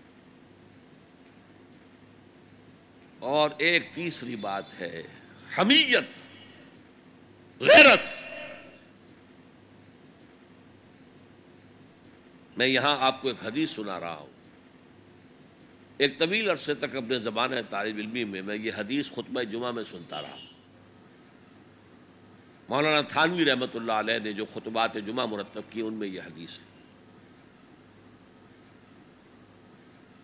اور 3.23 3.51
ایک 3.59 3.90
تیسری 3.94 4.36
بات 4.36 4.81
ہے، 4.81 5.03
حمیت، 5.59 6.05
غیرت۔ 7.61 8.01
میں 12.57 12.66
یہاں 12.66 12.97
آپ 13.01 13.23
کو 13.23 13.28
ایک 13.28 13.47
حدیث 13.47 13.70
سنا 13.70 14.01
رہا 14.01 14.16
ہوں۔ 14.16 14.27
ایک 15.99 16.19
طویل 16.19 16.51
عرصے 16.51 16.74
تک 16.74 16.97
اپنے 16.97 17.19
زبان 17.19 17.51
طالب 17.70 17.97
علمی 17.97 18.24
میں 18.24 18.43
میں 18.43 18.57
یہ 18.57 18.73
حدیث 18.77 19.11
خطبہ 19.11 19.43
جمعہ 19.43 19.73
میں 19.73 19.85
سنتا 19.90 20.23
رہا 20.23 20.36
مولانا 22.69 23.01
تھانوی 23.01 23.44
رحمۃ 23.44 23.74
اللہ 23.74 23.93
علیہ 23.93 24.19
نے 24.19 24.32
جو 24.32 24.44
خطبات 24.44 24.94
جمعہ 24.94 25.27
مرتب 25.27 25.62
کی 25.70 25.81
ان 25.81 25.94
میں 25.94 26.09
یہ 26.09 26.20
حدیث 26.20 26.59
ہے۔ 26.59 26.72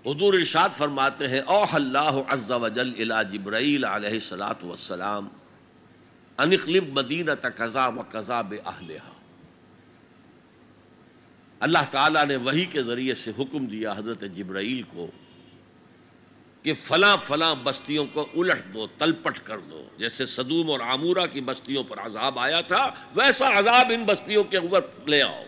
حضور 0.09 0.35
ارشاد 0.35 0.68
فرماتے 0.76 1.28
ہیں 1.28 1.40
اوح 1.40 1.74
اللہ 1.74 2.20
عز 2.28 2.51
و 2.51 2.68
جل 2.68 2.93
الى 2.98 3.39
جبرائیل 3.39 3.85
علیہ 3.85 4.10
السلاۃ 4.10 4.62
والسلام 4.62 5.28
انقلب 6.39 6.85
مدینہ 6.93 7.30
تقضا 7.40 7.86
و 7.89 8.02
قضا 8.10 8.40
بے 8.43 8.59
اللہ 11.60 11.90
تعالیٰ 11.90 12.24
نے 12.26 12.36
وہی 12.36 12.64
کے 12.64 12.82
ذریعے 12.82 13.14
سے 13.14 13.32
حکم 13.39 13.66
دیا 13.66 13.93
حضرت 13.93 14.24
جبرائیل 14.36 14.82
کو 14.82 15.06
کہ 16.62 16.74
فلاں 16.74 17.16
فلاں 17.16 17.55
بستیوں 17.55 18.06
کو 18.12 18.26
الٹ 18.36 18.74
دو، 18.74 18.86
تلپٹ 18.98 19.40
کر 19.44 19.59
دو۔ 19.59 19.89
جیسے 19.98 20.26
صدوم 20.26 20.70
اور 20.70 20.80
عامورہ 20.80 21.26
کی 21.32 21.40
بستیوں 21.40 21.85
پر 21.85 21.98
عذاب 21.98 22.39
آیا 22.39 22.60
تھا، 22.60 22.90
ویسا 23.14 23.59
عذاب 23.59 23.93
ان 23.94 24.05
بستیوں 24.05 24.44
کے 24.44 24.56
اوپر 24.56 24.80
لے 25.06 25.22
آؤ۔ 25.22 25.44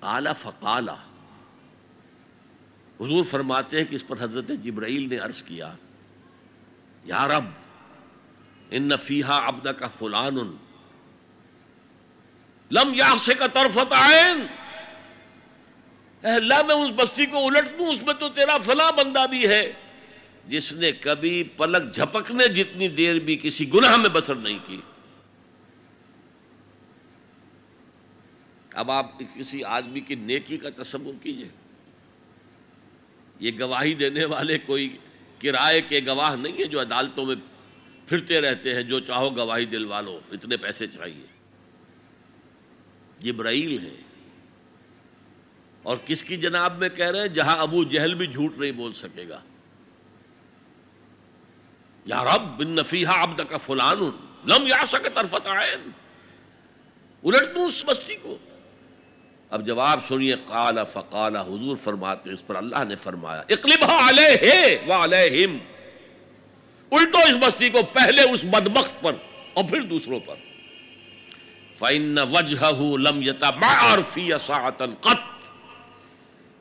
کالا 0.00 0.32
فقالا 0.32 0.96
حضور 3.00 3.24
فرماتے 3.24 3.76
ہیں 3.78 3.84
کہ 3.84 3.94
اس 3.94 4.06
پر 4.06 4.16
حضرت 4.20 4.48
جبرائیل 4.48 5.08
نے 5.08 5.18
عرض 5.18 5.42
کیا، 5.42 5.74
یا 7.04 7.28
رب، 7.28 7.44
ان 8.70 8.82
نفیحہ 8.82 9.32
ابدا 9.32 9.72
کا 9.72 9.88
فلان، 9.88 10.56
لم 12.70 12.94
یا 12.94 13.14
سے 13.20 13.34
کا 13.34 13.46
طرف 13.46 13.78
عین 13.90 14.46
اللہ، 16.22 16.62
میں 16.66 16.74
اس 16.74 16.90
بستی 16.96 17.26
کو 17.26 17.46
الٹ 17.46 17.78
دوں، 17.78 17.86
اس 17.86 18.02
میں 18.02 18.14
تو 18.14 18.28
تیرا 18.28 18.58
فلاں 18.58 18.92
بندہ 18.92 19.26
بھی 19.30 19.48
ہے۔ 19.48 19.72
جس 20.46 20.72
نے 20.72 20.92
کبھی 20.92 21.42
پلک 21.42 21.94
جھپکنے 21.94 22.48
جتنی 22.48 22.88
دیر 22.88 23.20
بھی 23.20 23.36
کسی 23.42 23.72
گناہ 23.74 23.96
میں 23.96 24.08
بسر 24.12 24.34
نہیں 24.34 24.58
کی۔ 24.66 24.80
اب 28.74 28.90
آپ 28.90 29.18
کسی 29.34 29.64
آدمی 29.64 30.00
کی 30.00 30.14
نیکی 30.14 30.56
کا 30.56 30.82
تصور 30.82 31.14
کیجیے۔ 31.22 31.48
یہ 33.38 33.50
گواہی 33.60 33.94
دینے 33.94 34.24
والے 34.24 34.58
کوئی 34.58 34.96
کرائے 35.38 35.82
کے 35.82 36.00
گواہ 36.06 36.36
نہیں 36.36 36.58
ہے 36.58 36.64
جو 36.64 36.80
عدالتوں 36.80 37.26
میں 37.26 37.36
پھرتے 38.06 38.40
رہتے 38.40 38.74
ہیں، 38.74 38.82
جو 38.82 39.00
چاہو 39.00 39.36
گواہی 39.36 39.64
دلوا 39.64 40.00
لو، 40.00 40.20
اتنے 40.32 40.56
پیسے 40.56 40.86
چاہیے۔ 40.86 41.26
جبرائیل 43.18 43.78
ہے 43.78 43.94
اور 45.82 45.96
کس 46.06 46.24
کی 46.24 46.36
جناب 46.36 46.78
میں 46.78 46.88
کہہ 46.88 47.10
رہے 47.10 47.20
ہیں؟ 47.20 47.28
جہاں 47.28 47.56
ابو 47.56 47.84
جہل 47.84 48.14
بھی 48.14 48.26
جھوٹ 48.26 48.58
نہیں 48.58 48.72
بول 48.72 48.92
سکے 48.92 49.28
گا۔ 49.28 49.40
یا 52.04 52.24
رب 52.24 52.58
بن 52.58 52.68
نفیحہ 52.68 53.22
عبد 53.22 53.40
کا 53.48 53.56
فلان، 53.56 53.98
لم 54.44 54.66
یا 54.66 54.86
سکے 54.86 55.08
طرفت 55.14 55.46
عین۔ 55.46 55.90
الٹ 57.24 57.54
دوں 57.54 57.66
اس 57.66 57.84
بستی 57.86 58.16
کو۔ 58.16 58.38
اب 59.50 59.66
جواب 59.66 60.00
سنیے، 60.08 60.34
قال، 60.46 60.78
فقال، 60.92 61.36
حضور 61.36 61.76
فرماتے 61.76 62.30
اس 62.30 62.46
پر 62.46 62.56
اللہ 62.56 62.84
نے 62.88 62.94
فرمایا، 62.94 63.42
اقلبہ 63.48 64.08
علیہ 64.08 64.76
وعلیہم، 64.88 65.58
الٹو 66.90 67.18
اس 67.18 67.36
بستی 67.40 67.68
کو، 67.68 67.82
پہلے 67.82 68.22
اس 68.22 68.44
بدبخت 68.44 69.00
پر 69.00 69.12
اور 69.52 69.64
پھر 69.64 69.80
دوسروں 69.80 70.20
پر۔ 70.20 70.34
فَإِنَّ 71.78 72.20
وَجْهَهُ 72.20 72.98
لَمْ 72.98 73.26
يَتَبَعَرْ 73.26 74.02
فِي 74.12 74.30
سَاعَةً 74.46 74.94
قَطْ۔ 75.00 75.20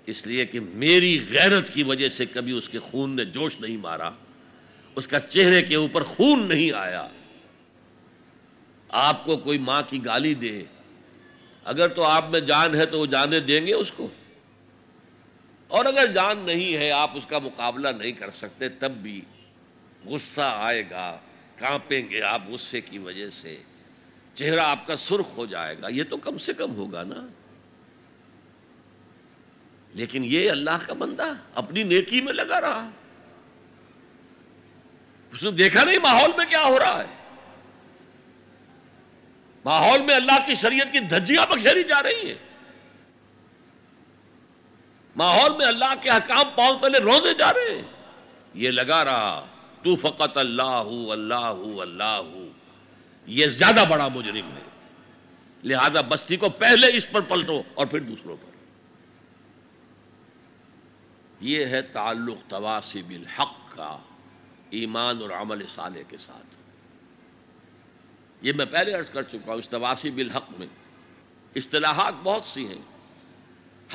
اس 0.05 0.27
لیے 0.27 0.45
کہ 0.45 0.59
میری 0.59 1.25
غیرت 1.29 1.73
کی 1.73 1.83
وجہ 1.83 2.09
سے 2.09 2.25
کبھی 2.25 2.57
اس 2.57 2.69
کے 2.69 2.79
خون 2.79 3.15
نے 3.15 3.25
جوش 3.25 3.59
نہیں 3.59 3.77
مارا، 3.77 4.09
اس 4.95 5.07
کا 5.07 5.19
چہرے 5.19 5.61
کے 5.61 5.75
اوپر 5.75 6.03
خون 6.03 6.47
نہیں 6.47 6.71
آیا۔ 6.71 7.07
آپ 8.89 9.25
کو 9.25 9.37
کوئی 9.37 9.57
ماں 9.57 9.81
کی 9.89 10.05
گالی 10.05 10.33
دے 10.33 10.63
اگر 11.65 11.87
تو 11.87 12.03
آپ 12.03 12.29
میں 12.29 12.39
جان 12.39 12.75
ہے 12.75 12.85
تو 12.85 12.99
وہ 12.99 13.05
جانے 13.05 13.39
دیں 13.39 13.65
گے 13.65 13.73
اس 13.73 13.91
کو۔ 13.91 14.07
اور 15.67 15.85
اگر 15.85 16.07
جان 16.07 16.37
نہیں 16.37 16.77
ہے، 16.77 16.91
آپ 16.91 17.11
اس 17.17 17.25
کا 17.25 17.39
مقابلہ 17.39 17.87
نہیں 17.87 18.11
کر 18.11 18.31
سکتے، 18.31 18.69
تب 18.69 18.91
بھی 18.91 19.21
غصہ 20.05 20.53
آئے 20.55 20.83
گا، 20.89 21.19
کانپیں 21.55 22.09
گے 22.09 22.21
آپ 22.21 22.41
غصے 22.49 22.81
کی 22.81 22.97
وجہ 22.97 23.29
سے۔ 23.29 23.57
چہرہ 24.33 24.59
آپ 24.59 24.87
کا 24.87 24.95
سرخ 24.95 25.37
ہو 25.37 25.45
جائے 25.45 25.75
گا، 25.81 25.87
یہ 25.87 26.03
تو 26.09 26.17
کم 26.17 26.37
سے 26.37 26.53
کم 26.53 26.75
ہوگا 26.75 27.03
نا۔ 27.03 27.27
لیکن 29.93 30.23
یہ 30.25 30.51
اللہ 30.51 30.87
کا 30.87 30.93
بندہ 30.93 31.33
اپنی 31.53 31.83
نیکی 31.83 32.21
میں 32.21 32.33
لگا 32.33 32.61
رہا۔ 32.61 32.89
اس 35.31 35.43
نے 35.43 35.51
دیکھا 35.51 35.83
نہیں 35.83 35.97
ماحول 35.97 36.31
میں 36.37 36.45
کیا 36.49 36.65
ہو 36.65 36.79
رہا 36.79 37.03
ہے۔ 37.03 37.14
ماحول 39.65 40.01
میں 40.01 40.15
اللہ 40.15 40.45
کی 40.45 40.55
شریعت 40.55 40.91
کی 40.91 40.99
دھجیاں 40.99 41.45
بکھیری 41.45 41.83
جا 41.83 42.03
رہی 42.03 42.27
ہیں۔ 42.27 42.37
ماحول 45.15 45.57
میں 45.57 45.65
اللہ 45.65 45.93
کے 46.01 46.09
حکام 46.09 46.45
پاؤں 46.55 46.79
پہلے 46.79 46.99
روزے 46.99 47.33
جا 47.33 47.53
رہے 47.53 47.75
ہیں۔ 47.75 47.81
یہ 48.53 48.71
لگا 48.71 49.05
رہا، 49.05 49.45
تو 49.83 49.95
فقط 49.95 50.37
اللہ 50.37 51.11
اللہ 51.11 51.79
اللہ۔ 51.81 52.21
یہ 53.25 53.47
زیادہ 53.47 53.83
بڑا 53.89 54.07
مجرم 54.07 54.57
ہے۔ 54.57 54.61
لہذا 55.63 56.01
بستی 56.01 56.37
کو 56.37 56.49
پہلے 56.49 56.97
اس 56.97 57.11
پر 57.11 57.21
پلٹو 57.21 57.61
اور 57.73 57.85
پھر 57.85 57.99
دوسروں 57.99 58.37
پر۔ 58.37 58.51
یہ 61.39 61.65
ہے 61.65 61.81
تعلق 61.81 62.49
تواسی 62.49 63.01
بالحق 63.01 63.75
کا 63.75 63.97
ایمان 64.69 65.21
اور 65.21 65.29
عمل 65.29 65.65
صالح 65.67 66.01
کے 66.07 66.17
ساتھ۔ 66.17 66.54
یہ 68.41 68.53
میں 68.53 68.65
پہلے 68.65 68.93
عرض 68.93 69.09
کر 69.09 69.21
چکا 69.21 69.51
ہوں 69.51 69.59
استواسی 69.59 70.11
بالحق 70.11 70.49
میں۔ 70.59 70.67
اصطلاحات 71.55 72.13
بہت 72.23 72.45
سی 72.45 72.67
ہیں۔ 72.67 72.81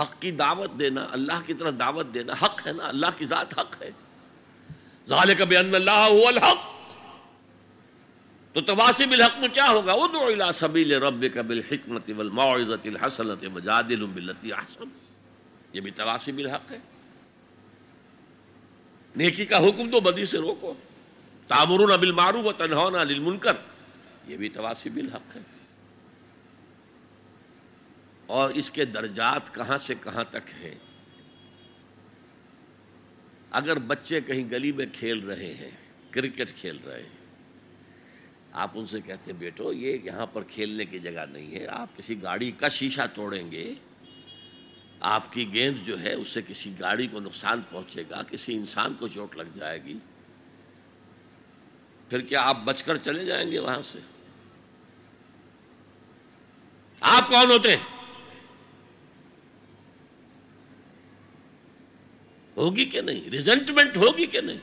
حق 0.00 0.20
کی 0.20 0.30
دعوت 0.30 0.70
دینا، 0.78 1.06
اللہ 1.12 1.40
کی 1.46 1.54
طرف 1.54 1.74
دعوت 1.78 2.06
دینا 2.14 2.32
حق 2.42 2.66
ہے 2.66 2.72
نا؟ 2.72 2.88
اللہ 2.88 3.06
کی 3.16 3.24
ذات 3.24 3.58
حق 3.58 3.82
ہے۔ 3.82 3.90
ذالک 5.06 5.40
بان 5.40 5.74
اللہ 5.74 6.08
هو 6.10 6.28
الحق۔ 6.28 6.70
تو 8.52 8.60
تواسی 8.60 9.06
بالحق 9.06 9.38
میں 9.38 9.48
کیا 9.48 9.70
ہوگا؟ 9.70 9.92
ادعو 9.92 10.26
الى 10.26 10.44
سبیل 10.54 10.92
ربک 10.92 11.38
بالحکمت 11.38 12.10
والموعظۃ 12.16 12.84
الحسنۃ 12.84 13.48
وجادلهم 13.54 14.12
بالتي 14.14 14.52
احسن۔ 14.52 14.84
یہ 15.72 15.80
بھی 15.80 15.90
تواسی 15.90 16.32
بالحق 16.32 16.72
ہے۔ 16.72 16.78
نیکی 19.16 19.46
کا 19.46 19.58
حکم 19.58 19.90
تو 19.90 20.00
بدی 20.00 20.24
سے 20.24 20.38
روکو۔ 20.38 20.74
تامرون 21.48 21.96
بالمعروف 22.00 22.46
و 22.46 22.52
تنہون 22.52 22.94
عن 22.94 23.00
المنکر۔ 23.00 23.52
یہ 24.26 24.36
بھی 24.36 24.48
تواسی 24.48 24.90
بالحق 24.90 25.36
ہے۔ 25.36 25.40
اور 28.26 28.50
اس 28.50 28.70
کے 28.70 28.84
درجات 28.84 29.54
کہاں 29.54 29.76
سے 29.76 29.94
کہاں 30.02 30.24
تک 30.30 30.50
ہیں؟ 30.62 30.74
اگر 33.50 33.78
بچے 33.78 34.20
کہیں 34.20 34.50
گلی 34.50 34.72
میں 34.72 34.86
کھیل 34.92 35.18
رہے 35.18 35.54
ہیں، 35.54 35.70
کرکٹ 36.10 36.50
کھیل 36.56 36.78
رہے 36.86 37.02
ہیں، 37.02 37.18
آپ 38.52 38.70
ان 38.74 38.86
سے 38.86 39.00
کہتے 39.00 39.32
ہیں، 39.32 39.38
بیٹو، 39.38 39.72
یہ 39.72 39.98
یہاں 40.04 40.26
پر 40.26 40.42
کھیلنے 40.42 40.84
کی 40.84 40.98
جگہ 40.98 41.24
نہیں 41.30 41.54
ہے، 41.54 41.66
آپ 41.66 41.96
کسی 41.96 42.22
گاڑی 42.22 42.50
کا 42.50 42.68
شیشہ 42.68 43.06
توڑیں 43.14 43.50
گے، 43.50 43.74
آپ 45.00 45.32
کی 45.32 45.52
گیند 45.52 45.86
جو 45.86 46.00
ہے 46.00 46.12
اس 46.12 46.28
سے 46.28 46.40
کسی 46.48 46.72
گاڑی 46.80 47.06
کو 47.06 47.20
نقصان 47.20 47.60
پہنچے 47.70 48.02
گا، 48.10 48.22
کسی 48.22 48.54
انسان 48.54 48.94
کو 48.94 49.08
چوٹ 49.08 49.36
لگ 49.36 49.56
جائے 49.56 49.84
گی 49.84 49.98
پھر 52.10 52.20
کیا 52.20 52.42
آپ 52.42 52.56
بچ 52.64 52.82
کر 52.82 52.96
چلے 52.96 53.24
جائیں 53.24 53.52
گے 53.52 53.58
وہاں 53.58 53.82
سے؟ 53.92 53.98
آپ 57.00 57.28
کون 57.28 57.50
ہوتے؟ 57.50 57.76
ہیں 57.76 58.00
ہوگی 62.56 62.84
کہ 62.84 63.00
نہیں؟ 63.00 63.30
ریزنٹمنٹ 63.30 63.96
ہوگی 63.96 64.26
کہ 64.26 64.40
نہیں؟ 64.40 64.58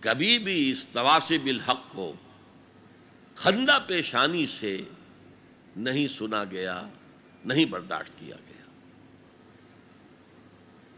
کبھی 0.00 0.38
بھی 0.38 0.70
اس 0.70 0.86
تواسی 0.92 1.38
بالحق 1.38 1.92
کو 1.92 2.12
خندہ 3.34 3.78
پیشانی 3.86 4.46
سے 4.46 4.82
نہیں 5.76 6.08
سنا 6.08 6.44
گیا، 6.44 6.82
نہیں 7.44 7.64
برداشت 7.64 8.12
کیا 8.18 8.36
گیا۔ 8.36 8.64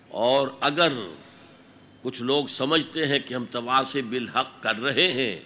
اور 0.09 0.49
اگر 0.61 0.93
کچھ 2.07 2.23
لوگ 2.23 2.47
سمجھتے 2.47 3.07
ہیں 3.07 3.19
کہ 3.19 3.35
ہم 3.35 3.45
تواسی 3.45 4.03
بالحق 4.03 4.63
کر 4.63 4.77
رہے 4.77 5.13
ہیں۔ 5.13 5.41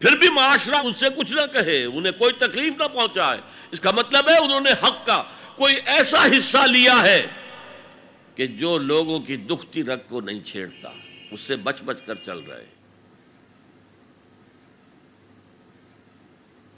پھر 0.00 0.16
بھی 0.16 0.30
معاشرہ 0.30 0.74
اس 0.74 0.96
سے 0.96 1.06
کچھ 1.16 1.32
نہ 1.32 1.40
کہے، 1.52 1.84
انہیں 1.84 2.12
کوئی 2.12 2.32
تکلیف 2.32 2.76
نہ 2.76 2.84
پہنچائے۔ 2.94 3.40
اس 3.70 3.80
کا 3.80 3.90
مطلب 3.90 4.28
ہے 4.28 4.38
انہوں 4.38 4.60
نے 4.60 4.72
حق 4.72 5.06
کا 5.06 5.24
کوئی 5.56 5.76
ایسا 5.86 6.26
حصہ 6.36 6.66
لیا 6.66 7.02
ہے 7.02 7.26
کہ 8.34 8.46
جو 8.46 8.78
لوگوں 8.78 9.20
کی 9.20 9.36
دکھتی 9.36 9.84
رگ 9.84 9.98
کو 10.08 10.20
نہیں 10.20 10.40
چھیڑتا، 10.40 10.90
اس 11.30 11.40
سے 11.40 11.56
بچ 11.56 11.82
بچ 11.84 12.00
کر 12.06 12.14
چل 12.14 12.38
رہے۔ 12.38 12.66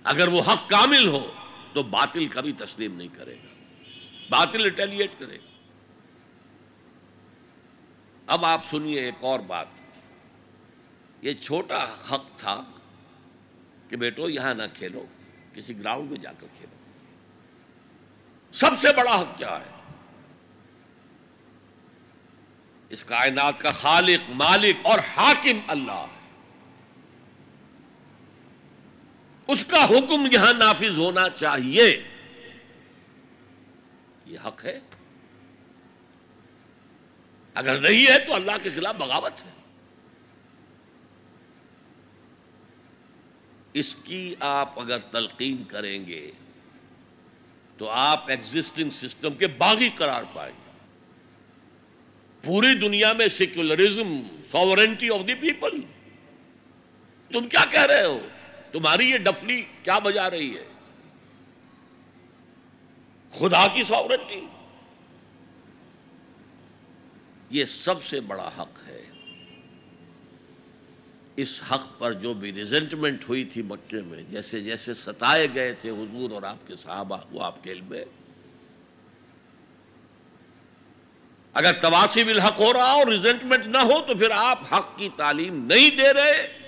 اگر 0.04 0.28
وہ 0.28 0.40
حق 0.40 0.68
کامل 0.68 1.08
ہو 1.08 1.32
تو 1.72 1.82
باطل 1.82 2.26
کبھی 2.26 2.52
تسلیم 2.52 2.96
نہیں 2.96 3.08
کرے 3.16 3.34
گا۔ 3.34 3.54
باطل 4.30 4.62
ریٹیلیٹ 4.62 5.10
کرے 5.18 5.36
گا۔ 5.36 5.47
اب 8.28 8.44
آپ 8.44 8.64
سنیے 8.70 9.00
ایک 9.00 9.14
اور 9.20 9.40
بات۔ 9.40 9.66
یہ 11.22 11.32
چھوٹا 11.32 11.84
حق 11.84 12.24
تھا 12.36 12.64
کہ 13.88 13.96
بیٹو 13.96 14.28
یہاں 14.28 14.54
نہ 14.54 14.62
کھیلو، 14.74 15.04
کسی 15.54 15.78
گراؤنڈ 15.78 16.10
میں 16.10 16.18
جا 16.18 16.32
کر 16.32 16.46
کھیلو۔ 16.56 16.76
سب 18.52 18.70
سے 18.80 18.88
بڑا 18.96 19.20
حق 19.20 19.38
کیا 19.38 19.58
ہے؟ 19.58 19.70
اس 22.88 23.04
کائنات 23.04 23.60
کا 23.60 23.70
خالق، 23.70 24.30
مالک 24.30 24.76
اور 24.82 24.98
حاکم 24.98 25.58
اللہ۔ 25.66 26.06
ہے 26.06 26.18
اس 29.46 29.64
کا 29.64 29.84
حکم 29.84 30.28
یہاں 30.32 30.52
نافذ 30.52 30.98
ہونا 30.98 31.28
چاہیے۔ 31.28 32.02
یہ 34.26 34.38
حق 34.46 34.64
ہے۔ 34.64 34.80
اگر 37.58 37.80
نہیں 37.80 38.06
ہے 38.06 38.18
تو 38.18 38.34
اللہ 38.34 38.52
کے 38.62 38.70
خلاف 38.70 38.94
بغاوت 38.94 39.46
ہے۔ 39.46 39.50
اس 43.72 43.96
کی 44.04 44.34
آپ 44.40 44.80
اگر 44.80 44.98
تلقین 44.98 45.64
کریں 45.64 46.06
گے 46.06 46.32
تو 47.76 47.88
آپ 47.88 48.30
ایگزٹنگ 48.30 48.90
سسٹم 48.90 49.34
کے 49.34 49.46
باغی 49.46 49.88
قرار 49.94 50.22
پائیں 50.32 50.54
گے۔ 50.54 50.70
پوری 52.42 52.74
دنیا 52.74 53.12
میں 53.12 53.28
secularism 53.28 54.22
sovereignty 54.52 55.10
of 55.10 55.26
the 55.26 55.34
people 55.34 55.80
تم 57.32 57.48
کیا 57.48 57.64
کہہ 57.70 57.86
رہے 57.86 58.04
ہو؟ 58.04 58.28
تمہاری 58.72 59.10
یہ 59.10 59.18
ڈفلی 59.18 59.64
کیا 59.82 59.98
بجا 59.98 60.30
رہی 60.30 60.56
ہے؟ 60.56 60.64
خدا 63.30 63.66
کی 63.74 63.82
ساورنٹی 63.82 64.46
یہ 67.50 67.64
سب 67.64 68.04
سے 68.04 68.20
بڑا 68.20 68.50
حق 68.58 68.88
ہے۔ 68.88 69.02
اس 71.36 71.62
حق 71.70 71.98
پر 71.98 72.12
جو 72.12 72.34
بھی 72.34 72.52
ریزنٹمنٹ 72.52 73.28
ہوئی 73.28 73.44
تھی 73.44 73.62
مکے 73.62 74.02
میں، 74.02 74.22
جیسے 74.30 74.60
جیسے 74.60 74.94
ستائے 74.94 75.48
گئے 75.54 75.72
تھے 75.72 75.90
حضور 75.90 76.30
اور 76.30 76.42
آپ 76.42 76.66
کے 76.66 76.76
صحابہ، 76.76 77.16
وہ 77.30 77.42
آپ 77.42 77.64
کے 77.64 77.72
علم 77.72 77.94
ہے 77.94 78.04
اگر 81.52 81.72
تواسی 81.72 82.24
بالحق 82.24 82.60
ہو 82.60 82.72
رہا 82.72 82.90
اور 82.90 83.06
ریزنٹمنٹ 83.06 83.66
نہ 83.66 83.78
ہو 83.78 84.00
تو 84.08 84.14
پھر 84.14 84.30
آپ 84.30 84.74
حق 84.74 84.98
کی 84.98 85.08
تعلیم 85.16 85.64
نہیں 85.64 85.90
دے 85.90 86.12
رہے۔ 86.12 86.58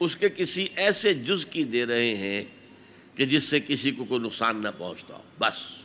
اس 0.00 0.16
کے 0.16 0.28
کسی 0.28 0.68
ایسے 0.76 1.14
جز 1.14 1.46
کی 1.46 1.64
دے 1.64 1.86
رہے 1.86 2.14
ہیں 2.14 2.44
کہ 3.14 3.24
جس 3.24 3.44
سے 3.44 3.60
کسی 3.60 3.90
کو 3.90 4.04
کوئی 4.04 4.20
نقصان 4.20 4.62
نہ 4.62 4.68
پہنچتا 4.78 5.14
ہو۔ 5.14 5.22
بس۔ 5.38 5.83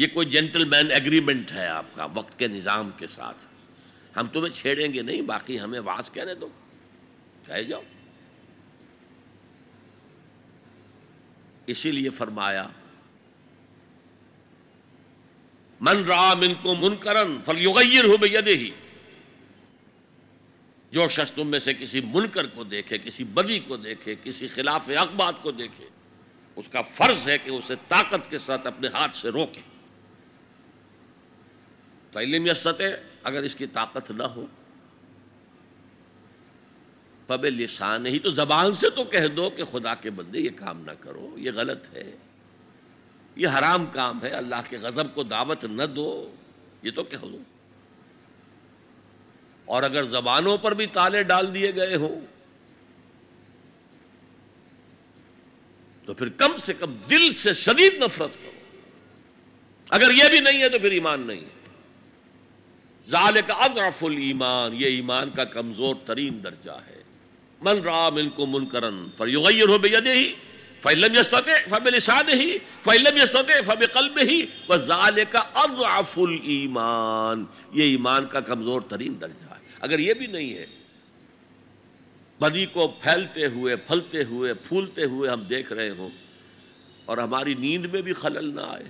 یہ 0.00 0.06
کوئی 0.14 0.26
جینٹل 0.26 0.64
مین 0.64 0.90
ایگریمنٹ 0.90 1.52
ہے 1.52 1.66
آپ 1.66 1.84
کا 1.94 2.06
وقت 2.14 2.38
کے 2.38 2.48
نظام 2.48 2.90
کے 2.96 3.06
ساتھ۔ 3.06 3.46
ہم 4.16 4.26
تمہیں 4.26 4.52
چھیڑیں 4.52 4.92
گے 4.92 5.02
نہیں، 5.02 5.22
باقی 5.22 5.60
ہمیں 5.60 5.80
واس 5.80 6.10
کہنے 6.10 6.34
دو۔ 6.34 6.48
کہہ 7.46 7.62
جاؤ۔ 7.62 7.82
اسی 11.66 11.90
لیے 11.90 12.10
فرمایا، 12.10 12.68
من 15.80 16.04
را 16.04 16.34
من 16.34 16.54
کو 16.62 16.74
منکرن 16.74 17.38
فلیغیر 17.44 18.04
ہو 18.04 18.16
بیدے 18.16 18.56
ہی 18.56 18.70
جو 20.90 21.08
شخص 21.08 21.32
تم 21.32 21.46
میں 21.46 21.60
سے 21.60 21.74
کسی 21.74 22.00
منکر 22.00 22.46
کو 22.46 22.64
دیکھے، 22.64 22.98
کسی 22.98 23.24
بدی 23.24 23.58
کو 23.58 23.76
دیکھے، 23.76 24.14
کسی 24.24 24.48
خلاف 24.48 24.90
اقبات 24.98 25.34
کو 25.42 25.50
دیکھے، 25.50 25.88
اس 26.56 26.68
کا 26.68 26.82
فرض 26.82 27.28
ہے 27.28 27.38
کہ 27.38 27.50
اسے 27.50 27.74
طاقت 27.88 28.30
کے 28.30 28.38
ساتھ 28.38 28.66
اپنے 28.66 28.88
ہاتھ 28.88 29.16
سے 29.16 29.28
روکے۔ 29.28 29.69
تعلیم 32.12 32.46
یستتے 32.46 32.84
اگر 33.22 33.42
اس 33.42 33.54
کی 33.54 33.66
طاقت 33.66 34.10
نہ 34.10 34.22
ہو۔ 34.22 34.46
پب 37.26 37.44
لسان 37.44 38.06
ہی 38.06 38.18
تو 38.18 38.30
زبان 38.30 38.72
سے 38.72 38.90
تو 38.90 39.04
کہہ 39.04 39.26
دو 39.26 39.50
کہ 39.50 39.64
خدا 39.64 39.94
کے 39.94 40.10
بندے 40.10 40.38
یہ 40.38 40.50
کام 40.56 40.80
نہ 40.80 40.90
کرو، 41.00 41.34
یہ 41.36 41.50
غلط 41.54 41.90
ہے۔ 41.92 42.16
یہ 43.36 43.48
حرام 43.48 43.86
کام 43.86 44.22
ہے، 44.22 44.28
اللہ 44.28 44.54
کے 44.68 44.78
غضب 44.78 45.14
کو 45.14 45.22
دعوت 45.22 45.64
نہ 45.64 45.82
دو۔ 45.82 46.34
یہ 46.82 46.90
تو 46.90 47.04
کہہ 47.04 47.18
دو۔ 47.22 47.38
اور 49.64 49.82
اگر 49.82 50.04
زبانوں 50.04 50.56
پر 50.56 50.74
بھی 50.74 50.86
تالے 50.86 51.22
ڈال 51.22 51.54
دیے 51.54 51.74
گئے 51.74 51.96
ہوں، 51.96 52.20
تو 56.04 56.14
پھر 56.14 56.28
کم 56.28 56.56
سے 56.56 56.74
کم 56.74 56.96
دل 57.10 57.32
سے 57.32 57.54
شدید 57.54 57.94
نفرت 57.94 58.30
کرو۔ 58.42 58.50
اگر 59.90 60.10
یہ 60.10 60.28
بھی 60.28 60.40
نہیں 60.40 60.62
ہے 60.62 60.68
تو 60.68 60.78
پھر 60.78 60.90
ایمان 60.90 61.20
نہیں 61.20 61.40
ہے۔ 61.40 61.59
ظال 63.10 63.38
کا 63.46 63.54
اضعف 63.64 64.02
الایمان، 64.04 64.74
یہ 64.74 64.86
ایمان 64.86 65.30
کا 65.30 65.44
کمزور 65.44 65.94
ترین 66.04 66.42
درجہ 66.44 66.76
ہے۔ 66.86 67.02
من 67.60 67.82
را 67.84 68.08
من 68.14 68.28
کو 68.30 68.46
من 68.46 68.66
کرن 68.66 69.06
فریغیر 69.16 69.68
ہو 69.68 69.78
بیدے 69.78 70.12
ہی 70.12 70.32
فیلم 70.82 71.14
یستطع 71.14 71.56
فبلسان 71.68 72.28
ہی 72.40 72.56
فیلم 72.82 73.16
یستطع 73.16 73.60
فبقلب 73.64 74.18
ہی 74.28 74.40
کا 75.30 75.42
اضعف 75.54 76.18
الایمان، 76.18 77.44
یہ 77.72 77.82
ایمان 77.82 78.26
کا 78.26 78.40
کمزور 78.40 78.80
ترین 78.88 79.20
درجہ 79.20 79.50
ہے۔ 79.50 79.58
اگر 79.80 79.98
یہ 79.98 80.14
بھی 80.14 80.26
نہیں 80.26 80.54
ہے، 80.54 80.66
بدی 82.40 82.64
کو 82.66 82.86
پھیلتے 83.02 83.46
ہوئے، 83.46 83.76
پھلتے 83.76 84.24
ہوئے، 84.24 84.54
پھولتے 84.54 85.04
ہوئے 85.04 85.30
ہم 85.30 85.42
دیکھ 85.42 85.72
رہے 85.72 85.90
ہوں 85.90 86.10
اور 87.04 87.18
ہماری 87.18 87.54
نیند 87.54 87.86
میں 87.86 88.02
بھی 88.02 88.12
خلل 88.12 88.54
نہ 88.54 88.60
آئے۔ 88.60 88.88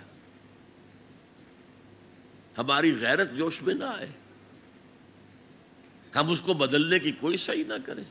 ہماری 2.59 3.01
غیرت 3.01 3.32
جوش 3.32 3.62
میں 3.62 3.74
نہ 3.74 3.85
آئے۔ 3.85 4.09
ہم 6.16 6.31
اس 6.31 6.40
کو 6.40 6.55
بدلنے 6.55 6.98
کی 6.98 7.12
کوئی 7.12 7.36
صحیح 7.36 7.64
نہ 7.64 7.74
کریں۔ 7.86 8.05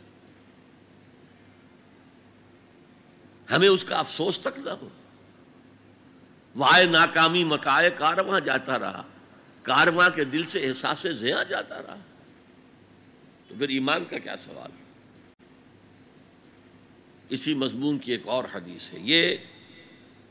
ہمیں 3.52 3.68
اس 3.68 3.84
کا 3.84 3.96
افسوس 3.96 4.40
تک 4.40 4.60
نہ 4.60 4.70
ہو۔ 4.70 4.90
وائے 6.56 6.86
ناکامی 6.86 7.44
مکائے 7.44 7.90
کارواں 7.90 8.40
جاتا 8.40 8.80
رہا۔ 8.80 9.04
کارواں 9.62 10.10
کے 10.10 10.24
دل 10.24 10.46
سے 10.46 10.68
احساس 10.68 11.06
زیاں 11.12 11.44
جاتا 11.50 11.82
رہا۔ 11.82 11.96
تو 13.48 13.56
پھر 13.58 13.70
ایمان 13.70 14.06
کا 14.06 14.18
کیا 14.18 14.38
سوال؟ 14.38 14.72
اسی 17.30 17.54
مضمون 17.54 18.00
کی 18.00 18.12
ایک 18.12 18.28
اور 18.28 18.44
حدیث 18.54 18.94
ہے۔ 18.94 19.00
یہ 19.02 19.36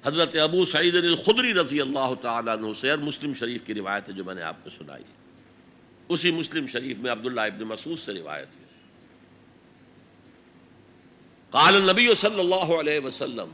حضرت 0.04 0.36
ابو 0.42 0.64
سعید 0.64 0.94
الخدری 0.96 1.52
رضی 1.54 1.80
اللہ 1.80 2.14
تعالیٰ 2.22 2.56
عنہ 2.56 2.72
سے 2.80 2.90
اور 2.90 2.98
مسلم 2.98 3.32
شریف 3.38 3.66
کی 3.66 3.74
روایت 3.74 4.08
ہے 4.08 4.14
جو 4.14 4.24
میں 4.24 4.34
نے 4.34 4.42
آپ 4.42 4.64
کو 4.64 4.70
سنائی 4.70 5.04
اسی 6.08 6.30
مسلم 6.30 6.66
شریف 6.66 6.98
میں 6.98 7.12
عبداللہ 7.12 7.40
ابن 7.40 7.62
مسعود 7.68 7.98
سے 7.98 8.12
روایت 8.14 8.56
ہے۔ 8.56 8.66
قال 11.50 11.76
النبی 11.76 12.08
صلی 12.20 12.40
اللہ 12.40 12.72
علیہ 12.78 13.00
وسلم، 13.04 13.52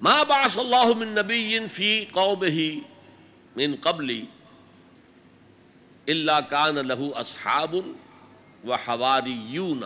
ما 0.00 0.22
بعث 0.28 0.58
اللہ 0.58 0.92
من 0.98 1.14
نبی 1.14 1.58
فی 1.72 1.90
قومه 2.12 2.68
من 3.56 3.74
قبلی 3.80 4.22
اللہ 6.06 6.40
کان 6.48 6.86
لہو 6.86 7.10
اصحاب 7.14 7.74
و 8.64 8.72
حواریون 8.86 9.82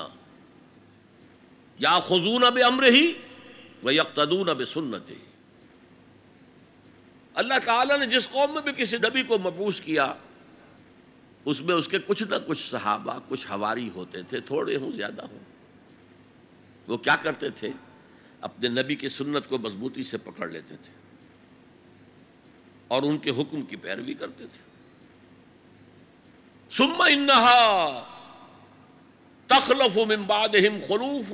یا 1.80 1.98
خزون 2.00 2.44
اب 2.44 2.58
امر 2.64 2.84
ہی 2.84 3.12
و 3.84 3.90
یقتدون 3.90 4.48
اب 4.48 4.62
سنت 4.72 5.12
اللہ 7.34 7.54
تعالیٰ 7.64 7.98
نے 7.98 8.06
جس 8.06 8.30
قوم 8.30 8.54
میں 8.54 8.62
بھی 8.62 8.72
کسی 8.72 8.96
نبی 8.96 9.22
کو 9.22 9.38
مبوس 9.38 9.80
کیا، 9.80 10.14
اس 11.44 11.60
میں 11.60 11.74
اس 11.74 11.88
کے 11.88 11.98
کچھ 12.06 12.22
نہ 12.22 12.34
کچھ 12.46 12.70
صحابہ، 12.70 13.18
کچھ 13.28 13.46
ہواری 13.46 13.90
ہوتے 13.94 14.22
تھے، 14.22 14.40
تھوڑے 14.40 14.76
ہوں، 14.76 14.92
زیادہ 14.92 15.22
ہوں۔ 15.22 15.38
وہ 16.88 16.96
کیا 16.96 17.16
کرتے 17.16 17.50
تھے؟ 17.50 17.70
اپنے 18.40 18.68
نبی 18.68 18.94
کی 18.94 19.08
سنت 19.08 19.48
کو 19.48 19.58
مضبوطی 19.58 20.04
سے 20.04 20.18
پکڑ 20.18 20.48
لیتے 20.48 20.76
تھے۔ 20.76 20.92
اور 22.88 23.02
ان 23.02 23.18
کے 23.18 23.30
حکم 23.30 23.62
کی 23.62 23.76
پیروی 23.76 24.14
کرتے 24.14 24.46
تھے۔ 24.46 24.62
سما 26.70 27.06
انہا 27.06 28.19
تخلف 29.50 29.96
من 29.96 30.22
بعدہم 30.22 30.78
خلوف 30.88 31.32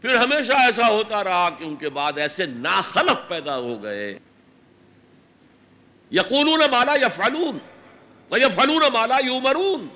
پھر 0.00 0.16
ہمیشہ 0.16 0.52
ایسا 0.52 0.88
ہوتا 0.88 1.24
رہا 1.24 1.50
کہ 1.50 1.64
ان 1.64 1.76
کے 1.76 1.88
بعد 1.88 2.12
ایسے 2.16 2.46
ناخلف 2.46 3.28
پیدا 3.28 3.56
ہو 3.58 3.82
گئے۔ 3.82 4.18
یقولون 6.12 6.60
مالا 6.70 6.94
یا 7.00 7.08
فنون 7.08 7.58
یا 8.30 8.48
مالا 8.92 9.18
یومرون 9.26 9.88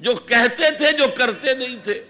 جو 0.00 0.14
کہتے 0.14 0.70
تھے، 0.70 0.92
جو 0.92 1.04
کرتے 1.16 1.54
نہیں 1.54 1.76
تھے۔ 1.84 2.04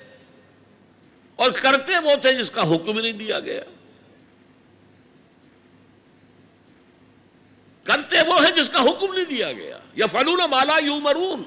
اور 1.36 1.50
کرتے 1.50 1.92
وہ 2.04 2.16
تھے 2.22 2.32
جس 2.32 2.50
کا 2.50 2.62
حکم 2.62 3.00
نہیں 3.00 3.12
دیا 3.12 3.40
گیا۔ 3.40 3.60
کرتے 7.84 8.16
وہ 8.26 8.44
ہیں 8.44 8.50
جس 8.50 8.68
کا 8.68 8.80
حکم 8.80 9.14
نہیں 9.14 9.24
دیا 9.24 9.52
گیا۔ 9.52 9.78
یا 9.94 10.06
فنون 10.06 10.50
مالا 10.50 10.78
یو 10.78 11.00
مرون 11.00 11.42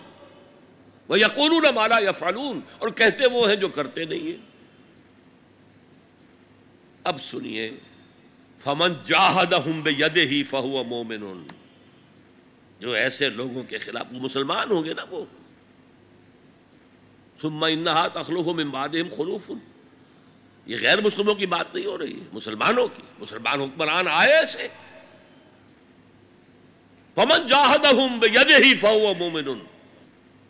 وہ 1.09 1.19
یقون 1.19 1.65
مالا 1.75 1.99
یا 1.99 2.11
فنون 2.11 2.61
اور 2.77 2.89
کہتے 2.89 3.27
وہ 3.27 3.49
ہیں 3.49 3.55
جو 3.55 3.67
کرتے 3.67 4.05
نہیں 4.05 4.19
ہیں۔ 4.19 4.37
اب 7.03 7.21
سنیے، 7.21 7.71
فمن 8.59 8.93
جاہد 9.03 9.53
ید 9.97 10.17
ہی 10.17 10.43
فہو 10.43 10.83
مومن 10.83 11.47
جو 12.79 12.91
ایسے 12.91 13.29
لوگوں 13.29 13.63
کے 13.63 13.77
خلاف، 13.77 14.05
وہ 14.11 14.19
مسلمان 14.19 14.71
ہوں 14.71 14.83
گے 14.83 14.93
نا 14.93 15.05
وہ۔ 15.09 15.25
سما 17.41 17.67
انہا 17.67 18.07
تخلوف 18.07 18.45
ممباد 18.45 18.89
خلوف۔ 18.89 19.51
یہ 20.65 20.77
غیر 20.81 21.01
مسلموں 21.01 21.35
کی 21.35 21.45
بات 21.45 21.75
نہیں 21.75 21.85
ہو 21.85 21.97
رہی 21.97 22.19
ہے، 22.19 22.25
مسلمانوں 22.33 22.87
کی۔ 22.87 23.01
مسلمان 23.19 23.61
حکمران 23.61 24.05
آئے 24.11 24.33
ایسے۔ 24.33 24.67
فمن 27.15 27.47
جاہدہم 27.47 28.19
بیدہی 28.19 28.73
فہو 28.75 29.13
مومن 29.13 29.78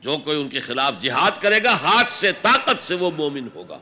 جو 0.02 0.18
کوئی 0.18 0.42
ان 0.42 0.50
کے 0.50 0.60
خلاف 0.60 1.02
جہاد 1.02 1.32
کرے 1.42 1.64
گا، 1.64 1.72
ہاتھ 1.72 2.12
سے، 2.12 2.32
طاقت 2.42 2.88
سے 2.88 2.96
وہ 2.96 3.12
مومن 3.12 3.48
ہوگا۔ 3.56 3.80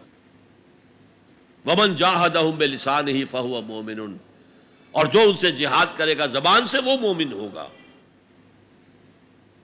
ومن 1.66 1.96
جاہدہم 1.96 2.58
بلسانہی 2.58 3.26
فہو 3.26 3.62
مومن 3.62 4.18
اور 4.92 5.06
جو 5.06 5.20
ان 5.22 5.34
سے 5.34 5.52
جہاد 5.52 5.86
کرے 5.96 6.18
گا 6.18 6.26
زبان 6.26 6.68
سے، 6.68 6.78
وہ 6.86 6.98
مومن 6.98 7.34
ہوگا۔ 7.34 7.68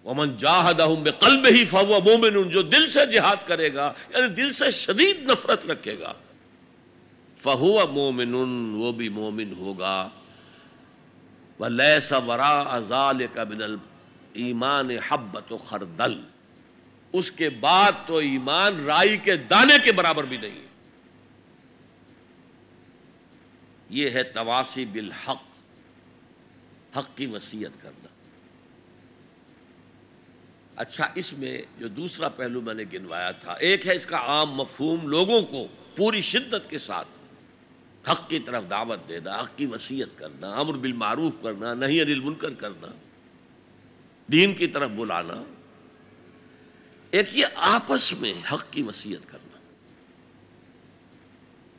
ومن 0.05 0.37
جاہدہم 0.37 1.03
بقلبہی 1.03 1.65
فہو 1.65 1.99
مومن 2.05 2.49
جو 2.49 2.61
دل 2.61 2.87
سے 2.87 3.05
جہاد 3.05 3.35
کرے 3.45 3.73
گا 3.73 3.93
یعنی 4.09 4.27
دل 4.27 4.51
سے 4.51 4.71
شدید 4.71 5.29
نفرت 5.29 5.65
رکھے 5.65 5.99
گا۔ 5.99 6.13
فہو 7.37 7.87
مومن 7.87 8.33
وہ 8.75 8.91
بھی 8.91 9.09
مومن 9.09 9.53
ہوگا۔ 9.57 10.09
وَلَيْسَ 11.59 12.15
وَرَاءَ 12.15 12.79
ذَلِكَ 12.79 13.39
مِنَ 13.49 13.63
الْإِيمَانِ 13.63 14.97
حَبَّةُ 15.11 15.59
خَرْدَلْ۔ 15.59 16.32
اس 17.13 17.31
کے 17.31 17.49
بعد 17.49 17.91
تو 18.05 18.17
ایمان 18.17 18.85
رائی 18.85 19.17
کے 19.17 19.35
دانے 19.35 19.73
کے 19.83 19.91
برابر 19.91 20.23
بھی 20.23 20.37
نہیں 20.37 20.61
یہ 23.89 24.09
ہے 24.09 24.23
تواسی 24.23 24.85
بالحق، 24.85 25.43
حق 26.97 27.17
کی 27.17 27.25
وسیعت 27.25 27.81
کرنا۔ 27.81 28.07
اچھا 30.75 31.11
اس 31.15 31.33
میں 31.33 31.61
جو 31.77 31.87
دوسرا 31.87 32.29
پہلو 32.29 32.61
میں 32.61 32.73
نے 32.73 32.83
گنوایا 32.93 33.31
تھا، 33.31 33.53
ایک 33.53 33.87
ہے 33.87 33.95
اس 33.95 34.05
کا 34.05 34.17
عام 34.17 34.51
مفہوم 34.51 35.07
لوگوں 35.07 35.41
کو 35.41 35.67
پوری 35.95 36.21
شدت 36.21 36.69
کے 36.69 36.77
ساتھ 36.77 37.07
حق 38.09 38.29
کی 38.29 38.39
طرف 38.39 38.69
دعوت 38.69 39.09
دینا، 39.09 39.41
حق 39.41 39.57
کی 39.57 39.65
وسیعت 39.65 40.19
کرنا، 40.19 40.51
امر 40.51 40.73
بالمعروف 40.73 41.33
کرنا 41.41 41.73
نہیں 41.73 42.01
انل 42.01 42.19
منکر 42.19 42.53
کرنا، 42.53 42.87
دین 44.31 44.55
کی 44.55 44.67
طرف 44.67 44.89
بلانا۔ 44.89 45.43
ایک 47.13 47.37
یہ 47.37 47.45
آپس 47.55 48.13
میں 48.13 48.33
حق 48.53 48.65
کی 48.71 48.81
وسیعت 48.81 49.31
کرنا۔ 49.31 49.57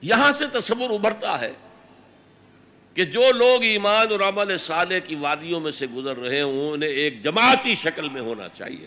یہاں 0.03 0.33
سے 0.33 0.45
تصور 0.53 0.91
ابھرتا 0.91 1.41
ہے 1.41 1.53
کہ 2.95 3.05
جو 3.05 3.33
لوگ 3.33 3.63
ایمان 3.63 4.07
اور 4.11 4.21
عمل 4.21 4.59
صالح 4.59 4.99
کی 4.99 5.15
وادیوں 5.15 5.61
میں 5.61 5.73
سے 5.73 5.87
گزر 5.87 6.17
رہے 6.17 6.43
ہوں، 6.43 6.71
انہیں 6.71 6.91
ایک 6.91 7.23
جماعتی 7.23 7.75
شکل 7.75 8.09
میں 8.09 8.21
ہونا 8.21 8.49
چاہیے۔ 8.49 8.87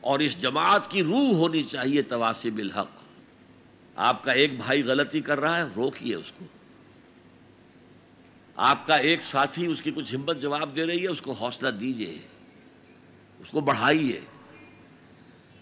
اور 0.00 0.18
اس 0.18 0.40
جماعت 0.40 0.90
کی 0.90 1.02
روح 1.02 1.34
ہونی 1.34 1.62
چاہیے 1.62 2.02
تواسی 2.02 2.50
بالحق 2.50 2.90
آپ 3.96 4.24
کا 4.24 4.32
ایک 4.32 4.56
بھائی 4.56 4.84
غلطی 4.84 5.20
کر 5.20 5.40
رہا 5.40 5.56
ہے، 5.56 5.62
روکیے 5.76 6.14
اس 6.14 6.32
کو۔ 6.38 6.44
آپ 8.56 8.86
کا 8.86 8.96
ایک 8.96 9.22
ساتھی 9.22 9.66
اس 9.66 9.82
کی 9.82 9.90
کچھ 9.90 10.14
ہمت 10.14 10.40
جواب 10.40 10.76
دے 10.76 10.86
رہی 10.86 11.02
ہے، 11.02 11.08
اس 11.08 11.20
کو 11.20 11.32
حوصلہ 11.32 11.68
دیجیے 11.68 12.18
اس 13.44 13.50
کو 13.50 13.60
بڑھائیے 13.60 14.20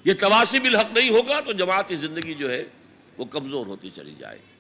یہ 0.05 0.15
تواسی 0.15 0.59
بالحق 0.59 0.93
نہیں 0.93 1.11
ہوگا 1.11 1.41
تو 1.41 1.53
جماعتی 1.53 1.97
زندگی 1.97 2.35
جو 2.35 2.51
ہے 2.51 2.65
وہ 3.19 3.25
کمزور 3.25 3.67
ہوتی 3.67 3.91
چلی 3.91 4.15
جائے 4.19 4.39
گی۔ 4.39 4.53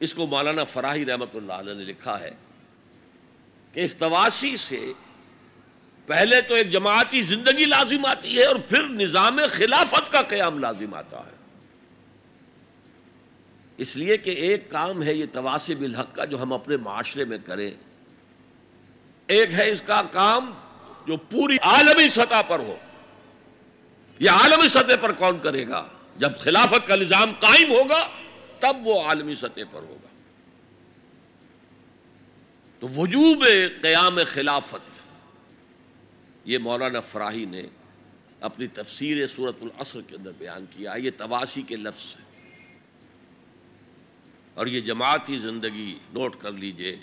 اس 0.00 0.14
کو 0.14 0.26
مولانا 0.26 0.64
فراہی 0.64 1.06
رحمت 1.06 1.36
اللہ 1.36 1.52
علیہ 1.52 1.74
نے 1.74 1.82
لکھا 1.82 2.20
ہے 2.20 2.30
کہ 3.72 3.80
اس 3.80 3.96
تواسی 3.96 4.56
سے 4.56 4.92
پہلے 6.06 6.40
تو 6.40 6.54
ایک 6.54 6.70
جماعتی 6.70 7.22
زندگی 7.22 7.64
لازم 7.64 8.06
آتی 8.06 8.38
ہے 8.38 8.44
اور 8.44 8.56
پھر 8.56 8.82
نظام 8.82 9.40
خلافت 9.50 10.12
کا 10.12 10.22
قیام 10.22 10.58
لازم 10.58 10.94
آتا 10.94 11.18
ہے۔ 11.18 11.36
اس 13.76 13.96
لیے 13.96 14.16
کہ 14.16 14.30
ایک 14.30 14.70
کام 14.70 15.02
ہے 15.02 15.14
یہ 15.14 15.26
تواسی 15.32 15.74
بالحق 15.74 16.14
کا 16.14 16.24
جو 16.24 16.42
ہم 16.42 16.52
اپنے 16.52 16.76
معاشرے 16.76 17.24
میں 17.24 17.38
کریں۔ 17.44 17.70
ایک 19.26 19.52
ہے 19.52 19.70
اس 19.70 19.82
کا 19.82 20.02
کام 20.02 20.54
جو 21.08 21.16
پوری 21.16 21.56
عالمی 21.62 22.08
سطح 22.08 22.42
پر 22.48 22.58
ہو۔ 22.58 22.76
یہ 24.18 24.30
عالمی 24.30 24.68
سطح 24.68 24.96
پر 25.00 25.12
کون 25.12 25.38
کرے 25.42 25.68
گا؟ 25.68 25.88
جب 26.16 26.38
خلافت 26.38 26.86
کا 26.86 26.96
نظام 26.96 27.32
قائم 27.40 27.70
ہوگا، 27.70 28.08
تب 28.58 28.76
وہ 28.84 29.02
عالمی 29.02 29.34
سطح 29.34 29.60
پر 29.70 29.82
ہوگا۔ 29.82 30.08
تو 32.80 32.88
وجوب 32.88 33.44
قیام 33.82 34.18
خلافت، 34.26 35.00
یہ 36.44 36.58
مولانا 36.58 37.00
فراہی 37.00 37.44
نے 37.44 37.62
اپنی 38.40 38.66
تفسیر 38.66 39.26
صورت 39.26 39.56
العصر 39.60 40.00
کے 40.06 40.16
اندر 40.16 40.30
بیان 40.38 40.64
کیا۔ 40.70 40.94
یہ 40.96 41.10
تواسی 41.16 41.62
کے 41.62 41.76
لفظ 41.76 42.16
ہے 42.16 42.24
اور 44.54 44.66
یہ 44.66 44.80
جماعتی 44.80 45.38
زندگی 45.38 45.98
نوٹ 46.12 46.36
کر 46.38 46.52
لیجیے۔ 46.52 46.96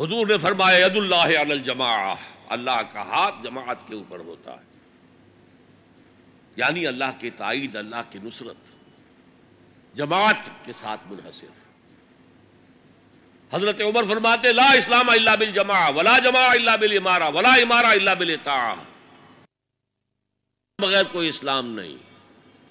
حضور 0.00 0.26
نے 0.26 0.38
فرمایا، 0.38 0.86
ید 0.86 0.96
اللہ 0.96 1.14
علی 1.14 1.36
الجماع 1.36 2.14
اللہ 2.48 2.80
کا 2.92 3.02
ہاتھ 3.02 3.34
جماعت 3.42 3.88
کے 3.88 3.94
اوپر 3.94 4.20
ہوتا 4.20 4.52
ہے۔ 4.52 4.72
یعنی 6.56 6.86
اللہ 6.86 7.04
کی 7.18 7.30
تائید، 7.30 7.76
اللہ 7.76 8.02
کی 8.10 8.18
نصرت۔ 8.22 8.56
جماعت 9.96 10.64
کے 10.64 10.72
ساتھ 10.72 11.00
منحصر۔ 11.06 11.46
حضرت 13.52 13.80
عمر 13.80 14.04
فرماتے، 14.08 14.52
لا 14.52 14.70
اسلام 14.70 15.10
اللہ 15.10 15.36
بل 15.38 15.52
جما 15.52 15.88
ولا 15.88 16.18
جما 16.18 16.50
اللہ 16.50 16.76
بل 16.80 16.96
امارا 16.96 17.28
ولا 17.28 17.52
امارا 17.52 17.90
اللہ 17.90 18.10
بل 18.18 18.36
بغیر 20.82 21.04
کوئی 21.12 21.28
اسلام 21.28 21.66
نہیں۔ 21.66 21.96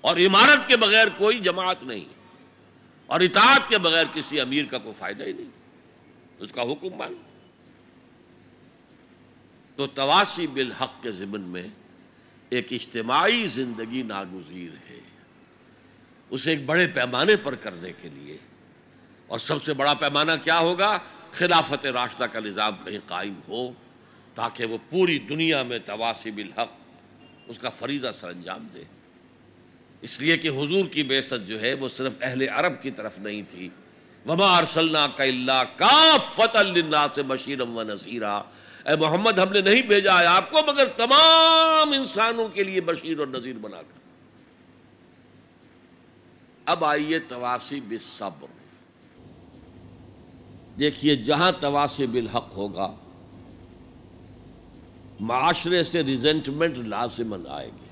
اور 0.02 0.18
عمارت 0.18 0.68
کے 0.68 0.78
بغیر 0.78 1.08
کوئی 1.18 1.40
جماعت 1.40 1.84
نہیں۔ 1.84 2.06
اور 3.06 3.20
اطاعت 3.20 3.70
کے 3.70 3.78
بغیر 3.78 4.06
کسی 4.14 4.40
امیر 4.40 4.66
کا 4.66 4.78
کوئی 4.78 4.96
فائدہ 5.00 5.24
ہی 5.24 5.34
نہیں۔ 5.34 5.61
اس 6.42 6.52
کا 6.52 6.62
حکم 6.62 6.98
مان 6.98 7.14
تو 9.76 9.88
تواسی 9.88 10.48
بالحق 10.48 11.04
کے 11.04 11.12
ضمن 11.12 11.42
میں 11.42 11.68
ایک 12.50 12.68
اجتماعی 12.72 13.48
زندگی 13.48 14.02
ناگزیر 14.02 14.72
ہے۔ 14.90 15.00
اسے 16.30 16.52
ایک 16.52 16.66
بڑے 16.66 16.88
پیمانے 16.88 17.36
پر 17.36 17.56
کرنے 17.56 17.94
کے 18.02 18.10
لیے۔ 18.10 18.38
اور 19.28 19.40
سب 19.40 19.64
سے 19.64 19.74
بڑا 19.74 19.94
پیمانہ 19.94 20.32
کیا 20.44 20.60
ہوگا؟ 20.60 21.00
خلافت 21.32 21.86
راشدہ 21.86 22.24
کا 22.24 22.40
نظام 22.40 22.76
کہیں 22.86 23.00
قائم 23.06 23.34
ہو 23.48 23.72
تاکہ 24.36 24.66
وہ 24.66 24.78
پوری 24.90 25.20
دنیا 25.20 25.64
میں 25.64 25.80
تواسی 25.80 26.32
بالحق 26.32 26.72
اس 27.48 27.58
کا 27.58 27.70
فریضہ 27.70 28.08
سر 28.14 28.28
انجام 28.28 28.68
دے۔ 28.74 28.84
اس 30.02 30.22
لیے 30.22 30.38
کہ 30.38 30.48
حضور 30.48 30.86
کی 30.92 31.04
بیست 31.04 31.34
جو 31.48 31.62
ہے 31.62 31.74
وہ 31.74 31.90
صرف 31.90 32.14
اہل 32.22 32.50
عرب 32.50 32.82
کی 32.82 32.92
طرف 32.92 33.20
نہیں 33.20 33.42
تھی۔ 33.50 33.70
وما 34.28 34.58
ارسلنا 34.58 35.08
کا 35.16 35.24
اللہ 35.24 35.64
کا 35.76 36.18
فتح 36.34 37.06
سے 37.16 37.24
بشیرم 37.24 37.78
و 37.78 37.84
نصیرہ 37.84 38.42
اے 38.86 38.96
محمد، 38.96 39.40
ہم 39.40 39.52
نے 39.54 39.62
نہیں 39.62 39.82
بھیجا 39.82 40.20
ہے 40.20 40.26
آپ 40.26 40.52
کو، 40.52 40.60
مگر 40.68 40.86
تمام 40.98 41.92
انسانوں 41.92 42.48
کے 42.48 42.64
لیے 42.64 42.82
بشیر 42.82 43.20
اور 43.20 43.28
نذیر 43.28 43.58
بنا 43.62 43.82
کر۔ 43.82 44.00
اب 46.66 46.86
آئیے 46.86 47.20
تواسی 47.20 47.80
بالصبر 47.80 48.48
دیکھیے، 50.80 51.16
جہاں 51.16 51.52
تواسی 51.52 52.08
بالحق 52.08 52.54
ہوگا، 52.56 52.96
معاشرے 55.20 55.84
سے 55.84 56.04
ریزنٹمنٹ 56.04 56.78
لازمن 56.78 57.44
آئے 57.50 57.68
گی۔ 57.68 57.90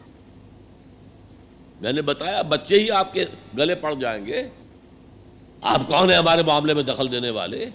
میں 1.82 1.94
نے 1.94 2.02
بتایا، 2.02 2.42
بچے 2.42 2.80
ہی 2.80 2.92
آپ 2.92 3.14
کے 3.14 3.26
گلے 3.58 3.76
پڑ 3.76 3.94
جائیں 3.94 4.26
گے۔ 4.26 4.50
آپ 5.62 5.88
کون 5.88 6.10
ہیں 6.10 6.18
ہمارے 6.18 6.44
معاملے 6.44 6.74
میں 6.74 6.84
دخل 6.84 7.12
دینے 7.12 7.30
والے؟ 7.30 7.70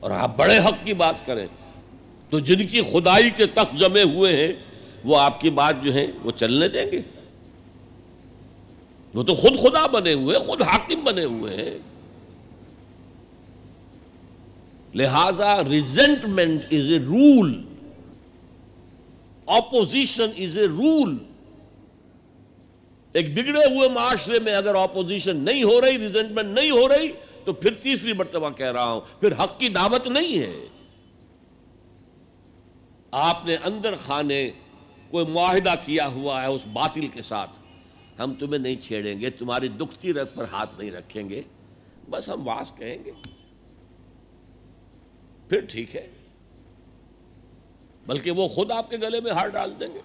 اور 0.00 0.10
آپ 0.10 0.36
بڑے 0.36 0.58
حق 0.58 0.84
کی 0.84 0.94
بات 0.94 1.26
کریں، 1.26 1.46
تو 2.30 2.38
جن 2.38 2.66
کی 2.66 2.80
خدائی 2.80 3.30
کے 3.30 3.46
تخت 3.46 3.78
جمے 3.78 4.02
ہوئے 4.02 4.32
ہیں، 4.32 4.52
وہ 5.04 5.18
آپ 5.18 5.40
کی 5.40 5.50
بات 5.50 5.74
جو 5.82 5.94
ہے 5.94 6.06
وہ 6.24 6.30
چلنے 6.30 6.68
دیں 6.68 6.86
گے؟ 6.92 7.02
وہ 9.14 9.22
تو 9.22 9.34
خود 9.34 9.58
خدا 9.58 9.86
بنے 9.86 10.12
ہوئے، 10.12 10.38
خود 10.38 10.62
حاکم 10.62 11.04
بنے 11.04 11.24
ہوئے 11.24 11.56
ہیں۔ 11.56 11.78
لہذا 14.94 15.64
resentment 15.64 16.64
is 16.72 16.90
a 16.90 16.98
rule 16.98 17.64
opposition 19.46 20.26
is 20.36 20.58
a 20.58 20.66
rule 20.66 21.18
ایک 23.14 23.34
بگڑے 23.34 23.76
ہوئے 23.76 23.88
معاشرے 23.88 24.38
میں 24.40 24.54
اگر 24.54 24.74
اپوزیشن 24.74 25.36
نہیں 25.36 25.62
ہو 25.62 25.80
رہی 25.80 25.98
ریزنٹمنٹ 25.98 26.58
نہیں 26.58 26.70
ہو 26.70 26.88
رہی، 26.88 27.12
تو 27.44 27.52
پھر 27.52 27.74
تیسری 27.74 28.12
مرتبہ 28.12 28.50
کہہ 28.50 28.72
رہا 28.72 28.92
ہوں، 28.92 29.00
پھر 29.20 29.32
حق 29.32 29.58
کی 29.60 29.68
دعوت 29.68 30.06
نہیں 30.06 30.38
ہے۔ 30.38 30.66
آپ 33.10 33.46
نے 33.46 33.56
اندر 33.64 33.94
خانے 33.96 34.50
کوئی 35.10 35.26
معاہدہ 35.26 35.74
کیا 35.84 36.06
ہوا 36.06 36.42
ہے 36.42 36.46
اس 36.46 36.62
باطل 36.72 37.08
کے 37.08 37.22
ساتھ؟ 37.22 37.50
ہم 38.18 38.34
تمہیں 38.34 38.58
نہیں 38.58 38.76
چھیڑیں 38.82 39.20
گے، 39.20 39.30
تمہاری 39.30 39.68
دکھتی 39.68 40.12
رگ 40.12 40.34
پر 40.34 40.44
ہاتھ 40.44 40.70
نہیں 40.78 40.90
رکھیں 40.90 41.28
گے۔ 41.28 41.42
بس 42.10 42.28
ہم 42.28 42.48
واس 42.48 42.72
کہیں 42.76 43.04
گے۔ 43.04 43.12
پھر 45.48 45.60
ٹھیک 45.60 45.96
ہے، 45.96 46.10
بلکہ 48.06 48.30
وہ 48.30 48.48
خود 48.48 48.70
آپ 48.70 48.90
کے 48.90 48.96
گلے 48.96 49.20
میں 49.20 49.32
ہار 49.32 49.48
ڈال 49.48 49.72
دیں 49.80 49.88
گے۔ 49.94 50.00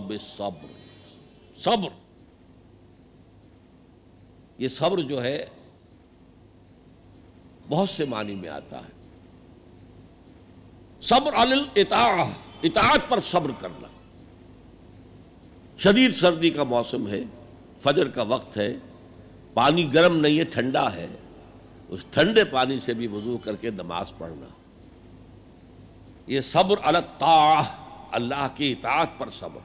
بے 0.00 0.18
صبر 0.18 0.66
صبر۔ 1.56 1.88
یہ 4.58 4.68
صبر 4.68 4.98
جو 4.98 5.22
ہے، 5.22 5.46
بہت 7.68 7.88
سے 7.88 8.04
معنی 8.04 8.34
میں 8.34 8.48
آتا 8.48 8.78
ہے۔ 8.78 8.92
صبر 11.00 11.32
اطاعت 12.62 13.00
پر 13.08 13.20
صبر 13.20 13.50
کرنا۔ 13.58 13.88
شدید 15.78 16.10
سردی 16.10 16.50
کا 16.50 16.62
موسم 16.64 17.08
ہے، 17.08 17.20
فجر 17.80 18.08
کا 18.08 18.22
وقت 18.22 18.56
ہے، 18.56 18.76
پانی 19.54 19.94
گرم 19.94 20.16
نہیں 20.16 20.38
ہے، 20.38 20.44
ٹھنڈا 20.44 20.94
ہے۔ 20.94 21.06
اس 21.88 22.04
ٹھنڈے 22.10 22.44
پانی 22.44 22.78
سے 22.78 22.94
بھی 22.94 23.06
وضو 23.06 23.36
کر 23.36 23.56
کے 23.56 23.70
نماز 23.70 24.12
پڑھنا۔ 24.18 24.46
یہ 26.26 26.40
صبر 26.40 26.76
الطاع 26.82 27.62
اللہ 28.14 28.46
کی 28.54 28.70
اطاعت 28.72 29.18
پر 29.18 29.30
صبر۔ 29.30 29.60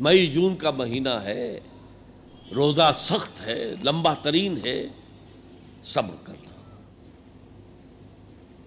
مئی 0.00 0.26
جون 0.26 0.56
کا 0.56 0.70
مہینہ 0.70 1.14
ہے، 1.24 1.60
روزہ 2.56 2.90
سخت 2.98 3.40
ہے، 3.40 3.74
لمبا 3.82 4.14
ترین 4.22 4.56
ہے، 4.64 4.86
صبر 5.84 6.14
کرنا۔ 6.24 6.40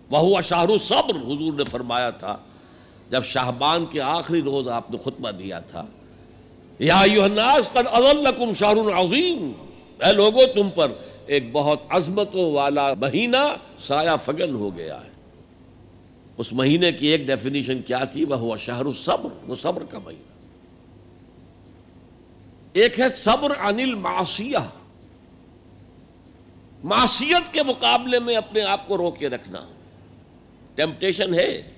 وہ 0.09 0.41
شاہر 0.41 0.77
صبر 0.77 1.15
حضور 1.15 1.53
نے 1.53 1.63
فرمایا 1.63 2.09
تھا، 2.09 2.37
جب 3.09 3.25
شاہبان 3.25 3.85
کے 3.85 4.01
آخری 4.01 4.41
روز 4.41 4.67
آپ 4.67 4.91
نے 4.91 4.97
خطبہ 4.97 5.31
دیا 5.31 5.59
تھا، 5.59 5.83
یا 6.79 6.99
الناس 6.99 7.71
قد 7.73 7.87
اضلکم 7.91 8.53
شہر 8.53 8.77
عظیم۔ 8.93 9.51
اے 9.99 10.11
لوگو، 10.13 10.45
تم 10.53 10.69
پر 10.75 10.91
ایک 11.25 11.43
بہت 11.51 11.81
عظمتوں 11.89 12.51
والا 12.53 12.93
مہینہ 12.93 13.43
سایہ 13.77 14.15
فگن 14.21 14.55
ہو 14.55 14.75
گیا 14.77 14.99
ہے۔ 15.01 15.11
اس 16.37 16.53
مہینے 16.53 16.91
کی 16.91 17.07
ایک 17.07 17.27
ڈیفینیشن 17.27 17.81
کیا 17.81 18.03
تھی؟ 18.03 18.25
وہ 18.25 18.35
ہوا 18.35 18.57
شہر 18.57 18.85
الصبر، 18.85 19.29
وہ 19.47 19.55
صبر 19.55 19.83
کا 19.85 19.99
مہینہ۔ 19.99 20.35
ایک 22.73 22.99
ہے 22.99 23.09
صبر 23.09 23.51
عن 23.59 23.79
المعصیہ۔ 23.79 24.57
معصیت 26.83 27.53
کے 27.53 27.63
مقابلے 27.63 28.19
میں 28.19 28.35
اپنے 28.35 28.61
آپ 28.61 28.87
کو 28.87 28.97
روک 28.97 29.19
کے 29.19 29.29
رکھنا۔ 29.29 29.61
ٹیمپٹیشن 30.75 31.33
ہے۔ 31.33 31.71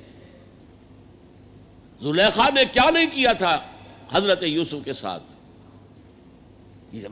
زلیخا 2.01 2.49
نے 2.49 2.65
کیا 2.65 2.89
نہیں 2.89 3.05
کیا 3.13 3.33
تھا؟ 3.33 3.59
حضرت 4.11 4.43
یوسف 4.43 4.75
کے 4.85 4.93
ساتھ۔ 4.93 5.23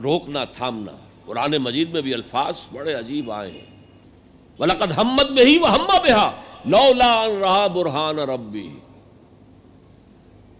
روکنا، 0.03 0.45
تھامنا۔ 0.45 0.91
قرآن 1.25 1.51
مجید 1.51 1.89
میں 1.89 2.01
بھی 2.01 2.13
الفاظ 2.13 2.53
بڑے 2.73 2.93
عجیب 2.93 3.31
آئے 3.31 3.51
ہیں۔ 3.51 3.65
وَلَقَدْ 4.59 4.97
حمد 4.97 5.31
میں 5.31 5.45
ہی 5.45 5.57
وہ 5.57 5.71
ہما 5.71 5.97
بہا 5.97 6.41
لولا 6.67 7.27
رہا 7.41 7.67
برہان 7.67 8.19
ربی۔ 8.19 8.69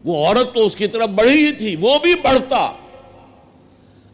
وہ 0.06 0.28
عورت 0.28 0.54
تو 0.54 0.66
اس 0.66 0.76
کی 0.76 0.88
طرف 0.88 1.10
بڑھی 1.10 1.46
ہی 1.46 1.52
تھی، 1.52 1.76
وہ 1.82 2.00
بھی 2.00 2.16
بڑھتا۔ 2.16 2.74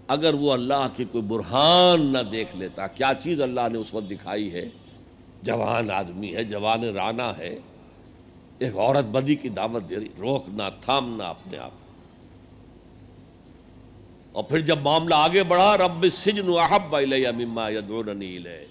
اگر 0.08 0.34
وہ 0.34 0.54
اللہ 0.54 0.88
کی 0.96 1.04
کوئی 1.04 1.24
برہان 1.24 2.02
نہ 2.02 2.18
دیکھ 2.18 2.56
لیتا، 2.56 2.88
کیا 2.88 3.12
چیز 3.20 3.42
اللہ 3.42 3.62
نے 3.72 3.78
اس 3.78 3.94
وقت 3.94 4.10
دکھائی 4.10 4.54
ہے؟ 4.54 4.70
جوان 5.42 5.92
آدمی 5.92 6.36
ہے، 6.36 6.44
جوان 6.44 6.84
رانا 6.84 7.38
ہے۔ 7.38 7.60
ایک 8.60 8.78
عورت 8.78 9.06
بدی 9.06 9.36
کی 9.36 9.50
دعوت 9.50 9.90
دے 9.90 9.96
رہی 9.96 10.08
روکنا 10.20 10.70
تھامنا 10.70 11.24
اپنے 11.24 11.58
آپ 11.58 11.72
اور 14.32 14.44
پھر 14.44 14.60
جب 14.60 14.78
معاملہ 14.82 15.16
آگے 15.16 15.44
بڑھا، 15.44 15.78
رب 15.78 16.06
سجن 16.12 16.50
احب 16.60 16.96
الیہ 16.96 17.28
مما 17.38 17.70
یدعوننی 17.70 18.36
الیہ۔ 18.38 18.71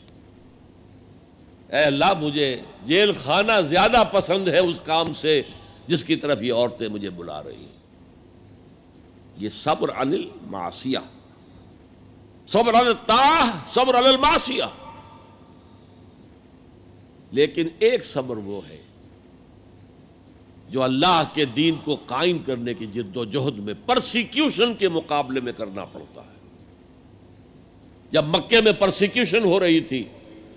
اے 1.73 1.85
اللہ 1.85 2.13
مجھے 2.21 2.61
جیل 2.85 3.13
خانہ 3.13 3.61
زیادہ 3.61 4.03
پسند 4.13 4.49
ہے 4.49 4.59
اس 4.59 4.81
کام 4.85 5.13
سے 5.13 5.43
جس 5.87 6.05
کی 6.05 6.17
طرف 6.17 6.43
یہ 6.43 6.53
عورتیں 6.53 6.89
مجھے 6.89 7.11
بلا 7.11 7.43
رہی 7.43 7.55
ہیں۔ 7.55 7.81
یہ 9.37 9.49
صبر 9.49 9.89
عن 9.89 10.13
المعصیہ۔ 10.13 10.99
صبر 12.47 12.75
عن 12.75 12.87
الطاعہ، 12.87 13.51
صبر 13.67 13.99
عن 13.99 14.07
المعصیہ۔ 14.07 14.65
لیکن 17.31 17.69
ایک 17.79 18.05
صبر 18.05 18.37
وہ 18.37 18.61
ہے 18.69 18.83
جو 20.69 20.83
اللہ 20.83 21.23
کے 21.35 21.45
دین 21.45 21.75
کو 21.85 21.97
قائم 22.07 22.39
کرنے 22.39 22.75
کی 22.75 22.87
جد 22.87 23.17
و 23.17 23.25
جہد 23.25 23.59
میں 23.59 23.75
پرسیکیوشن 23.87 24.75
کے 24.75 24.89
مقابلے 24.89 25.41
میں 25.41 25.53
کرنا 25.53 25.85
پڑتا 25.85 26.21
ہے۔ 26.21 26.49
جب 28.11 28.25
مکے 28.25 28.61
میں 28.61 28.73
پرسیکیوشن 28.73 29.45
ہو 29.45 29.61
رہی 29.61 29.81
تھی 29.81 30.05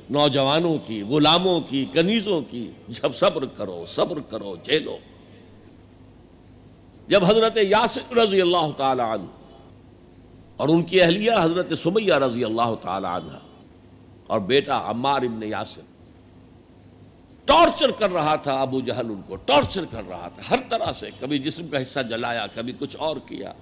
نوجوانوں 0.10 0.78
کی، 0.88 1.02
غلاموں 1.02 1.62
کی، 1.62 1.86
کنیزوں 1.94 2.42
کی، 2.42 2.72
جب 2.88 3.16
صبر 3.16 3.46
کرو 3.46 3.86
صبر 3.88 4.20
کرو، 4.22 4.56
جھیلو۔ 4.64 4.98
جب 7.08 7.26
حضرت 7.26 7.58
یاسر 7.58 8.16
رضی 8.16 8.42
اللہ 8.42 8.72
تعالی 8.78 9.02
عنہ 9.02 9.26
اور 10.58 10.70
ان 10.70 10.84
کی 10.84 11.02
اہلیہ 11.02 11.32
حضرت 11.42 11.74
سمیہ 11.84 12.14
رضی 12.14 12.44
اللہ 12.44 12.76
تعالی 12.82 13.08
عنہ 13.08 13.38
اور 14.28 14.40
بیٹا 14.40 14.90
عمار 14.90 15.22
ابن 15.22 15.44
یاسر، 15.44 15.82
ٹارچر 17.46 17.92
کر 17.92 18.12
رہا 18.12 18.36
تھا 18.36 18.62
ابو 18.62 18.82
جہل 18.82 19.10
ان 19.10 19.22
کو، 19.28 19.36
ٹارچر 19.36 19.86
کر 19.92 20.02
رہا 20.10 20.28
تھا، 20.28 20.42
ہر 20.50 20.60
طرح 20.70 20.92
سے، 20.92 21.10
کبھی 21.20 21.40
جسم 21.40 21.68
کا 21.68 21.82
حصہ 21.82 22.00
جلایا، 22.00 22.46
کبھی 22.56 22.74
کچھ 22.80 22.96
اور 23.00 23.18
کیا۔ 23.28 23.54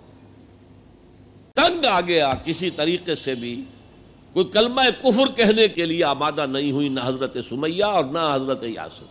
تنگ 1.53 1.85
آ 1.85 2.01
گیا 2.01 2.33
کسی 2.43 2.69
طریقے 2.69 3.15
سے 3.15 3.35
بھی۔ 3.35 3.63
کوئی 4.33 4.45
کلمہ 4.45 4.81
کفر 5.01 5.31
کہنے 5.35 5.67
کے 5.67 5.85
لیے 5.85 6.03
آمادہ 6.03 6.45
نہیں 6.45 6.71
ہوئی، 6.71 6.89
نہ 6.89 6.99
حضرت 7.03 7.37
سمیہ 7.49 7.83
اور 7.83 8.05
نہ 8.05 8.19
حضرت 8.33 8.63
یاسر۔ 8.63 9.05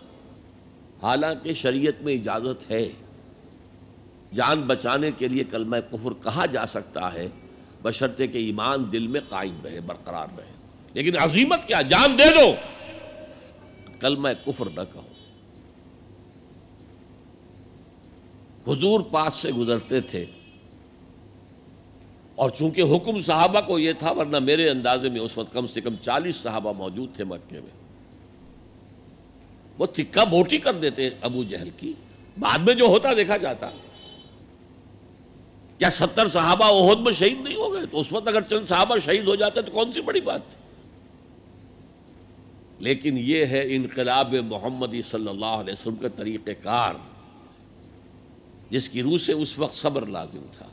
حالانکہ 1.03 1.55
شریعت 1.55 2.03
میں 2.03 2.15
اجازت 2.15 2.71
ہے۔ 2.71 2.93
جان 4.35 4.61
بچانے 4.61 5.11
کے 5.19 5.29
لیے 5.29 5.45
کلمہ 5.45 5.77
کفر 5.93 6.11
کہا 6.25 6.47
جا 6.47 6.67
سکتا 6.67 7.13
ہے 7.13 7.29
بشرطے 7.83 8.27
کہ 8.27 8.39
ایمان 8.39 8.93
دل 8.93 9.07
میں 9.07 9.21
قائم 9.29 9.61
رہے، 9.65 9.81
برقرار 9.81 10.29
رہے۔ 10.39 10.53
لیکن 10.93 11.19
عظیمت 11.19 11.67
کیا؟ 11.67 11.83
جان 11.83 12.19
دے 12.19 12.25
دو۔ 12.25 12.55
کلمہ 14.01 14.29
کفر 14.47 14.67
نہ 14.67 14.81
کہو۔ 14.93 15.07
حضور 18.73 19.01
پاس 19.01 19.35
سے 19.35 19.53
گزرتے 19.53 20.01
تھے۔ 20.01 20.27
اور 22.41 22.51
چونکہ 22.51 22.83
حکم 22.83 23.21
صحابہ 23.21 23.61
کو 23.61 23.79
یہ 23.79 23.93
تھا، 23.93 24.13
ورنہ 24.13 24.39
میرے 24.39 24.71
اندازے 24.71 25.09
میں 25.09 25.21
اس 25.21 25.39
وقت 25.39 25.53
کم 25.53 25.67
سے 25.67 25.81
کم 25.81 25.95
چالیس 26.01 26.37
صحابہ 26.37 26.73
موجود 26.73 27.17
تھے 27.17 27.25
مکے 27.25 27.61
میں۔ 27.61 28.01
وہ 29.79 29.87
تکا 29.87 30.25
بوٹی 30.25 30.59
کر 30.59 30.73
دیتے 30.73 31.11
ابو 31.21 31.45
جہل 31.45 31.71
کی۔ 31.77 31.93
بعد 32.39 32.59
میں 32.59 32.75
جو 32.75 32.85
ہوتا 32.85 33.09
دیکھا 33.17 33.37
جاتا۔ 33.37 33.71
کیا 35.79 35.91
ستر 35.91 36.27
صحابہ 36.27 36.65
عہد 36.65 37.01
میں 37.01 37.13
شہید 37.13 37.41
نہیں 37.41 37.57
ہو 37.57 37.73
گئے؟ 37.73 37.87
تو 37.87 38.01
اس 38.01 38.13
وقت 38.13 38.29
اگر 38.29 38.41
چند 38.41 38.65
صحابہ 38.65 38.99
شہید 38.99 39.29
ہو 39.29 39.35
جاتے 39.35 39.63
تو 39.63 39.73
کون 39.73 39.93
سی 39.93 40.01
بڑی 40.01 40.21
بات 40.21 40.41
تھی؟ 40.51 40.57
لیکن 42.79 43.17
یہ 43.19 43.45
ہے 43.47 43.75
انقلاب 43.75 44.35
محمدی 44.35 45.03
صلی 45.03 45.29
اللہ 45.29 45.47
علیہ 45.47 45.73
وسلم 45.73 45.97
کا 45.97 46.09
طریقہ 46.09 46.51
کار، 46.63 46.95
جس 48.71 48.89
کی 48.89 49.03
روح 49.03 49.19
سے 49.19 49.33
اس 49.33 49.59
وقت 49.59 49.75
صبر 49.75 50.07
لازم 50.07 50.43
تھا۔ 50.59 50.67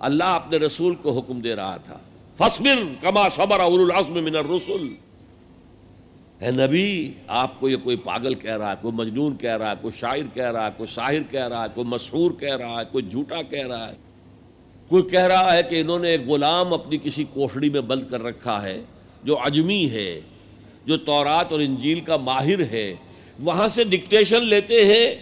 اللہ 0.00 0.24
اپنے 0.24 0.56
رسول 0.56 0.94
کو 0.94 1.18
حکم 1.18 1.40
دے 1.40 1.56
رہا 1.56 1.76
تھا۔ 1.76 1.98
فصبر 2.34 2.82
کما 3.00 3.28
صبر 3.28 3.60
اول 3.60 3.80
العزم 3.80 4.24
من 4.24 4.36
الرسل۔ 4.36 4.94
اے 6.38 6.50
نبی، 6.50 7.12
آپ 7.26 7.60
کو 7.60 7.68
یہ 7.68 7.76
کوئی 7.76 7.96
پاگل 7.96 8.34
کہہ 8.34 8.56
رہا 8.56 8.70
ہے، 8.70 8.76
کوئی 8.80 8.94
مجنون 8.94 9.36
کہہ 9.36 9.56
رہا 9.56 9.70
ہے، 9.70 9.74
کوئی 9.80 10.00
شاعر 10.00 10.34
کہہ 10.34 10.50
رہا 10.50 10.66
ہے، 10.66 10.70
کوئی 10.76 10.86
شاعر 10.86 11.30
کہہ 11.30 11.48
رہا 11.48 11.62
ہے، 11.62 11.68
کوئی 11.74 11.86
مشہور 11.86 12.30
کہہ 12.30 12.56
رہا 12.56 12.80
ہے، 12.80 12.84
کوئی 12.92 13.04
جھوٹا 13.04 13.42
کہہ 13.42 13.66
رہا 13.66 13.88
ہے۔ 13.88 13.96
کوئی 14.88 15.02
کہہ 15.02 15.20
رہا 15.20 15.54
ہے 15.54 15.62
کہ 15.62 15.80
انہوں 15.80 15.98
نے 15.98 16.08
ایک 16.08 16.28
غلام 16.28 16.72
اپنی 16.72 16.98
کسی 17.02 17.24
کوشڑی 17.24 17.70
میں 17.70 17.80
بند 17.80 18.02
کر 18.10 18.22
رکھا 18.22 18.62
ہے، 18.62 18.82
جو 19.24 19.38
عجمی 19.46 19.90
ہے، 19.90 20.20
جو 20.84 20.96
تورات 20.96 21.52
اور 21.52 21.60
انجیل 21.60 22.00
کا 22.00 22.16
ماہر 22.16 22.60
ہے۔ 22.60 22.94
وہاں 23.40 23.68
سے 23.68 23.84
ڈکٹیشن 23.84 24.44
لیتے 24.44 24.84
ہیں 24.84 25.14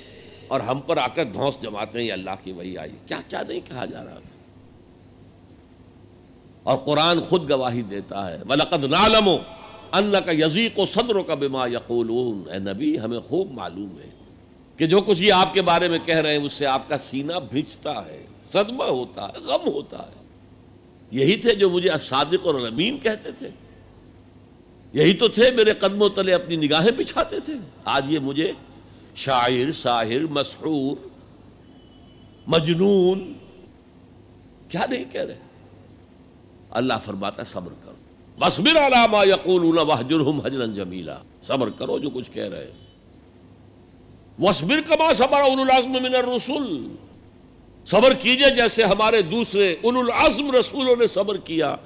اور 0.49 0.61
ہم 0.61 0.81
پر 0.81 0.97
آ 0.97 1.07
کر 1.07 1.25
دھوس 1.25 1.63
جماتے 1.63 2.01
ہیں، 2.01 2.07
یہ 2.07 2.13
اللہ 2.13 2.31
کی 2.45 2.53
وہی 2.53 2.79
آئی۔ 2.79 2.91
کیا 3.07 3.21
کیا 3.29 3.43
نہیں 3.49 3.61
کہا 3.65 3.85
جا 3.85 4.05
رہا 4.05 4.15
تھا؟ 4.15 4.28
اور 6.69 6.77
قرآن 6.77 7.21
خود 7.21 7.51
گواہی 7.51 7.83
دیتا 7.83 8.31
ہے۔ 8.31 8.43
وَلَقَدْ 8.49 8.85
نَعْلَمُ 8.85 9.31
أَنَّكَ 9.99 10.31
يَزِيقُ 10.31 10.81
صَدْرُكَ 10.95 11.33
بِمَا 11.33 11.67
يَقُولُونَ۔ 11.67 12.51
اے 12.51 12.59
نبی، 12.59 12.99
ہمیں 12.99 13.21
خوب 13.21 13.51
معلوم 13.51 13.99
ہے 14.05 14.11
کہ 14.77 14.87
جو 14.87 15.01
کچھ 15.01 15.23
یہ 15.23 15.33
آپ 15.33 15.55
کے 15.55 15.63
بارے 15.63 15.89
میں 15.89 15.99
کہہ 16.05 16.17
رہے 16.17 16.39
ہیں، 16.39 16.45
اس 16.45 16.53
سے 16.53 16.67
آپ 16.67 16.89
کا 16.89 16.99
سینہ 16.99 17.33
بھیجتا 17.51 18.07
ہے، 18.07 18.27
صدمہ 18.43 18.85
ہوتا 18.85 19.29
ہے، 19.29 19.41
غم 19.41 19.69
ہوتا 19.69 19.99
ہے۔ 19.99 20.23
یہی 21.11 21.37
تھے 21.37 21.55
جو 21.55 21.71
مجھے 21.71 21.91
صادق 22.01 22.47
اور 22.47 22.55
امین 22.55 22.99
کہتے 22.99 23.33
تھے۔ 23.33 23.49
یہی 24.93 25.15
تو 25.15 25.29
تھے 25.29 25.51
میرے 25.51 25.73
قدموں 25.73 26.09
تلے 26.09 26.35
اپنی 26.35 26.57
نگاہیں 26.57 26.91
بچھاتے 26.91 27.41
تھے۔ 27.41 27.55
آج 27.85 28.13
یہ 28.13 28.19
مجھے 28.19 28.53
شاعر، 29.15 29.73
ساحر، 29.73 30.21
مسحور، 30.31 30.97
مجنون، 32.47 33.33
کیا 34.69 34.87
نہیں 34.91 35.05
کہہ 35.13 35.21
رہے؟ 35.21 35.48
اللہ 36.71 36.95
فرماتا 37.05 37.45
صبر 37.45 37.73
کرو۔ 37.81 37.95
بسبر 38.39 38.77
علامہ 38.87 39.27
یقول 39.27 39.79
وحجرہم 39.79 40.41
حجرن 40.41 40.75
جمیلا 40.75 41.19
صبر 41.47 41.71
کرو 41.71 41.99
جو 41.99 42.11
کچھ 42.11 42.31
کہہ 42.31 42.49
رہے 42.49 42.71
وصبر 44.39 44.81
کما 44.81 45.13
صبر 45.13 45.41
اولو 45.41 45.63
العظم 45.63 45.93
من 45.93 46.15
الرسول 46.15 46.95
صبر 47.87 48.15
کیجیے 48.15 48.51
جیسے 48.51 48.85
ہمارے 48.85 49.23
دوسرے 49.23 49.77
اولو 49.83 50.01
العظم 50.01 50.51
رسولوں 50.51 50.97
نے 50.97 51.07
صبر 51.07 51.37
کیا۔ 51.37 51.77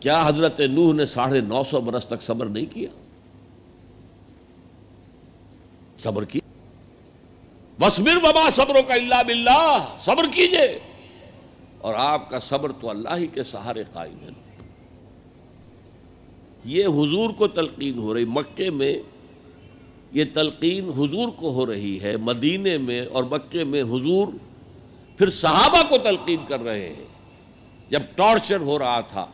کیا 0.00 0.28
حضرت 0.28 0.60
نوح 0.60 0.92
نے 0.94 1.06
ساڑھے 1.06 1.40
نو 1.40 1.62
سو 1.70 1.80
برس 1.80 2.06
تک 2.06 2.22
صبر 2.22 2.46
نہیں 2.46 2.66
کیا؟ 2.66 2.88
صبر 5.98 6.24
کی۔ 6.24 6.40
وسبر 7.80 8.16
وبا 8.16 8.50
صبروں 8.50 8.82
کا 8.82 8.94
اللہ 8.94 9.22
باللہ 9.26 9.96
صبر 10.00 10.24
کیجیے۔ 10.34 10.78
اور 11.80 11.94
آپ 11.94 12.28
کا 12.30 12.38
صبر 12.40 12.72
تو 12.72 12.90
اللہ 12.90 13.16
ہی 13.16 13.26
کے 13.26 13.42
سہارے 13.42 13.84
قائم 13.92 14.18
ہے۔ 14.22 14.28
یہ 16.64 16.86
حضور 16.86 17.30
کو 17.30 17.46
تلقین 17.48 17.98
ہو 17.98 18.14
رہی، 18.14 18.24
مکے 18.24 18.70
میں 18.70 18.94
یہ 20.12 20.24
تلقین 20.34 20.88
حضور 20.88 21.28
کو 21.36 21.52
ہو 21.52 21.66
رہی 21.66 22.00
ہے، 22.02 22.16
مدینے 22.16 22.76
میں 22.78 23.00
اور 23.06 23.24
مکے 23.24 23.64
میں 23.64 23.82
حضور 23.82 24.28
پھر 25.18 25.30
صحابہ 25.30 25.82
کو 25.88 25.98
تلقین 25.98 26.46
کر 26.48 26.60
رہے 26.60 26.88
ہیں۔ 26.88 27.08
جب 27.90 28.02
ٹارچر 28.14 28.60
ہو 28.60 28.78
رہا 28.78 29.00
تھا 29.00 29.26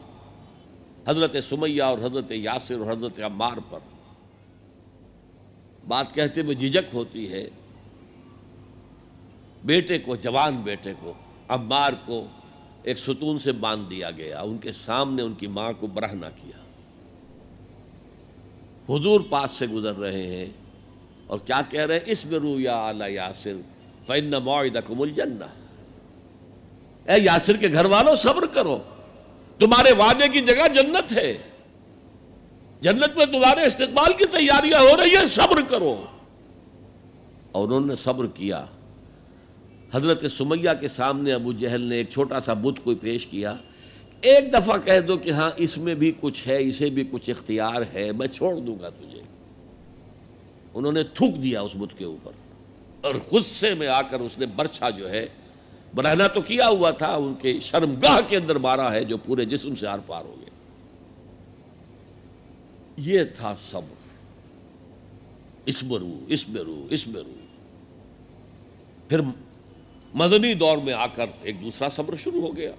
حضرت 1.06 1.36
سمیہ 1.44 1.82
اور 1.82 1.98
حضرت 1.98 2.32
یاسر 2.32 2.78
اور 2.78 2.93
حضرت 2.93 3.20
عمار 3.20 3.59
پر، 3.70 3.78
بات 5.89 6.14
کہتے 6.14 6.43
میں 6.43 6.55
جھجک 6.55 6.94
ہوتی 6.94 7.31
ہے، 7.32 7.48
بیٹے 9.64 9.98
کو، 9.98 10.16
جوان 10.16 10.56
بیٹے 10.56 10.93
کو 11.01 11.12
عمار 11.48 11.93
کو 12.05 12.27
ایک 12.82 12.98
ستون 12.98 13.39
سے 13.39 13.52
باندھ 13.52 13.90
دیا 13.90 14.10
گیا، 14.10 14.40
ان 14.40 14.59
کے 14.59 14.73
سامنے 14.73 15.23
ان 15.23 15.35
کی 15.35 15.47
ماں 15.47 15.73
کو 15.73 15.86
برہنا 15.86 16.31
کیا۔ 16.31 16.59
حضور 18.89 19.20
پاس 19.31 19.51
سے 19.51 19.66
گزر 19.66 19.97
رہے 19.97 20.27
ہیں 20.27 20.47
اور 21.27 21.39
کیا 21.39 21.60
کہہ 21.68 21.81
رہے 21.81 21.94
ہیں؟ 21.94 22.01
اس 22.06 22.27
میں 22.27 22.39
رو 22.39 22.60
یا 22.60 22.93
یاسر 23.09 23.56
فن 24.06 24.31
معدکم 24.31 25.01
الجنہ 25.01 25.44
اے 27.10 27.20
یاسر 27.23 27.56
کے 27.56 27.73
گھر 27.73 27.85
والوں، 27.85 28.16
صبر 28.16 28.47
کرو۔ 28.55 28.78
تمہارے 29.59 29.93
وعدے 29.93 30.28
کی 30.28 30.40
جگہ 30.40 30.68
جنت 30.74 31.12
ہے۔ 31.12 31.39
جنت 32.81 33.16
میں 33.16 33.27
تمہارے 33.27 33.66
استقبال 33.66 34.12
کی 34.12 34.24
تیاریاں 34.24 34.81
ہو 34.81 34.97
رہی 34.97 35.16
ہیں، 35.16 35.27
صبر 35.27 35.60
کرو۔ 35.68 36.05
اور 37.52 37.66
انہوں 37.66 37.86
نے 37.86 37.94
صبر 37.94 38.27
کیا۔ 38.27 38.64
حضرت 39.97 40.24
سمیہ 40.32 40.70
کے 40.81 40.89
سامنے 40.89 41.32
ابو 41.32 41.52
جہل 41.52 41.81
نے 41.81 41.97
ایک 41.97 42.10
چھوٹا 42.10 42.40
سا 42.40 42.52
بت 42.52 42.85
کوئی 42.85 42.97
پیش 42.97 43.27
کیا، 43.27 43.56
ایک 44.20 44.52
دفعہ 44.52 44.78
کہہ 44.85 45.01
دو 45.01 45.16
کہ 45.16 45.31
ہاں 45.31 45.51
اس 45.56 45.78
میں 45.78 45.94
بھی 45.94 46.12
کچھ 46.20 46.48
ہے، 46.48 46.62
اسے 46.62 46.90
بھی 46.90 47.05
کچھ 47.10 47.31
اختیار 47.31 47.82
ہے، 47.94 48.12
میں 48.12 48.27
چھوڑ 48.27 48.55
دوں 48.56 48.78
گا 48.81 48.89
تجھے۔ 48.89 49.23
انہوں 50.74 50.93
نے 50.93 51.02
تھوک 51.02 51.43
دیا 51.43 51.60
اس 51.60 51.70
بت 51.74 51.98
کے 51.98 52.05
اوپر۔ 52.05 52.32
اور 53.01 53.14
غصے 53.32 53.74
میں 53.74 53.86
آ 53.86 54.02
کر 54.02 54.20
اس 54.20 54.39
نے 54.39 54.47
برچھا 54.47 54.90
جو 54.90 55.10
ہے 55.10 55.27
برہنا 55.94 56.27
تو 56.27 56.40
کیا 56.40 56.68
ہوا 56.68 56.90
تھا، 56.90 57.14
ان 57.14 57.35
کے 57.43 57.60
شرمگاہ 57.60 58.20
کے 58.28 58.36
اندر 58.36 58.56
مارا 58.56 58.93
ہے 58.93 59.05
جو 59.05 59.16
پورے 59.16 59.44
جسم 59.44 59.74
سے 59.74 59.86
آر 59.86 59.98
پار 60.06 60.24
ہو 60.24 60.35
گیا 60.40 60.51
یہ 62.97 63.24
تھا 63.36 63.55
صبر۔ 63.59 63.94
اس 65.64 65.82
برو 65.85 66.18
اس 66.28 66.48
برو 66.48 67.35
پھر 69.09 69.20
مدنی 70.17 70.55
دور 70.55 70.79
میں 70.79 70.93
آ 70.93 71.07
کر 71.07 71.27
ایک 71.43 71.63
دوسرا 71.63 71.89
صبر 71.89 72.17
شروع 72.17 72.41
ہو 72.41 72.57
گیا۔ 72.57 72.73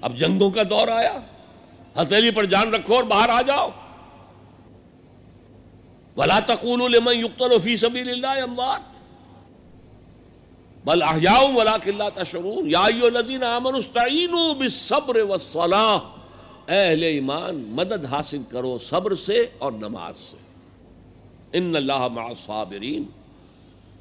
اب 0.00 0.16
جنگوں 0.16 0.50
کا 0.50 0.62
دور 0.70 0.88
آیا۔ 0.88 1.20
ہتھیلی 2.02 2.30
پر 2.30 2.44
جان 2.44 2.74
رکھو 2.74 2.94
اور 2.94 3.04
باہر 3.04 3.28
آ 3.28 3.42
جاؤ۔ 3.42 3.70
ولا 6.16 6.38
تقول 6.38 6.92
لمن 6.92 7.16
يقتل 7.16 7.58
في 7.62 7.76
سبيل 7.76 8.10
الله 8.10 8.42
اموات 8.42 8.80
بل 10.84 11.02
احياء 11.02 11.54
ولكن 11.54 11.96
لا 11.96 12.08
تشعرون۔ 12.08 12.70
يا 12.70 12.80
ايها 12.80 13.06
الذين 13.06 13.42
امنوا 13.42 13.78
استعينوا 13.78 14.52
بالصبر 14.52 15.16
والصلاه 15.16 15.98
اہل 16.68 17.02
ایمان، 17.02 17.54
مدد 17.54 18.04
حاصل 18.04 18.42
کرو 18.48 18.78
صبر 18.78 19.14
سے 19.14 19.46
اور 19.58 19.72
نماز 19.72 20.16
سے۔ 20.16 20.36
ان 21.52 21.76
اللہ 21.76 22.08
مع 22.08 22.32
صابرین 22.46 23.04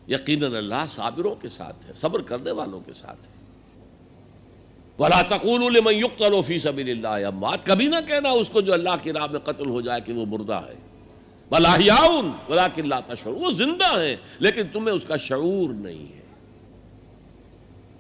یقیناً 0.08 0.56
اللہ 0.56 0.86
صابروں 0.88 1.36
کے 1.36 1.50
ساتھ 1.50 1.86
ہے، 1.86 1.94
صبر 1.94 2.22
کرنے 2.22 2.52
والوں 2.52 2.80
کے 2.80 2.94
ساتھ 2.94 3.28
ہے۔ 3.28 3.36
ولا 5.00 5.22
تقول 5.22 5.74
لمن 5.74 5.94
يقتل 5.94 6.42
في 6.46 6.58
سبيل 6.58 6.90
الله۔ 6.90 7.24
اموات 7.26 7.66
کبھی 7.66 7.88
نہ 7.88 7.96
کہنا 8.08 8.30
اس 8.30 8.50
کو 8.50 8.62
جو 8.62 8.74
اللہ 8.74 8.90
کی 9.02 9.14
راہ 9.14 9.28
میں 9.32 9.40
قتل 9.40 9.70
ہو 9.70 9.82
جائے 9.82 10.02
کہ 10.02 10.14
وہ 10.14 10.26
مردہ 10.26 10.54
ہے۔ 10.54 10.76
بلاحیاؤن 11.50 12.32
ولكن 12.50 12.90
لا 12.90 13.00
تشعرون۔ 13.00 13.46
وہ 13.46 13.52
زندہ 13.52 14.02
ہیں 14.02 14.16
لیکن 14.40 14.62
تمہیں 14.74 14.96
اس 14.96 15.04
کا 15.08 15.18
شعور 15.18 15.74
نہیں 15.74 16.16
ہے۔ 16.16 16.22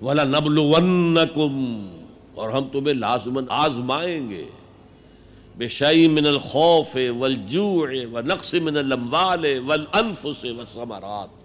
ولا 0.01 0.23
نبلونکم 0.23 1.85
اور 2.35 2.49
ہم 2.49 2.67
تمہیں 2.71 2.93
لازمن 2.93 3.43
آزمائیں 3.49 4.29
گے۔ 4.29 4.45
بے 5.57 5.67
شعی 5.67 6.07
من 6.07 6.27
الخوف 6.27 6.97
والجوع 7.19 7.87
ونقص 8.11 8.53
من 8.53 8.77
الاموال 8.77 9.45
والانفس 9.67 10.45
والثمرات۔ 10.45 11.44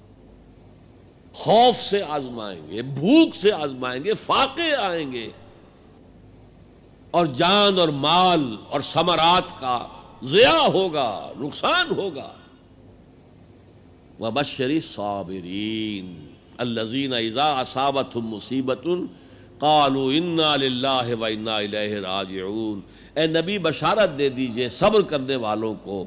خوف 1.33 1.77
سے 1.77 2.03
آزمائیں 2.03 2.71
گے، 2.71 2.83
بھوک 2.83 3.37
سے 3.37 3.53
آزمائیں 3.53 4.05
گے، 4.05 4.15
فاقے 4.15 4.75
آئیں 4.75 5.13
گے۔ 5.13 5.31
اور 7.11 7.27
جان 7.27 7.79
اور 7.79 7.89
مال 7.89 8.57
اور 8.71 8.81
ثمرات 8.81 9.61
کا 9.61 9.87
ضیاء 10.23 10.69
ہوگا، 10.73 11.33
نقصان 11.39 11.87
ہوگا۔ 11.97 12.33
وبشری 14.21 14.81
صابرین 14.81 16.27
الزین 16.59 17.13
اذا 17.13 17.61
اصابتهم 17.61 18.27
مصیبت 18.27 18.87
قالوا 19.59 20.13
انا 20.13 20.57
للہ 20.57 21.15
و 21.21 21.25
انا 21.25 21.57
الیہ 21.57 21.95
راجعون۔ 21.97 22.81
اے 23.15 23.27
نبی 23.27 23.59
بشارت 23.59 24.19
دے 24.19 24.29
دیجیے، 24.29 24.69
صبر 24.69 25.03
کرنے 25.03 25.37
والوں 25.37 25.75
کو 25.75 26.05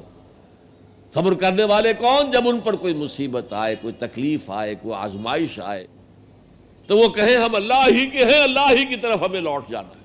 صبر 1.14 1.34
کرنے 1.34 1.64
والے 1.64 1.94
کون 1.94 2.30
جب 2.30 2.42
ان 2.46 2.60
پر 2.60 2.76
کوئی 2.76 2.94
مصیبت 2.94 3.52
آئے، 3.52 3.76
کوئی 3.76 3.94
تکلیف 3.94 4.50
آئے، 4.50 4.74
کوئی 4.74 4.94
آزمائش 4.94 5.60
آئے؟ 5.60 5.86
تو 6.86 6.98
وہ 6.98 7.08
کہیں 7.08 7.36
ہم 7.36 7.54
اللہ 7.54 7.88
ہی 7.90 8.10
کے 8.10 8.24
ہیں، 8.24 8.42
اللہ 8.42 8.70
ہی 8.70 8.84
کی 8.84 8.96
طرف 8.96 9.18
ہمیں 9.22 9.40
لوٹ 9.40 9.68
جانا 9.68 9.88
ہے۔ 9.88 10.04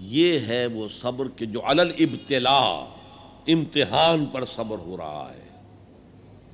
یہ 0.00 0.38
ہے 0.38 0.66
وہ 0.66 0.88
صبر 0.88 1.28
کہ 1.36 1.46
جو 1.46 1.60
علل 1.66 1.92
ابتلا 1.98 2.84
امتحان 3.48 4.26
پر 4.26 4.44
صبر 4.44 4.78
ہو 4.78 4.96
رہا 4.96 5.32
ہے۔ 5.34 5.48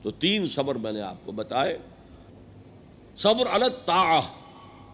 تو 0.03 0.11
تین 0.11 0.47
صبر 0.47 0.75
میں 0.75 0.93
نے 0.93 1.01
آپ 1.01 1.17
کو 1.25 1.33
بتائے۔ 1.33 1.79
صبر 3.17 3.47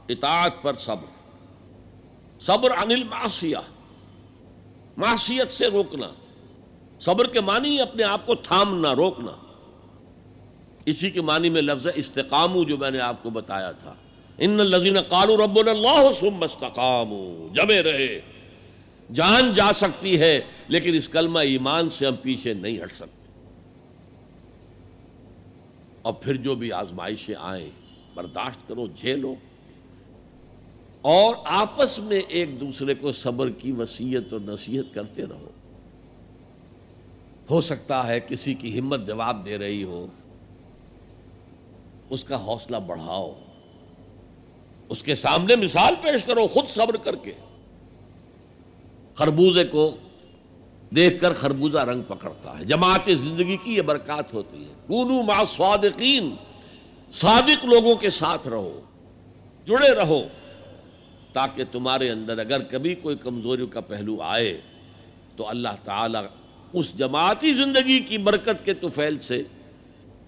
اطاعت 0.08 0.52
پر 0.62 0.76
صبر۔ 0.76 1.38
صبر 2.40 2.70
عن 2.70 2.92
المعصیہ۔ 2.92 3.56
معصیت 4.96 5.50
سے 5.50 5.66
روکنا، 5.66 6.10
صبر 7.00 7.26
کے 7.26 7.40
معنی 7.40 7.80
اپنے 7.80 8.02
آپ 8.02 8.26
کو 8.26 8.34
تھامنا، 8.34 8.94
روکنا۔ 8.94 9.32
اسی 10.86 11.10
کے 11.10 11.20
معنی 11.20 11.50
میں 11.50 11.62
لفظ 11.62 11.86
استقامو 11.94 12.64
جو 12.64 12.76
میں 12.76 12.90
نے 12.90 13.00
آپ 13.00 13.22
کو 13.22 13.30
بتایا 13.30 13.72
تھا۔ 13.72 13.94
ان 14.38 14.60
الذین 14.60 15.00
قالوا 15.00 15.44
ربنا 15.44 15.70
اللہ 15.70 16.12
ثم 16.20 16.42
استقاموا 16.42 17.54
جمے 17.54 17.82
رہے۔ 17.82 18.20
جان 19.14 19.54
جا 19.54 19.72
سکتی 19.74 20.20
ہے، 20.20 20.40
لیکن 20.68 20.94
اس 20.94 21.08
کلمہ 21.08 21.38
ایمان 21.38 21.88
سے 21.88 22.06
ہم 22.06 22.16
پیچھے 22.16 22.54
نہیں 22.54 22.82
ہٹ 22.82 22.92
سکتے۔ 22.92 23.16
اور 26.02 26.12
پھر 26.12 26.34
جو 26.34 26.54
بھی 26.54 26.72
آزمائشیں 26.72 27.34
آئیں، 27.38 27.70
برداشت 28.14 28.68
کرو، 28.68 28.86
جھیلو۔ 28.86 29.34
اور 31.06 31.34
آپس 31.44 31.98
میں 31.98 32.20
ایک 32.28 32.60
دوسرے 32.60 32.94
کو 32.94 33.12
صبر 33.12 33.50
کی 33.50 33.72
وسیعت 33.72 34.32
اور 34.32 34.40
نصیحت 34.40 34.94
کرتے 34.94 35.22
رہو۔ 35.22 35.50
ہو 37.50 37.60
سکتا 37.60 38.06
ہے 38.06 38.20
کسی 38.20 38.54
کی 38.54 38.78
ہمت 38.78 39.06
جواب 39.06 39.46
دے 39.46 39.58
رہی 39.58 39.84
ہو، 39.84 40.06
اس 42.10 42.24
کا 42.24 42.44
حوصلہ 42.44 42.76
بڑھاؤ، 42.76 43.32
اس 44.88 45.02
کے 45.02 45.14
سامنے 45.14 45.56
مثال 45.56 45.94
پیش 46.02 46.24
کرو، 46.24 46.46
خود 46.46 46.68
صبر 46.68 46.96
کر 46.96 47.16
کے۔ 47.16 47.32
خربوزے 49.14 49.64
کو 49.64 49.96
دیکھ 50.96 51.20
کر 51.20 51.32
خربوزہ 51.32 51.78
رنگ 51.78 52.02
پکڑتا 52.02 52.58
ہے۔ 52.58 52.64
جماعت 52.64 53.10
زندگی 53.10 53.56
کی 53.56 53.74
یہ 53.74 53.82
برکات 53.82 54.34
ہوتی 54.34 54.64
ہے۔ 54.64 54.74
کونو 54.86 55.22
ما 55.22 55.44
صادقین، 55.44 56.34
صادق 57.10 57.64
لوگوں 57.64 57.94
کے 57.94 58.10
ساتھ 58.10 58.48
رہو، 58.48 58.80
جڑے 59.66 59.96
رہو۔ 59.96 60.20
تاکہ 61.36 61.64
تمہارے 61.72 62.10
اندر 62.10 62.38
اگر 62.38 62.62
کبھی 62.62 62.94
کوئی 62.94 63.16
کمزوری 63.16 63.66
کا 63.70 63.80
پہلو 63.80 64.22
آئے، 64.22 64.60
تو 65.36 65.48
اللہ 65.48 65.74
تعالی 65.84 66.18
اس 66.72 66.98
جماعتی 66.98 67.52
زندگی 67.52 68.00
کی 68.00 68.18
برکت 68.18 68.64
کے 68.64 68.74
توفیل 68.74 69.18
سے 69.18 69.42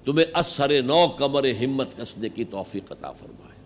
تمہیں 0.05 0.27
اثر 0.33 0.83
نو 0.83 1.09
کمر 1.09 1.49
ہمت 1.65 1.97
کسنے 1.97 2.29
کی 2.29 2.45
توفیق 2.45 2.93
عطا 2.93 3.13
فرمائے۔ 3.13 3.57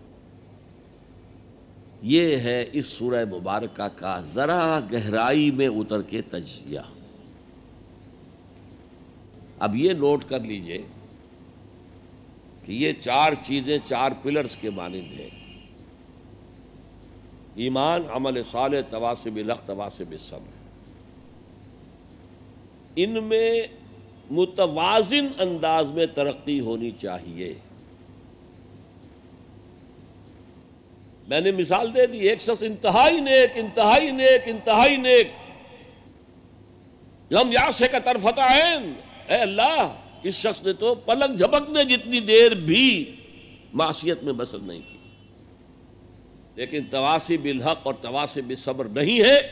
یہ 2.01 2.35
ہے 2.37 2.65
اس 2.73 2.85
سورہ 2.85 3.25
مبارکہ 3.25 3.87
کا 3.95 4.19
ذرا 4.19 4.79
گہرائی 4.91 5.51
میں 5.51 5.67
اتر 5.67 6.01
کے 6.01 6.21
تجزیہ۔ 6.21 6.79
اب 9.59 9.75
یہ 9.75 9.93
نوٹ 9.93 10.23
کر 10.27 10.39
لیجیے 10.39 10.81
کہ 12.65 12.71
یہ 12.71 12.91
چار 12.99 13.33
چیزیں، 13.33 13.77
چار 13.83 14.11
پلرز 14.21 14.57
کے 14.57 14.69
مانند 14.69 15.19
ہیں۔ 15.19 15.42
ایمان، 17.55 18.01
عمل 18.13 18.43
صالح 18.43 18.81
تواسب 18.89 19.37
لخ 19.37 19.61
تواسب 19.65 20.15
صبر۔ 20.29 20.63
ان 22.95 23.23
میں 23.23 23.61
متوازن 24.31 25.27
انداز 25.39 25.91
میں 25.91 26.05
ترقی 26.05 26.59
ہونی 26.59 26.91
چاہیے۔ 26.91 27.53
میں 31.27 31.41
نے 31.41 31.51
مثال 31.51 31.95
دے 31.95 32.05
دی، 32.05 32.17
ایک 32.17 32.41
شخص 32.41 32.63
انتہائی 32.63 33.19
نیک 33.19 33.51
انتہائی 33.55 34.11
نیک 34.11 34.41
انتہائی 34.45 34.97
نیک۔ 34.97 35.27
ہم 37.33 37.51
یا 37.51 37.71
سے 37.73 37.87
کا 37.87 37.99
طرف 37.99 38.25
اے 38.25 39.35
اللہ، 39.35 39.95
اس 40.23 40.35
شخص 40.35 40.63
نے 40.63 40.73
تو 40.73 40.95
پلک 40.95 41.37
جھپکنے 41.37 41.83
جتنی 41.83 42.19
دیر 42.19 42.53
بھی 42.53 43.15
معصیت 43.73 44.23
میں 44.23 44.33
بسر 44.33 44.57
نہیں 44.57 44.79
کی۔ 44.91 44.97
لیکن 46.55 46.83
تواسی 46.89 47.37
بالحق 47.37 47.79
اور 47.83 47.93
تواسی 47.93 48.41
بالصبر 48.41 48.85
نہیں 48.85 49.21
ہے، 49.21 49.51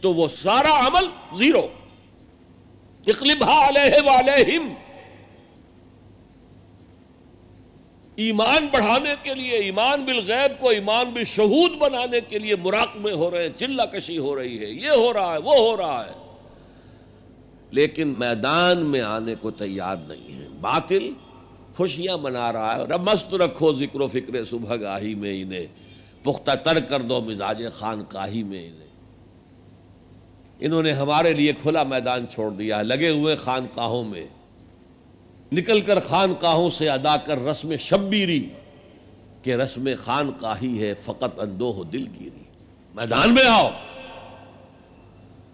تو 0.00 0.14
وہ 0.14 0.28
سارا 0.28 0.86
عمل 0.86 1.06
زیرو۔ 1.36 1.68
اقلبہ 3.06 3.68
علیہ 3.68 4.58
ایمان 8.16 8.66
بڑھانے 8.72 9.14
کے 9.22 9.34
لیے، 9.34 9.56
ایمان 9.56 10.04
بالغیب 10.04 10.60
کو 10.60 10.68
ایمان 10.68 11.10
بالشہود 11.10 11.70
بنانے 11.78 12.20
کے 12.20 12.38
لیے 12.38 12.56
مراقبے 12.56 13.12
ہو 13.12 13.30
رہے 13.30 13.42
ہیں، 13.42 13.58
چلہ 13.58 13.82
کشی 13.82 14.18
ہو 14.18 14.36
رہی 14.36 14.58
ہے، 14.58 14.70
یہ 14.70 14.90
ہو 14.90 15.12
رہا 15.12 15.32
ہے، 15.32 15.38
وہ 15.38 15.54
ہو 15.54 15.76
رہا 15.76 16.06
ہے۔ 16.06 16.12
لیکن 17.70 18.14
میدان 18.18 18.86
میں 18.86 19.00
آنے 19.00 19.34
کو 19.40 19.50
تیار 19.50 19.96
نہیں 19.96 20.42
ہے۔ 20.42 20.48
باطل 20.60 21.10
خوشیاں 21.76 22.18
منا 22.18 22.52
رہا 22.52 22.76
ہے 22.76 22.98
مست 22.98 23.34
رکھو 23.34 23.72
ذکر 23.72 24.00
و 24.00 24.08
فکر 24.08 24.44
صبح 24.44 24.76
گاہی 24.76 25.14
میں 25.14 25.42
انہیں۔ 25.42 25.66
پختہ 26.22 26.50
تر 26.64 26.80
کر 26.80 27.02
دو 27.02 27.20
مزاج 27.20 27.62
خان 27.74 28.04
کاہی 28.08 28.42
میں 28.42 28.68
انہیں۔ 28.68 28.88
انہوں 30.60 30.82
نے 30.82 30.92
ہمارے 30.92 31.32
لیے 31.32 31.52
کھلا 31.62 31.82
میدان 31.82 32.26
چھوڑ 32.28 32.50
دیا، 32.50 32.82
لگے 32.82 33.10
ہوئے 33.10 33.36
خان 33.36 33.66
کاہوں 33.74 34.04
میں۔ 34.04 34.26
نکل 35.52 35.80
کر 35.80 36.00
خان 36.00 36.34
کاہوں 36.40 36.70
سے 36.70 36.90
ادا 36.90 37.16
کر 37.16 37.44
رسم 37.44 37.76
شبیری، 37.76 38.48
کہ 39.42 39.54
رسم 39.54 39.88
خان 39.98 40.30
کاہی 40.40 40.82
ہے 40.82 40.94
فقط 40.94 41.40
اندو 41.40 41.72
ہو 41.72 41.84
دل 41.84 42.04
گیری۔ 42.20 42.42
میدان 42.94 43.34
میں 43.34 43.44
آؤ۔ 43.48 43.70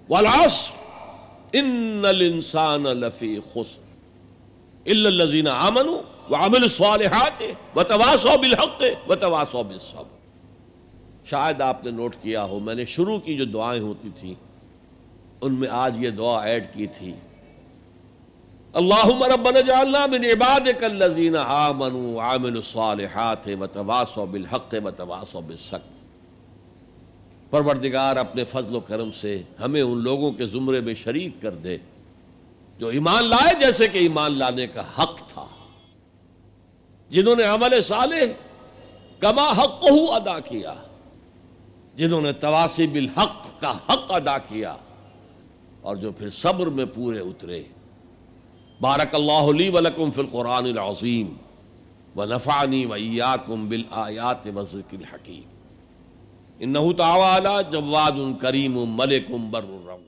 والاس 0.08 0.68
ان 1.52 2.04
الانسان 2.08 2.82
لفی 2.82 3.38
خسر۔ 3.52 3.84
الا 4.86 5.08
الذين 5.08 5.48
امنوا 5.48 5.98
وعملوا 6.30 6.62
الصالحات 6.62 7.42
وتواصوا 7.76 8.36
بالحق 8.36 8.82
وتواصوا 9.08 9.62
بالصبر۔ 9.62 10.13
شاید 11.24 11.60
آپ 11.60 11.84
نے 11.84 11.90
نوٹ 11.90 12.16
کیا 12.22 12.44
ہو، 12.44 12.58
میں 12.58 12.74
نے 12.74 12.84
شروع 12.84 13.18
کی 13.18 13.36
جو 13.36 13.44
دعائیں 13.44 13.82
ہوتی 13.82 14.08
تھیں، 14.20 14.34
ان 15.40 15.54
میں 15.54 15.68
آج 15.70 16.04
یہ 16.04 16.10
دعا 16.10 16.44
ایڈ 16.44 16.66
کی 16.72 16.86
تھی۔ 16.86 17.12
اللہم 18.72 19.22
ربنا 19.22 19.60
جعلنا 19.60 20.06
من 20.06 20.24
عبادك 20.24 20.84
الذين 20.84 21.36
آمنوا 21.36 22.14
وعملوا 22.14 22.56
الصالحات 22.56 23.48
وتواصوا 23.60 24.24
بالحق 24.24 24.74
وتواصوا 24.84 25.40
بالصبر۔ 25.40 25.94
پروردگار 27.50 28.16
اپنے 28.16 28.44
فضل 28.44 28.74
و 28.74 28.80
کرم 28.80 29.10
سے 29.10 29.42
ہمیں 29.60 29.82
ان 29.82 29.98
لوگوں 29.98 30.32
کے 30.32 30.46
زمرے 30.46 30.80
میں 30.80 30.94
شریک 30.94 31.42
کر 31.42 31.50
دے، 31.50 31.76
جو 32.78 32.86
ایمان 32.86 33.24
لائے 33.24 33.54
جیسے 33.60 33.88
کہ 33.88 33.98
ایمان 33.98 34.32
لانے 34.32 34.66
کا 34.66 34.80
حق 34.80 35.28
تھا۔ 35.28 35.46
جنہوں 37.10 37.36
نے 37.36 37.44
عمل 37.44 37.82
صالح 37.82 38.24
کما 39.18 39.52
حق 39.52 39.84
ادا 39.90 40.40
کیا۔ 40.40 40.74
جنہوں 41.96 42.20
نے 42.20 42.32
تواسی 42.32 42.86
بالحق 42.86 43.60
کا 43.60 43.70
حق 43.70 44.12
ادا 44.12 44.38
کیا 44.38 44.76
اور 45.80 45.96
جو 45.96 46.12
پھر 46.12 46.30
صبر 46.30 46.66
میں 46.66 46.84
پورے 46.94 47.18
اترے۔ 47.18 47.62
بارک 48.80 49.14
اللہ 49.14 49.50
لی 49.52 49.68
ولکم 49.68 50.10
فی 50.10 50.20
القرآن 50.20 50.64
العظیم 50.64 51.32
و 52.16 52.24
نفعنی 52.24 52.84
و 52.86 52.92
ایاکم 52.92 53.68
بالآیات 53.68 54.46
و 54.54 54.58
الحکیم۔ 54.92 55.42
انہو 56.58 56.92
تعالی 56.92 57.62
جواد 57.72 58.18
کریم 58.40 58.72
ملک 58.72 59.30
بر 59.50 59.62
الرحم 59.62 60.02